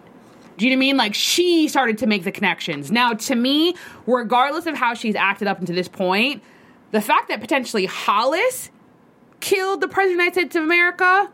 Do 0.57 0.65
you 0.65 0.71
know 0.71 0.77
what 0.77 0.85
I 0.85 0.87
mean? 0.87 0.97
Like 0.97 1.13
she 1.13 1.67
started 1.67 1.97
to 1.99 2.07
make 2.07 2.23
the 2.23 2.31
connections. 2.31 2.91
Now, 2.91 3.13
to 3.13 3.35
me, 3.35 3.75
regardless 4.07 4.65
of 4.65 4.75
how 4.75 4.93
she's 4.93 5.15
acted 5.15 5.47
up 5.47 5.59
until 5.59 5.75
this 5.75 5.89
point, 5.89 6.41
the 6.91 7.01
fact 7.01 7.27
that 7.27 7.41
potentially 7.41 7.85
Hollis 7.85 8.69
killed 9.41 9.81
the 9.81 9.87
president 9.87 10.13
of 10.13 10.17
the 10.17 10.23
United 10.23 10.33
States 10.33 10.55
of 10.55 10.63
America, 10.63 11.29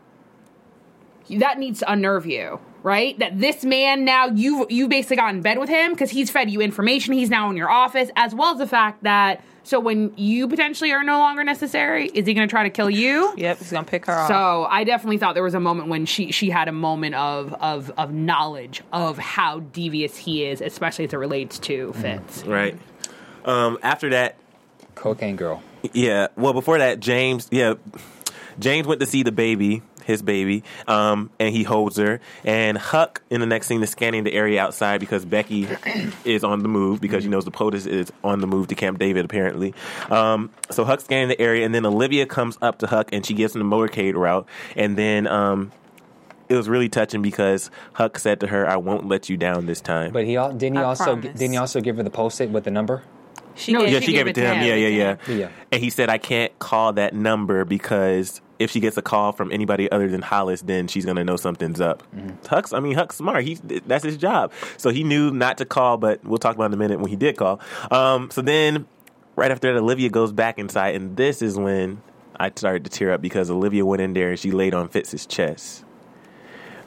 that 1.30 1.58
needs 1.58 1.78
to 1.78 1.90
unnerve 1.90 2.26
you, 2.26 2.60
right? 2.82 3.18
That 3.18 3.38
this 3.38 3.64
man 3.64 4.04
now 4.04 4.26
you 4.26 4.66
you 4.68 4.88
basically 4.88 5.16
got 5.16 5.34
in 5.34 5.40
bed 5.40 5.58
with 5.58 5.68
him 5.68 5.92
because 5.92 6.10
he's 6.10 6.30
fed 6.30 6.50
you 6.50 6.60
information. 6.60 7.14
He's 7.14 7.30
now 7.30 7.50
in 7.50 7.56
your 7.56 7.70
office, 7.70 8.10
as 8.16 8.34
well 8.34 8.52
as 8.52 8.58
the 8.58 8.66
fact 8.66 9.02
that 9.02 9.42
so 9.64 9.78
when 9.78 10.12
you 10.16 10.48
potentially 10.48 10.92
are 10.92 11.04
no 11.04 11.18
longer 11.18 11.44
necessary, 11.44 12.06
is 12.06 12.26
he 12.26 12.34
going 12.34 12.48
to 12.48 12.50
try 12.50 12.64
to 12.64 12.70
kill 12.70 12.90
you? 12.90 13.32
Yep, 13.42 13.58
he's 13.58 13.72
gonna 13.72 13.84
pick 13.84 14.06
her 14.06 14.12
off. 14.12 14.28
So 14.28 14.64
I 14.64 14.84
definitely 14.84 15.18
thought 15.18 15.34
there 15.34 15.42
was 15.42 15.54
a 15.54 15.60
moment 15.60 15.88
when 15.88 16.06
she 16.06 16.30
she 16.32 16.50
had 16.50 16.68
a 16.68 16.72
moment 16.72 17.14
of 17.14 17.52
of 17.54 17.90
of 17.96 18.12
knowledge 18.12 18.82
of 18.92 19.18
how 19.18 19.60
devious 19.60 20.16
he 20.16 20.44
is, 20.44 20.60
especially 20.60 21.06
as 21.06 21.12
it 21.12 21.16
relates 21.16 21.58
to 21.60 21.92
Fitz. 21.94 22.44
Right. 22.44 22.78
Um, 23.44 23.78
after 23.82 24.10
that, 24.10 24.36
Cocaine 24.94 25.36
girl. 25.36 25.62
Yeah. 25.92 26.28
Well, 26.36 26.52
before 26.52 26.78
that, 26.78 27.00
James. 27.00 27.48
Yeah, 27.50 27.74
James 28.58 28.86
went 28.86 29.00
to 29.00 29.06
see 29.06 29.22
the 29.22 29.32
baby, 29.32 29.82
his 30.04 30.22
baby, 30.22 30.64
um, 30.88 31.30
and 31.38 31.54
he 31.54 31.62
holds 31.62 31.96
her. 31.96 32.20
And 32.44 32.76
Huck, 32.78 33.22
in 33.30 33.40
the 33.40 33.46
next 33.46 33.66
scene, 33.66 33.82
is 33.82 33.90
scanning 33.90 34.24
the 34.24 34.32
area 34.32 34.60
outside 34.60 35.00
because 35.00 35.24
Becky 35.24 35.68
is 36.24 36.44
on 36.44 36.62
the 36.62 36.68
move 36.68 37.00
because 37.00 37.22
she 37.24 37.28
knows 37.28 37.44
the 37.44 37.50
POTUS 37.50 37.86
is 37.86 38.12
on 38.22 38.40
the 38.40 38.46
move 38.46 38.68
to 38.68 38.74
Camp 38.74 38.98
David, 38.98 39.24
apparently. 39.24 39.74
Um, 40.10 40.50
so 40.70 40.84
Huck's 40.84 41.04
scanning 41.04 41.28
the 41.28 41.40
area, 41.40 41.64
and 41.64 41.74
then 41.74 41.86
Olivia 41.86 42.26
comes 42.26 42.58
up 42.62 42.78
to 42.78 42.86
Huck 42.86 43.10
and 43.12 43.24
she 43.24 43.34
gives 43.34 43.54
him 43.54 43.68
the 43.68 43.76
motorcade 43.76 44.14
route. 44.14 44.46
And 44.76 44.96
then 44.96 45.26
um, 45.26 45.72
it 46.48 46.54
was 46.56 46.68
really 46.68 46.88
touching 46.88 47.22
because 47.22 47.70
Huck 47.94 48.18
said 48.18 48.40
to 48.40 48.46
her, 48.48 48.68
"I 48.68 48.76
won't 48.76 49.08
let 49.08 49.28
you 49.28 49.36
down 49.36 49.66
this 49.66 49.80
time." 49.80 50.12
But 50.12 50.24
he 50.24 50.36
al- 50.36 50.52
didn't 50.52 50.76
he 50.76 50.82
I 50.82 50.84
also 50.84 51.04
promise. 51.04 51.38
didn't 51.38 51.52
he 51.52 51.56
also 51.56 51.80
give 51.80 51.96
her 51.96 52.02
the 52.02 52.10
post 52.10 52.40
it 52.40 52.50
with 52.50 52.64
the 52.64 52.70
number? 52.70 53.02
She, 53.54 53.72
No, 53.72 53.80
gave, 53.80 53.92
yeah, 53.92 54.00
she, 54.00 54.12
gave 54.12 54.26
it 54.26 54.34
to 54.34 54.40
him. 54.40 54.62
Yeah, 54.62 54.74
yeah, 54.74 54.88
yeah, 54.88 55.34
Yeah. 55.34 55.48
And 55.70 55.82
he 55.82 55.90
said, 55.90 56.08
I 56.08 56.18
can't 56.18 56.56
call 56.58 56.92
that 56.94 57.14
number 57.14 57.64
because 57.64 58.40
if 58.58 58.70
she 58.70 58.80
gets 58.80 58.96
a 58.96 59.02
call 59.02 59.32
from 59.32 59.50
anybody 59.52 59.90
other 59.90 60.08
than 60.08 60.22
Hollis, 60.22 60.62
then 60.62 60.86
she's 60.88 61.04
gonna 61.04 61.24
know 61.24 61.36
something's 61.36 61.80
up. 61.80 62.02
Huck's, 62.48 62.72
I 62.72 62.80
mean, 62.80 62.94
Huck's 62.94 63.16
smart. 63.16 63.44
He's 63.44 63.60
that's 63.86 64.04
his 64.04 64.16
job. 64.16 64.52
So 64.76 64.90
he 64.90 65.02
knew 65.04 65.30
not 65.30 65.58
to 65.58 65.64
call, 65.64 65.96
but 65.96 66.24
we'll 66.24 66.38
talk 66.38 66.54
about 66.54 66.64
it 66.64 66.74
in 66.74 66.74
a 66.74 66.76
minute 66.76 67.00
when 67.00 67.10
he 67.10 67.16
did 67.16 67.36
call. 67.36 67.60
Um, 67.90 68.30
so 68.30 68.40
then, 68.42 68.86
right 69.36 69.50
after 69.50 69.72
that, 69.72 69.78
Olivia 69.78 70.08
goes 70.10 70.32
back 70.32 70.58
inside, 70.58 70.94
and 70.94 71.16
this 71.16 71.42
is 71.42 71.56
when 71.56 72.02
I 72.38 72.50
started 72.50 72.84
to 72.84 72.90
tear 72.90 73.12
up 73.12 73.20
because 73.20 73.50
Olivia 73.50 73.84
went 73.84 74.02
in 74.02 74.12
there 74.12 74.30
and 74.30 74.38
she 74.38 74.50
laid 74.50 74.74
on 74.74 74.88
Fitz's 74.88 75.26
chest. 75.26 75.84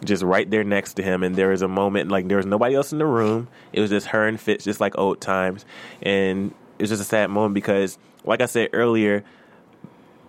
Just 0.03 0.23
right 0.23 0.49
there 0.49 0.63
next 0.63 0.95
to 0.95 1.03
him, 1.03 1.23
and 1.23 1.35
there 1.35 1.49
was 1.49 1.61
a 1.61 1.67
moment 1.67 2.09
like 2.11 2.27
there 2.27 2.37
was 2.37 2.45
nobody 2.45 2.75
else 2.75 2.91
in 2.91 2.97
the 2.97 3.05
room. 3.05 3.47
It 3.73 3.81
was 3.81 3.89
just 3.89 4.07
her 4.07 4.27
and 4.27 4.39
Fitz, 4.39 4.63
just 4.63 4.79
like 4.79 4.97
old 4.97 5.21
times, 5.21 5.65
and 6.01 6.53
it 6.77 6.83
was 6.83 6.89
just 6.89 7.01
a 7.01 7.05
sad 7.05 7.29
moment 7.29 7.53
because, 7.53 7.97
like 8.25 8.41
I 8.41 8.45
said 8.45 8.69
earlier, 8.73 9.23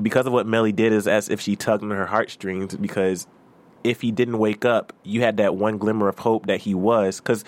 because 0.01 0.27
of 0.27 0.33
what 0.33 0.47
Mellie 0.47 0.73
did 0.73 0.93
is 0.93 1.09
as 1.09 1.29
if 1.29 1.41
she 1.41 1.57
tugged 1.57 1.83
on 1.83 1.91
her 1.91 2.07
heartstrings 2.07 2.77
because 2.77 3.27
if 3.85 4.01
he 4.01 4.11
didn't 4.11 4.39
wake 4.39 4.65
up, 4.65 4.93
you 5.05 5.23
had 5.23 5.37
that 5.39 5.55
one 5.55 5.79
glimmer 5.79 6.09
of 6.09 6.19
hope 6.19 6.47
that 6.47 6.61
he 6.61 6.75
was. 6.75 7.21
Because 7.21 7.45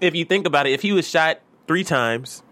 if 0.00 0.14
you 0.14 0.24
think 0.24 0.46
about 0.46 0.66
it, 0.66 0.72
if 0.72 0.82
he 0.82 0.92
was 0.92 1.08
shot 1.08 1.40
three 1.66 1.84
times, 1.84 2.42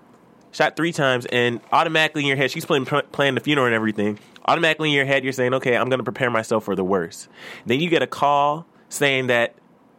shot 0.52 0.76
three 0.76 0.92
times, 0.92 1.26
and 1.26 1.60
automatically 1.72 2.22
in 2.22 2.28
your 2.28 2.36
head, 2.36 2.50
she's 2.50 2.64
playing, 2.64 2.84
playing 2.84 3.34
the 3.34 3.40
funeral 3.40 3.66
and 3.66 3.74
everything, 3.74 4.18
automatically 4.46 4.88
in 4.88 4.94
your 4.94 5.04
head, 5.04 5.22
you're 5.24 5.32
saying, 5.32 5.54
okay, 5.54 5.76
I'm 5.76 5.88
going 5.88 6.00
to 6.00 6.04
prepare 6.04 6.30
myself 6.30 6.64
for 6.64 6.74
the 6.74 6.84
worst. 6.84 7.28
Then 7.66 7.80
you 7.80 7.88
get 7.88 8.02
a 8.02 8.06
call 8.06 8.66
saying 8.94 9.28
that 9.28 9.54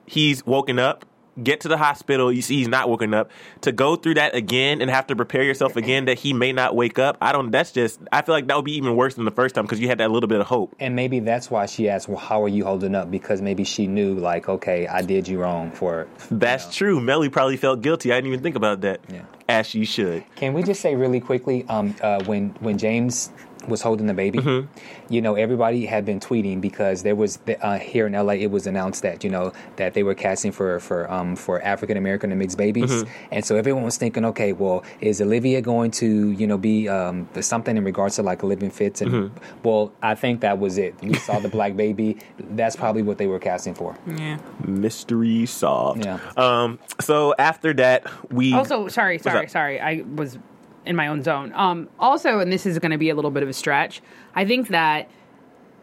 he's 0.06 0.46
woken 0.46 0.80
up. 0.80 1.06
Get 1.44 1.60
to 1.62 1.68
the 1.68 1.76
hospital, 1.76 2.32
you 2.32 2.42
see 2.42 2.56
he's 2.60 2.70
not 2.70 2.88
woken 2.88 3.14
up. 3.14 3.30
To 3.60 3.74
go 3.74 3.98
through 3.98 4.14
that 4.14 4.34
again 4.34 4.80
and 4.80 4.90
have 4.90 5.08
to 5.08 5.18
prepare 5.18 5.44
yourself 5.44 5.76
again 5.76 6.06
that 6.06 6.18
he 6.18 6.32
may 6.32 6.54
not 6.54 6.78
wake 6.78 6.98
up, 6.98 7.18
I 7.20 7.34
don't. 7.34 7.52
That's 7.52 7.74
just. 7.74 8.00
I 8.10 8.22
feel 8.22 8.34
like 8.34 8.48
that 8.48 8.56
would 8.56 8.64
be 8.64 8.78
even 8.78 8.96
worse 8.96 9.16
than 9.16 9.26
the 9.26 9.32
first 9.32 9.54
time 9.54 9.66
because 9.66 9.82
you 9.82 9.90
had 9.90 9.98
that 9.98 10.12
little 10.12 10.30
bit 10.30 10.40
of 10.40 10.48
hope. 10.48 10.74
And 10.80 10.96
maybe 10.96 11.20
that's 11.20 11.52
why 11.52 11.66
she 11.66 11.90
asked, 11.90 12.08
"Well, 12.08 12.20
how 12.20 12.42
are 12.42 12.48
you 12.48 12.64
holding 12.64 12.96
up?" 12.96 13.12
Because 13.12 13.42
maybe 13.42 13.66
she 13.66 13.86
knew, 13.86 14.16
like, 14.16 14.48
okay, 14.48 14.88
I 14.88 15.02
did 15.02 15.28
you 15.28 15.42
wrong 15.42 15.72
for. 15.72 16.08
That's 16.32 16.74
true. 16.74 17.02
Mellie 17.02 17.28
probably 17.28 17.58
felt 17.58 17.82
guilty. 17.82 18.14
I 18.14 18.16
didn't 18.16 18.28
even 18.28 18.42
think 18.42 18.56
about 18.56 18.80
that. 18.82 19.02
Yeah. 19.12 19.24
As 19.50 19.68
she 19.68 19.84
should. 19.84 20.24
Can 20.38 20.54
we 20.54 20.64
just 20.64 20.80
say 20.80 20.96
really 20.96 21.20
quickly, 21.20 21.66
um, 21.68 21.94
uh, 22.02 22.24
when 22.24 22.52
when 22.62 22.78
James 22.78 23.30
was 23.68 23.82
holding 23.82 24.08
the 24.08 24.14
baby, 24.14 24.40
Mm-hmm. 24.40 24.68
you 25.14 25.22
know, 25.22 25.36
everybody 25.36 25.86
had 25.86 26.06
been 26.06 26.20
tweeting 26.20 26.62
because 26.62 27.04
there 27.04 27.16
was 27.16 27.40
uh, 27.62 27.78
here 27.80 28.08
in 28.08 28.14
LA, 28.14 28.34
it 28.34 28.52
was 28.52 28.68
announced 28.68 29.02
that 29.04 29.24
you 29.24 29.30
know 29.30 29.52
that 29.78 29.94
they 29.94 30.04
were 30.04 30.16
casting 30.16 30.52
for 30.52 30.80
for 30.80 31.10
um, 31.12 31.36
for 31.36 31.62
African 31.62 31.98
American 31.98 32.32
and 32.32 32.40
mixed 32.40 32.58
babies, 32.58 32.92
Mm-hmm. 32.92 33.34
and 33.34 33.46
so 33.46 33.56
everyone 33.56 33.84
was 33.84 33.98
thinking, 33.98 34.26
okay, 34.26 34.54
well, 34.54 34.84
is 35.02 35.22
Olivia 35.22 35.62
going 35.62 35.92
to 35.92 36.32
you 36.32 36.48
know 36.48 36.58
be 36.58 36.88
um, 36.90 37.28
something 37.42 37.78
in 37.78 37.84
regards 37.84 38.16
to 38.18 38.24
like 38.24 38.44
Olivia 38.44 38.70
Fitz? 38.70 39.02
And 39.02 39.12
Mm-hmm. 39.12 39.38
well, 39.64 39.92
I 40.02 40.16
think 40.16 40.42
that 40.42 40.60
was 40.60 40.78
it. 40.78 40.94
We 41.02 41.14
saw 41.16 41.40
the 41.40 41.50
black 41.50 41.76
baby. 41.76 42.18
That's 42.40 42.76
probably 42.76 43.02
what 43.02 43.18
they 43.18 43.28
were 43.28 43.40
casting 43.40 43.74
for. 43.74 43.98
Yeah. 44.08 44.38
Mystery 44.66 45.46
solved. 45.46 46.06
Yeah. 46.06 46.20
Um. 46.38 46.80
So 47.00 47.34
after 47.40 47.74
that, 47.74 48.06
we 48.32 48.54
Also, 48.54 48.88
sorry, 48.88 49.18
sorry, 49.20 49.48
sorry. 49.48 49.80
I 49.80 50.04
was 50.16 50.38
in 50.86 50.96
my 50.96 51.08
own 51.08 51.24
zone. 51.24 51.52
Um, 51.56 51.90
also, 52.00 52.40
and 52.40 52.52
this 52.52 52.66
is 52.66 52.80
going 52.80 52.92
to 52.92 52.98
be 52.98 53.10
a 53.10 53.16
little 53.16 53.32
bit 53.32 53.44
of 53.44 53.50
a 53.50 53.54
stretch. 53.54 54.02
I 54.36 54.46
think 54.46 54.70
that 54.70 55.10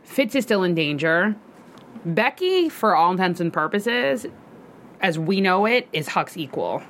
Fitz 0.05 0.35
is 0.35 0.45
still 0.45 0.63
in 0.63 0.75
danger. 0.75 1.37
Becky, 2.05 2.69
for 2.69 2.97
all 2.97 3.13
intents 3.13 3.41
and 3.41 3.53
purposes, 3.53 4.27
as 5.01 5.19
we 5.19 5.41
know 5.41 5.67
it, 5.67 5.89
is 5.93 6.09
Huck's 6.09 6.37
equal. 6.37 6.83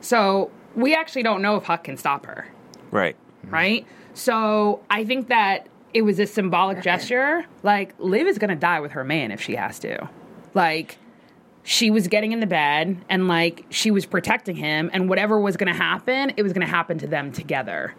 So 0.00 0.50
we 0.74 0.94
actually 0.94 1.22
don't 1.22 1.42
know 1.42 1.56
if 1.56 1.64
Huck 1.64 1.84
can 1.84 1.96
stop 1.96 2.26
her, 2.26 2.46
right. 2.90 3.16
right? 3.44 3.86
So 4.12 4.82
I 4.90 5.04
think 5.04 5.28
that 5.28 5.68
it 5.92 6.02
was 6.02 6.18
a 6.18 6.26
symbolic 6.26 6.82
gesture. 6.82 7.46
Like 7.62 7.94
Liv 7.98 8.26
is 8.26 8.38
going 8.38 8.50
to 8.50 8.56
die 8.56 8.80
with 8.80 8.92
her 8.92 9.04
man 9.04 9.30
if 9.30 9.40
she 9.40 9.54
has 9.56 9.78
to. 9.80 10.08
Like 10.52 10.98
she 11.64 11.90
was 11.90 12.06
getting 12.08 12.30
in 12.32 12.40
the 12.40 12.46
bed 12.46 12.96
and 13.08 13.26
like 13.26 13.64
she 13.70 13.90
was 13.90 14.06
protecting 14.06 14.54
him 14.54 14.90
and 14.92 15.08
whatever 15.08 15.40
was 15.40 15.56
going 15.56 15.72
to 15.72 15.76
happen 15.78 16.32
it 16.36 16.42
was 16.42 16.52
going 16.52 16.64
to 16.64 16.70
happen 16.70 16.98
to 16.98 17.06
them 17.06 17.32
together 17.32 17.94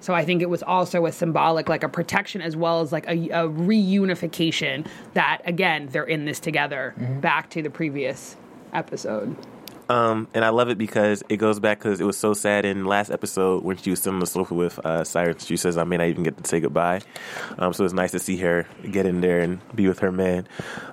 so 0.00 0.14
i 0.14 0.24
think 0.24 0.42
it 0.42 0.50
was 0.50 0.62
also 0.62 1.06
a 1.06 1.12
symbolic 1.12 1.68
like 1.68 1.82
a 1.82 1.88
protection 1.88 2.40
as 2.42 2.54
well 2.54 2.80
as 2.82 2.92
like 2.92 3.06
a, 3.06 3.28
a 3.30 3.48
reunification 3.48 4.86
that 5.14 5.40
again 5.44 5.88
they're 5.92 6.04
in 6.04 6.24
this 6.26 6.38
together 6.38 6.94
back 7.20 7.48
to 7.50 7.62
the 7.62 7.70
previous 7.70 8.36
episode 8.72 9.34
Um, 9.88 10.26
and 10.34 10.44
I 10.44 10.48
love 10.48 10.68
it 10.68 10.78
because 10.78 11.22
it 11.28 11.36
goes 11.36 11.60
back 11.60 11.78
because 11.78 12.00
it 12.00 12.04
was 12.04 12.16
so 12.18 12.34
sad 12.34 12.64
in 12.64 12.86
last 12.86 13.08
episode 13.08 13.62
when 13.62 13.76
she 13.76 13.90
was 13.90 14.00
sitting 14.00 14.14
on 14.14 14.18
the 14.20 14.26
sofa 14.26 14.52
with 14.52 14.84
uh, 14.84 15.04
Cyrus. 15.04 15.44
She 15.46 15.56
says, 15.56 15.78
"I 15.78 15.84
may 15.84 15.96
not 15.96 16.08
even 16.08 16.24
get 16.24 16.36
to 16.42 16.44
say 16.44 16.58
goodbye." 16.58 17.02
Um, 17.56 17.72
so 17.72 17.84
it's 17.84 17.94
nice 17.94 18.10
to 18.10 18.18
see 18.18 18.36
her 18.38 18.66
get 18.90 19.06
in 19.06 19.20
there 19.20 19.38
and 19.38 19.60
be 19.76 19.86
with 19.86 20.00
her 20.00 20.10
man. 20.10 20.48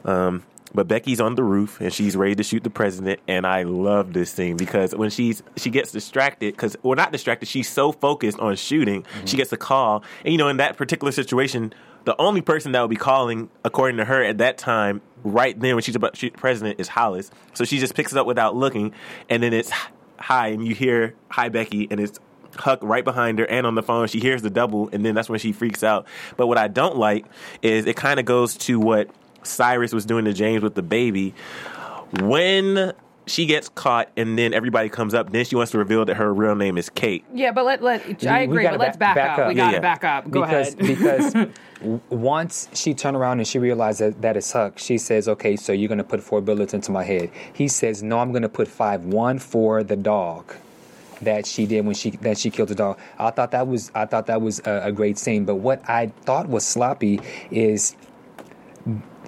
Um, 0.05 0.43
but 0.73 0.87
Becky's 0.87 1.21
on 1.21 1.35
the 1.35 1.43
roof 1.43 1.79
and 1.79 1.93
she's 1.93 2.15
ready 2.15 2.35
to 2.35 2.43
shoot 2.43 2.63
the 2.63 2.69
president, 2.69 3.19
and 3.27 3.45
I 3.45 3.63
love 3.63 4.13
this 4.13 4.31
scene 4.31 4.57
because 4.57 4.95
when 4.95 5.09
she's 5.09 5.43
she 5.55 5.69
gets 5.69 5.91
distracted 5.91 6.53
because 6.53 6.75
well 6.83 6.95
not 6.95 7.11
distracted, 7.11 7.47
she's 7.47 7.69
so 7.69 7.91
focused 7.91 8.39
on 8.39 8.55
shooting, 8.55 9.03
mm-hmm. 9.03 9.25
she 9.25 9.37
gets 9.37 9.51
a 9.51 9.57
call, 9.57 10.03
and 10.23 10.31
you 10.31 10.37
know 10.37 10.47
in 10.47 10.57
that 10.57 10.77
particular 10.77 11.11
situation. 11.11 11.73
The 12.05 12.19
only 12.19 12.41
person 12.41 12.73
that 12.73 12.81
would 12.81 12.89
be 12.89 12.97
calling, 12.97 13.49
according 13.63 13.95
to 13.95 14.03
her 14.03 14.21
at 14.21 14.39
that 14.39 14.57
time, 14.57 15.01
right 15.23 15.57
then 15.57 15.75
when 15.75 15.83
she's 15.83 15.95
about 15.95 16.15
to 16.15 16.19
shoot 16.19 16.33
the 16.33 16.37
president, 16.37 16.77
is 16.77 16.89
Hollis. 16.89 17.31
So 17.53 17.63
she 17.63 17.79
just 17.79 17.95
picks 17.95 18.11
it 18.11 18.17
up 18.17 18.27
without 18.27 18.57
looking, 18.57 18.91
and 19.29 19.41
then 19.41 19.53
it's 19.53 19.71
hi, 20.19 20.47
and 20.49 20.67
you 20.67 20.75
hear 20.75 21.15
hi 21.29 21.47
Becky, 21.47 21.87
and 21.89 22.01
it's 22.01 22.19
Huck 22.57 22.79
right 22.81 23.03
behind 23.03 23.39
her 23.39 23.45
and 23.45 23.65
on 23.65 23.75
the 23.75 23.83
phone. 23.83 24.07
She 24.07 24.19
hears 24.19 24.41
the 24.41 24.49
double, 24.49 24.89
and 24.91 25.05
then 25.05 25.15
that's 25.15 25.29
when 25.29 25.39
she 25.39 25.51
freaks 25.51 25.83
out. 25.83 26.07
But 26.37 26.47
what 26.47 26.57
I 26.57 26.67
don't 26.67 26.97
like 26.97 27.25
is 27.61 27.85
it 27.85 27.95
kind 27.95 28.19
of 28.19 28.25
goes 28.25 28.55
to 28.57 28.79
what 28.79 29.09
Cyrus 29.43 29.93
was 29.93 30.05
doing 30.05 30.25
to 30.25 30.33
James 30.33 30.63
with 30.63 30.75
the 30.75 30.81
baby. 30.83 31.33
When 32.19 32.93
she 33.25 33.45
gets 33.45 33.69
caught, 33.69 34.09
and 34.17 34.37
then 34.37 34.53
everybody 34.53 34.89
comes 34.89 35.13
up, 35.13 35.31
then 35.31 35.45
she 35.45 35.55
wants 35.55 35.71
to 35.71 35.77
reveal 35.77 36.03
that 36.05 36.15
her 36.15 36.33
real 36.33 36.55
name 36.55 36.77
is 36.77 36.89
Kate. 36.89 37.23
yeah 37.33 37.51
but 37.53 37.63
let, 37.65 37.81
let 37.81 38.01
i 38.27 38.39
agree 38.41 38.63
gotta 38.63 38.77
but 38.77 38.85
let's 38.87 38.97
back- 38.97 39.15
back, 39.15 39.37
back 39.37 39.39
up. 39.39 39.45
up. 39.45 39.47
we 39.49 39.55
Yeah, 39.55 39.63
gotta 39.65 39.73
yeah. 39.77 39.79
back 39.79 40.03
up 40.03 40.29
go 40.29 40.41
because 40.41 40.73
ahead 40.73 40.87
because 40.87 41.33
w- 41.79 41.99
once 42.09 42.67
she 42.73 42.93
turned 42.93 43.15
around 43.15 43.39
and 43.39 43.47
she 43.47 43.59
realized 43.59 44.01
that 44.01 44.21
that 44.21 44.35
it's 44.35 44.51
Huck, 44.51 44.77
she 44.77 44.97
says, 44.97 45.27
"Okay, 45.29 45.55
so 45.55 45.71
you're 45.71 45.87
gonna 45.87 46.03
put 46.03 46.21
four 46.21 46.41
bullets 46.41 46.73
into 46.73 46.91
my 46.91 47.03
head." 47.03 47.31
He 47.53 47.69
says, 47.69 48.03
"No, 48.03 48.19
I'm 48.19 48.33
gonna 48.33 48.49
put 48.49 48.67
five. 48.67 49.05
One 49.05 49.39
for 49.39 49.83
the 49.83 49.95
dog." 49.95 50.53
That 51.21 51.45
she 51.45 51.65
did 51.65 51.85
when 51.85 51.95
she 51.95 52.11
that 52.11 52.37
she 52.37 52.49
killed 52.49 52.67
the 52.69 52.75
dog. 52.75 52.99
I 53.17 53.31
thought 53.31 53.51
that 53.51 53.65
was 53.67 53.89
I 53.95 54.05
thought 54.05 54.25
that 54.25 54.41
was 54.41 54.59
a, 54.65 54.81
a 54.87 54.91
great 54.91 55.17
scene. 55.17 55.45
But 55.45 55.55
what 55.55 55.81
I 55.89 56.07
thought 56.25 56.49
was 56.49 56.65
sloppy 56.65 57.21
is 57.49 57.95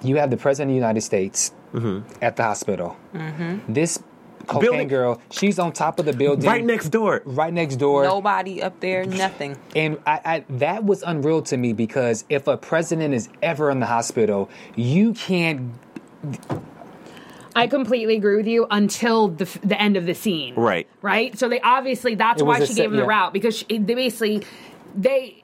you 0.06 0.16
have 0.16 0.30
the 0.30 0.36
president 0.36 0.70
of 0.70 0.72
the 0.72 0.76
United 0.76 1.00
States 1.02 1.52
mm-hmm. 1.72 2.06
at 2.22 2.36
the 2.36 2.42
hospital. 2.42 2.96
Mm-hmm. 3.14 3.72
This 3.72 3.98
cocaine 4.46 4.60
Building- 4.70 4.88
girl, 4.88 5.20
she's 5.30 5.58
on 5.58 5.72
top 5.72 5.98
of 5.98 6.06
the 6.06 6.12
building, 6.12 6.48
Right 6.48 6.64
next 6.64 6.90
door. 6.90 7.22
right 7.24 7.52
next 7.52 7.76
door. 7.76 8.04
Nobody 8.04 8.62
up 8.62 8.78
there, 8.80 9.04
nothing. 9.04 9.56
And 9.74 9.98
I, 10.06 10.20
I, 10.24 10.44
that 10.50 10.84
was 10.84 11.02
unreal 11.02 11.42
to 11.42 11.56
me 11.56 11.72
because 11.72 12.24
if 12.28 12.46
a 12.46 12.56
president 12.56 13.12
is 13.14 13.28
ever 13.42 13.70
in 13.70 13.80
the 13.80 13.86
hospital, 13.86 14.48
you 14.76 15.14
can't. 15.14 15.72
I 17.54 17.68
completely 17.68 18.16
agree 18.16 18.36
with 18.36 18.46
you 18.46 18.66
until 18.70 19.28
the 19.28 19.46
the 19.64 19.80
end 19.80 19.96
of 19.96 20.04
the 20.04 20.14
scene. 20.14 20.54
Right. 20.54 20.86
Right. 21.00 21.38
So 21.38 21.48
they 21.48 21.60
obviously 21.60 22.14
that's 22.14 22.42
It 22.42 22.44
why 22.44 22.60
she 22.60 22.66
set- 22.66 22.76
gave 22.76 22.90
him 22.90 22.96
the 22.98 23.06
route 23.06 23.32
because 23.32 23.56
she, 23.56 23.64
they 23.78 23.94
basically 23.94 24.42
they 24.94 25.42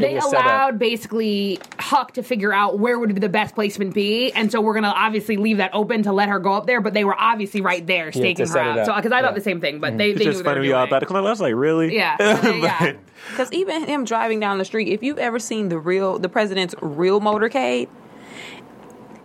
they 0.00 0.14
was 0.14 0.30
set 0.30 0.44
allowed 0.44 0.78
basically 0.78 1.58
Huck 1.78 2.12
to 2.14 2.22
figure 2.22 2.52
out 2.52 2.78
where 2.78 2.98
would 2.98 3.14
be 3.14 3.20
the 3.20 3.28
best 3.28 3.54
placement 3.54 3.94
be, 3.94 4.32
and 4.32 4.50
so 4.50 4.60
we're 4.60 4.74
gonna 4.74 4.88
obviously 4.88 5.36
leave 5.36 5.58
that 5.58 5.70
open 5.74 6.02
to 6.02 6.12
let 6.12 6.28
her 6.28 6.38
go 6.38 6.52
up 6.52 6.66
there. 6.66 6.80
But 6.80 6.94
they 6.94 7.04
were 7.04 7.16
obviously 7.18 7.60
right 7.60 7.86
there 7.86 8.12
staking 8.12 8.46
her 8.46 8.52
set 8.52 8.66
it 8.66 8.78
out. 8.80 8.86
So 8.86 8.94
because 8.94 9.12
I 9.12 9.20
Yeah. 9.20 9.26
thought 9.26 9.34
the 9.34 9.40
same 9.40 9.60
thing, 9.60 9.80
but 9.80 9.88
mm-hmm. 9.90 9.96
they, 9.98 10.10
It's 10.10 10.18
they 10.18 10.24
knew 10.24 10.30
just 10.32 10.44
what 10.44 10.44
they 10.44 10.50
funny 10.50 10.60
were 10.60 10.66
we 10.66 10.72
all 10.72 10.86
doing. 10.86 11.00
thought 11.00 11.02
it. 11.02 11.10
I 11.10 11.20
was 11.20 11.40
like, 11.40 11.54
really? 11.54 11.94
Yeah, 11.94 12.16
yeah. 12.50 12.92
Because 13.30 13.52
even 13.52 13.84
him 13.84 14.04
driving 14.04 14.40
down 14.40 14.58
the 14.58 14.64
street, 14.64 14.88
if 14.88 15.02
you've 15.02 15.18
ever 15.18 15.38
seen 15.38 15.68
the 15.68 15.78
real, 15.78 16.18
the 16.18 16.28
president's 16.28 16.74
real 16.80 17.20
motorcade, 17.20 17.88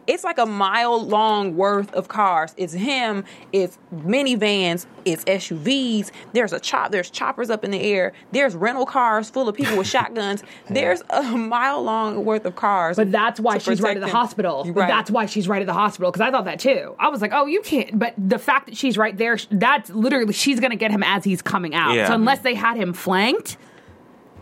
it's 0.08 0.24
like 0.24 0.38
a 0.38 0.46
mile 0.46 1.04
long 1.04 1.56
worth 1.56 1.94
of 1.94 2.08
cars. 2.08 2.54
It's 2.58 2.74
him. 2.74 3.24
It's 3.52 3.78
minivans. 3.94 4.86
It's 5.04 5.24
SUVs. 5.26 6.12
There's 6.34 6.54
a 6.54 6.60
chop. 6.60 6.92
There's 6.92 7.10
choppers 7.10 7.50
up 7.50 7.64
in 7.64 7.72
the 7.72 7.82
air. 7.82 8.14
There's 8.32 8.56
rental 8.56 8.86
cars 8.86 9.30
full 9.30 9.50
of 9.50 9.56
people 9.56 9.78
with 9.78 9.88
shotguns. 9.96 10.44
There's 10.70 11.02
a 11.10 11.24
mile 11.24 11.82
long 11.84 12.26
worth 12.26 12.46
of 12.46 12.56
cars. 12.56 12.98
But 12.98 13.12
that's 13.12 13.40
why 13.40 13.58
she's 13.58 13.82
right 13.82 13.98
at 13.98 14.02
the 14.02 14.08
him. 14.08 14.16
hospital. 14.16 14.64
But 14.66 14.76
right. 14.76 14.88
that's 14.88 15.12
why 15.12 15.26
she's 15.26 15.48
right 15.48 15.62
at 15.62 15.68
the 15.68 15.74
hospital 15.74 16.12
because 16.12 16.22
I 16.22 16.32
thought 16.32 16.46
that 16.46 16.60
too. 16.60 16.96
I 17.00 17.10
was 17.10 17.22
like, 17.22 17.32
oh, 17.34 17.46
you 17.46 17.62
can't. 17.62 17.98
But 17.98 18.14
the 18.18 18.40
fact 18.40 18.68
that 18.68 18.78
she's 18.78 18.98
right 18.98 19.18
there, 19.18 19.38
that's 19.52 19.90
literally 19.90 20.34
she's 20.34 20.60
gonna 20.60 20.76
get 20.76 20.92
him 20.92 21.04
as 21.04 21.24
he's 21.24 21.42
coming 21.42 21.74
out. 21.74 21.94
Yeah. 21.94 22.08
So 22.08 22.14
unless 22.16 22.40
they 22.40 22.54
had 22.56 22.78
him 22.78 22.94
flanked, 22.94 23.58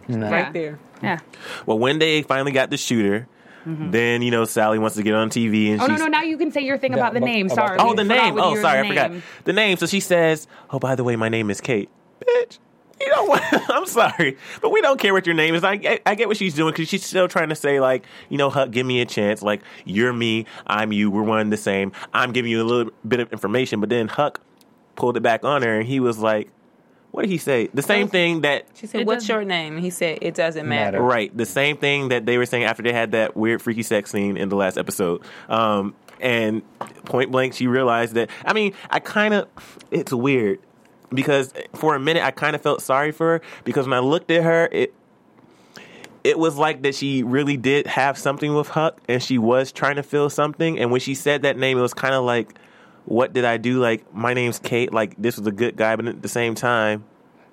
right 0.07 0.51
there. 0.53 0.79
yeah. 1.01 1.19
Well, 1.65 1.79
when 1.79 1.99
they 1.99 2.21
finally 2.21 2.51
got 2.51 2.69
the 2.69 2.77
shooter, 2.77 3.27
Mm-hmm. 3.65 3.91
then 3.91 4.21
you 4.21 4.31
know 4.31 4.45
Sally 4.45 4.77
wants 4.79 4.95
to 4.97 5.03
get 5.03 5.13
on 5.13 5.29
TV, 5.29 5.71
and 5.71 5.81
Oh 5.81 5.85
no, 5.87 5.93
she's 5.93 5.99
no! 6.01 6.07
Now 6.07 6.21
you 6.23 6.37
can 6.37 6.51
say 6.51 6.61
your 6.61 6.77
thing 6.77 6.91
Yeah, 6.91 6.97
about 6.99 7.13
the 7.13 7.19
about- 7.19 7.25
name. 7.27 7.45
about 7.47 7.55
Sorry. 7.55 7.77
Oh, 7.79 7.93
the 7.93 8.03
name. 8.03 8.37
Oh, 8.39 8.53
your 8.53 8.61
sorry, 8.61 8.79
I 8.79 8.87
forgot 8.87 9.11
the 9.45 9.53
name. 9.53 9.77
So 9.77 9.85
she 9.85 9.99
says, 9.99 10.47
"Oh, 10.69 10.79
by 10.79 10.95
the 10.95 11.03
way, 11.03 11.15
my 11.15 11.29
name 11.29 11.49
is 11.49 11.61
Kate." 11.61 11.89
Bitch, 12.21 12.59
you 13.01 13.09
know 13.09 13.25
what? 13.25 13.41
I'm 13.69 13.85
sorry, 13.85 14.37
but 14.61 14.69
we 14.71 14.81
don't 14.81 14.99
care 14.99 15.13
what 15.13 15.25
your 15.25 15.35
name 15.35 15.55
is. 15.55 15.63
I 15.63 15.77
get, 15.77 16.01
I 16.05 16.15
get 16.15 16.27
what 16.27 16.37
she's 16.37 16.53
doing 16.53 16.73
because 16.73 16.89
she's 16.89 17.05
still 17.05 17.27
trying 17.27 17.49
to 17.49 17.55
say 17.55 17.79
like, 17.79 18.05
you 18.29 18.37
know, 18.37 18.49
Huck, 18.49 18.71
give 18.71 18.85
me 18.85 19.01
a 19.01 19.05
chance. 19.05 19.41
Like 19.41 19.61
you're 19.85 20.13
me, 20.13 20.45
I'm 20.67 20.91
you. 20.91 21.09
We're 21.09 21.23
one 21.23 21.39
and 21.39 21.51
the 21.51 21.57
same. 21.57 21.91
I'm 22.13 22.31
giving 22.33 22.51
you 22.51 22.61
a 22.61 22.65
little 22.65 22.91
bit 23.07 23.19
of 23.21 23.31
information, 23.31 23.79
but 23.79 23.89
then 23.89 24.07
Huck 24.09 24.41
pulled 24.95 25.17
it 25.17 25.21
back 25.23 25.43
on 25.43 25.61
her, 25.63 25.79
and 25.79 25.87
he 25.87 25.99
was 25.99 26.17
like, 26.19 26.49
"What 27.13 27.21
did 27.21 27.29
he 27.29 27.37
say? 27.37 27.69
The 27.75 27.83
same 27.83 28.07
thing 28.07 28.41
that." 28.41 28.65
She 28.73 28.87
said, 28.87 29.05
"What's 29.05 29.29
your 29.29 29.43
name?" 29.45 29.77
He 29.77 29.91
said, 29.91 30.17
"It 30.21 30.33
doesn't 30.33 30.67
matter." 30.67 30.97
Matter. 30.97 31.03
Right. 31.03 31.37
The 31.37 31.45
same 31.45 31.77
thing 31.77 32.09
that 32.09 32.25
they 32.25 32.39
were 32.39 32.47
saying 32.47 32.63
after 32.63 32.81
they 32.81 32.91
had 32.91 33.11
that 33.11 33.37
weird 33.37 33.61
freaky 33.61 33.83
sex 33.83 34.09
scene 34.09 34.35
in 34.35 34.49
the 34.49 34.55
last 34.55 34.79
episode. 34.79 35.21
Um, 35.47 35.93
and 36.19 36.63
point 37.05 37.31
blank, 37.31 37.53
she 37.53 37.67
realized 37.67 38.15
that. 38.15 38.31
I 38.43 38.53
mean, 38.53 38.73
I 38.89 38.99
kind 38.99 39.35
of, 39.35 39.47
it's 39.91 40.11
weird 40.11 40.59
because 41.13 41.53
for 41.75 41.93
a 41.93 41.99
minute 41.99 42.23
I 42.23 42.31
kind 42.31 42.55
of 42.55 42.61
felt 42.63 42.81
sorry 42.81 43.11
for 43.11 43.33
her 43.33 43.41
because 43.63 43.85
when 43.85 43.93
I 43.93 43.99
looked 43.99 44.31
at 44.31 44.41
her, 44.43 44.67
it, 44.71 44.95
it 46.23 46.39
was 46.39 46.57
like 46.57 46.81
that 46.81 46.95
she 46.95 47.21
really 47.21 47.57
did 47.57 47.85
have 47.85 48.17
something 48.17 48.55
with 48.55 48.69
Huck 48.69 48.99
and 49.07 49.21
she 49.21 49.37
was 49.37 49.71
trying 49.71 49.97
to 49.97 50.03
feel 50.03 50.29
something. 50.31 50.79
And 50.79 50.89
when 50.89 51.01
she 51.01 51.13
said 51.13 51.43
that 51.43 51.57
name, 51.57 51.77
it 51.77 51.81
was 51.81 51.93
kind 51.93 52.15
of 52.15 52.23
like, 52.23 52.55
what 53.05 53.33
did 53.33 53.45
I 53.45 53.57
do? 53.57 53.79
Like, 53.79 54.13
my 54.13 54.33
name's 54.33 54.59
Kate. 54.59 54.93
Like, 54.93 55.15
this 55.17 55.37
was 55.37 55.47
a 55.47 55.51
good 55.51 55.75
guy, 55.75 55.95
but 55.95 56.05
at 56.07 56.21
the 56.21 56.27
same 56.29 56.55
time, 56.55 57.03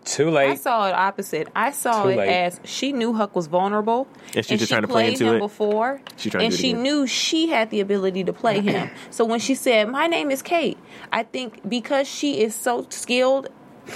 Too 0.05 0.31
late. 0.31 0.51
I 0.51 0.55
saw 0.55 0.89
it 0.89 0.93
opposite. 0.95 1.49
I 1.55 1.73
saw 1.73 2.05
Too 2.05 2.09
it 2.11 2.17
late. 2.17 2.29
as 2.31 2.61
she 2.65 2.93
knew 2.93 3.13
Huck 3.13 3.37
was 3.37 3.49
vulnerable, 3.49 4.09
And 4.35 4.45
she's 4.47 4.59
just 4.61 4.71
trying 4.71 4.83
to 4.83 4.89
play 4.89 5.05
played 5.05 5.13
into 5.21 5.27
him 5.29 5.37
it. 5.37 5.41
before, 5.41 6.01
She 6.17 6.31
trying 6.31 6.41
to 6.41 6.45
and 6.47 6.53
do 6.53 6.55
it 6.55 6.59
she 6.61 6.71
again. 6.71 6.83
knew 6.83 7.07
she 7.07 7.49
had 7.51 7.69
the 7.71 7.81
ability 7.81 8.25
to 8.25 8.33
play 8.33 8.61
him. 8.61 8.91
So 9.11 9.25
when 9.27 9.41
she 9.41 9.55
said, 9.55 9.89
"My 9.91 10.07
name 10.07 10.31
is 10.31 10.41
Kate," 10.41 10.79
I 11.13 11.23
think 11.25 11.69
because 11.69 12.09
she 12.09 12.41
is 12.41 12.55
so 12.55 12.87
skilled 12.89 13.49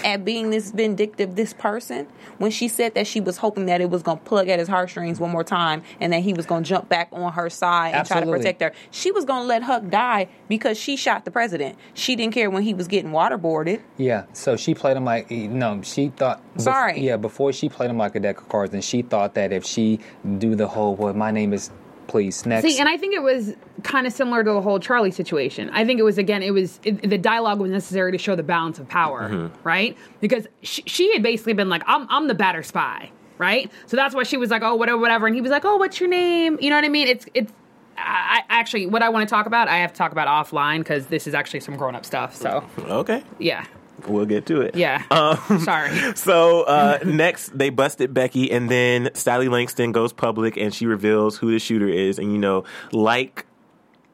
at 0.05 0.25
being 0.25 0.51
this 0.51 0.71
vindictive, 0.71 1.37
this 1.37 1.53
person, 1.53 2.07
when 2.39 2.51
she 2.51 2.69
said 2.69 2.95
that 2.95 3.07
she 3.07 3.21
was 3.21 3.37
hoping 3.37 3.67
that 3.67 3.81
it 3.81 3.91
was 3.91 4.03
going 4.03 4.19
to 4.19 4.25
plug 4.25 4.49
at 4.49 4.59
his 4.59 4.69
heartstrings 4.69 5.21
one 5.21 5.31
more 5.31 5.45
time, 5.45 5.83
and 6.01 6.13
that 6.13 6.23
he 6.23 6.33
was 6.33 6.47
going 6.47 6.63
to 6.65 6.69
jump 6.69 6.89
back 6.89 7.09
on 7.13 7.33
her 7.33 7.51
side 7.51 7.95
and 7.95 8.07
try 8.07 8.21
to 8.21 8.27
protect 8.27 8.61
her, 8.61 8.73
she 8.91 9.11
was 9.13 9.25
going 9.25 9.43
to 9.43 9.47
let 9.47 9.63
Huck 9.63 9.89
die 9.89 10.29
because 10.49 10.79
she 10.79 10.97
shot 10.97 11.25
the 11.25 11.31
president. 11.31 11.77
She 11.95 12.17
didn't 12.17 12.35
care 12.35 12.51
when 12.51 12.63
he 12.63 12.75
was 12.75 12.89
getting 12.89 13.11
waterboarded. 13.11 13.81
Yeah, 13.97 14.25
so 14.33 14.57
she 14.57 14.75
played 14.75 14.97
him 14.97 15.05
like 15.05 15.31
eh, 15.31 15.47
no. 15.47 15.83
She 15.83 16.09
thought. 16.09 16.41
bef- 16.57 16.63
Sorry. 16.63 17.01
yeah, 17.01 17.17
before 17.17 17.53
she 17.53 17.69
played 17.69 17.91
him 17.91 17.99
like 17.99 18.15
a 18.15 18.21
deck 18.21 18.39
of 18.39 18.49
cards, 18.49 18.73
and 18.75 18.83
she 18.83 19.03
thought 19.03 19.35
that 19.35 19.53
if 19.53 19.65
she 19.65 20.01
do 20.39 20.55
the 20.55 20.67
whole 20.69 20.95
"well, 20.97 21.13
my 21.15 21.31
name 21.31 21.53
is," 21.53 21.71
please 22.15 22.47
next. 22.47 22.65
See, 22.65 22.79
and 22.79 22.89
I 22.89 22.97
think 22.97 23.13
it 23.13 23.25
was 23.25 23.57
kind 23.83 24.07
of 24.07 24.13
similar 24.13 24.45
to 24.45 24.53
the 24.53 24.61
whole 24.61 24.79
Charlie 24.79 25.11
situation. 25.11 25.69
I 25.71 25.85
think 25.85 25.99
it 25.99 26.05
was 26.05 26.17
again, 26.17 26.45
it 26.45 26.53
was 26.53 26.79
it, 26.85 27.11
the 27.11 27.19
dialogue 27.19 27.59
was 27.59 27.73
necessary 27.73 28.13
to 28.13 28.19
show 28.19 28.37
the 28.37 28.45
balance 28.45 28.79
of 28.79 28.89
power, 28.89 29.29
mm-hmm. 29.29 29.57
right? 29.67 29.99
Because 30.21 30.47
she, 30.63 30.83
she 30.87 31.13
had 31.13 31.25
basically 31.25 31.55
been 31.55 31.69
like, 31.69 31.83
"I'm 31.89 32.07
I'm 32.09 32.29
the 32.29 32.35
batter 32.37 32.63
spy," 32.63 33.11
right? 33.37 33.69
So 33.87 33.97
that's 33.97 34.15
why 34.15 34.23
she 34.23 34.37
was 34.37 34.51
like, 34.51 34.63
"Oh, 34.63 34.77
whatever, 34.77 34.99
whatever," 34.99 35.27
and 35.27 35.35
he 35.35 35.41
was 35.41 35.51
like, 35.51 35.65
"Oh, 35.65 35.77
what's 35.77 35.99
your 35.99 36.09
name?" 36.09 36.57
You 36.61 36.71
know 36.71 36.77
what 36.77 36.85
I 36.85 36.89
mean? 36.89 37.09
It's 37.09 37.27
it's. 37.35 37.53
I, 37.99 38.43
I 38.49 38.61
actually, 38.61 38.87
what 38.87 39.03
I 39.03 39.09
want 39.09 39.29
to 39.29 39.33
talk 39.33 39.47
about, 39.47 39.67
I 39.67 39.79
have 39.79 39.93
to 39.93 39.99
talk 39.99 40.13
about 40.13 40.29
offline 40.29 40.79
because 40.79 41.07
this 41.07 41.27
is 41.27 41.35
actually 41.35 41.61
some 41.61 41.77
grown 41.77 41.97
up 41.97 42.05
stuff. 42.05 42.37
So, 42.37 42.65
okay, 42.79 43.25
yeah, 43.41 43.67
we'll 44.09 44.27
get 44.27 44.47
to 44.47 44.61
it. 44.61 44.77
yeah. 44.77 45.03
Um, 45.11 45.61
Sorry. 45.61 45.91
So 46.17 46.63
uh, 46.63 46.99
next, 47.05 47.57
they 47.57 47.71
busted 47.71 48.15
Becky, 48.15 48.51
and 48.51 48.71
then 48.71 49.11
Sally 49.15 49.49
Langston 49.49 49.93
goes 49.93 50.13
public, 50.13 50.57
and 50.57 50.73
she 50.75 50.87
reveals 50.87 51.37
who 51.37 51.51
the 51.51 51.59
shooter 51.59 51.89
is. 51.89 52.19
And 52.19 52.33
you 52.33 52.39
know, 52.39 52.65
like 52.93 53.47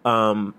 um, 0.04 0.54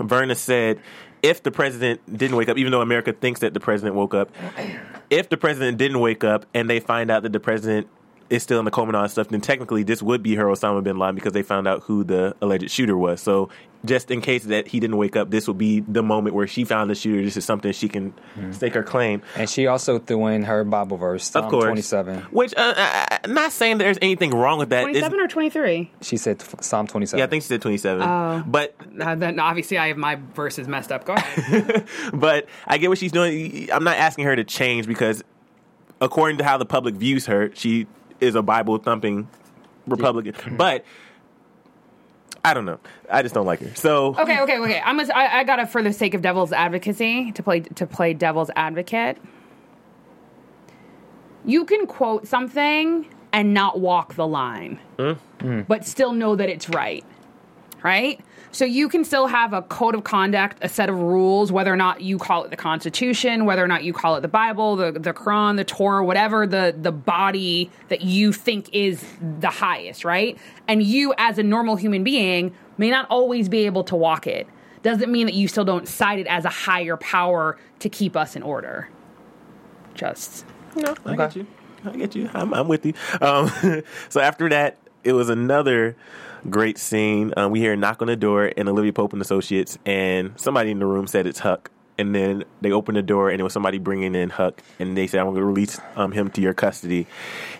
Verna 0.00 0.34
said, 0.34 0.80
if 1.22 1.42
the 1.42 1.50
president 1.50 2.00
didn't 2.16 2.36
wake 2.36 2.48
up, 2.48 2.56
even 2.56 2.72
though 2.72 2.80
America 2.80 3.12
thinks 3.12 3.40
that 3.40 3.54
the 3.54 3.60
president 3.60 3.94
woke 3.94 4.14
up, 4.14 4.30
if 5.10 5.28
the 5.28 5.36
president 5.36 5.78
didn't 5.78 6.00
wake 6.00 6.24
up, 6.24 6.46
and 6.54 6.68
they 6.68 6.80
find 6.80 7.10
out 7.10 7.22
that 7.24 7.32
the 7.32 7.40
president 7.40 7.88
is 8.30 8.42
still 8.44 8.58
in 8.60 8.64
the 8.64 8.70
coma 8.70 8.96
and 8.96 9.10
stuff, 9.10 9.28
then 9.28 9.40
technically 9.40 9.82
this 9.82 10.02
would 10.02 10.22
be 10.22 10.36
her 10.36 10.44
Osama 10.44 10.82
bin 10.82 10.98
Laden 10.98 11.16
because 11.16 11.32
they 11.32 11.42
found 11.42 11.66
out 11.66 11.82
who 11.82 12.04
the 12.04 12.34
alleged 12.40 12.70
shooter 12.70 12.96
was. 12.96 13.20
So 13.20 13.50
just 13.84 14.10
in 14.10 14.20
case 14.20 14.44
that 14.44 14.68
he 14.68 14.78
didn't 14.78 14.98
wake 14.98 15.16
up, 15.16 15.30
this 15.30 15.48
would 15.48 15.58
be 15.58 15.80
the 15.80 16.02
moment 16.02 16.34
where 16.36 16.46
she 16.46 16.64
found 16.64 16.90
the 16.90 16.94
shooter. 16.94 17.24
This 17.24 17.36
is 17.36 17.44
something 17.44 17.72
she 17.72 17.88
can 17.88 18.14
stake 18.52 18.74
her 18.74 18.82
claim. 18.82 19.22
And 19.36 19.48
she 19.50 19.66
also 19.66 19.98
threw 19.98 20.26
in 20.28 20.42
her 20.44 20.64
Bible 20.64 20.96
verse, 20.96 21.28
Psalm 21.28 21.46
Of 21.46 21.50
course, 21.50 21.64
27. 21.64 22.18
Which 22.30 22.54
uh, 22.56 22.74
uh, 22.76 23.06
uh, 23.10 23.18
not 23.28 23.52
saying 23.52 23.78
there's 23.78 23.98
anything 24.00 24.30
wrong 24.30 24.58
with 24.58 24.68
that. 24.70 24.82
It's- 24.88 24.92
27 25.00 25.20
or 25.20 25.28
23? 25.28 25.90
She 26.02 26.16
said 26.16 26.42
Psalm 26.62 26.86
27. 26.86 27.18
yeah, 27.18 27.24
I 27.24 27.28
think 27.28 27.42
she 27.42 27.48
said 27.48 27.62
27. 27.62 28.02
Oh. 28.02 28.44
But 28.46 28.76
Uh, 29.00 29.14
then 29.16 29.40
obviously 29.40 29.78
I 29.78 29.88
have 29.88 29.96
my 29.96 30.18
verses 30.34 30.68
messed 30.68 30.92
up. 30.92 31.04
Go 31.04 31.14
ahead. 31.14 31.86
but 32.12 32.46
I 32.66 32.78
get 32.78 32.90
what 32.90 32.98
she's 32.98 33.12
doing. 33.12 33.70
I'm 33.72 33.84
not 33.84 33.96
asking 33.96 34.26
her 34.26 34.36
to 34.36 34.44
change 34.44 34.86
because, 34.86 35.24
according 36.00 36.38
to 36.38 36.44
how 36.44 36.58
the 36.58 36.66
public 36.66 36.94
views 36.94 37.26
her, 37.26 37.50
she 37.54 37.86
is 38.20 38.34
a 38.34 38.42
Bible 38.42 38.78
thumping 38.78 39.28
Republican. 39.86 40.56
But 40.56 40.84
I 42.44 42.54
don't 42.54 42.64
know. 42.64 42.80
I 43.10 43.22
just 43.22 43.34
don't 43.34 43.46
like 43.46 43.60
her. 43.60 43.74
So 43.74 44.16
okay, 44.18 44.40
okay, 44.40 44.58
okay. 44.58 44.80
I'm 44.84 44.98
gonna, 44.98 45.12
I, 45.12 45.40
I 45.40 45.44
gotta, 45.44 45.66
for 45.66 45.82
the 45.82 45.92
sake 45.92 46.14
of 46.14 46.22
devil's 46.22 46.52
advocacy, 46.52 47.32
to 47.32 47.42
play 47.42 47.60
to 47.60 47.86
play 47.86 48.14
devil's 48.14 48.50
advocate. 48.56 49.18
You 51.44 51.64
can 51.64 51.86
quote 51.86 52.26
something 52.26 53.06
and 53.32 53.54
not 53.54 53.80
walk 53.80 54.14
the 54.14 54.26
line, 54.26 54.78
hmm? 54.98 55.12
Hmm. 55.40 55.60
but 55.62 55.86
still 55.86 56.12
know 56.12 56.36
that 56.36 56.48
it's 56.48 56.68
right, 56.68 57.04
right? 57.82 58.20
So 58.52 58.64
you 58.64 58.88
can 58.88 59.04
still 59.04 59.28
have 59.28 59.52
a 59.52 59.62
code 59.62 59.94
of 59.94 60.02
conduct, 60.02 60.58
a 60.60 60.68
set 60.68 60.88
of 60.88 60.98
rules, 60.98 61.52
whether 61.52 61.72
or 61.72 61.76
not 61.76 62.00
you 62.00 62.18
call 62.18 62.44
it 62.44 62.50
the 62.50 62.56
Constitution, 62.56 63.44
whether 63.44 63.62
or 63.62 63.68
not 63.68 63.84
you 63.84 63.92
call 63.92 64.16
it 64.16 64.22
the 64.22 64.28
Bible, 64.28 64.76
the 64.76 64.92
the 64.92 65.12
Quran, 65.12 65.56
the 65.56 65.64
Torah, 65.64 66.04
whatever 66.04 66.46
the 66.46 66.74
the 66.76 66.90
body 66.90 67.70
that 67.88 68.00
you 68.02 68.32
think 68.32 68.68
is 68.72 69.04
the 69.40 69.50
highest, 69.50 70.04
right? 70.04 70.36
And 70.66 70.82
you, 70.82 71.14
as 71.16 71.38
a 71.38 71.42
normal 71.42 71.76
human 71.76 72.02
being, 72.02 72.52
may 72.76 72.90
not 72.90 73.06
always 73.08 73.48
be 73.48 73.66
able 73.66 73.84
to 73.84 73.96
walk 73.96 74.26
it. 74.26 74.48
Doesn't 74.82 75.12
mean 75.12 75.26
that 75.26 75.34
you 75.34 75.46
still 75.46 75.64
don't 75.64 75.86
cite 75.86 76.18
it 76.18 76.26
as 76.26 76.44
a 76.44 76.48
higher 76.48 76.96
power 76.96 77.56
to 77.80 77.88
keep 77.88 78.16
us 78.16 78.34
in 78.34 78.42
order. 78.42 78.88
Just 79.94 80.44
No, 80.74 80.94
I 81.04 81.14
get 81.14 81.36
you. 81.36 81.46
I 81.84 81.96
get 81.96 82.14
you. 82.14 82.30
I'm, 82.34 82.52
I'm 82.52 82.68
with 82.68 82.84
you. 82.84 82.94
Um, 83.20 83.50
so 84.08 84.20
after 84.20 84.48
that, 84.48 84.76
it 85.04 85.12
was 85.12 85.28
another 85.28 85.96
great 86.48 86.78
scene. 86.78 87.32
Um, 87.36 87.50
we 87.50 87.60
hear 87.60 87.72
a 87.72 87.76
knock 87.76 88.00
on 88.02 88.08
the 88.08 88.16
door, 88.16 88.52
and 88.56 88.68
Olivia 88.68 88.92
Pope 88.92 89.12
and 89.12 89.20
Associates, 89.22 89.78
and 89.84 90.32
somebody 90.40 90.70
in 90.70 90.78
the 90.78 90.86
room 90.86 91.06
said 91.06 91.26
it's 91.26 91.40
Huck. 91.40 91.70
And 91.98 92.14
then 92.14 92.44
they 92.62 92.72
opened 92.72 92.96
the 92.96 93.02
door, 93.02 93.28
and 93.28 93.38
it 93.38 93.44
was 93.44 93.52
somebody 93.52 93.76
bringing 93.76 94.14
in 94.14 94.30
Huck, 94.30 94.62
and 94.78 94.96
they 94.96 95.06
said, 95.06 95.20
"I'm 95.20 95.26
going 95.26 95.36
to 95.36 95.44
release 95.44 95.78
um, 95.96 96.12
him 96.12 96.30
to 96.30 96.40
your 96.40 96.54
custody." 96.54 97.06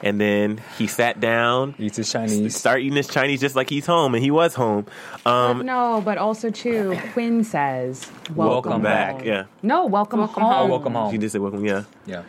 And 0.02 0.19
then 0.19 0.62
he 0.78 0.86
sat 0.86 1.20
down, 1.20 1.74
Eats 1.78 1.98
his 1.98 2.11
Chinese. 2.11 2.57
start 2.57 2.81
eating 2.81 2.97
his 2.97 3.09
Chinese 3.09 3.39
just 3.43 3.55
like 3.55 3.69
he's 3.69 3.85
home, 3.85 4.15
and 4.15 4.24
he 4.24 4.31
was 4.31 4.55
home. 4.55 4.86
Um, 5.27 5.66
no, 5.66 6.01
but 6.02 6.16
also 6.16 6.48
too, 6.48 6.98
Quinn 7.12 7.44
says, 7.44 8.11
"Welcome, 8.35 8.70
Welcome 8.70 8.82
back, 8.82 9.16
home." 9.16 9.24
yeah. 9.27 9.44
No, 9.62 9.85
welcome, 9.85 10.20
home. 10.20 10.43
Oh, 10.43 10.66
welcome 10.69 10.94
home. 10.94 11.12
She 11.12 11.19
did 11.19 11.31
say 11.31 11.39
welcome, 11.39 11.62
yeah. 11.66 11.82
Yeah. 12.07 12.23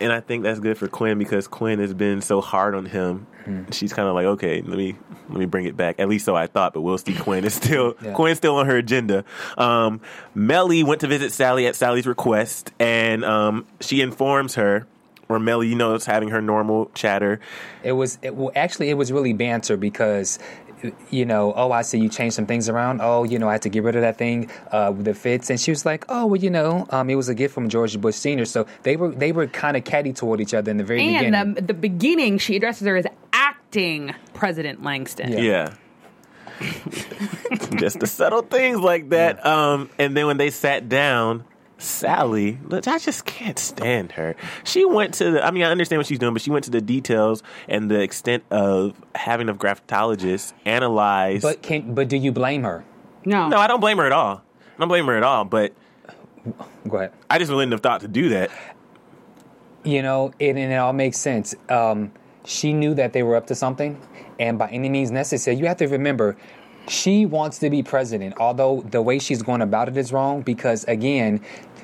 And 0.00 0.12
I 0.12 0.20
think 0.20 0.42
that's 0.44 0.60
good 0.60 0.78
for 0.78 0.88
Quinn 0.88 1.18
because 1.18 1.46
Quinn 1.46 1.78
has 1.78 1.92
been 1.92 2.22
so 2.22 2.40
hard 2.40 2.74
on 2.74 2.86
him. 2.86 3.26
She's 3.72 3.92
kind 3.92 4.08
of 4.08 4.14
like, 4.14 4.26
okay, 4.26 4.62
let 4.62 4.78
me 4.78 4.96
let 5.28 5.38
me 5.38 5.46
bring 5.46 5.66
it 5.66 5.76
back. 5.76 5.98
At 5.98 6.08
least 6.08 6.24
so 6.24 6.36
I 6.36 6.46
thought, 6.46 6.72
but 6.72 6.82
we'll 6.82 6.98
see. 6.98 7.14
Quinn 7.14 7.44
is 7.44 7.54
still 7.54 7.96
Yeah. 8.02 8.12
Quinn's 8.12 8.38
still 8.38 8.56
on 8.56 8.66
her 8.66 8.76
agenda. 8.76 9.24
Um, 9.58 10.00
Mellie 10.34 10.84
went 10.84 11.00
to 11.00 11.06
visit 11.08 11.32
Sally 11.32 11.66
at 11.66 11.74
Sally's 11.74 12.06
request, 12.06 12.70
and 12.78 13.24
um, 13.24 13.66
she 13.80 14.00
informs 14.02 14.54
her, 14.54 14.86
or 15.28 15.38
Mellie, 15.40 15.68
you 15.68 15.74
know, 15.74 15.94
is 15.94 16.06
having 16.06 16.28
her 16.28 16.40
normal 16.40 16.90
chatter. 16.94 17.40
It 17.82 17.92
was 17.92 18.18
it, 18.22 18.36
well, 18.36 18.52
actually 18.54 18.88
it 18.90 18.94
was 18.94 19.10
really 19.10 19.32
banter 19.32 19.76
because 19.76 20.38
you 21.10 21.24
know, 21.24 21.52
oh, 21.54 21.72
I 21.72 21.82
see 21.82 21.98
you 21.98 22.08
changed 22.08 22.36
some 22.36 22.46
things 22.46 22.68
around. 22.68 23.00
Oh, 23.02 23.24
you 23.24 23.38
know, 23.38 23.48
I 23.48 23.52
had 23.52 23.62
to 23.62 23.68
get 23.68 23.82
rid 23.82 23.96
of 23.96 24.02
that 24.02 24.18
thing 24.18 24.50
uh, 24.70 24.92
with 24.94 25.04
the 25.04 25.14
fits, 25.14 25.50
and 25.50 25.60
she 25.60 25.70
was 25.70 25.84
like, 25.84 26.04
oh, 26.08 26.26
well, 26.26 26.40
you 26.40 26.50
know, 26.50 26.86
um, 26.90 27.10
it 27.10 27.14
was 27.14 27.28
a 27.28 27.34
gift 27.34 27.54
from 27.54 27.68
George 27.68 28.00
Bush 28.00 28.16
Senior. 28.16 28.44
So 28.44 28.66
they 28.82 28.96
were 28.96 29.10
they 29.10 29.32
were 29.32 29.46
kind 29.46 29.76
of 29.76 29.84
catty 29.84 30.12
toward 30.12 30.40
each 30.40 30.54
other 30.54 30.70
in 30.70 30.76
the 30.76 30.84
very 30.84 31.00
beginning. 31.00 31.34
And 31.34 31.56
the, 31.56 31.62
the 31.62 31.74
beginning, 31.74 32.38
she 32.38 32.56
addresses 32.56 32.86
her 32.86 32.96
as 32.96 33.06
acting 33.32 34.14
President 34.34 34.82
Langston. 34.82 35.32
Yeah. 35.32 35.40
Yeah. 35.40 35.74
Just 37.76 38.00
the 38.00 38.06
subtle 38.06 38.42
things 38.42 38.80
like 38.80 39.10
that. 39.10 39.44
Um, 39.46 39.88
and 39.98 40.16
then 40.16 40.26
when 40.26 40.36
they 40.36 40.50
sat 40.50 40.88
down, 40.88 41.44
Sally, 41.80 42.58
look, 42.64 42.86
I 42.86 42.98
just 42.98 43.24
can't 43.24 43.58
stand 43.58 44.12
her. 44.12 44.36
She 44.64 44.84
went 44.84 45.14
to 45.14 45.32
the, 45.32 45.46
I 45.46 45.50
mean, 45.50 45.62
I 45.62 45.70
understand 45.70 45.98
what 45.98 46.06
she's 46.06 46.18
doing, 46.18 46.32
but 46.32 46.42
she 46.42 46.50
went 46.50 46.64
to 46.66 46.70
the 46.70 46.80
details 46.80 47.42
and 47.68 47.90
the 47.90 48.00
extent 48.00 48.44
of 48.50 48.94
having 49.14 49.48
a 49.48 49.54
graphitologist 49.54 50.52
analyze. 50.64 51.42
But 51.42 51.62
can 51.62 51.94
but 51.94 52.08
do 52.08 52.16
you 52.16 52.32
blame 52.32 52.62
her? 52.64 52.84
No. 53.24 53.48
no, 53.48 53.58
I 53.58 53.66
don't 53.66 53.80
blame 53.80 53.98
her 53.98 54.06
at 54.06 54.12
all. 54.12 54.42
I 54.76 54.78
don't 54.78 54.88
blame 54.88 55.06
her 55.06 55.16
at 55.16 55.22
all, 55.22 55.44
but 55.44 55.74
Go 56.88 56.96
ahead. 56.96 57.12
I 57.28 57.38
just 57.38 57.52
wouldn't 57.52 57.72
have 57.72 57.82
thought 57.82 58.00
to 58.00 58.08
do 58.08 58.30
that. 58.30 58.50
You 59.84 60.02
know, 60.02 60.32
it, 60.38 60.56
and 60.56 60.72
it 60.72 60.76
all 60.76 60.92
makes 60.92 61.18
sense. 61.18 61.54
Um, 61.68 62.12
she 62.44 62.72
knew 62.72 62.94
that 62.94 63.12
they 63.12 63.22
were 63.22 63.36
up 63.36 63.46
to 63.48 63.54
something, 63.54 64.00
and 64.38 64.58
by 64.58 64.68
any 64.70 64.88
means 64.88 65.10
necessary, 65.10 65.56
you 65.56 65.66
have 65.66 65.76
to 65.78 65.86
remember, 65.86 66.36
she 66.88 67.26
wants 67.26 67.58
to 67.58 67.70
be 67.70 67.82
president. 67.82 68.34
Although 68.38 68.82
the 68.90 69.02
way 69.02 69.18
she's 69.18 69.42
going 69.42 69.60
about 69.60 69.88
it 69.88 69.96
is 69.96 70.12
wrong, 70.12 70.42
because 70.42 70.84
again, 70.84 71.40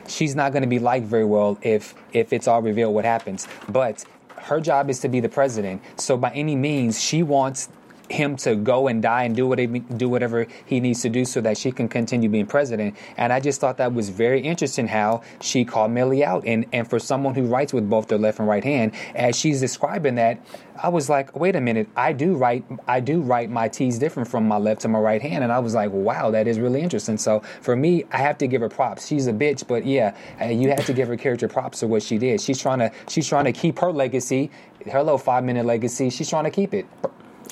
she's 0.09 0.35
not 0.35 0.53
going 0.53 0.63
to 0.63 0.69
be 0.69 0.79
liked 0.79 1.07
very 1.07 1.25
well 1.25 1.59
if 1.63 1.95
if 2.13 2.33
it's 2.33 2.49
all 2.49 2.63
revealed 2.63 2.95
what 2.95 3.05
happens. 3.05 3.47
But 3.69 4.05
her 4.37 4.61
job 4.61 4.91
is 4.91 5.01
to 5.01 5.09
be 5.09 5.21
the 5.21 5.29
president. 5.29 5.83
So 5.97 6.17
by 6.17 6.31
any 6.31 6.57
means, 6.57 7.01
she 7.01 7.23
wants 7.23 7.69
him 8.09 8.37
to 8.37 8.55
go 8.55 8.89
and 8.89 9.03
die 9.03 9.25
and 9.25 9.35
do 9.35 9.47
what 9.47 9.59
he, 9.59 9.67
do 9.67 10.09
whatever 10.09 10.47
he 10.65 10.81
needs 10.81 11.03
to 11.03 11.09
do 11.09 11.25
so 11.25 11.41
that 11.41 11.59
she 11.59 11.73
can 11.73 11.89
continue 11.89 12.29
being 12.29 12.47
president. 12.47 12.97
And 13.17 13.33
I 13.33 13.41
just 13.41 13.61
thought 13.61 13.77
that 13.79 13.93
was 13.93 14.11
very 14.11 14.41
interesting 14.41 14.89
how 14.89 15.23
she 15.41 15.65
called 15.65 15.91
Mellie 15.91 16.25
out. 16.25 16.45
And 16.47 16.67
and 16.73 16.89
for 16.89 16.99
someone 16.99 17.35
who 17.35 17.47
writes 17.47 17.73
with 17.73 17.89
both 17.89 18.09
their 18.09 18.19
left 18.19 18.39
and 18.39 18.49
right 18.49 18.65
hand, 18.65 18.93
as 19.15 19.37
she's 19.37 19.61
describing 19.61 20.17
that, 20.17 20.41
I 20.83 20.89
was 20.89 21.09
like, 21.09 21.35
wait 21.37 21.57
a 21.57 21.61
minute, 21.61 21.89
I 21.97 22.13
do 22.13 22.35
write 22.35 22.65
I 22.87 23.01
do 23.01 23.21
write 23.21 23.51
my 23.51 23.69
T's 23.69 23.99
different 23.99 24.29
from 24.29 24.47
my 24.47 24.59
left 24.59 24.83
to 24.83 24.89
my 24.89 24.99
right 24.99 25.23
hand. 25.23 25.45
And 25.45 25.53
I 25.53 25.59
was 25.59 25.75
like, 25.75 25.91
wow, 25.91 26.31
that 26.31 26.47
is 26.47 26.59
really 26.59 26.81
interesting. 26.81 27.17
So 27.19 27.41
for 27.61 27.77
me, 27.77 28.05
I 28.13 28.19
have 28.19 28.39
to 28.39 28.47
give 28.47 28.61
her 28.61 28.69
props. 28.69 29.07
She's 29.07 29.27
a 29.27 29.33
bitch, 29.33 29.67
but 29.67 29.87
yeah, 29.87 30.17
uh, 30.41 30.47
you 30.47 30.69
have 30.71 30.85
to 30.87 30.93
give 30.93 31.09
her 31.09 31.17
character 31.17 31.49
props 31.49 31.81
for 31.81 31.87
what 31.87 32.03
she 32.03 32.19
did. 32.19 32.41
She's 32.41 32.61
trying 32.61 32.79
to 32.79 32.93
she's 33.09 33.27
trying 33.27 33.45
to 33.45 33.53
keep 33.53 33.79
her 33.79 33.93
legacy, 33.93 34.51
her 34.91 35.03
little 35.03 35.19
five 35.19 35.45
minute 35.45 35.67
legacy. 35.67 36.11
She's 36.11 36.29
trying 36.29 36.45
to 36.45 36.51
keep 36.51 36.75
it. 36.75 36.87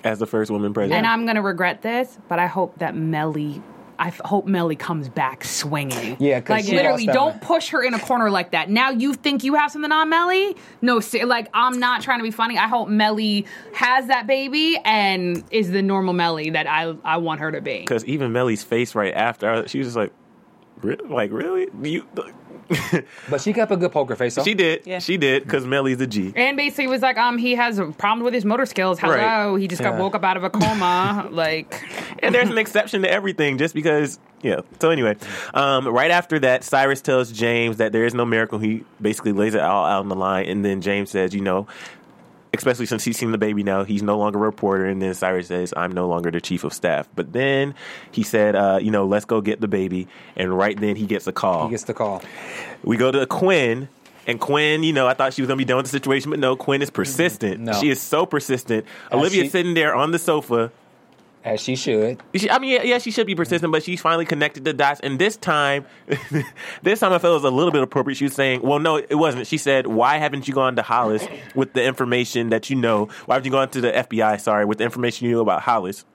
As 0.05 0.19
the 0.19 0.27
first 0.27 0.51
woman 0.51 0.73
president. 0.75 0.99
And 0.99 1.07
I'm 1.07 1.25
going 1.25 1.37
to 1.37 1.43
regret 1.43 1.83
this, 1.83 2.19
but 2.29 2.39
I 2.39 2.47
hope 2.47 2.79
that 2.79 2.95
Mellie. 2.95 3.63
I 3.97 4.09
f- 4.09 4.21
hope 4.25 4.45
Mellie 4.47 4.75
comes 4.75 5.09
back 5.09 5.45
swinging. 5.45 6.17
Yeah, 6.19 6.41
'cause 6.41 6.51
like 6.51 6.65
she 6.65 6.73
literally, 6.75 7.05
lost 7.05 7.07
that 7.07 7.13
don't 7.15 7.31
one. 7.31 7.39
push 7.41 7.69
her 7.69 7.81
in 7.81 7.95
a 7.95 7.99
corner 8.01 8.29
like 8.29 8.51
that. 8.51 8.69
Now 8.69 8.91
you 8.91 9.15
think 9.15 9.45
you 9.45 9.55
have 9.55 9.71
something 9.71 9.93
on 9.93 10.09
Mellie? 10.09 10.57
No, 10.83 10.99
se- 10.99 11.25
like 11.25 11.49
I'm 11.55 11.79
not 11.79 12.03
trying 12.03 12.19
to 12.19 12.25
be 12.25 12.33
funny. 12.33 12.59
I 12.59 12.67
hope 12.67 12.89
Mellie 12.89 13.47
has 13.73 14.09
that 14.09 14.27
baby 14.27 14.77
and 14.85 15.45
is 15.53 15.71
the 15.71 15.81
normal 15.81 16.13
Mellie 16.13 16.51
that 16.51 16.67
I 16.67 16.97
I 17.05 17.19
want 17.19 17.39
her 17.41 17.53
to 17.53 17.61
be. 17.61 17.79
Because 17.79 18.05
even 18.07 18.33
Mellie's 18.33 18.65
face 18.65 18.97
right 18.97 19.15
after, 19.15 19.67
she 19.69 19.79
was 19.79 19.87
just 19.87 19.97
like, 19.97 20.13
"Re- 20.83 20.97
like, 21.09 21.31
really? 21.31 21.69
You, 21.83 22.05
But 23.31 23.41
she 23.41 23.53
kept 23.53 23.71
a 23.73 23.77
good 23.77 23.93
poker 23.93 24.17
face. 24.17 24.35
Though. 24.35 24.45
she 24.45 24.55
did. 24.55 24.87
Yeah. 24.87 24.99
She 24.99 25.17
did, 25.17 25.45
because 25.45 25.67
Mellie's 25.67 26.01
a 26.01 26.07
G. 26.07 26.33
And 26.37 26.57
basically 26.57 26.87
was 26.89 27.03
like, 27.03 27.17
um, 27.17 27.39
he 27.39 27.55
has 27.55 27.79
a 27.79 27.87
problem 27.87 28.25
with 28.25 28.35
his 28.35 28.45
motor 28.45 28.67
skills. 28.67 28.99
Hello, 28.99 29.15
Right. 29.53 29.61
he 29.61 29.69
just 29.69 29.83
got 29.83 29.95
Yeah. 29.95 30.01
woke 30.01 30.15
up 30.15 30.25
out 30.25 30.37
of 30.37 30.45
a 30.45 30.51
coma. 30.51 31.29
like, 31.33 31.83
and 32.21 32.35
there's 32.35 32.51
an 32.51 32.59
exception 32.59 33.03
to 33.03 33.11
everything 33.11 33.59
just 33.59 33.75
because 33.75 34.19
yeah 34.43 34.61
so 34.79 34.91
anyway 34.91 35.17
um, 35.55 35.89
right 35.89 36.11
after 36.11 36.39
that 36.39 36.63
cyrus 36.65 37.01
tells 37.01 37.33
james 37.33 37.79
that 37.79 37.93
there 37.93 38.05
is 38.05 38.13
no 38.13 38.27
miracle 38.27 38.59
he 38.59 38.85
basically 39.01 39.33
lays 39.33 39.55
it 39.55 39.61
all 39.63 39.87
out 39.87 40.01
on 40.01 40.09
the 40.11 40.15
line 40.15 40.45
and 40.47 40.63
then 40.63 40.83
james 40.83 41.11
says 41.11 41.35
you 41.35 41.41
know 41.41 41.67
especially 42.59 42.87
since 42.87 43.05
he's 43.05 43.17
seen 43.17 43.33
the 43.33 43.39
baby 43.39 43.63
now 43.63 43.85
he's 43.85 44.03
no 44.03 44.17
longer 44.19 44.39
a 44.39 44.43
reporter 44.43 44.87
and 44.87 45.01
then 45.03 45.15
cyrus 45.15 45.49
says 45.49 45.73
i'm 45.77 45.93
no 45.93 46.07
longer 46.09 46.31
the 46.31 46.41
chief 46.41 46.65
of 46.65 46.73
staff 46.73 47.09
but 47.15 47.33
then 47.33 47.75
he 48.13 48.23
said 48.23 48.55
uh, 48.57 48.79
you 48.81 48.91
know 48.91 49.07
let's 49.07 49.25
go 49.25 49.41
get 49.41 49.61
the 49.61 49.69
baby 49.69 50.07
and 50.37 50.57
right 50.57 50.79
then 50.81 50.97
he 50.97 51.07
gets 51.07 51.27
a 51.27 51.33
call 51.33 51.65
He 51.67 51.71
gets 51.71 51.85
the 51.85 51.95
call. 51.95 52.23
we 52.83 52.97
go 52.97 53.11
to 53.11 53.27
Quinn, 53.27 53.89
and 54.27 54.41
Quinn, 54.41 54.83
you 54.83 54.93
know, 54.95 55.07
I 55.07 55.13
thought 55.15 55.35
she 55.35 55.43
was 55.43 55.49
gonna 55.49 55.59
be 55.59 55.65
done 55.67 55.77
with 55.77 55.87
the 55.87 55.91
situation, 55.91 56.31
but 56.31 56.39
no, 56.39 56.57
Quinn 56.57 56.81
is 56.81 56.89
persistent. 56.91 57.61
No. 57.61 57.73
She 57.75 57.91
is 57.91 58.01
so 58.01 58.25
persistent. 58.27 58.87
As 59.11 59.19
Olivia's 59.19 59.45
she- 59.47 59.51
sitting 59.51 59.75
there 59.75 59.95
on 59.95 60.13
the 60.13 60.19
sofa. 60.19 60.73
As 61.45 61.61
she 61.61 61.77
should. 61.77 62.23
She, 62.35 62.49
I 62.49 62.59
mean, 62.59 62.81
yeah, 62.85 62.97
she 62.97 63.11
should 63.11 63.27
be 63.27 63.35
persistent, 63.35 63.71
but 63.71 63.83
she's 63.83 64.01
finally 64.01 64.25
connected 64.25 64.65
the 64.65 64.73
dots. 64.73 65.01
And 65.01 65.19
this 65.19 65.37
time, 65.37 65.85
this 66.83 67.01
time 67.01 67.13
I 67.13 67.19
felt 67.19 67.33
it 67.33 67.35
was 67.35 67.45
a 67.45 67.51
little 67.51 67.71
bit 67.71 67.83
appropriate. 67.83 68.17
She 68.17 68.25
was 68.25 68.35
saying, 68.35 68.63
"Well, 68.63 68.79
no, 68.79 68.97
it 68.97 69.17
wasn't." 69.17 69.47
She 69.47 69.59
said, 69.59 69.87
"Why 69.87 70.17
haven't 70.17 70.49
you 70.49 70.55
gone 70.55 70.75
to 70.77 70.83
Hollis 70.83 71.27
with 71.55 71.75
the 71.75 71.85
information 71.85 72.49
that 72.49 72.71
you 72.71 72.77
know? 72.77 73.11
Why 73.27 73.35
haven't 73.35 73.45
you 73.45 73.53
gone 73.53 73.69
to 73.71 73.83
the 73.83 73.93
FBI? 73.93 74.41
Sorry, 74.41 74.65
with 74.65 74.79
the 74.79 74.85
information 74.85 75.29
you 75.29 75.35
know 75.35 75.43
about 75.43 75.61
Hollis?" 75.61 76.07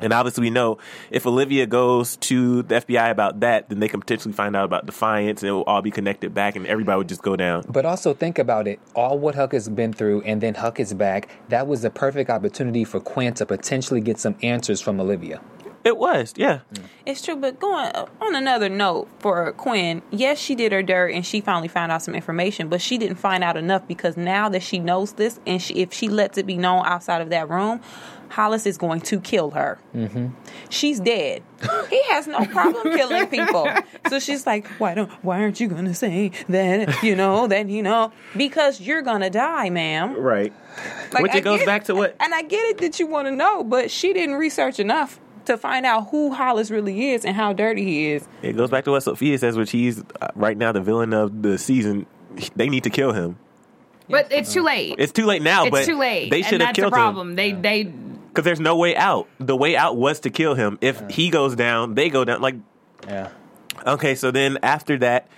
And 0.00 0.12
obviously, 0.12 0.42
we 0.42 0.50
know 0.50 0.78
if 1.10 1.26
Olivia 1.26 1.66
goes 1.66 2.16
to 2.18 2.62
the 2.62 2.76
FBI 2.76 3.10
about 3.10 3.40
that, 3.40 3.68
then 3.68 3.80
they 3.80 3.88
can 3.88 4.00
potentially 4.00 4.32
find 4.32 4.56
out 4.56 4.64
about 4.64 4.86
Defiance, 4.86 5.42
and 5.42 5.48
it 5.48 5.52
will 5.52 5.64
all 5.64 5.82
be 5.82 5.90
connected 5.90 6.34
back, 6.34 6.56
and 6.56 6.66
everybody 6.66 6.98
would 6.98 7.08
just 7.08 7.22
go 7.22 7.36
down. 7.36 7.64
But 7.68 7.84
also 7.84 8.14
think 8.14 8.38
about 8.38 8.66
it. 8.66 8.80
All 8.94 9.18
what 9.18 9.34
Huck 9.34 9.52
has 9.52 9.68
been 9.68 9.92
through, 9.92 10.22
and 10.22 10.40
then 10.40 10.54
Huck 10.54 10.80
is 10.80 10.94
back. 10.94 11.28
That 11.48 11.66
was 11.66 11.82
the 11.82 11.90
perfect 11.90 12.30
opportunity 12.30 12.84
for 12.84 13.00
Quinn 13.00 13.34
to 13.34 13.46
potentially 13.46 14.00
get 14.00 14.18
some 14.18 14.36
answers 14.42 14.80
from 14.80 15.00
Olivia. 15.00 15.40
It 15.82 15.96
was, 15.96 16.34
yeah. 16.36 16.60
Mm. 16.74 16.84
It's 17.06 17.22
true, 17.22 17.36
but 17.36 17.58
going 17.58 17.86
uh, 17.94 18.06
on 18.20 18.34
another 18.34 18.68
note 18.68 19.08
for 19.18 19.52
Quinn, 19.52 20.02
yes, 20.10 20.38
she 20.38 20.54
did 20.54 20.72
her 20.72 20.82
dirt 20.82 21.12
and 21.14 21.24
she 21.24 21.40
finally 21.40 21.68
found 21.68 21.90
out 21.90 22.02
some 22.02 22.14
information, 22.14 22.68
but 22.68 22.82
she 22.82 22.98
didn't 22.98 23.16
find 23.16 23.42
out 23.42 23.56
enough 23.56 23.88
because 23.88 24.16
now 24.16 24.50
that 24.50 24.62
she 24.62 24.78
knows 24.78 25.14
this, 25.14 25.40
and 25.46 25.62
she, 25.62 25.74
if 25.74 25.92
she 25.92 26.08
lets 26.08 26.36
it 26.36 26.44
be 26.44 26.58
known 26.58 26.84
outside 26.84 27.22
of 27.22 27.30
that 27.30 27.48
room, 27.48 27.80
Hollis 28.30 28.64
is 28.64 28.78
going 28.78 29.00
to 29.02 29.20
kill 29.20 29.50
her. 29.50 29.78
Mm-hmm. 29.94 30.28
She's 30.70 31.00
dead. 31.00 31.42
he 31.90 32.02
has 32.10 32.26
no 32.26 32.44
problem 32.46 32.96
killing 32.96 33.26
people. 33.26 33.68
So 34.08 34.18
she's 34.18 34.46
like, 34.46 34.66
"Why 34.78 34.94
don't? 34.94 35.10
Why 35.24 35.40
aren't 35.42 35.60
you 35.60 35.68
gonna 35.68 35.94
say 35.94 36.30
that? 36.48 37.02
You 37.02 37.16
know 37.16 37.46
that 37.48 37.68
you 37.68 37.82
know 37.82 38.12
because 38.36 38.80
you're 38.80 39.02
gonna 39.02 39.30
die, 39.30 39.68
ma'am." 39.70 40.14
Right. 40.16 40.52
Like, 41.12 41.22
Which 41.24 41.32
I 41.32 41.38
it 41.38 41.44
goes 41.44 41.58
get 41.58 41.66
back 41.66 41.84
to 41.84 41.94
what 41.94 42.16
And 42.20 42.32
I 42.32 42.42
get 42.42 42.62
it 42.70 42.78
that 42.78 43.00
you 43.00 43.06
want 43.08 43.26
to 43.26 43.32
know, 43.32 43.64
but 43.64 43.90
she 43.90 44.12
didn't 44.12 44.36
research 44.36 44.78
enough 44.78 45.18
to 45.46 45.58
find 45.58 45.84
out 45.84 46.08
who 46.10 46.32
Hollis 46.32 46.70
really 46.70 47.10
is 47.10 47.24
and 47.24 47.34
how 47.34 47.52
dirty 47.52 47.84
he 47.84 48.12
is. 48.12 48.28
it 48.42 48.56
goes 48.56 48.70
back 48.70 48.84
to 48.84 48.92
what 48.92 49.02
Sophia 49.02 49.36
says, 49.38 49.56
which 49.56 49.72
he's 49.72 50.02
uh, 50.20 50.28
right 50.36 50.56
now 50.56 50.70
the 50.70 50.80
villain 50.80 51.12
of 51.12 51.42
the 51.42 51.58
season. 51.58 52.06
They 52.54 52.68
need 52.68 52.84
to 52.84 52.90
kill 52.90 53.12
him. 53.12 53.36
But 54.08 54.30
it's 54.32 54.52
too 54.52 54.62
late. 54.62 54.96
It's 54.98 55.12
too 55.12 55.24
late 55.26 55.40
now, 55.42 55.64
It's 55.64 55.70
but 55.70 55.84
too 55.84 55.96
late. 55.98 56.30
they 56.30 56.42
should 56.42 56.54
and 56.54 56.62
have 56.62 56.68
that's 56.68 56.76
the 56.76 56.82
killed 56.82 56.92
him 56.94 56.98
problem. 56.98 57.34
They 57.36 57.52
they 57.52 57.92
because 58.30 58.44
there's 58.44 58.60
no 58.60 58.76
way 58.76 58.96
out. 58.96 59.28
The 59.38 59.56
way 59.56 59.76
out 59.76 59.96
was 59.96 60.20
to 60.20 60.30
kill 60.30 60.54
him. 60.54 60.78
If 60.80 61.02
he 61.10 61.28
goes 61.30 61.54
down, 61.56 61.94
they 61.94 62.08
go 62.08 62.24
down. 62.24 62.40
Like 62.40 62.56
Yeah. 63.06 63.28
okay, 63.86 64.14
so 64.14 64.30
then 64.30 64.58
after 64.62 64.96
that, 64.98 65.28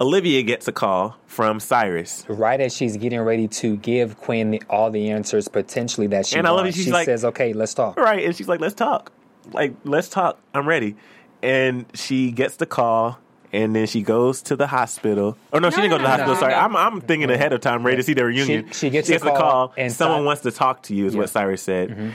Olivia 0.00 0.42
gets 0.42 0.68
a 0.68 0.72
call 0.72 1.16
from 1.26 1.58
Cyrus. 1.58 2.24
Right 2.28 2.60
as 2.60 2.76
she's 2.76 2.96
getting 2.98 3.20
ready 3.20 3.48
to 3.48 3.76
give 3.76 4.18
Quinn 4.18 4.58
all 4.68 4.90
the 4.90 5.10
answers 5.10 5.48
potentially 5.48 6.06
that 6.08 6.26
she 6.26 6.36
And 6.36 6.46
I 6.46 6.50
love 6.50 6.64
wants, 6.64 6.76
it, 6.76 6.80
she's 6.80 6.84
she 6.86 6.92
like- 6.92 7.06
says, 7.06 7.24
"Okay, 7.24 7.52
let's 7.54 7.72
talk." 7.72 7.96
Right, 7.98 8.24
and 8.24 8.36
she's 8.36 8.48
like, 8.48 8.60
"Let's 8.60 8.74
talk. 8.74 9.10
Like, 9.52 9.74
let's 9.84 10.08
talk. 10.10 10.38
I'm 10.54 10.68
ready." 10.68 10.96
And 11.42 11.86
she 11.94 12.30
gets 12.30 12.56
the 12.56 12.66
call, 12.66 13.18
and 13.52 13.74
then 13.74 13.86
she 13.86 14.02
goes 14.02 14.42
to 14.42 14.56
the 14.56 14.66
hospital. 14.66 15.36
Oh 15.52 15.58
no, 15.58 15.70
she 15.70 15.76
No, 15.76 15.82
didn't 15.82 15.90
go 15.92 15.98
to 15.98 16.02
the 16.02 16.08
no, 16.08 16.16
no, 16.16 16.24
hospital. 16.24 16.34
no, 16.34 16.40
Sorry, 16.40 16.52
no. 16.52 16.58
I'm 16.58 16.76
I'm 16.76 17.00
thinking 17.00 17.30
ahead 17.30 17.52
of 17.52 17.60
time, 17.60 17.84
ready 17.84 17.98
to 17.98 18.02
see 18.02 18.14
the 18.14 18.24
reunion. 18.24 18.70
she 18.72 18.90
gets 18.90 19.08
a 19.08 19.14
the 19.18 19.18
call, 19.30 19.36
call, 19.68 19.74
and 19.76 19.92
someone 19.92 20.20
Cy- 20.20 20.24
wants 20.26 20.42
to 20.42 20.50
talk 20.50 20.82
to 20.84 20.94
you, 20.94 21.06
is 21.06 21.14
Yeah. 21.14 21.20
what 21.20 21.30
Cyrus 21.30 21.62
said, 21.62 21.90
mm-hmm. 21.90 22.10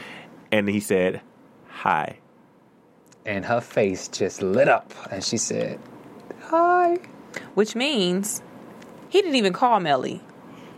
and 0.51 0.67
he 0.69 0.79
said, 0.79 1.21
"Hi." 1.69 2.17
And 3.25 3.45
her 3.45 3.61
face 3.61 4.07
just 4.07 4.41
lit 4.41 4.67
up, 4.67 4.93
and 5.11 5.23
she 5.23 5.37
said, 5.37 5.79
"Hi." 6.45 6.97
which 7.53 7.75
means 7.75 8.41
he 9.07 9.21
didn't 9.21 9.35
even 9.35 9.53
call 9.53 9.79
Mellie 9.79 10.21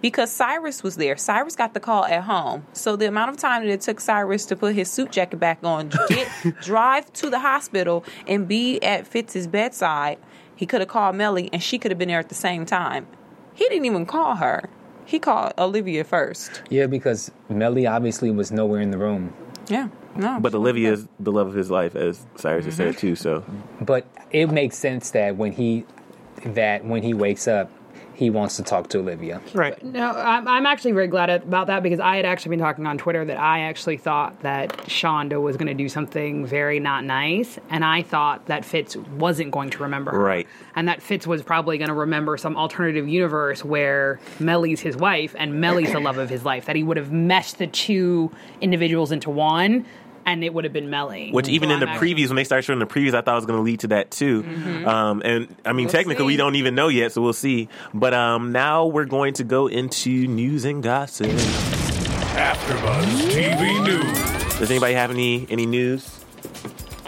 because 0.01 0.30
Cyrus 0.31 0.84
was 0.84 0.97
there. 0.97 1.17
Cyrus 1.17 1.55
got 1.55 1.73
the 1.73 1.80
call 1.80 2.05
at 2.05 2.23
home. 2.23 2.65
So 2.73 2.95
the 2.95 3.07
amount 3.07 3.31
of 3.31 3.38
time 3.38 3.63
that 3.65 3.71
it 3.71 3.81
took 3.81 3.99
Cyrus 3.99 4.45
to 4.47 4.55
put 4.55 4.75
his 4.75 4.91
suit 4.91 5.11
jacket 5.11 5.38
back 5.39 5.59
on, 5.63 5.89
get 6.09 6.27
drive 6.61 7.11
to 7.13 7.30
the 7.31 7.39
hospital 7.39 8.03
and 8.27 8.47
be 8.47 8.80
at 8.84 9.07
Fitz's 9.07 9.47
bedside, 9.47 10.19
he 10.64 10.65
could 10.65 10.80
have 10.80 10.88
called 10.88 11.18
Mellie 11.18 11.49
and 11.52 11.61
she 11.61 11.77
could 11.77 11.91
have 11.91 11.98
been 11.98 12.07
there 12.07 12.19
at 12.19 12.30
the 12.30 12.35
same 12.35 12.65
time. 12.65 13.06
He 13.53 13.65
didn't 13.65 13.84
even 13.84 14.06
call 14.06 14.35
her. 14.35 14.69
He 15.03 15.19
called 15.19 15.52
Olivia 15.57 16.06
first. 16.06 16.64
Yeah, 16.69 16.88
because 16.88 17.31
Mellie 17.49 17.85
obviously 17.85 18.31
was 18.31 18.49
nowhere 18.49 18.80
in 18.80 18.90
the 18.90 18.98
room. 18.98 19.34
Yeah. 19.68 19.90
No. 20.15 20.40
But 20.40 20.56
Olivia 20.56 20.94
is 20.94 21.06
the 21.19 21.34
love 21.34 21.48
of 21.48 21.53
his 21.53 21.69
life, 21.69 21.98
as 21.98 22.26
Cyrus 22.38 22.64
has 22.64 22.76
said 22.76 22.91
mm-hmm. 22.91 22.98
too. 22.98 23.15
So 23.18 23.44
But 23.81 24.07
it 24.31 24.52
makes 24.52 24.77
sense 24.77 25.11
that 25.11 25.35
when 25.35 25.52
he 25.52 25.85
that 26.45 26.85
when 26.85 27.03
he 27.03 27.14
wakes 27.14 27.45
up, 27.45 27.69
he 28.23 28.29
wants 28.29 28.55
to 28.57 28.63
talk 28.63 28.89
to 28.89 28.99
Olivia. 28.99 29.41
right, 29.53 29.81
No, 29.83 30.11
I'm, 30.11 30.47
I'm 30.47 30.65
actually 30.65 30.93
very 30.93 31.07
glad 31.07 31.29
about 31.29 31.67
that 31.67 31.83
because 31.83 31.99
I 31.99 32.15
had 32.15 32.25
actually 32.25 32.51
been 32.51 32.59
talking 32.59 32.87
on 32.87 32.97
Twitter 32.97 33.25
that 33.25 33.37
I 33.37 33.61
actually 33.61 33.97
thought 33.97 34.41
that 34.41 34.75
Shonda 34.87 35.41
was 35.41 35.57
going 35.57 35.67
to 35.67 35.73
do 35.73 35.89
something 35.89 36.45
very 36.45 36.79
not 36.79 37.03
nice, 37.03 37.59
and 37.69 37.83
I 37.83 38.01
thought 38.01 38.45
that 38.47 38.65
Fitz 38.65 38.95
wasn't 38.95 39.51
going 39.51 39.69
to 39.71 39.83
remember 39.83 40.11
her. 40.11 40.19
Right. 40.19 40.47
And 40.75 40.87
that 40.87 41.01
Fitz 41.01 41.27
was 41.27 41.43
probably 41.43 41.77
going 41.77 41.89
to 41.89 41.93
remember 41.93 42.37
some 42.37 42.57
alternative 42.57 43.07
universe 43.07 43.63
where 43.63 44.19
Mellie's 44.39 44.79
his 44.79 44.97
wife 44.97 45.35
and 45.37 45.59
Mellie's 45.61 45.91
the 45.91 45.99
love 45.99 46.17
of 46.17 46.29
his 46.29 46.43
life, 46.45 46.65
that 46.65 46.75
he 46.75 46.83
would 46.83 46.97
have 46.97 47.11
meshed 47.11 47.57
the 47.57 47.67
two 47.67 48.31
individuals 48.61 49.11
into 49.11 49.29
one, 49.29 49.85
and 50.25 50.43
it 50.43 50.53
would 50.53 50.63
have 50.63 50.73
been 50.73 50.89
Mellie. 50.89 51.31
Which 51.31 51.47
even 51.49 51.69
So 51.69 51.73
in 51.75 51.79
the 51.79 51.87
I'm 51.87 51.93
actually- 51.93 52.13
previews, 52.15 52.27
when 52.27 52.35
they 52.37 52.43
started 52.43 52.63
showing 52.63 52.79
the 52.79 52.85
previews, 52.85 53.13
I 53.13 53.21
thought 53.21 53.33
it 53.33 53.35
was 53.35 53.45
going 53.45 53.59
to 53.59 53.63
lead 53.63 53.79
to 53.81 53.87
that 53.87 54.11
too. 54.11 54.43
Um, 54.85 55.21
and 55.25 55.55
I 55.65 55.73
mean, 55.73 55.85
We'll 55.85 55.91
technically, 55.93 56.25
we 56.25 56.37
don't 56.37 56.55
even 56.55 56.75
know 56.75 56.87
yet, 56.87 57.11
so 57.11 57.21
we'll 57.21 57.33
see. 57.33 57.69
But 57.93 58.13
um, 58.13 58.51
now 58.51 58.85
we're 58.85 59.05
going 59.05 59.33
to 59.35 59.43
go 59.43 59.67
into 59.67 60.27
news 60.27 60.65
and 60.65 60.81
gossip. 60.83 61.27
AfterBuzz 62.33 63.29
TV 63.31 63.83
News. 63.83 64.59
Does 64.59 64.71
anybody 64.71 64.93
have 64.93 65.11
any 65.11 65.45
any 65.49 65.65
news? 65.65 66.22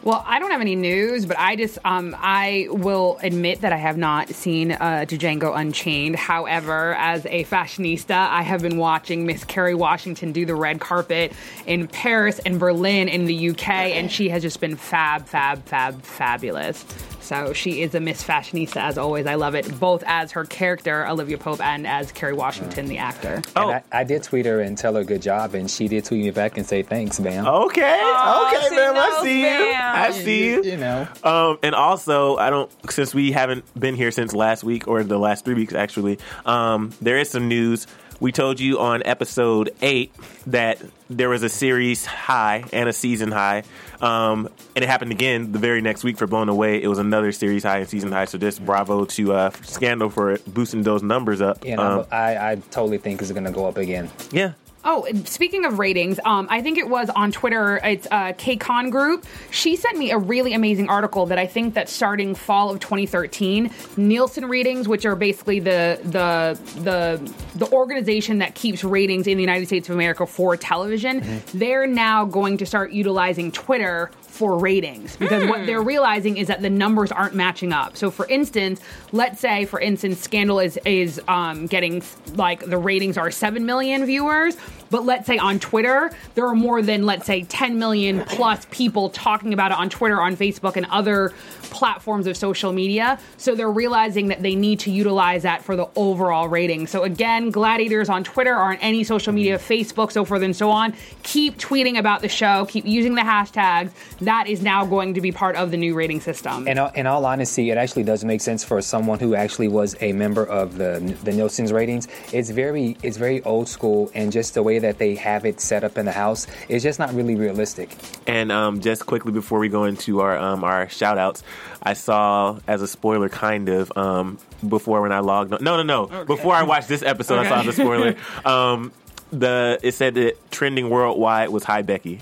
Well, 0.06 0.23
I 0.27 0.38
don't 0.38 0.52
have 0.52 0.61
any 0.61 0.76
news, 0.76 1.26
but 1.26 1.40
I 1.40 1.56
just 1.56 1.80
um, 1.84 2.15
I 2.19 2.68
will 2.69 3.18
admit 3.23 3.61
that 3.61 3.73
I 3.73 3.77
have 3.77 3.98
not 3.98 4.30
seen 4.30 4.73
uh, 4.73 5.06
Django 5.07 5.57
Unchained. 5.57 6.15
However, 6.15 6.94
as 6.94 7.26
a 7.26 7.44
fashionista, 7.45 8.11
I 8.11 8.44
have 8.44 8.61
been 8.61 8.77
watching 8.77 9.26
Miss 9.26 9.44
Kerry 9.44 9.73
Washington 9.73 10.32
do 10.32 10.45
the 10.45 10.53
red 10.53 10.80
carpet 10.80 11.34
in 11.65 11.88
Paris 11.88 12.38
and 12.45 12.60
Berlin 12.60 13.10
in 13.10 13.26
the 13.26 13.49
UK, 13.49 13.68
and 13.68 14.11
she 14.11 14.30
has 14.30 14.44
just 14.44 14.60
been 14.60 14.76
fab, 14.76 15.26
fab, 15.26 15.65
fab, 15.65 15.99
fabulous. 16.03 16.86
So 17.26 17.53
she 17.53 17.81
is 17.81 17.95
a 17.95 17.99
Miss 17.99 18.23
Fashionista 18.23 18.77
as 18.77 18.97
always. 18.97 19.26
I 19.26 19.35
love 19.35 19.56
it, 19.56 19.80
both 19.80 20.03
as 20.06 20.31
her 20.34 20.45
character 20.45 21.07
Olivia 21.07 21.38
Pope 21.38 21.60
and 21.60 21.88
as 21.88 22.11
Kerry 22.11 22.34
Washington, 22.34 22.85
the 22.85 22.99
actor. 22.99 23.41
Oh. 23.56 23.69
And 23.69 23.84
I, 23.91 24.02
I 24.02 24.03
did 24.03 24.23
tweet 24.23 24.45
her 24.45 24.61
and 24.61 24.77
tell 24.77 24.95
her 24.95 25.03
good 25.03 25.22
job, 25.22 25.56
and 25.56 25.69
she 25.69 25.88
did 25.88 26.06
tweet 26.06 26.23
me 26.23 26.31
back 26.31 26.57
and 26.57 26.65
say 26.65 26.84
thanks, 26.84 27.19
ma'am. 27.19 27.45
Okay, 27.45 27.81
okay, 27.81 28.69
see, 28.69 28.76
ma'am, 28.76 28.95
I 28.95 29.10
no 29.18 29.23
see 29.23 29.41
you. 29.41 29.73
I 29.76 30.11
see 30.11 30.45
you. 30.45 30.64
You 30.64 30.77
know, 30.77 31.07
Um, 31.23 31.57
and 31.64 31.73
also, 31.73 32.38
I 32.38 32.49
don't 32.49 32.72
since 32.91 33.14
we 33.14 33.31
haven't 33.31 33.65
been 33.80 33.95
here 33.95 34.11
since 34.11 34.34
last 34.34 34.64
week 34.64 34.88
or 34.88 35.03
the 35.03 35.18
last 35.18 35.45
three 35.45 35.56
weeks 35.56 35.73
actually. 35.73 36.19
Um, 36.45 36.91
there 37.02 37.18
is 37.18 37.30
some 37.30 37.47
news. 37.47 37.88
We 38.19 38.31
told 38.31 38.61
you 38.61 38.80
on 38.80 39.03
episode 39.03 39.72
eight 39.81 40.14
that 40.47 40.81
there 41.10 41.27
was 41.27 41.43
a 41.43 41.49
series 41.49 42.06
high 42.06 42.64
and 42.72 42.88
a 42.88 42.93
season 42.93 43.30
high, 43.31 43.64
um, 44.01 44.49
and 44.76 44.84
it 44.84 44.88
happened 44.88 45.11
again 45.11 45.51
the 45.51 45.59
very 45.59 45.81
next 45.81 46.03
week 46.03 46.17
for 46.17 46.27
Blown 46.27 46.49
Away. 46.49 46.81
It 46.81 46.88
was 46.88 46.99
another 46.99 47.31
series 47.31 47.63
high 47.63 47.80
and 47.80 47.89
season 47.89 48.11
high. 48.11 48.26
So 48.26 48.38
just 48.38 48.65
bravo 48.65 49.05
to 49.05 49.34
uh, 49.34 49.49
Scandal 49.63 50.09
for 50.09 50.38
boosting 50.47 50.84
those 50.84 51.03
numbers 51.03 51.41
up. 51.41 51.63
know, 51.76 52.01
Um, 52.01 52.05
I, 52.11 52.51
I 52.51 52.55
totally 52.72 52.97
think 52.97 53.22
it's 53.22 53.31
going 53.31 53.45
to 53.45 53.51
go 53.51 53.65
up 53.67 53.77
again. 53.77 54.09
yeah. 54.31 54.53
Oh, 54.87 55.07
speaking 55.25 55.65
of 55.65 55.79
ratings, 55.79 56.19
um, 56.25 56.47
I 56.51 56.61
think 56.61 56.77
it 56.77 56.87
was 56.87 57.09
on 57.09 57.31
Twitter. 57.31 57.77
It's 57.83 58.05
uh, 58.11 58.33
KCon 58.33 58.91
Group. 58.91 59.25
She 59.49 59.75
sent 59.75 59.97
me 59.97 60.11
a 60.11 60.17
really 60.19 60.53
amazing 60.53 60.89
article 60.89 61.25
that 61.25 61.39
I 61.39 61.47
think 61.47 61.73
that 61.73 61.89
starting 61.89 62.35
fall 62.35 62.69
of 62.69 62.79
2013, 62.79 63.71
Nielsen 63.97 64.45
ratings, 64.45 64.87
which 64.87 65.03
are 65.05 65.15
basically 65.15 65.59
the 65.59 65.99
the 66.03 66.59
the 66.81 67.33
the 67.55 67.71
organization 67.71 68.37
that 68.37 68.53
keeps 68.53 68.83
ratings 68.83 69.25
in 69.25 69.37
the 69.37 69.43
United 69.43 69.65
States 69.65 69.89
of 69.89 69.95
America 69.95 70.27
for 70.27 70.55
television, 70.55 71.41
they're 71.55 71.87
now 71.87 72.23
going 72.23 72.57
to 72.57 72.65
start 72.67 72.91
utilizing 72.91 73.51
Twitter 73.51 74.11
for 74.35 74.57
ratings 74.57 75.15
because 75.15 75.47
what 75.47 75.65
they're 75.65 75.81
realizing 75.81 76.35
is 76.35 76.47
that 76.47 76.61
the 76.61 76.69
numbers 76.69 77.09
aren't 77.09 77.33
matching 77.33 77.71
up. 77.71 77.95
So, 77.95 78.11
for 78.11 78.27
instance, 78.27 78.81
let's 79.13 79.39
say, 79.39 79.63
for 79.65 79.79
instance, 79.79 80.19
Scandal 80.19 80.59
is 80.59 80.77
is 80.85 81.21
um, 81.29 81.67
getting 81.67 82.03
like 82.35 82.65
the 82.65 82.77
ratings 82.77 83.17
are 83.17 83.31
seven 83.31 83.65
million 83.65 84.05
viewers, 84.05 84.57
but 84.89 85.05
let's 85.05 85.25
say 85.25 85.37
on 85.37 85.59
Twitter 85.59 86.11
there 86.35 86.45
are 86.45 86.55
more 86.55 86.81
than 86.81 87.05
let's 87.05 87.25
say 87.25 87.43
ten 87.43 87.79
million 87.79 88.25
plus 88.25 88.67
people 88.71 89.09
talking 89.09 89.53
about 89.53 89.71
it 89.71 89.77
on 89.77 89.89
Twitter, 89.89 90.21
on 90.21 90.35
Facebook, 90.35 90.75
and 90.75 90.85
other 90.87 91.33
platforms 91.76 92.26
of 92.26 92.38
social 92.38 92.72
media. 92.72 93.19
So 93.35 93.53
they're 93.53 93.69
realizing 93.69 94.30
that 94.30 94.41
they 94.41 94.56
need 94.56 94.80
to 94.81 94.91
utilize 94.91 95.43
that 95.43 95.61
for 95.61 95.76
the 95.76 95.88
overall 95.97 96.47
rating. 96.47 96.88
So 96.88 97.03
again, 97.03 97.52
gladiators 97.52 98.07
on 98.07 98.23
Twitter 98.23 98.53
or 98.56 98.72
on 98.72 98.77
any 98.77 99.03
social 99.03 99.34
media, 99.34 99.57
Facebook, 99.60 100.11
so 100.11 100.23
forth 100.23 100.41
and 100.41 100.56
so 100.56 100.69
on, 100.69 100.93
keep 101.23 101.57
tweeting 101.57 101.99
about 101.99 102.22
the 102.22 102.30
show, 102.30 102.65
keep 102.65 102.85
using 102.85 103.15
the 103.15 103.22
hashtags. 103.22 103.91
That 104.22 104.47
is 104.47 104.61
now 104.61 104.85
going 104.85 105.15
to 105.15 105.22
be 105.22 105.34
part 105.34 105.57
of 105.57 105.72
the 105.72 105.77
new 105.77 105.93
rating 105.93 106.22
system. 106.22 106.65
In 106.65 106.80
all, 106.80 106.91
in 106.95 107.06
all 107.07 107.26
honesty, 107.26 107.69
it 107.72 107.77
actually 107.77 108.03
does 108.03 108.23
make 108.23 108.39
sense 108.39 108.64
for 108.64 108.81
someone 108.81 109.19
who 109.19 109.35
actually 109.35 109.68
was 109.68 109.95
a 109.99 110.14
member 110.14 110.45
of 110.45 110.77
the 110.77 111.15
the 111.23 111.34
Nielsen's 111.34 111.73
ratings. 111.73 112.07
It's 112.31 112.49
very 112.49 112.95
it's 113.03 113.18
very 113.18 113.43
old 113.43 113.68
school, 113.68 114.10
and 114.15 114.31
just 114.31 114.53
the 114.53 114.64
way 114.64 114.80
that 114.80 114.97
they 114.97 115.15
have 115.15 115.45
it 115.45 115.60
set 115.60 115.84
up 115.84 115.97
in 115.97 116.06
the 116.06 116.14
house 116.14 116.47
is 116.69 116.84
just 116.84 116.99
not 116.99 117.14
really 117.14 117.35
realistic. 117.35 117.95
And 118.27 118.52
um, 118.52 118.80
just 118.80 119.06
quickly 119.06 119.34
before 119.34 119.60
we 119.60 119.68
go 119.68 119.84
into 119.84 120.22
our 120.22 120.38
um, 120.38 120.64
our 120.64 120.88
shout 120.89 121.18
outs, 121.18 121.43
I 121.83 121.93
saw 121.93 122.59
as 122.67 122.81
a 122.81 122.87
spoiler 122.87 123.29
kind 123.29 123.69
of 123.69 123.95
um, 123.97 124.37
before 124.67 125.01
when 125.01 125.11
I 125.11 125.19
logged 125.19 125.53
on. 125.53 125.63
No, 125.63 125.81
no, 125.81 126.07
no. 126.07 126.25
Before 126.25 126.53
I 126.53 126.63
watched 126.63 126.87
this 126.87 127.01
episode, 127.03 127.39
I 127.39 127.49
saw 127.49 127.63
the 127.63 127.73
spoiler. 127.73 128.15
Um, 128.45 128.91
the 129.31 129.79
it 129.81 129.93
said 129.93 130.13
that 130.15 130.51
trending 130.51 130.89
worldwide 130.89 131.49
was 131.49 131.63
Hi 131.63 131.81
Becky. 131.81 132.21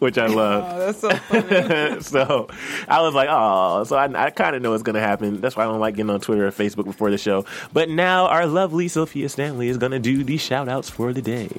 which 0.00 0.18
I 0.18 0.26
love. 0.26 0.64
Oh, 0.66 0.78
that's 0.78 0.98
so 1.00 1.10
funny. 1.14 2.00
so 2.02 2.48
I 2.88 3.00
was 3.02 3.14
like, 3.14 3.28
oh, 3.30 3.84
so 3.84 3.96
I, 3.96 4.26
I 4.26 4.30
kind 4.30 4.56
of 4.56 4.62
know 4.62 4.70
what's 4.72 4.82
going 4.82 4.94
to 4.94 5.00
happen. 5.00 5.40
That's 5.40 5.56
why 5.56 5.64
I 5.64 5.66
don't 5.68 5.78
like 5.80 5.94
getting 5.96 6.10
on 6.10 6.20
Twitter 6.20 6.46
or 6.46 6.50
Facebook 6.50 6.84
before 6.86 7.10
the 7.10 7.18
show. 7.18 7.44
But 7.72 7.88
now 7.88 8.26
our 8.26 8.46
lovely 8.46 8.88
Sophia 8.88 9.28
Stanley 9.28 9.68
is 9.68 9.76
going 9.78 9.92
to 9.92 9.98
do 9.98 10.24
the 10.24 10.36
shout 10.38 10.68
outs 10.68 10.90
for 10.90 11.12
the 11.12 11.22
day. 11.22 11.50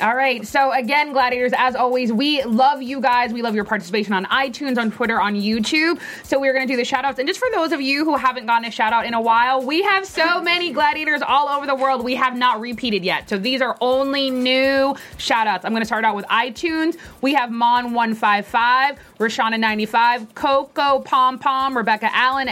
All 0.00 0.14
right. 0.14 0.46
So 0.46 0.70
again, 0.72 1.12
gladiators, 1.12 1.52
as 1.56 1.74
always, 1.74 2.12
we 2.12 2.44
love 2.44 2.80
you 2.80 3.00
guys. 3.00 3.32
We 3.32 3.42
love 3.42 3.56
your 3.56 3.64
participation 3.64 4.12
on 4.12 4.26
iTunes, 4.26 4.78
on 4.78 4.92
Twitter, 4.92 5.20
on 5.20 5.34
YouTube. 5.34 6.00
So 6.22 6.38
we're 6.38 6.52
going 6.52 6.66
to 6.66 6.72
do 6.72 6.76
the 6.76 6.84
shout 6.84 7.04
outs. 7.04 7.18
And 7.18 7.26
just 7.26 7.40
for 7.40 7.48
those 7.52 7.72
of 7.72 7.80
you 7.80 8.04
who 8.04 8.16
haven't 8.16 8.46
gotten 8.46 8.64
a 8.64 8.70
shout 8.70 8.92
out 8.92 9.06
in 9.06 9.14
a 9.14 9.20
while, 9.20 9.60
we 9.60 9.82
have 9.82 10.06
so 10.06 10.40
many 10.40 10.72
gladiators 10.72 11.20
all 11.20 11.48
over 11.48 11.66
the 11.66 11.74
world 11.74 12.04
we 12.04 12.14
have 12.14 12.36
not 12.36 12.60
repeated 12.60 13.04
yet. 13.04 13.28
So 13.28 13.38
these 13.38 13.60
are 13.60 13.76
only 13.80 14.30
new 14.30 14.94
shout 15.16 15.48
outs. 15.48 15.64
I'm 15.64 15.72
going 15.72 15.82
to 15.82 15.86
start 15.86 16.04
out 16.04 16.14
with 16.14 16.26
iTunes. 16.26 16.96
We 17.20 17.34
have 17.34 17.50
Mon155, 17.50 18.98
Rashana95, 19.18 20.34
Coco 20.36 21.00
Pom 21.00 21.40
Pom, 21.40 21.76
Rebecca 21.76 22.08
Allen, 22.12 22.50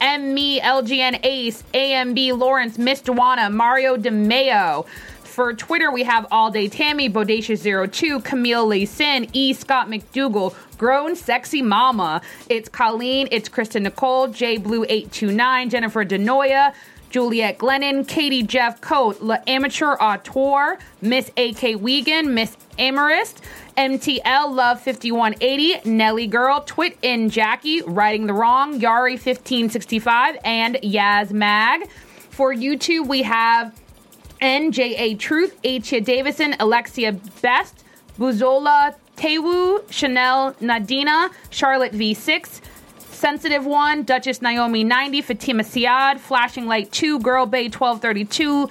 M 0.00 0.34
Me, 0.34 0.60
LGN 0.60 1.24
Ace, 1.24 1.64
AMB 1.74 2.38
Lawrence, 2.38 2.78
Miss 2.78 3.02
Dewana, 3.02 3.52
Mario 3.52 3.96
DeMeo. 3.96 4.86
For 5.36 5.52
Twitter, 5.52 5.92
we 5.92 6.04
have 6.04 6.26
All 6.30 6.50
Day 6.50 6.66
Tammy, 6.66 7.10
Bodacious02, 7.10 8.24
Camille 8.24 8.66
Laysin, 8.66 9.28
E. 9.34 9.52
Scott 9.52 9.86
McDougal, 9.86 10.54
Grown 10.78 11.14
Sexy 11.14 11.60
Mama. 11.60 12.22
It's 12.48 12.70
Colleen, 12.70 13.28
it's 13.30 13.50
Kristen 13.50 13.82
Nicole, 13.82 14.28
J 14.28 14.56
Blue 14.56 14.84
829, 14.84 15.68
Jennifer 15.68 16.06
Denoya, 16.06 16.72
Juliet 17.10 17.58
Glennon, 17.58 18.08
Katie 18.08 18.44
Jeff 18.44 18.80
Coat, 18.80 19.20
La 19.20 19.36
Amateur 19.46 19.98
Auteur, 20.00 20.78
Miss 21.02 21.30
AK 21.36 21.82
Wiegand, 21.82 22.34
Miss 22.34 22.56
Amarist, 22.78 23.42
MTL 23.76 24.54
Love 24.54 24.80
5180, 24.80 25.82
Nelly 25.84 26.28
Girl, 26.28 26.62
Twit 26.62 26.96
in 27.02 27.28
Jackie, 27.28 27.82
Righting 27.82 28.26
the 28.26 28.32
Wrong, 28.32 28.80
Yari 28.80 29.22
1565, 29.22 30.38
and 30.44 30.76
Yaz 30.76 31.30
Mag. 31.30 31.90
For 32.30 32.54
YouTube, 32.54 33.06
we 33.06 33.22
have 33.22 33.74
NJA 34.40 35.18
Truth, 35.18 35.60
Atia 35.62 36.04
Davison, 36.04 36.54
Alexia 36.60 37.12
Best, 37.42 37.84
Buzola 38.18 38.94
Tewu, 39.16 39.90
Chanel 39.90 40.54
Nadina, 40.60 41.30
Charlotte 41.50 41.92
V6, 41.92 42.60
Sensitive 42.98 43.64
One, 43.64 44.02
Duchess 44.02 44.42
Naomi 44.42 44.84
90, 44.84 45.22
Fatima 45.22 45.62
Siad, 45.62 46.18
Flashing 46.18 46.66
Light 46.66 46.92
2, 46.92 47.18
Girl 47.20 47.46
Bay 47.46 47.64
1232, 47.64 48.68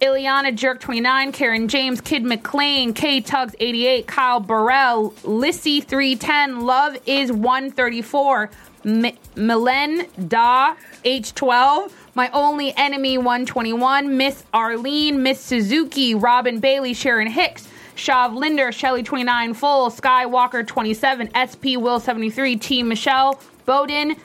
Ileana 0.00 0.54
Jerk 0.54 0.80
29, 0.80 1.32
Karen 1.32 1.68
James, 1.68 2.00
Kid 2.00 2.24
McLean, 2.24 2.94
K 2.94 3.20
Tugs 3.20 3.54
88, 3.58 4.06
Kyle 4.06 4.40
Burrell, 4.40 5.12
Lissy 5.24 5.80
310, 5.80 6.60
Love 6.64 6.96
is 7.04 7.30
134, 7.32 8.50
M- 8.84 9.02
Milen 9.34 10.28
Da 10.28 10.74
H12, 11.04 11.90
My 12.18 12.30
Only 12.32 12.76
Enemy 12.76 13.18
121, 13.18 14.16
Miss 14.16 14.42
Arlene, 14.52 15.22
Miss 15.22 15.40
Suzuki, 15.40 16.16
Robin 16.16 16.58
Bailey, 16.58 16.92
Sharon 16.92 17.28
Hicks, 17.28 17.68
Shav 17.94 18.34
Linder, 18.34 18.72
Shelly 18.72 19.04
29 19.04 19.54
Full, 19.54 19.88
Skywalker 19.88 20.66
27, 20.66 21.30
SP 21.30 21.78
Will 21.78 22.00
73, 22.00 22.56
Team 22.56 22.88
Michelle, 22.88 23.40
Bowden, 23.66 24.16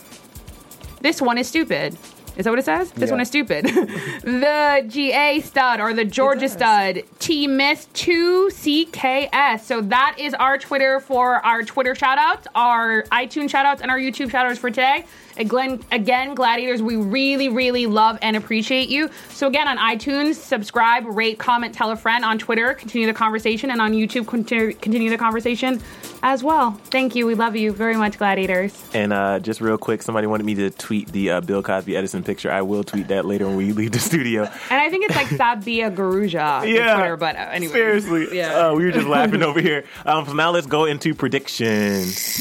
this 1.01 1.21
one 1.21 1.37
is 1.37 1.47
stupid. 1.47 1.95
Is 2.35 2.45
that 2.45 2.49
what 2.49 2.59
it 2.59 2.65
says? 2.65 2.91
This 2.91 3.09
Yeah. 3.09 3.13
one 3.13 3.21
is 3.21 3.27
stupid. 3.27 3.65
the 4.23 4.85
GA 4.87 5.39
stud 5.41 5.79
or 5.79 5.93
the 5.93 6.03
Georgia 6.05 6.49
stud 6.49 7.03
T 7.19 7.45
Miss 7.47 7.85
2CKS. 7.93 9.61
So 9.65 9.81
that 9.81 10.15
is 10.17 10.33
our 10.33 10.57
Twitter 10.57 10.99
for 10.99 11.35
our 11.45 11.63
Twitter 11.63 11.93
shout 11.95 12.17
outs, 12.17 12.47
our 12.55 13.03
iTunes 13.11 13.49
shout 13.51 13.65
outs, 13.65 13.81
and 13.81 13.91
our 13.91 13.99
YouTube 13.99 14.31
shout 14.31 14.45
outs 14.45 14.59
for 14.59 14.69
today. 14.69 15.05
Again, 15.37 15.79
again, 15.91 16.35
Gladiators, 16.35 16.81
we 16.83 16.95
really, 16.95 17.49
really 17.49 17.87
love 17.87 18.19
and 18.21 18.35
appreciate 18.35 18.89
you. 18.89 19.09
So 19.29 19.47
again, 19.47 19.67
on 19.67 19.77
iTunes, 19.77 20.35
subscribe, 20.35 21.05
rate, 21.07 21.39
comment, 21.39 21.73
tell 21.73 21.89
a 21.91 21.95
friend. 21.95 22.23
On 22.23 22.37
Twitter, 22.37 22.73
continue 22.75 23.07
the 23.07 23.13
conversation, 23.13 23.71
and 23.71 23.81
on 23.81 23.93
YouTube, 23.93 24.27
continue, 24.27 24.73
continue 24.75 25.09
the 25.09 25.17
conversation 25.17 25.81
as 26.23 26.41
well. 26.43 26.71
Thank 26.85 27.15
you. 27.15 27.25
We 27.27 27.35
love 27.35 27.55
you 27.55 27.71
very 27.73 27.97
much, 27.97 28.17
Gladiators. 28.17 28.73
And 28.93 29.11
uh, 29.13 29.39
just 29.39 29.59
real 29.61 29.77
quick, 29.77 30.01
somebody 30.01 30.25
wanted 30.25 30.45
me 30.45 30.55
to 30.55 30.69
tweet 30.71 31.09
the 31.11 31.31
uh, 31.31 31.41
Bill 31.41 31.61
Cosby 31.61 31.95
Edison 31.95 32.23
picture. 32.23 32.49
I 32.49 32.61
will 32.61 32.83
tweet 32.83 33.09
that 33.09 33.25
later 33.25 33.45
when 33.45 33.57
we 33.57 33.71
leave 33.73 33.91
the 33.91 33.99
studio. 33.99 34.43
And 34.43 34.81
I 34.81 34.89
think 34.89 35.05
it's 35.05 35.15
like 35.15 35.27
Sabia 35.27 35.93
Garuja 35.93 36.61
on 36.61 36.67
Yeah. 36.73 36.95
Twitter, 36.95 37.17
but 37.17 37.35
uh, 37.35 37.39
anyway. 37.51 37.73
Seriously. 37.73 38.27
Yeah. 38.37 38.69
Uh, 38.69 38.73
we 38.73 38.85
were 38.85 38.91
just 38.91 39.07
laughing 39.17 39.43
over 39.43 39.59
here. 39.61 39.83
Um, 40.05 40.25
so 40.25 40.33
now 40.33 40.49
let's 40.51 40.65
go 40.67 40.85
into 40.85 41.13
predictions. 41.13 42.39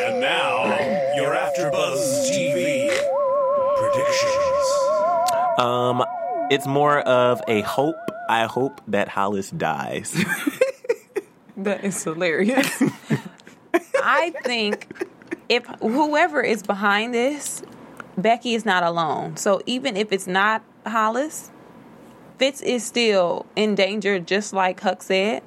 And 0.00 0.20
now, 0.20 0.64
your 1.16 1.34
AfterBuzz 1.34 2.30
TV 2.30 2.88
predictions. 3.76 5.58
Um, 5.58 6.02
it's 6.50 6.66
more 6.66 7.00
of 7.00 7.42
a 7.46 7.60
hope. 7.62 7.96
I 8.28 8.46
hope 8.46 8.80
that 8.88 9.08
Hollis 9.08 9.50
dies. 9.50 10.16
That 11.56 11.84
is 11.84 12.02
hilarious. 12.02 12.82
I 14.02 14.30
think 14.44 15.06
if 15.48 15.66
whoever 15.80 16.40
is 16.42 16.62
behind 16.62 17.14
this, 17.14 17.62
Becky 18.18 18.54
is 18.54 18.64
not 18.64 18.82
alone. 18.82 19.36
So 19.36 19.60
even 19.66 19.96
if 19.96 20.12
it's 20.12 20.26
not 20.26 20.62
Hollis, 20.86 21.50
Fitz 22.38 22.60
is 22.60 22.84
still 22.84 23.46
in 23.56 23.74
danger, 23.74 24.18
just 24.18 24.52
like 24.52 24.80
Huck 24.80 25.02
said. 25.02 25.42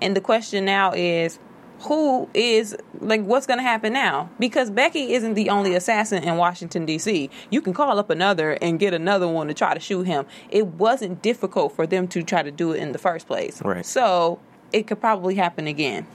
And 0.00 0.16
the 0.16 0.20
question 0.20 0.64
now 0.64 0.92
is, 0.92 1.38
who 1.80 2.28
is 2.32 2.76
like 3.00 3.22
what's 3.22 3.46
going 3.46 3.58
to 3.58 3.64
happen 3.64 3.92
now? 3.92 4.30
Because 4.38 4.70
Becky 4.70 5.12
isn't 5.12 5.34
the 5.34 5.50
only 5.50 5.74
assassin 5.74 6.22
in 6.22 6.36
Washington 6.36 6.86
D.C. 6.86 7.30
You 7.50 7.60
can 7.60 7.74
call 7.74 7.98
up 7.98 8.10
another 8.10 8.52
and 8.62 8.78
get 8.78 8.94
another 8.94 9.28
one 9.28 9.48
to 9.48 9.54
try 9.54 9.74
to 9.74 9.80
shoot 9.80 10.06
him. 10.06 10.24
It 10.50 10.66
wasn't 10.66 11.20
difficult 11.20 11.74
for 11.74 11.86
them 11.86 12.08
to 12.08 12.22
try 12.22 12.42
to 12.42 12.50
do 12.50 12.72
it 12.72 12.78
in 12.78 12.92
the 12.92 12.98
first 12.98 13.26
place. 13.26 13.60
Right. 13.62 13.84
So 13.84 14.38
it 14.74 14.86
could 14.86 15.00
probably 15.00 15.34
happen 15.36 15.66
again. 15.66 16.06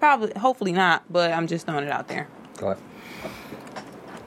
Probably, 0.00 0.32
hopefully 0.38 0.72
not, 0.72 1.04
but 1.10 1.32
I'm 1.32 1.46
just 1.46 1.66
throwing 1.66 1.84
it 1.84 1.90
out 1.90 2.08
there. 2.08 2.28
Go 2.58 2.70
ahead. 2.72 2.82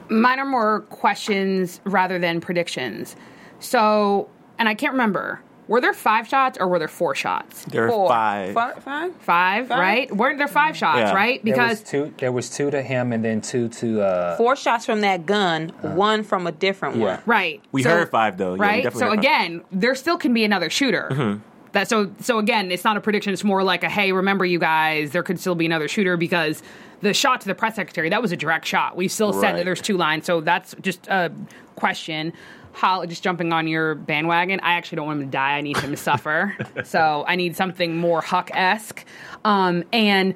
Mine 0.08 0.40
are 0.40 0.46
more 0.46 0.80
questions 0.90 1.80
rather 1.84 2.18
than 2.18 2.40
predictions. 2.40 3.14
So, 3.60 4.28
and 4.58 4.68
I 4.68 4.74
can't 4.74 4.92
remember. 4.92 5.40
Were 5.68 5.80
there 5.80 5.92
five 5.92 6.26
shots 6.26 6.58
or 6.58 6.66
were 6.66 6.80
there 6.80 6.88
four 6.88 7.14
shots? 7.14 7.64
There 7.66 7.84
are 7.84 7.90
Four. 7.90 8.08
five. 8.08 8.54
Fi- 8.54 8.72
five? 8.80 9.14
Five, 9.20 9.68
Five? 9.68 9.78
right? 9.78 10.16
Weren't 10.16 10.38
there 10.38 10.48
five 10.48 10.76
shots, 10.76 10.98
Yeah. 10.98 11.14
right? 11.14 11.44
There 11.44 11.54
Because 11.54 11.70
was 11.78 11.82
two. 11.88 12.12
There 12.18 12.32
was 12.32 12.50
two 12.50 12.72
to 12.72 12.82
him, 12.82 13.12
and 13.12 13.24
then 13.24 13.40
two 13.40 13.68
to. 13.68 14.02
Uh, 14.02 14.36
Four 14.36 14.56
shots 14.56 14.84
from 14.84 15.02
that 15.02 15.26
gun, 15.26 15.68
one 15.82 16.24
from 16.24 16.48
a 16.48 16.52
different 16.52 16.96
Yeah. 16.96 17.04
one. 17.04 17.18
right, 17.24 17.60
We 17.70 17.84
So- 17.84 17.90
heard 17.90 18.10
five 18.10 18.36
though. 18.36 18.56
Right? 18.56 18.82
definitely 18.82 18.98
so 18.98 19.06
heard 19.10 19.10
five. 19.10 19.18
again, 19.20 19.60
there 19.70 19.94
still 19.94 20.16
can 20.18 20.34
be 20.34 20.42
another 20.42 20.70
shooter. 20.70 21.08
Mm-hmm. 21.12 21.38
That 21.72 21.88
so 21.88 22.10
so 22.20 22.38
again, 22.38 22.70
it's 22.72 22.84
not 22.84 22.96
a 22.96 23.00
prediction. 23.00 23.32
It's 23.32 23.44
more 23.44 23.62
like 23.62 23.84
a 23.84 23.88
hey, 23.88 24.12
remember 24.12 24.44
you 24.44 24.58
guys, 24.58 25.12
there 25.12 25.22
could 25.22 25.38
still 25.38 25.54
be 25.54 25.66
another 25.66 25.88
shooter 25.88 26.16
because 26.16 26.62
the 27.00 27.14
shot 27.14 27.40
to 27.42 27.46
the 27.48 27.54
press 27.54 27.76
secretary 27.76 28.08
that 28.10 28.20
was 28.20 28.32
a 28.32 28.36
direct 28.36 28.66
shot. 28.66 28.96
We 28.96 29.08
still 29.08 29.32
said 29.32 29.42
Right. 29.42 29.56
that 29.58 29.64
there's 29.64 29.80
two 29.80 29.96
lines, 29.96 30.26
so 30.26 30.40
that's 30.40 30.74
just 30.80 31.06
a 31.08 31.32
question. 31.76 32.32
How 32.72 33.04
just 33.06 33.22
jumping 33.24 33.52
on 33.52 33.66
your 33.66 33.94
bandwagon? 33.96 34.60
I 34.60 34.74
actually 34.74 34.96
don't 34.96 35.06
want 35.06 35.20
him 35.22 35.26
to 35.28 35.32
die. 35.32 35.56
I 35.56 35.60
need 35.60 35.76
him 35.76 35.90
to 35.90 35.96
suffer. 35.96 36.56
So 36.84 37.24
I 37.26 37.36
need 37.36 37.56
something 37.56 37.96
more 37.96 38.20
Huck 38.20 38.50
esque. 38.54 39.04
Um, 39.44 39.82
and 39.92 40.34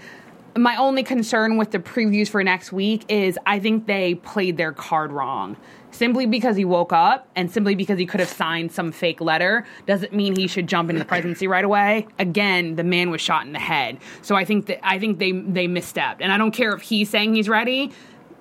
my 0.56 0.76
only 0.76 1.02
concern 1.02 1.56
with 1.56 1.70
the 1.70 1.78
previews 1.78 2.28
for 2.28 2.42
next 2.44 2.72
week 2.72 3.04
is 3.08 3.38
I 3.46 3.58
think 3.60 3.86
they 3.86 4.14
played 4.16 4.56
their 4.56 4.72
card 4.72 5.12
wrong. 5.12 5.56
Simply 5.94 6.26
because 6.26 6.56
he 6.56 6.64
woke 6.64 6.92
up 6.92 7.28
and 7.36 7.48
simply 7.48 7.76
because 7.76 8.00
he 8.00 8.06
could 8.06 8.18
have 8.18 8.28
signed 8.28 8.72
some 8.72 8.90
fake 8.90 9.20
letter 9.20 9.64
doesn't 9.86 10.12
mean 10.12 10.34
he 10.34 10.48
should 10.48 10.66
jump 10.66 10.90
into 10.90 10.98
the 10.98 11.04
presidency 11.04 11.46
right 11.46 11.64
away. 11.64 12.08
Again, 12.18 12.74
the 12.74 12.82
man 12.82 13.10
was 13.10 13.20
shot 13.20 13.46
in 13.46 13.52
the 13.52 13.60
head. 13.60 13.98
So 14.20 14.34
I 14.34 14.44
think 14.44 14.66
that 14.66 14.84
I 14.84 14.98
think 14.98 15.20
they 15.20 15.30
they 15.30 15.68
misstepped. 15.68 16.16
And 16.18 16.32
I 16.32 16.36
don't 16.36 16.50
care 16.50 16.74
if 16.74 16.82
he's 16.82 17.10
saying 17.10 17.36
he's 17.36 17.48
ready. 17.48 17.92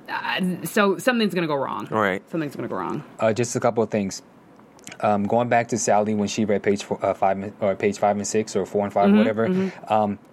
Uh, 0.09 0.65
so 0.65 0.97
something's 0.97 1.35
going 1.35 1.43
to 1.43 1.47
go 1.47 1.55
wrong. 1.55 1.87
All 1.91 2.01
right. 2.01 2.27
Something's 2.31 2.55
going 2.55 2.67
to 2.67 2.73
go 2.73 2.79
wrong. 2.79 3.03
Uh, 3.19 3.33
just 3.33 3.55
a 3.55 3.59
couple 3.59 3.83
of 3.83 3.91
things. 3.91 4.23
Um, 4.99 5.23
going 5.25 5.47
back 5.47 5.67
to 5.69 5.77
Sally 5.77 6.15
when 6.15 6.27
she 6.27 6.45
read 6.45 6.63
page 6.63 6.83
four, 6.83 7.03
uh, 7.05 7.13
five 7.13 7.53
or 7.61 7.75
page 7.75 7.99
five 7.99 8.17
and 8.17 8.27
six 8.27 8.55
or 8.55 8.65
four 8.65 8.83
and 8.83 8.91
5 8.91 9.13
whatever. 9.13 9.45
Um, 9.87 10.17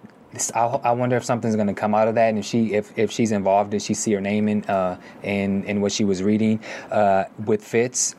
I, 0.55 0.91
wonder 0.91 1.17
if 1.17 1.25
something's 1.25 1.55
going 1.55 1.67
to 1.67 1.73
come 1.73 1.93
out 1.93 2.07
of 2.07 2.15
that, 2.15 2.29
and 2.29 2.39
if 2.39 2.45
she 2.45 2.73
if, 2.73 2.97
if 2.97 3.11
she's 3.11 3.31
involved, 3.31 3.71
did 3.71 3.81
she 3.81 3.93
see 3.93 4.13
her 4.13 4.21
name 4.21 4.47
in 4.47 4.63
uh, 4.65 4.99
in 5.23 5.63
in 5.65 5.81
what 5.81 5.91
she 5.91 6.05
was 6.05 6.23
reading 6.23 6.61
uh, 6.89 7.25
with 7.45 7.63
Fitz? 7.63 8.15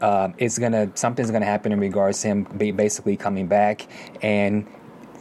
Um, 0.00 0.34
it's 0.38 0.58
gonna 0.58 0.92
something's 0.94 1.32
gonna 1.32 1.46
happen 1.46 1.72
in 1.72 1.80
regards 1.80 2.22
to 2.22 2.28
him 2.28 2.44
basically 2.44 3.16
coming 3.16 3.48
back 3.48 3.88
and 4.22 4.66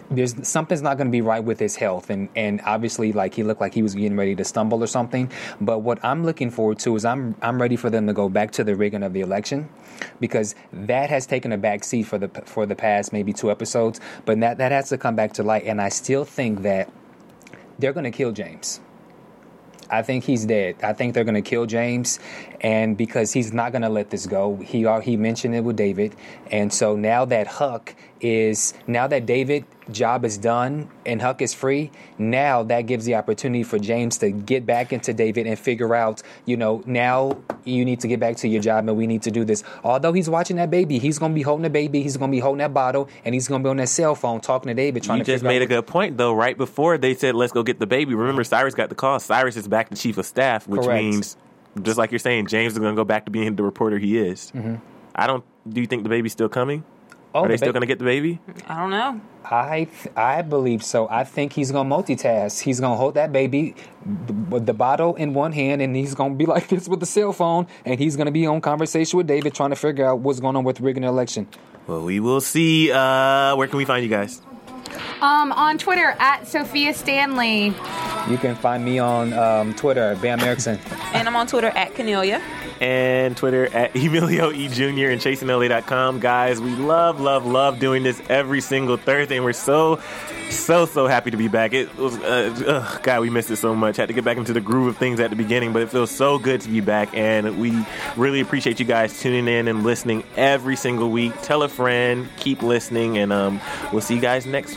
there's 0.09 0.47
something's 0.47 0.81
not 0.81 0.97
going 0.97 1.07
to 1.07 1.11
be 1.11 1.21
right 1.21 1.43
with 1.43 1.59
his 1.59 1.75
health 1.75 2.09
and 2.09 2.29
and 2.35 2.61
obviously 2.65 3.11
like 3.11 3.33
he 3.33 3.43
looked 3.43 3.59
like 3.59 3.73
he 3.73 3.81
was 3.81 3.93
getting 3.93 4.15
ready 4.15 4.35
to 4.35 4.43
stumble 4.43 4.81
or 4.83 4.87
something 4.87 5.29
but 5.59 5.79
what 5.79 6.03
i'm 6.03 6.25
looking 6.25 6.49
forward 6.49 6.79
to 6.79 6.95
is 6.95 7.03
i'm 7.03 7.35
i'm 7.41 7.61
ready 7.61 7.75
for 7.75 7.89
them 7.89 8.07
to 8.07 8.13
go 8.13 8.29
back 8.29 8.51
to 8.51 8.63
the 8.63 8.75
rigging 8.75 9.03
of 9.03 9.13
the 9.13 9.21
election 9.21 9.67
because 10.19 10.55
that 10.71 11.09
has 11.09 11.25
taken 11.25 11.51
a 11.51 11.57
back 11.57 11.83
seat 11.83 12.03
for 12.03 12.17
the 12.17 12.29
for 12.45 12.65
the 12.65 12.75
past 12.75 13.11
maybe 13.11 13.33
two 13.33 13.51
episodes 13.51 13.99
but 14.25 14.39
that 14.39 14.57
that 14.57 14.71
has 14.71 14.89
to 14.89 14.97
come 14.97 15.15
back 15.15 15.33
to 15.33 15.43
light 15.43 15.65
and 15.65 15.81
i 15.81 15.89
still 15.89 16.23
think 16.23 16.61
that 16.61 16.91
they're 17.79 17.93
going 17.93 18.03
to 18.03 18.11
kill 18.11 18.31
james 18.31 18.79
I 19.89 20.01
think 20.01 20.23
he's 20.23 20.45
dead. 20.45 20.75
I 20.83 20.93
think 20.93 21.13
they're 21.13 21.23
going 21.23 21.35
to 21.35 21.41
kill 21.41 21.65
James, 21.65 22.19
and 22.61 22.97
because 22.97 23.33
he's 23.33 23.53
not 23.53 23.71
going 23.71 23.83
to 23.83 23.89
let 23.89 24.09
this 24.09 24.25
go, 24.25 24.55
he 24.57 24.85
uh, 24.85 24.99
he 24.99 25.17
mentioned 25.17 25.55
it 25.55 25.63
with 25.63 25.75
David, 25.75 26.15
and 26.51 26.71
so 26.73 26.95
now 26.95 27.25
that 27.25 27.47
Huck 27.47 27.95
is 28.19 28.73
now 28.87 29.05
that 29.07 29.25
David 29.27 29.63
job 29.91 30.25
is 30.25 30.37
done 30.39 30.89
and 31.05 31.21
Huck 31.21 31.41
is 31.41 31.53
free, 31.53 31.91
now 32.17 32.63
that 32.63 32.81
gives 32.81 33.05
the 33.05 33.13
opportunity 33.15 33.63
for 33.63 33.77
James 33.77 34.17
to 34.17 34.31
get 34.31 34.65
back 34.65 34.91
into 34.91 35.13
David 35.13 35.45
and 35.45 35.57
figure 35.57 35.93
out, 35.93 36.23
you 36.45 36.57
know, 36.57 36.81
now 36.87 37.37
you 37.63 37.85
need 37.85 37.99
to 37.99 38.07
get 38.07 38.19
back 38.19 38.35
to 38.37 38.47
your 38.47 38.61
job 38.61 38.87
and 38.87 38.97
we 38.97 39.05
need 39.05 39.21
to 39.23 39.31
do 39.31 39.45
this. 39.45 39.63
Although 39.83 40.13
he's 40.13 40.29
watching 40.29 40.55
that 40.57 40.71
baby, 40.71 40.97
he's 40.97 41.19
going 41.19 41.31
to 41.31 41.35
be 41.35 41.43
holding 41.43 41.61
the 41.63 41.69
baby, 41.69 42.01
he's 42.01 42.17
going 42.17 42.31
to 42.31 42.35
be 42.35 42.39
holding 42.39 42.57
that 42.57 42.73
bottle, 42.73 43.07
and 43.23 43.35
he's 43.35 43.47
going 43.47 43.61
to 43.61 43.67
be 43.67 43.69
on 43.69 43.77
that 43.77 43.89
cell 43.89 44.15
phone 44.15 44.41
talking 44.41 44.67
to 44.69 44.73
David, 44.73 45.03
trying 45.03 45.19
You 45.19 45.23
to 45.25 45.31
just 45.33 45.43
made 45.43 45.61
a 45.61 45.65
out. 45.65 45.69
good 45.69 45.87
point, 45.87 46.17
though. 46.17 46.33
Right 46.33 46.57
before 46.57 46.97
they 46.97 47.13
said, 47.13 47.35
"Let's 47.35 47.53
go 47.53 47.61
get 47.61 47.79
the 47.79 47.87
baby." 47.87 48.15
Remember, 48.15 48.43
Cyrus 48.43 48.73
got 48.73 48.89
the 48.89 48.95
call. 48.95 49.19
Cyrus 49.19 49.55
is 49.55 49.67
back 49.67 49.89
to 49.89 49.95
chief 49.95 50.17
of 50.17 50.25
staff, 50.25 50.67
which 50.67 50.81
Correct. 50.81 51.03
means, 51.03 51.37
just 51.83 51.97
like 51.97 52.11
you're 52.11 52.19
saying, 52.19 52.47
James 52.47 52.73
is 52.73 52.79
going 52.79 52.93
to 52.93 52.99
go 52.99 53.03
back 53.05 53.25
to 53.25 53.31
being 53.31 53.55
the 53.55 53.63
reporter 53.63 53.97
he 53.97 54.17
is. 54.17 54.51
I 55.15 55.27
don't. 55.27 55.43
Do 55.67 55.81
you 55.81 55.87
think 55.87 56.03
the 56.03 56.09
baby's 56.09 56.31
still 56.33 56.49
coming? 56.49 56.83
Oh, 57.35 57.41
Are 57.41 57.47
they 57.47 57.53
the 57.55 57.57
still 57.57 57.67
ba- 57.69 57.73
going 57.73 57.81
to 57.81 57.87
get 57.87 57.99
the 57.99 58.05
baby? 58.05 58.39
I 58.67 58.79
don't 58.79 58.89
know. 58.89 59.21
I 59.43 59.85
th- 59.85 60.15
I 60.15 60.41
believe 60.41 60.83
so. 60.83 61.07
I 61.09 61.23
think 61.23 61.53
he's 61.53 61.71
gonna 61.71 61.89
multitask. 61.89 62.61
He's 62.61 62.79
gonna 62.81 62.95
hold 62.97 63.13
that 63.13 63.31
baby 63.31 63.75
with 64.49 64.65
the 64.65 64.73
bottle 64.73 65.15
in 65.15 65.33
one 65.33 65.53
hand, 65.53 65.81
and 65.81 65.95
he's 65.95 66.15
gonna 66.15 66.35
be 66.35 66.45
like 66.55 66.67
this 66.67 66.87
with 66.89 66.99
the 66.99 67.05
cell 67.05 67.31
phone, 67.31 67.67
and 67.85 67.97
he's 67.99 68.17
gonna 68.17 68.31
be 68.31 68.45
on 68.45 68.59
conversation 68.59 69.15
with 69.17 69.27
David, 69.27 69.53
trying 69.53 69.69
to 69.69 69.75
figure 69.77 70.05
out 70.05 70.19
what's 70.19 70.39
going 70.41 70.55
on 70.57 70.63
with 70.65 70.81
rigging 70.81 71.03
the 71.03 71.07
election. 71.07 71.47
Well, 71.85 72.01
we 72.03 72.19
will 72.19 72.41
see. 72.41 72.91
Uh, 72.91 73.55
where 73.55 73.67
can 73.67 73.77
we 73.77 73.85
find 73.85 74.03
you 74.03 74.09
guys? 74.09 74.41
Um, 75.21 75.51
on 75.51 75.77
Twitter 75.77 76.15
at 76.19 76.47
Sophia 76.47 76.93
Stanley. 76.93 77.73
You 78.29 78.37
can 78.37 78.55
find 78.55 78.83
me 78.85 78.99
on 78.99 79.33
um, 79.33 79.73
Twitter, 79.73 80.15
Bam 80.21 80.39
Erickson. 80.41 80.79
And 81.13 81.27
I'm 81.27 81.35
on 81.35 81.47
Twitter 81.47 81.67
at 81.69 81.95
Cornelia. 81.95 82.41
and 82.79 83.35
Twitter 83.35 83.65
at 83.73 83.95
Emilio 83.95 84.51
E. 84.51 84.67
Jr. 84.67 85.09
and 85.09 85.19
ChasingLA.com. 85.21 86.19
Guys, 86.19 86.61
we 86.61 86.71
love, 86.75 87.19
love, 87.19 87.45
love 87.45 87.79
doing 87.79 88.03
this 88.03 88.21
every 88.29 88.61
single 88.61 88.97
Thursday, 88.97 89.37
and 89.37 89.45
we're 89.45 89.53
so, 89.53 89.99
so, 90.51 90.85
so 90.85 91.07
happy 91.07 91.31
to 91.31 91.37
be 91.37 91.47
back. 91.47 91.73
It 91.73 91.95
was, 91.97 92.15
uh, 92.19 92.53
ugh, 92.67 93.01
God, 93.01 93.21
we 93.21 93.31
missed 93.31 93.49
it 93.49 93.55
so 93.55 93.73
much. 93.73 93.97
Had 93.97 94.09
to 94.09 94.13
get 94.13 94.23
back 94.23 94.37
into 94.37 94.53
the 94.53 94.61
groove 94.61 94.87
of 94.87 94.97
things 94.97 95.19
at 95.19 95.31
the 95.31 95.35
beginning, 95.35 95.73
but 95.73 95.81
it 95.81 95.89
feels 95.89 96.11
so 96.11 96.37
good 96.37 96.61
to 96.61 96.69
be 96.69 96.81
back, 96.81 97.09
and 97.17 97.57
we 97.59 97.73
really 98.15 98.41
appreciate 98.41 98.79
you 98.79 98.85
guys 98.85 99.19
tuning 99.19 99.47
in 99.47 99.67
and 99.67 99.83
listening 99.83 100.23
every 100.35 100.75
single 100.75 101.09
week. 101.09 101.33
Tell 101.41 101.63
a 101.63 101.69
friend, 101.69 102.29
keep 102.37 102.61
listening, 102.61 103.17
and 103.17 103.33
um, 103.33 103.59
we'll 103.91 104.01
see 104.01 104.13
you 104.15 104.21
guys 104.21 104.45
next 104.45 104.76